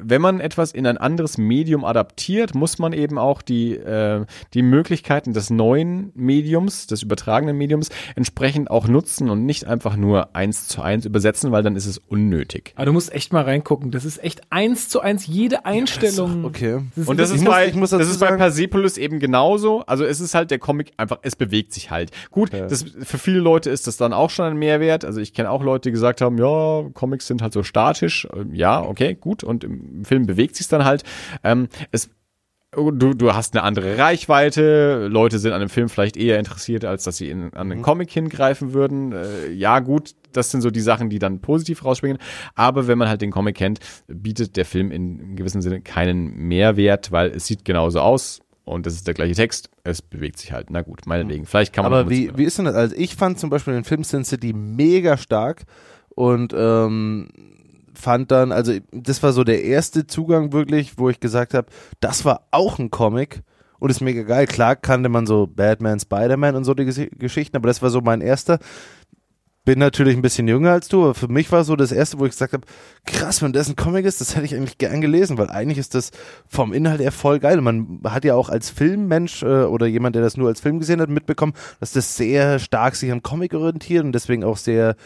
[0.00, 4.24] wenn man etwas in ein anderes Medium adaptiert, muss man eben auch die, äh,
[4.54, 10.34] die Möglichkeiten des neuen Mediums, des übertragenen Mediums entsprechend auch nutzen und nicht einfach nur
[10.34, 12.72] eins zu eins übersetzen, weil dann ist es unnötig.
[12.76, 13.90] Aber du musst echt mal reingucken.
[13.90, 16.46] Das ist echt eins zu eins jede Einstellung.
[16.46, 16.80] Okay.
[17.04, 19.82] Und das Ich ist, muss- bei, ich muss das ist bei Persepolis eben genauso.
[19.86, 22.10] Also es ist halt der Comic einfach, es bewegt sich halt.
[22.30, 25.04] Gut, das, für viele Leute ist das dann auch schon ein Mehrwert.
[25.04, 28.26] Also ich kenne auch Leute, die gesagt haben, ja, Comics sind halt so statisch.
[28.34, 29.44] Ähm, Ja, okay, gut.
[29.44, 31.04] Und im Film bewegt sich dann halt.
[31.42, 32.10] Ähm, es
[32.70, 37.02] Du, du hast eine andere Reichweite, Leute sind an dem Film vielleicht eher interessiert, als
[37.02, 39.12] dass sie in, an den Comic hingreifen würden.
[39.12, 42.18] Äh, ja, gut, das sind so die Sachen, die dann positiv rausspringen.
[42.54, 47.10] Aber wenn man halt den Comic kennt, bietet der Film in, gewissem Sinne keinen Mehrwert,
[47.10, 49.70] weil es sieht genauso aus und das ist der gleiche Text.
[49.82, 50.68] Es bewegt sich halt.
[50.68, 51.46] Na gut, meinetwegen.
[51.46, 52.74] Vielleicht kann man Aber wie, wie ist denn das?
[52.74, 55.62] Also ich fand zum Beispiel den Film Sin City mega stark
[56.10, 57.30] und ähm,
[57.98, 61.66] fand dann, also das war so der erste Zugang wirklich, wo ich gesagt habe,
[62.00, 63.42] das war auch ein Comic
[63.78, 64.46] und ist mega geil.
[64.46, 68.20] Klar kannte man so Batman, Spider-Man und so die Geschichten, aber das war so mein
[68.20, 68.58] erster.
[69.64, 72.24] Bin natürlich ein bisschen jünger als du, aber für mich war so das erste, wo
[72.24, 72.66] ich gesagt habe,
[73.04, 75.94] krass, wenn das ein Comic ist, das hätte ich eigentlich gern gelesen, weil eigentlich ist
[75.94, 76.10] das
[76.46, 77.60] vom Inhalt her voll geil.
[77.60, 81.02] Man hat ja auch als Filmmensch äh, oder jemand, der das nur als Film gesehen
[81.02, 84.96] hat, mitbekommen, dass das sehr stark sich am Comic orientiert und deswegen auch sehr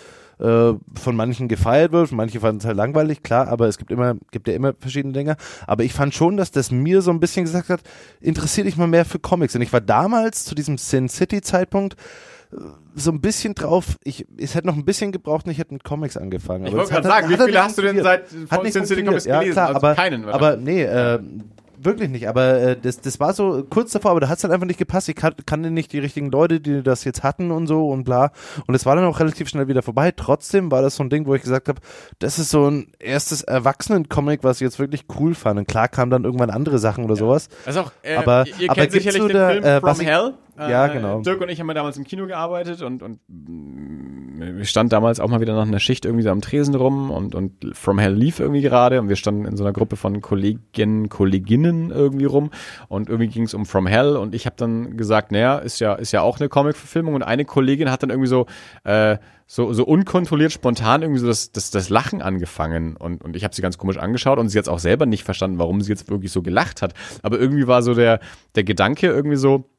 [0.43, 2.11] äh, von manchen gefeiert wird.
[2.13, 5.37] Manche fanden es halt langweilig, klar, aber es gibt immer, gibt ja immer verschiedene Dinge.
[5.67, 7.81] Aber ich fand schon, dass das mir so ein bisschen gesagt hat,
[8.21, 9.55] interessier dich mal mehr für Comics.
[9.55, 11.95] Und ich war damals zu diesem Sin City Zeitpunkt
[12.53, 12.57] äh,
[12.95, 15.85] so ein bisschen drauf, ich, es hätte noch ein bisschen gebraucht und ich hätte mit
[15.85, 16.67] Comics angefangen.
[16.67, 18.39] Ich wollte gerade hat- sagen, wie halt viele hast du denn seit von
[18.71, 19.25] Sin City Comics funktioniert.
[19.25, 19.47] gelesen?
[19.47, 21.19] Ja, klar, Also aber, keinen, aber nee, äh,
[21.85, 22.29] wirklich nicht.
[22.29, 24.79] Aber äh, das, das war so kurz davor, aber da hat es halt einfach nicht
[24.79, 25.09] gepasst.
[25.09, 28.33] Ich kan kannte nicht die richtigen Leute, die das jetzt hatten und so und bla.
[28.67, 30.13] Und es war dann auch relativ schnell wieder vorbei.
[30.15, 31.81] Trotzdem war das so ein Ding, wo ich gesagt habe,
[32.19, 35.59] das ist so ein erstes Erwachsenen-Comic, was ich jetzt wirklich cool fand.
[35.59, 37.49] Und klar kamen dann irgendwann andere Sachen oder sowas.
[37.67, 40.35] Also auch, äh, Aber- ihr aber kennt sicherlich den da, Film äh, From Hell.
[40.59, 41.21] Ja, genau.
[41.23, 45.19] Dirk und ich haben ja damals im Kino gearbeitet und, und mm, ich stand damals
[45.19, 48.13] auch mal wieder nach einer Schicht irgendwie so am Tresen rum und, und From Hell
[48.13, 52.51] lief irgendwie gerade und wir standen in so einer Gruppe von Kollegen, Kolleginnen irgendwie rum
[52.89, 55.95] und irgendwie ging es um From Hell und ich habe dann gesagt, naja, ist ja,
[55.95, 58.47] ist ja auch eine Comic-Verfilmung und eine Kollegin hat dann irgendwie so,
[58.85, 59.17] äh,
[59.47, 63.55] so, so unkontrolliert spontan irgendwie so das, das, das Lachen angefangen und, und ich habe
[63.55, 66.33] sie ganz komisch angeschaut und sie hat auch selber nicht verstanden, warum sie jetzt wirklich
[66.33, 66.95] so gelacht hat.
[67.23, 68.21] Aber irgendwie war so der,
[68.55, 69.72] der Gedanke irgendwie so,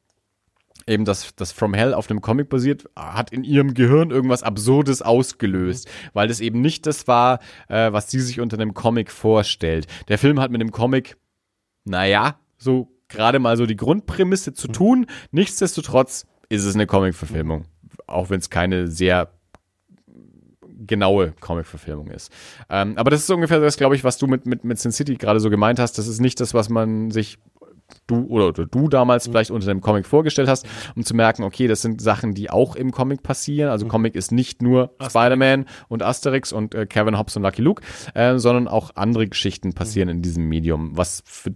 [0.86, 5.02] eben das, das From Hell auf einem Comic basiert, hat in ihrem Gehirn irgendwas Absurdes
[5.02, 9.86] ausgelöst, weil das eben nicht das war, äh, was sie sich unter einem Comic vorstellt.
[10.08, 11.16] Der Film hat mit dem Comic,
[11.84, 15.06] naja, so gerade mal so die Grundprämisse zu tun.
[15.30, 17.64] Nichtsdestotrotz ist es eine Comic-Verfilmung,
[18.06, 19.30] auch wenn es keine sehr
[20.86, 22.30] genaue Comic-Verfilmung ist.
[22.68, 25.16] Ähm, aber das ist ungefähr das, glaube ich, was du mit, mit, mit Sin City
[25.16, 25.98] gerade so gemeint hast.
[25.98, 27.38] Das ist nicht das, was man sich
[28.06, 31.66] du oder, oder du damals vielleicht unter dem Comic vorgestellt hast, um zu merken, okay,
[31.66, 33.70] das sind Sachen, die auch im Comic passieren.
[33.70, 37.82] Also Comic ist nicht nur Spider-Man und Asterix und äh, Kevin Hobbs und Lucky Luke,
[38.14, 41.54] äh, sondern auch andere Geschichten passieren in diesem Medium, was für,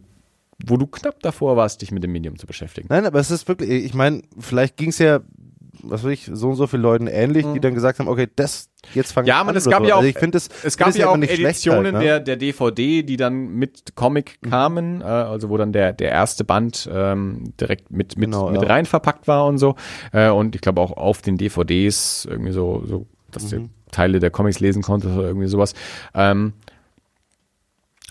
[0.66, 2.88] wo du knapp davor warst, dich mit dem Medium zu beschäftigen.
[2.90, 5.20] Nein, aber es ist wirklich, ich meine, vielleicht ging es ja
[5.82, 8.70] was weiß ich, so und so viele Leuten ähnlich, die dann gesagt haben, okay, das,
[8.94, 9.28] jetzt fangen Mhm.
[9.28, 9.56] Ja, aber an.
[9.56, 9.88] es gab so.
[9.88, 12.00] ja auch, also ich finde es, es gab ja auch schlecht Editionen halt, ne?
[12.00, 16.44] der, der DVD, die dann mit Comic kamen, äh, also wo dann der, der erste
[16.44, 18.68] Band ähm, direkt mit, mit, Genau, mit ja.
[18.68, 19.76] rein verpackt war und so.
[20.12, 24.30] Äh, und ich glaube auch auf den DVDs irgendwie so, so dass du Teile der
[24.30, 25.74] Comics lesen konntest oder irgendwie sowas.
[26.14, 26.52] Ähm,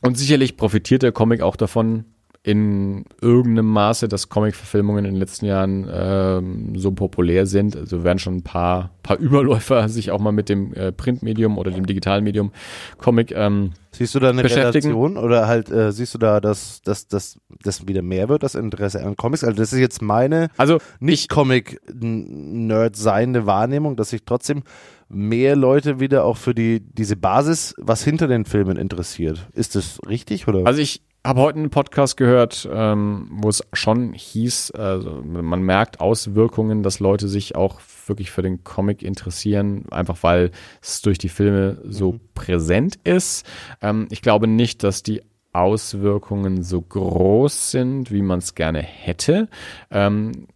[0.02, 2.06] und sicherlich profitiert der Comic auch davon,
[2.48, 7.76] in irgendeinem Maße, dass Comic-Verfilmungen in den letzten Jahren ähm, so populär sind.
[7.76, 11.72] Also werden schon ein paar, paar Überläufer sich auch mal mit dem äh, Printmedium oder
[11.72, 12.54] dem digitalen Medium
[13.00, 14.44] Comic ähm, Siehst du da eine.
[14.44, 18.54] Relation oder halt äh, siehst du da, dass dass dass das wieder mehr wird, das
[18.54, 19.44] Interesse an Comics?
[19.44, 24.64] Also das ist jetzt meine Also nicht Comic-Nerd seiende Wahrnehmung, dass sich trotzdem
[25.10, 29.48] mehr Leute wieder auch für die diese Basis, was hinter den Filmen interessiert.
[29.54, 30.66] Ist das richtig oder?
[30.66, 36.00] Also ich habe heute einen Podcast gehört, ähm, wo es schon hieß, also man merkt
[36.00, 40.52] Auswirkungen, dass Leute sich auch wirklich für den Comic interessieren, einfach weil
[40.82, 43.46] es durch die Filme so präsent ist.
[43.82, 45.22] Ähm, ich glaube nicht, dass die
[45.52, 49.50] Auswirkungen so groß sind, wie man es gerne hätte.
[49.92, 50.48] Ähm,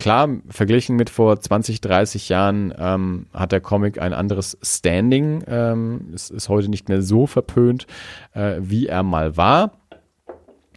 [0.00, 5.44] klar, verglichen mit vor 20, 30 Jahren ähm, hat der Comic ein anderes Standing.
[5.46, 7.86] Ähm, es ist heute nicht mehr so verpönt,
[8.32, 9.79] äh, wie er mal war.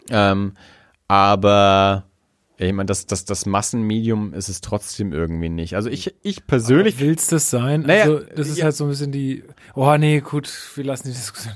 [0.09, 0.53] Ähm,
[1.07, 2.05] aber
[2.57, 5.75] ich meine, das, das, das Massenmedium ist es trotzdem irgendwie nicht.
[5.75, 7.81] Also ich, ich persönlich, Willst das sein?
[7.81, 8.65] Naja, also, das ist ja.
[8.65, 9.43] halt so ein bisschen die,
[9.75, 11.55] oh nee, gut, wir lassen die Diskussion.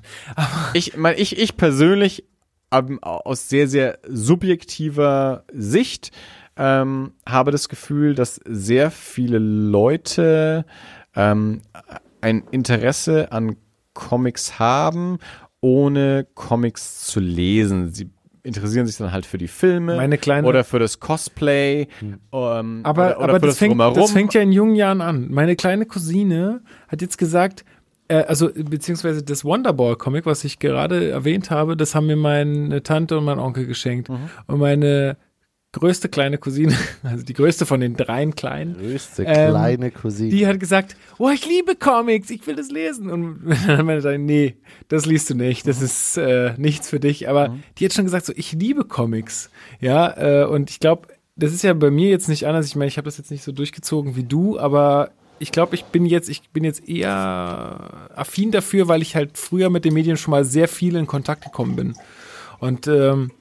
[0.74, 2.26] ich, mein, ich, ich persönlich
[2.72, 6.12] ähm, aus sehr, sehr subjektiver Sicht
[6.58, 10.66] ähm, habe das Gefühl, dass sehr viele Leute
[11.16, 11.62] ähm,
[12.22, 13.56] ein Interesse an
[13.94, 15.20] Comics haben,
[15.62, 17.94] ohne Comics zu lesen.
[17.94, 18.10] Sie
[18.48, 21.88] interessieren sich dann halt für die Filme Meine kleine- oder für das Cosplay.
[22.02, 23.96] Ähm, Aber, oder, oder aber das, das, fängt, Drumherum.
[23.96, 25.28] das fängt ja in jungen Jahren an.
[25.30, 27.66] Meine kleine Cousine hat jetzt gesagt,
[28.08, 33.18] äh, also beziehungsweise das Wonderball-Comic, was ich gerade erwähnt habe, das haben mir meine Tante
[33.18, 34.10] und mein Onkel geschenkt.
[34.10, 34.30] Mhm.
[34.48, 35.18] Und meine
[35.78, 40.30] größte kleine Cousine, also die größte von den dreien kleinen, größte ähm, kleine Cousine.
[40.30, 43.10] die hat gesagt, oh, ich liebe Comics, ich will das lesen.
[43.10, 44.56] Und dann meinte ich, nee,
[44.88, 47.30] das liest du nicht, das ist äh, nichts für dich.
[47.30, 49.50] Aber die hat schon gesagt, so, ich liebe Comics.
[49.80, 52.66] Ja, äh, und ich glaube, das ist ja bei mir jetzt nicht anders.
[52.66, 55.86] Ich meine, ich habe das jetzt nicht so durchgezogen wie du, aber ich glaube, ich
[55.86, 60.18] bin jetzt, ich bin jetzt eher affin dafür, weil ich halt früher mit den Medien
[60.18, 61.94] schon mal sehr viel in Kontakt gekommen bin.
[62.60, 63.32] Und ähm,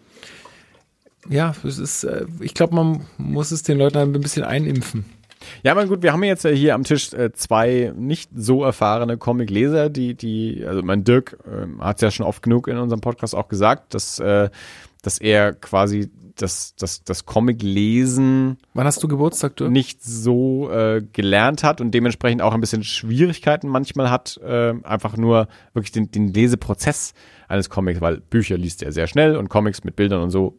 [1.28, 5.04] ja, es ist, äh, ich glaube, man muss es den Leuten ein bisschen einimpfen.
[5.62, 9.16] Ja, aber gut, wir haben jetzt ja hier am Tisch äh, zwei nicht so erfahrene
[9.16, 13.00] Comic-Leser, die, die, also mein Dirk ähm, hat es ja schon oft genug in unserem
[13.00, 14.48] Podcast auch gesagt, dass, äh,
[15.02, 19.68] dass er quasi das, das, das Comic-Lesen Wann hast du Geburtstag, du?
[19.68, 25.16] nicht so äh, gelernt hat und dementsprechend auch ein bisschen Schwierigkeiten manchmal hat, äh, einfach
[25.16, 27.14] nur wirklich den, den Leseprozess
[27.48, 30.58] eines Comics, weil Bücher liest er sehr schnell und Comics mit Bildern und so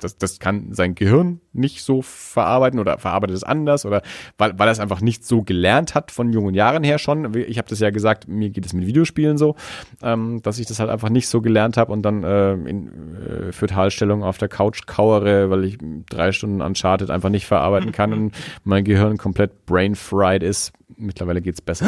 [0.00, 4.02] das, das kann sein Gehirn nicht so verarbeiten oder verarbeitet es anders oder
[4.38, 7.34] weil, weil er es einfach nicht so gelernt hat von jungen Jahren her schon.
[7.34, 9.56] Ich habe das ja gesagt, mir geht es mit Videospielen so,
[10.02, 13.52] ähm, dass ich das halt einfach nicht so gelernt habe und dann äh, in äh,
[13.52, 15.78] Fötalstellung auf der Couch kauere, weil ich
[16.08, 18.34] drei Stunden Uncharted einfach nicht verarbeiten kann und
[18.64, 20.72] mein Gehirn komplett brain fried ist.
[20.96, 21.86] Mittlerweile geht's besser.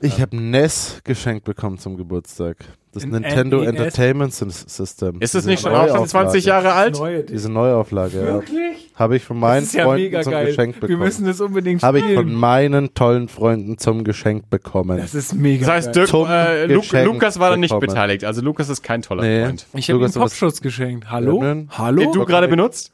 [0.00, 2.56] Ich habe NES geschenkt bekommen zum Geburtstag.
[2.94, 3.68] Das Ein Nintendo NES?
[3.68, 5.20] Entertainment Sys- System.
[5.20, 6.08] Ist es Diese nicht schon auch schon Neuauflage.
[6.08, 6.94] 20 Jahre alt?
[6.98, 8.26] Neue Diese Neuauflage, ja.
[8.34, 8.90] Wirklich?
[8.94, 10.46] Habe ich von Das meinen ist ja Freunden mega zum geil.
[10.46, 10.98] Geschenk Wir bekommen.
[11.00, 12.34] müssen das unbedingt Habe ich von spielen.
[12.34, 14.98] meinen tollen Freunden zum Geschenk bekommen.
[14.98, 15.94] Das ist mega Das heißt, geil.
[15.94, 17.88] Dirk, Zum äh, Lukas war da nicht bekommen.
[17.88, 18.24] beteiligt.
[18.24, 19.44] Also Lukas ist kein toller Nee.
[19.44, 19.66] Freund.
[19.74, 21.10] ich habe ihm Popschutz geschenkt.
[21.10, 21.38] Hallo?
[21.38, 21.68] Öffnen.
[21.72, 22.02] Hallo?
[22.02, 22.92] Den du gerade benutzt?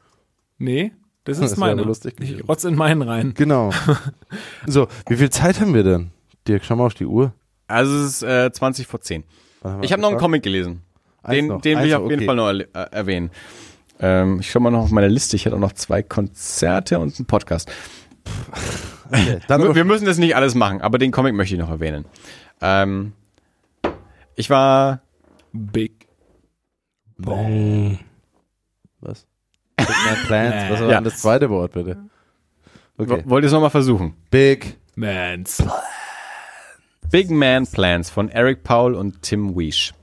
[0.57, 0.91] nee,
[1.23, 1.73] das Das ist meiner.
[1.73, 2.45] aber lustig Ich gewesen.
[2.47, 3.33] rotz in meinen rein.
[3.37, 3.69] Genau.
[4.65, 6.09] so, wie viel Zeit haben wir denn?
[6.47, 7.33] Dirk, schau mal auf die Uhr.
[7.67, 9.23] Also es ist äh, 20 vor 10.
[9.81, 10.17] Ich habe noch einen?
[10.17, 10.81] Comic gelesen.
[11.23, 12.25] Eins Den, noch, den will ich auf jeden okay.
[12.25, 13.29] Fall noch erle- äh, erwähnen.
[13.99, 15.35] Ähm, ich schau mal noch auf meine Liste.
[15.35, 17.71] Ich hätte auch noch zwei Konzerte und einen Podcast.
[19.13, 22.05] Okay, Wir, wir müssen das nicht alles machen, aber den Comic möchte ich noch erwähnen.
[22.61, 23.11] Ähm,
[24.37, 25.01] ich war
[25.51, 26.07] Big.
[27.17, 27.99] Bong.
[29.01, 29.27] Was?
[29.75, 30.71] Big Man Plans.
[30.71, 30.95] Was war Ja.
[30.95, 31.97] denn das zweite Wort, bitte?
[32.97, 33.21] Okay.
[33.25, 34.15] Wo- Wollt ihr es nochmal versuchen?
[34.29, 34.77] Big.
[34.95, 35.61] Mans.
[37.11, 39.93] Big Man Plans von Eric Paul und Tim Weish.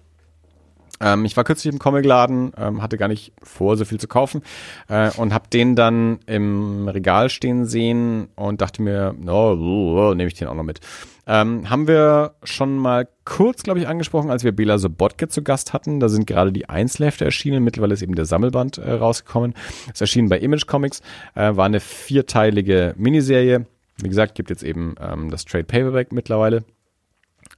[1.01, 4.43] Ähm, ich war kürzlich im Comicladen, ähm, hatte gar nicht vor, so viel zu kaufen
[4.89, 10.14] äh, und habe den dann im Regal stehen sehen und dachte mir, no, oh, oh,
[10.14, 10.80] nehme ich den auch noch mit.
[11.26, 15.72] Ähm, haben wir schon mal kurz, glaube ich, angesprochen, als wir Bela Sobotke zu Gast
[15.72, 16.01] hatten.
[16.01, 17.64] Da sind gerade die Einzelhefte erschienen.
[17.64, 19.55] Mittlerweile ist eben der Sammelband äh, rausgekommen.
[19.94, 21.01] Es erschien bei Image Comics.
[21.35, 23.64] Äh, war eine vierteilige Miniserie.
[23.97, 26.64] Wie gesagt, gibt jetzt eben ähm, das Trade Paperback mittlerweile.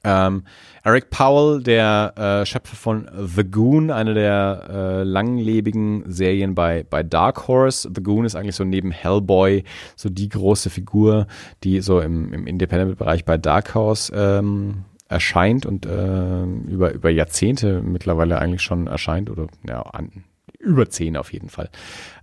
[0.02, 0.44] Ähm,
[0.82, 7.02] Eric Powell, der äh, Schöpfer von The Goon, eine der äh, langlebigen Serien bei, bei
[7.02, 7.90] Dark Horse.
[7.94, 9.64] The Goon ist eigentlich so neben Hellboy
[9.97, 11.27] so die große Figur,
[11.64, 17.82] die so im, im Independent-Bereich bei Dark Horse ähm, erscheint und äh, über, über Jahrzehnte
[17.82, 20.24] mittlerweile eigentlich schon erscheint oder ja, an,
[20.59, 21.68] über zehn auf jeden Fall.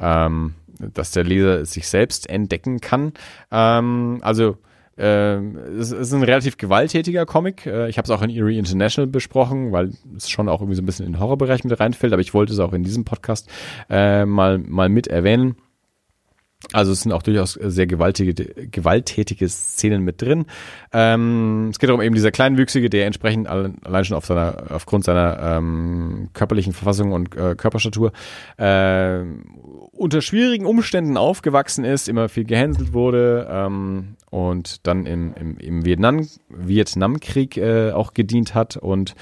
[0.00, 0.54] ähm,
[0.94, 3.12] dass der Leser es sich selbst entdecken kann.
[3.50, 4.56] Ähm, also
[4.98, 7.66] ähm, es es ist ein relativ gewalttätiger Comic.
[7.66, 10.82] Äh, Ich habe es auch in Erie International besprochen, weil es schon auch irgendwie so
[10.82, 13.48] ein bisschen in den Horrorbereich mit reinfällt, aber ich wollte es auch in diesem Podcast
[13.88, 15.56] äh, mal, mal mit erwähnen.
[16.72, 20.46] Also es sind auch durchaus sehr gewaltige, gewalttätige Szenen mit drin.
[20.92, 25.04] Ähm, es geht darum, eben dieser Kleinwüchsige, der entsprechend alle- allein schon auf seiner, aufgrund
[25.04, 28.12] seiner ähm, körperlichen Verfassung und äh, Körperstatur
[28.58, 29.20] äh,
[29.92, 35.84] unter schwierigen Umständen aufgewachsen ist, immer viel gehänselt wurde ähm, und dann im, im, im
[35.84, 39.14] Vietnam, Vietnamkrieg äh, auch gedient hat und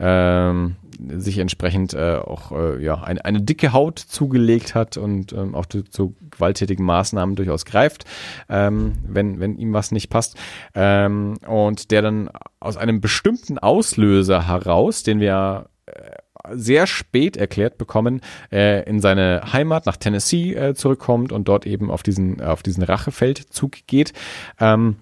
[0.00, 0.76] ähm,
[1.16, 5.66] sich entsprechend äh, auch äh, ja, eine, eine dicke Haut zugelegt hat und ähm, auch
[5.66, 8.04] zu, zu gewalttätigen Maßnahmen durchaus greift,
[8.48, 10.36] ähm, wenn, wenn ihm was nicht passt.
[10.74, 16.10] Ähm, und der dann aus einem bestimmten Auslöser heraus, den wir äh,
[16.52, 18.20] sehr spät erklärt bekommen,
[18.52, 22.82] äh, in seine Heimat nach Tennessee äh, zurückkommt und dort eben auf diesen, auf diesen
[22.82, 24.12] Rachefeldzug geht.
[24.60, 24.96] Ähm,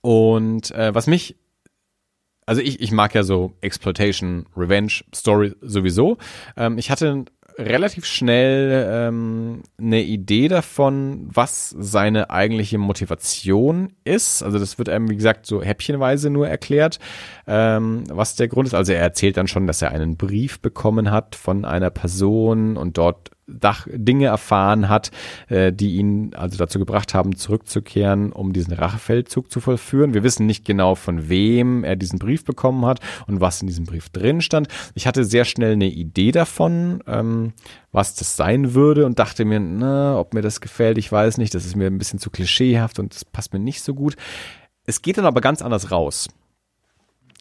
[0.00, 1.36] und äh, was mich
[2.46, 6.18] also ich, ich mag ja so Exploitation, Revenge, Story sowieso.
[6.56, 7.24] Ähm, ich hatte
[7.58, 14.42] relativ schnell ähm, eine Idee davon, was seine eigentliche Motivation ist.
[14.42, 16.98] Also das wird einem, wie gesagt, so häppchenweise nur erklärt,
[17.46, 18.74] ähm, was der Grund ist.
[18.74, 22.98] Also er erzählt dann schon, dass er einen Brief bekommen hat von einer Person und
[22.98, 25.10] dort Dach, Dinge erfahren hat,
[25.48, 30.14] äh, die ihn also dazu gebracht haben, zurückzukehren, um diesen Rachefeldzug zu vollführen.
[30.14, 33.86] Wir wissen nicht genau, von wem er diesen Brief bekommen hat und was in diesem
[33.86, 34.68] Brief drin stand.
[34.94, 37.52] Ich hatte sehr schnell eine Idee davon, ähm,
[37.92, 41.54] was das sein würde und dachte mir, na, ob mir das gefällt, ich weiß nicht,
[41.54, 44.16] das ist mir ein bisschen zu klischeehaft und das passt mir nicht so gut.
[44.86, 46.28] Es geht dann aber ganz anders raus.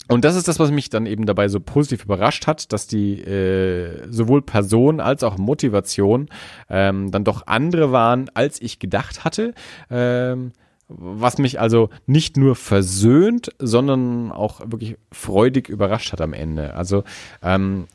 [0.08, 3.22] Und das ist das, was mich dann eben dabei so positiv überrascht hat, dass die
[3.22, 6.30] äh, sowohl Person als auch Motivation
[6.70, 9.54] ähm, dann doch andere waren, als ich gedacht hatte.
[9.90, 10.52] Ähm,
[10.88, 16.76] was mich also nicht nur versöhnt, sondern auch wirklich freudig überrascht hat am Ende.
[16.76, 17.04] Also
[17.42, 17.88] ähm,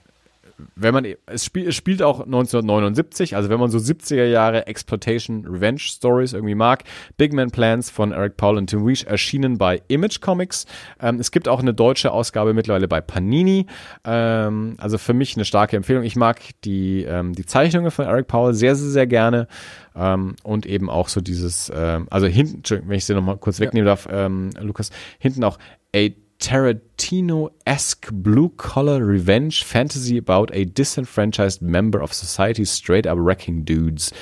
[0.76, 5.46] wenn man, es, spiel, es spielt auch 1979, also wenn man so 70er Jahre Exploitation
[5.46, 6.84] Revenge Stories irgendwie mag,
[7.16, 10.66] Big Man Plans von Eric Paul und Tim Weish erschienen bei Image Comics.
[11.00, 13.66] Ähm, es gibt auch eine deutsche Ausgabe mittlerweile bei Panini.
[14.04, 16.04] Ähm, also für mich eine starke Empfehlung.
[16.04, 19.48] Ich mag die, ähm, die Zeichnungen von Eric Powell sehr, sehr, sehr gerne.
[19.96, 23.60] Ähm, und eben auch so dieses, ähm, also hinten, Entschuldigung, wenn ich sie nochmal kurz
[23.60, 25.58] wegnehmen darf, ähm, Lukas, hinten auch
[25.94, 26.08] a
[26.40, 34.12] Tarantino-esque blue-collar revenge fantasy about a disenfranchised member of society straight up wrecking dudes.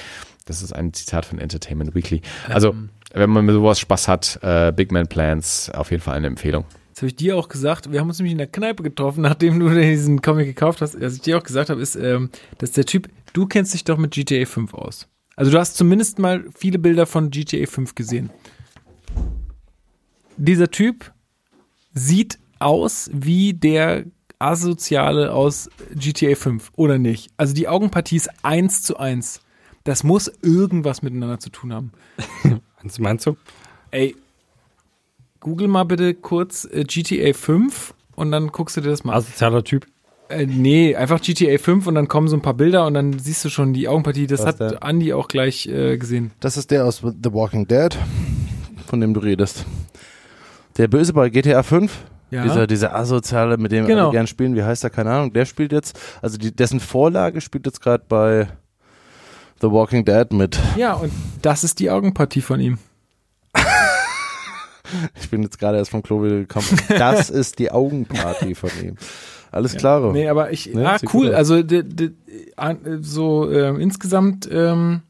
[0.45, 2.21] Das ist ein Zitat von Entertainment Weekly.
[2.49, 2.75] Also,
[3.13, 6.65] wenn man mit sowas Spaß hat, äh, Big Man Plans, auf jeden Fall eine Empfehlung.
[6.93, 7.93] Das habe ich dir auch gesagt.
[7.93, 11.01] Wir haben uns nämlich in der Kneipe getroffen, nachdem du diesen Comic gekauft hast.
[11.01, 13.99] Was ich dir auch gesagt habe, ist, ähm, dass der Typ, du kennst dich doch
[13.99, 15.07] mit GTA 5 aus.
[15.37, 18.31] Also du hast zumindest mal viele Bilder von GTA 5 gesehen.
[20.37, 21.13] Dieser Typ
[21.99, 24.05] sieht aus wie der
[24.39, 27.31] Asoziale aus GTA 5, oder nicht?
[27.37, 29.41] Also die Augenpartie ist eins zu eins.
[29.85, 31.93] Das muss irgendwas miteinander zu tun haben.
[32.83, 33.37] Was meinst du?
[33.91, 34.15] Ey,
[35.41, 39.19] google mal bitte kurz äh, GTA 5 und dann guckst du dir das mal an.
[39.19, 39.87] Asozialer Typ.
[40.29, 43.45] Äh, nee, einfach GTA 5 und dann kommen so ein paar Bilder und dann siehst
[43.45, 44.27] du schon die Augenpartie.
[44.27, 44.79] Das Was hat denn?
[44.83, 46.33] Andy auch gleich äh, gesehen.
[46.41, 47.97] Das ist der aus The Walking Dead,
[48.87, 49.65] von dem du redest.
[50.79, 51.93] Der Böse bei GTA 5,
[52.31, 52.43] Ja.
[52.45, 54.05] dieser, dieser Asoziale, mit dem Genau.
[54.05, 57.41] alle gern spielen, wie heißt er, keine Ahnung, der spielt jetzt, also die, dessen Vorlage
[57.41, 58.49] spielt jetzt gerade bei
[59.61, 60.59] The Walking Dead mit.
[60.77, 61.11] ja, und
[61.43, 62.79] das ist die Augenpartie von ihm.
[65.21, 66.67] Ich bin jetzt gerade erst vom Klo wieder gekommen.
[66.89, 68.97] Das ist die Augenparty von ihm.
[69.51, 70.13] Alles klar.
[70.13, 71.35] Nee, aber ich, Ne, ah, cool.
[71.35, 72.13] Also d, d,
[72.57, 75.03] an- äh, so ähm, insgesamt, ähm,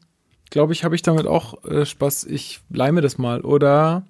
[0.49, 2.25] glaube ich, habe ich damit auch äh, Spaß.
[2.25, 3.39] Ich leime das mal.
[3.39, 4.03] Oder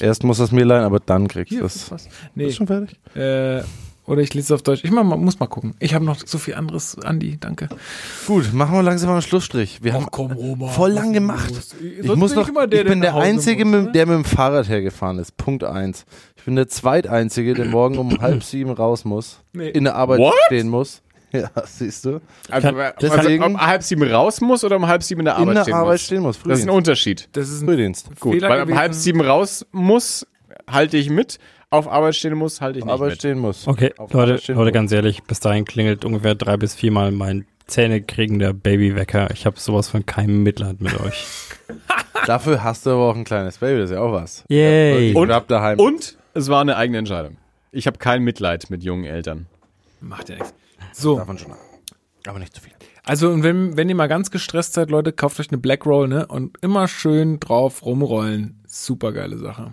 [0.00, 1.90] Erst muss das mir leihen, aber dann kriegst du es.
[1.90, 2.06] was?
[2.06, 2.98] Ist Nee, schon fertig?
[3.16, 3.62] äh,
[4.04, 4.82] oder ich lese es auf Deutsch.
[4.84, 5.74] Ich mach, mal- muss mal gucken.
[5.78, 7.68] Ich habe noch so viel anderes, Andi, danke.
[8.26, 9.78] Gut, machen wir langsam mal einen Schlussstrich.
[9.82, 10.70] Wir haben Roman.
[10.70, 11.52] voll lang gemacht.
[12.02, 15.36] Ich muss noch, ich bin der Einzige, mit, der mit dem Fahrrad hergefahren ist.
[15.36, 16.04] Punkt eins.
[16.36, 19.68] Ich bin der Zweiteinzige, der morgen um halb sieben raus muss, Nee.
[19.70, 20.34] in der Arbeit What?
[20.46, 21.00] stehen muss.
[21.40, 22.20] Ja, siehst du?
[22.50, 25.40] Also, deswegen- also um halb sieben raus muss oder um halb sieben in der In
[25.42, 26.02] Arbeit der stehen Arbeit muss?
[26.04, 26.36] stehen muss.
[26.36, 26.76] Das ist ein Frühdienst.
[26.76, 27.28] Unterschied.
[27.32, 28.20] Das ist ein Frühdienst.
[28.20, 28.80] Gut, Fehler weil um gewesen.
[28.80, 30.26] halb sieben raus muss,
[30.70, 31.38] halte ich mit.
[31.70, 33.18] Auf Arbeit stehen muss, halte ich nicht Arbeit mit.
[33.18, 33.66] stehen muss.
[33.66, 34.72] Okay, Auf Leute, Leute, muss.
[34.72, 39.30] ganz ehrlich, bis dahin klingelt ungefähr drei bis viermal mein zähnekriegender Babywecker.
[39.32, 41.26] Ich habe sowas von keinem Mitleid mit euch.
[42.26, 44.44] Dafür hast du aber auch ein kleines Baby, das ist ja auch was.
[44.48, 45.14] Yay.
[45.14, 45.78] Und ab daheim.
[45.80, 47.38] Und es war eine eigene Entscheidung.
[47.70, 49.46] Ich habe kein Mitleid mit jungen Eltern.
[50.00, 50.52] Macht ja nichts.
[50.92, 51.52] So, Davon schon.
[52.26, 52.72] Aber nicht zu viel.
[53.04, 56.06] also und wenn, wenn ihr mal ganz gestresst seid, Leute, kauft euch eine Black Roll,
[56.08, 56.26] ne?
[56.26, 58.62] Und immer schön drauf rumrollen.
[58.66, 59.72] Super geile Sache.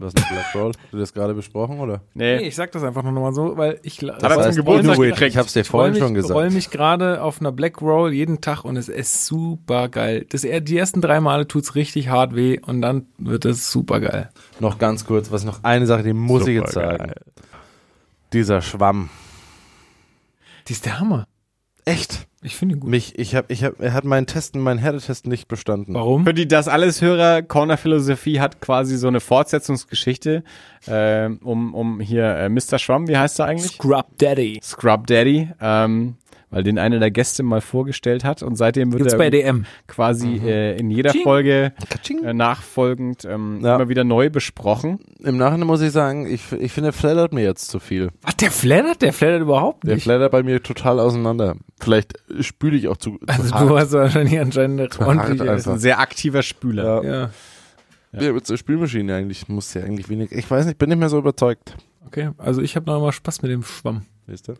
[0.00, 0.68] Was ist ein Black Roll?
[0.80, 2.02] Hast du das gerade besprochen, oder?
[2.14, 2.46] Nee, Nee.
[2.46, 5.30] ich sag das einfach nur nochmal so, weil ich Hat er zum heißt, Geburtstag gekriegt.
[5.32, 6.52] Ich hab's dir roll vorhin mich, schon roll gesagt.
[6.54, 10.24] mich gerade auf einer Black Roll jeden Tag und es ist super geil.
[10.28, 14.30] Das, die ersten drei Male tut's richtig hart weh und dann wird es super geil.
[14.60, 16.98] Noch ganz kurz, was noch eine Sache, die muss ich jetzt Supergeil.
[16.98, 17.12] sagen.
[18.32, 19.10] Dieser Schwamm.
[20.68, 21.26] Die ist der Hammer.
[21.86, 22.26] Echt?
[22.42, 22.90] Ich finde ihn gut.
[22.90, 25.94] Mich, ich hab, ich hab, er hat meinen Testen, meinen Härtetest nicht bestanden.
[25.94, 26.24] Warum?
[26.24, 30.44] Für die das alles Hörer, Corner Philosophie hat quasi so eine Fortsetzungsgeschichte,
[30.86, 32.78] ähm, um, um hier äh, Mr.
[32.78, 33.72] Schwamm, wie heißt er eigentlich?
[33.72, 34.60] Scrub Daddy.
[34.62, 36.16] Scrub Daddy, ähm,
[36.50, 39.66] weil den einer der Gäste mal vorgestellt hat und seitdem wird Gibt's er bei DM.
[39.86, 41.22] quasi äh, in jeder Ching.
[41.22, 41.72] Folge
[42.24, 43.76] äh, nachfolgend ähm, Ja.
[43.76, 44.98] immer wieder neu besprochen.
[45.20, 48.08] Im Nachhinein muss ich sagen, ich, ich finde, er flattert mir jetzt zu viel.
[48.22, 49.02] Was, der flattert?
[49.02, 50.04] Der flattert überhaupt Der nicht.
[50.04, 51.56] flattert bei mir total auseinander.
[51.80, 53.68] Vielleicht spüle ich auch zu, zu also hart.
[53.70, 55.50] du hast wahrscheinlich anscheinend ordentliche...
[55.50, 55.72] einfach.
[55.72, 57.04] Ein sehr aktiver Spüler.
[57.04, 57.30] ja.
[58.12, 60.32] Ja, Ja, mit so Spülmaschine eigentlich muss ja eigentlich wenig.
[60.32, 61.76] Ich weiß nicht, bin nicht mehr so überzeugt.
[62.06, 62.30] okay.
[62.38, 64.02] Also ich habe noch mal Spaß mit dem Schwamm.
[64.26, 64.54] Siehst du?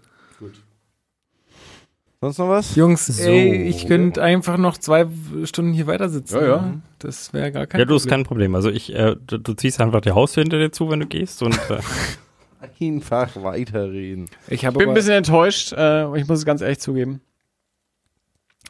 [2.20, 2.74] Sonst noch was?
[2.74, 3.30] Jungs, So.
[3.30, 5.06] ey, ich könnte einfach noch zwei
[5.44, 6.36] Stunden hier weiter sitzen.
[6.36, 6.74] Ja, ja.
[6.98, 8.10] Das wäre gar kein Ja, du hast Problem.
[8.18, 8.54] kein Problem.
[8.56, 11.42] Also ich, äh, du, du ziehst einfach die Haustür hinter dir zu, wenn du gehst
[11.42, 11.78] und äh,
[12.80, 14.28] Einfach weiterreden.
[14.48, 17.20] Ich Ich bin ein bisschen enttäuscht, äh, ich muss es ganz ehrlich zugeben.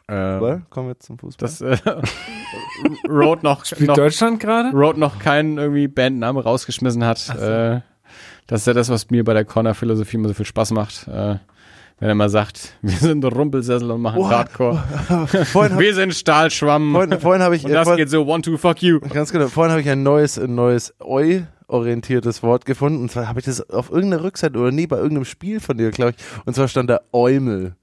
[0.07, 1.47] Äh, kommen wir jetzt zum Fußball.
[1.47, 1.77] dass äh,
[3.09, 4.69] Road noch, spielt noch Deutschland gerade?
[4.75, 7.29] Road noch keinen irgendwie Bandname rausgeschmissen hat.
[7.29, 7.81] Äh,
[8.47, 11.07] das ist ja das, was mir bei der Corner-Philosophie immer so viel Spaß macht.
[11.07, 11.37] Äh,
[11.99, 14.83] wenn er mal sagt, wir sind Rumpelsessel und machen Oh, Hardcore.
[15.09, 16.91] hab, Wir sind Stahlschwamm.
[16.93, 18.99] vorhin, vorhin habe ich, und das vorhin, geht so, one, two, fuck you.
[18.99, 23.01] ganz genau, vorhin habe ich ein neues, ein neues Eu-orientiertes Wort gefunden.
[23.01, 25.91] Und zwar habe ich das auf irgendeiner Rückseite oder nee, bei irgendeinem Spiel von dir,
[25.91, 26.17] glaube ich.
[26.45, 27.75] Und zwar stand da Eumel.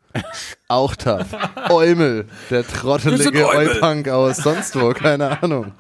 [0.69, 1.27] Auch tough.
[1.69, 2.25] Eumel.
[2.51, 5.73] Der trottelige Eupunk aus sonst wo, keine Ahnung.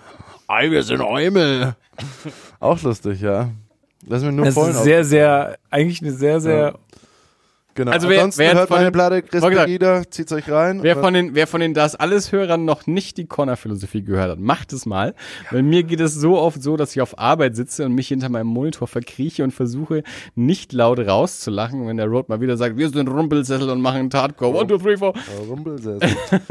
[0.46, 1.74] Ei, wir sind Eumel.
[2.60, 3.48] Auch lustig, ja.
[4.06, 6.74] Lass mir nur Das ist sehr, sehr, eigentlich eine sehr, sehr,
[7.76, 7.92] Genau.
[7.92, 10.50] Also wer- Ansonsten wer hört von meine den- Platte Chris Wollte gesagt, Pegida, zieht's euch
[10.50, 10.82] rein.
[10.82, 14.38] Wer von den, wer von den das alles Hörern noch nicht die Corner-Philosophie gehört hat,
[14.40, 15.14] macht es mal.
[15.50, 18.28] Weil mir geht es so oft so, dass ich auf Arbeit sitze und mich hinter
[18.28, 20.02] meinem Monitor verkrieche und versuche,
[20.34, 24.56] nicht laut rauszulachen, wenn der Road mal wieder sagt, wir sind Rumpelsessel und machen Hardcore.
[24.58, 25.12] One, two, three, four.
[25.48, 26.00] Rumpelsessel.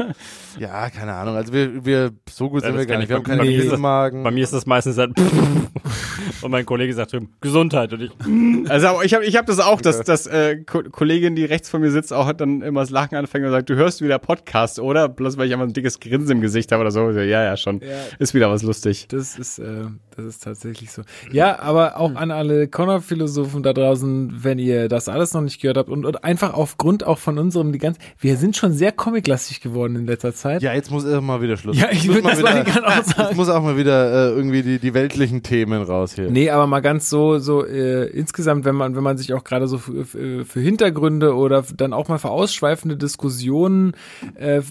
[0.58, 1.36] ja, keine Ahnung.
[1.36, 3.04] Also wir, wir so gut Ja, sind wir gar nicht.
[3.04, 4.22] ich Wir haben bei- keine bei mir ist das- Riesenmagen.
[4.22, 5.12] bei mir ist das meistens halt
[6.42, 9.58] und mein Kollege sagt drüben, Gesundheit und ich, Also aber ich habe ich hab das
[9.58, 10.82] auch, dass, dass äh, Ko
[11.16, 13.74] Kollegin, die rechts von mir sitzt, auch dann immer das Lachen anfängt und sagt, du
[13.74, 15.08] hörst wieder Podcast, oder?
[15.08, 17.10] Bloß weil ich einfach ein dickes Grinsen im Gesicht habe oder so.
[17.10, 17.80] Ja, ja, schon.
[17.80, 17.88] Ja.
[18.18, 19.08] Ist wieder was lustig.
[19.08, 19.86] das ist, äh,
[20.16, 21.02] das ist tatsächlich so.
[21.30, 25.76] Ja, aber auch an alle Connor-Philosophen da draußen, wenn ihr das alles noch nicht gehört
[25.76, 29.60] habt und, und einfach aufgrund auch von unserem, die ganze, wir sind schon sehr comiclastig
[29.60, 30.62] geworden in letzter Zeit.
[30.62, 31.78] ja, jetzt muss er mal wieder Schluss.
[31.78, 33.28] Ja, ich Muss würd mal das wieder- ich auch sagen.
[33.28, 36.30] Jetzt muss auch mal wieder äh, irgendwie die, die weltlichen Themen raus hier.
[36.30, 39.68] Nee, aber mal ganz so, so äh, insgesamt, wenn man, wenn man sich auch gerade
[39.68, 43.92] so für, für, Hintergründe oder dann auch mal für ausschweifende Diskussionen,
[44.38, 44.62] äh, äh,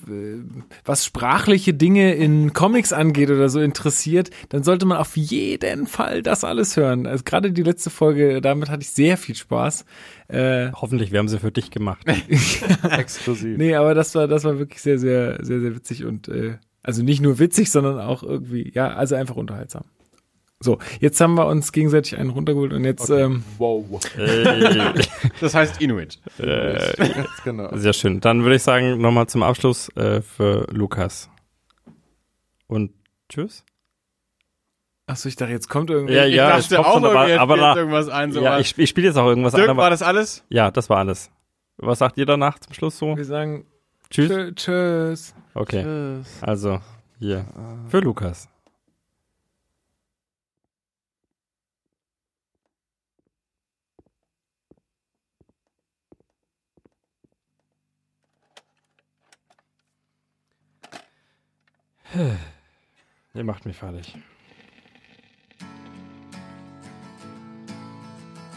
[0.83, 5.88] was sprachliche Dinge in Comics angeht oder so interessiert, dann sollte man auf jeden jeden
[5.88, 7.05] Fall das alles hören.
[7.07, 9.85] Also gerade die letzte Folge, damit hatte ich sehr viel Spaß.
[10.27, 12.05] Äh, Hoffentlich, wir haben sie für dich gemacht.
[12.89, 13.57] Exklusiv.
[13.57, 17.03] nee, aber das war, das war wirklich sehr, sehr, sehr, sehr witzig und äh, also
[17.03, 19.83] nicht nur witzig, sondern auch irgendwie, ja, also einfach unterhaltsam.
[20.59, 23.99] So, jetzt haben wir uns gegenseitig einen runtergeholt und jetzt, ähm, Wow.
[25.41, 26.19] Das heißt Inuit.
[27.43, 27.75] genau.
[27.75, 28.22] Sehr schön.
[28.22, 31.30] Dann würde ich sagen, nochmal zum Abschluss äh, für Lukas.
[32.67, 32.91] Und
[33.30, 33.64] tschüss.
[35.08, 36.14] Achso, ich dachte, jetzt kommt irgendwie.
[36.14, 38.32] Ja, ja, ich es dachte auch, schon, aber- jetzt aber da- irgendwas ein.
[38.32, 38.61] So ja, was.
[38.61, 39.77] ich, ich spiele jetzt auch irgendwas Dirk, an.
[39.77, 40.43] war das alles?
[40.50, 41.32] ja, das war alles.
[41.77, 43.16] Was sagt ihr danach zum Schluss so?
[43.17, 43.66] Wir sagen
[44.09, 44.32] Tschüss.
[44.32, 45.35] tschö- Tschüss.
[45.53, 46.80] Okay, also
[47.19, 47.45] hier.
[47.90, 48.48] Für Lukas.
[63.34, 64.16] Ihr macht mich fertig.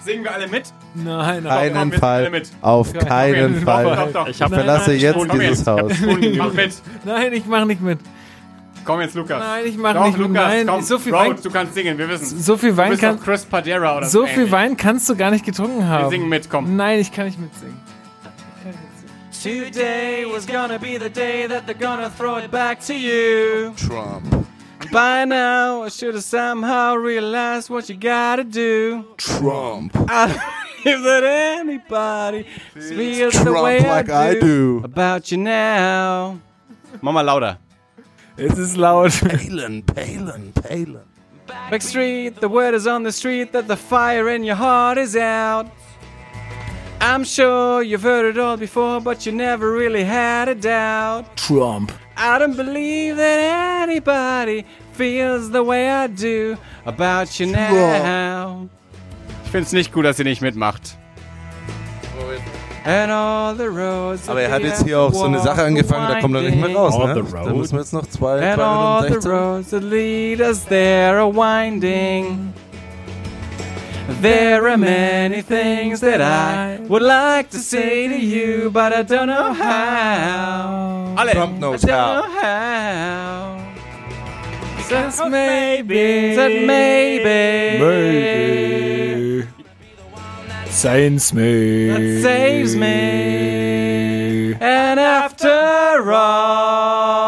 [0.09, 0.63] Singen wir alle mit?
[0.95, 2.25] Nein, aber Keinen komm, wir Fall.
[2.25, 2.51] sind alle mit.
[2.63, 3.85] Auf Komm, keinen komm, Fall.
[3.85, 4.29] Doch, doch.
[4.29, 5.67] Ich hab- Ich verlasse Nein, jetzt dieses jetzt.
[5.67, 5.93] Haus.
[6.39, 6.73] Mach mit.
[7.05, 7.99] nein, ich mach nicht mit.
[8.85, 9.39] Komm jetzt, Lukas.
[9.39, 10.29] Nein, ich mach Doch, nicht mit.
[10.29, 10.83] Lukas, Nein, komm.
[10.83, 12.41] so viel Bro, Wein, du kannst singen, wir wissen.
[12.41, 14.35] so viel Du Wein bist kann, doch Chris Padera oder so ähnlich.
[14.35, 16.11] viel Wein kannst du gar nicht getrunken Wir haben.
[16.11, 16.75] singen mit, komm.
[16.77, 17.77] Nein, ich kann nicht mitsingen.
[19.43, 23.73] Today was gonna be the day that they're gonna throw it back to you.
[23.77, 24.47] Trump.
[24.93, 29.05] By now, I should have somehow realized what you gotta do.
[29.17, 29.93] Trump.
[30.09, 30.41] I don't
[30.85, 31.25] believe that
[31.59, 34.81] anybody feels the Trump way like I I do.
[34.85, 36.39] about you now.
[37.03, 37.59] Mach mal lauter.
[38.39, 39.11] Es ist laut.
[39.13, 41.01] Palin, Palin, Palin.
[41.71, 45.67] Backstreet, the word is on the street that the fire in your heart is out.
[47.01, 51.37] I'm sure you've heard it all before, but you never really had a doubt.
[51.37, 51.91] Trump.
[52.19, 58.69] I don't believe that anybody feels the way I do about you now.
[59.45, 60.97] Ich find's nicht gut, dass ihr nicht mitmacht.
[62.85, 66.09] And all the roads Aber er that hat jetzt hier auch so eine Sache angefangen,
[66.09, 67.25] da kommt er nicht mehr raus, All ne?
[67.31, 69.31] Da müssen wir jetzt noch zwei, And all the 16.
[69.31, 72.53] roads that lead us there are winding.
[74.09, 79.27] There are many things that I would like to say to you, but I don't
[79.27, 81.15] know how.
[81.19, 81.33] Alle.
[81.33, 82.15] Trump I don't how.
[82.15, 83.75] know how.
[84.89, 86.35] Just maybe.
[86.35, 87.79] Said maybe.
[87.85, 89.47] Maybe.
[90.71, 91.89] Science me.
[91.89, 94.55] That saves me.
[94.55, 97.21] And after all,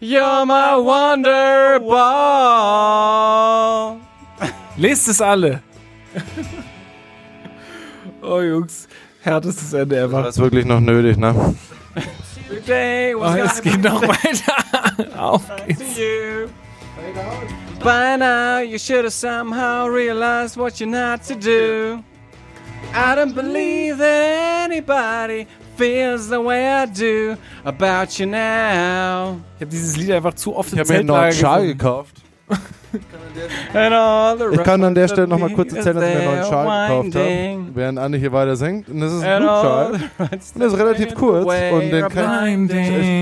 [0.00, 2.37] you're my wonderball.
[4.78, 5.62] Lest es alle.
[8.22, 8.88] oh, Jungs.
[9.22, 10.28] Härtestes Ende Das ever.
[10.28, 11.34] ist wirklich noch nötig, ne?
[12.48, 15.18] Today Oh, was es geht noch weiter.
[15.20, 15.82] Auf geht's.
[17.80, 22.02] By now, you should have somehow realized what you're not to do.
[22.94, 29.40] I don't believe that anybody feels the way I do about you now.
[29.56, 32.16] Ich habe dieses Lied einfach zu oft Ich im habe mir einen neuen Schal gekauft.
[33.74, 36.34] And all the Ich kann an der Stelle nochmal kurz erzählen, dass ich mir einen
[36.36, 38.88] neuen Schal gekauft habe, während Andi hier weiter singt.
[38.88, 39.92] Und das ist ein Blutschal.
[40.18, 41.46] Und der ist relativ kurz.
[41.46, 42.68] way Und den kann.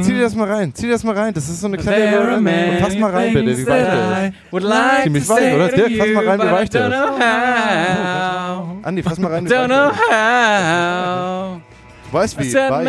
[0.02, 1.34] Zieh dir das mal rein, zieh dir das mal rein.
[1.34, 2.78] Das ist so eine kleine.
[2.80, 4.34] Fass mal rein, bitte, wie weich der I ist.
[4.52, 5.68] would like Ziemlich to weich, say oder?
[5.70, 6.96] to Dirk, fass mal you, rein, wie weich der don't ist.
[6.96, 8.76] know how.
[8.82, 11.56] Andi, fass mal rein, wie Don't know weich der how.
[11.56, 12.12] ist.
[12.12, 12.86] Weiß I wie, said weich.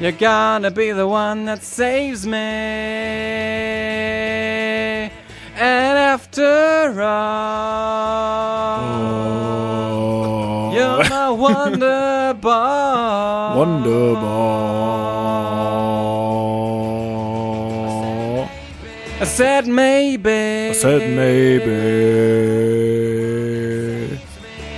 [0.00, 2.38] You're gonna be the one that saves me.
[5.56, 8.80] And after all,
[10.70, 10.72] oh.
[10.74, 13.56] you're my wonder ball.
[13.56, 13.56] wonderball.
[13.56, 14.74] Wunderbar.
[19.20, 20.70] I said maybe.
[20.70, 21.70] I said maybe.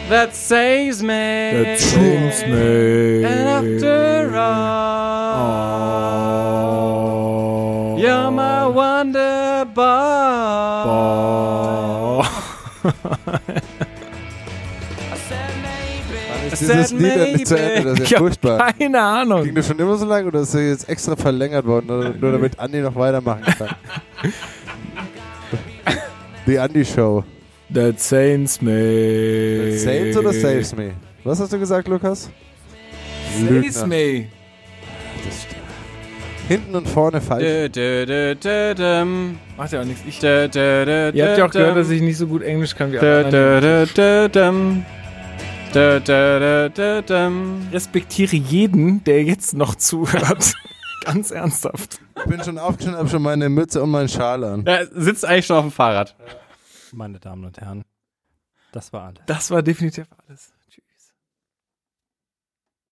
[0.08, 1.08] That saves me.
[1.08, 3.24] That saves me.
[3.24, 4.95] And after all,
[9.76, 12.22] Oh.
[16.52, 17.90] Ist dieses Lied endlich zu Ende?
[17.90, 18.72] Das ist ja furchtbar.
[18.72, 19.44] keine Ahnung.
[19.44, 22.32] Ging das schon immer so lang oder ist das jetzt extra verlängert worden, nur, nur
[22.32, 23.74] damit Andi noch weitermachen kann?
[26.46, 27.24] Die Andi Show.
[27.74, 29.72] That saves me.
[29.76, 30.92] Saves oder saves me?
[31.24, 32.30] Was hast du gesagt, Lukas?
[33.40, 33.86] Saves Lügner.
[33.88, 34.26] me.
[36.48, 37.42] Hinten und vorne falsch.
[37.42, 39.38] Dö, dö, dö, dö, düm.
[39.56, 40.02] Macht ja auch nichts.
[40.06, 42.76] Ich, Dö, dö, dö, ihr habt ja auch gehört, dass ich nicht so gut Englisch
[42.76, 43.60] kann wie alle Dö, anderen.
[43.60, 44.84] dö, dö, dö, düm.
[45.74, 47.66] Dö, dö, dö, dö, düm.
[47.72, 50.54] respektiere jeden, der jetzt noch zuhört.
[51.04, 51.98] Ganz ernsthaft.
[52.16, 54.64] Ich bin schon aufgestanden, habe schon meine Mütze und meinen Schal an.
[54.66, 56.16] Er sitzt eigentlich schon auf dem Fahrrad.
[56.92, 57.82] Meine Damen und Herren,
[58.72, 59.22] das war alles.
[59.26, 60.52] Das war definitiv alles.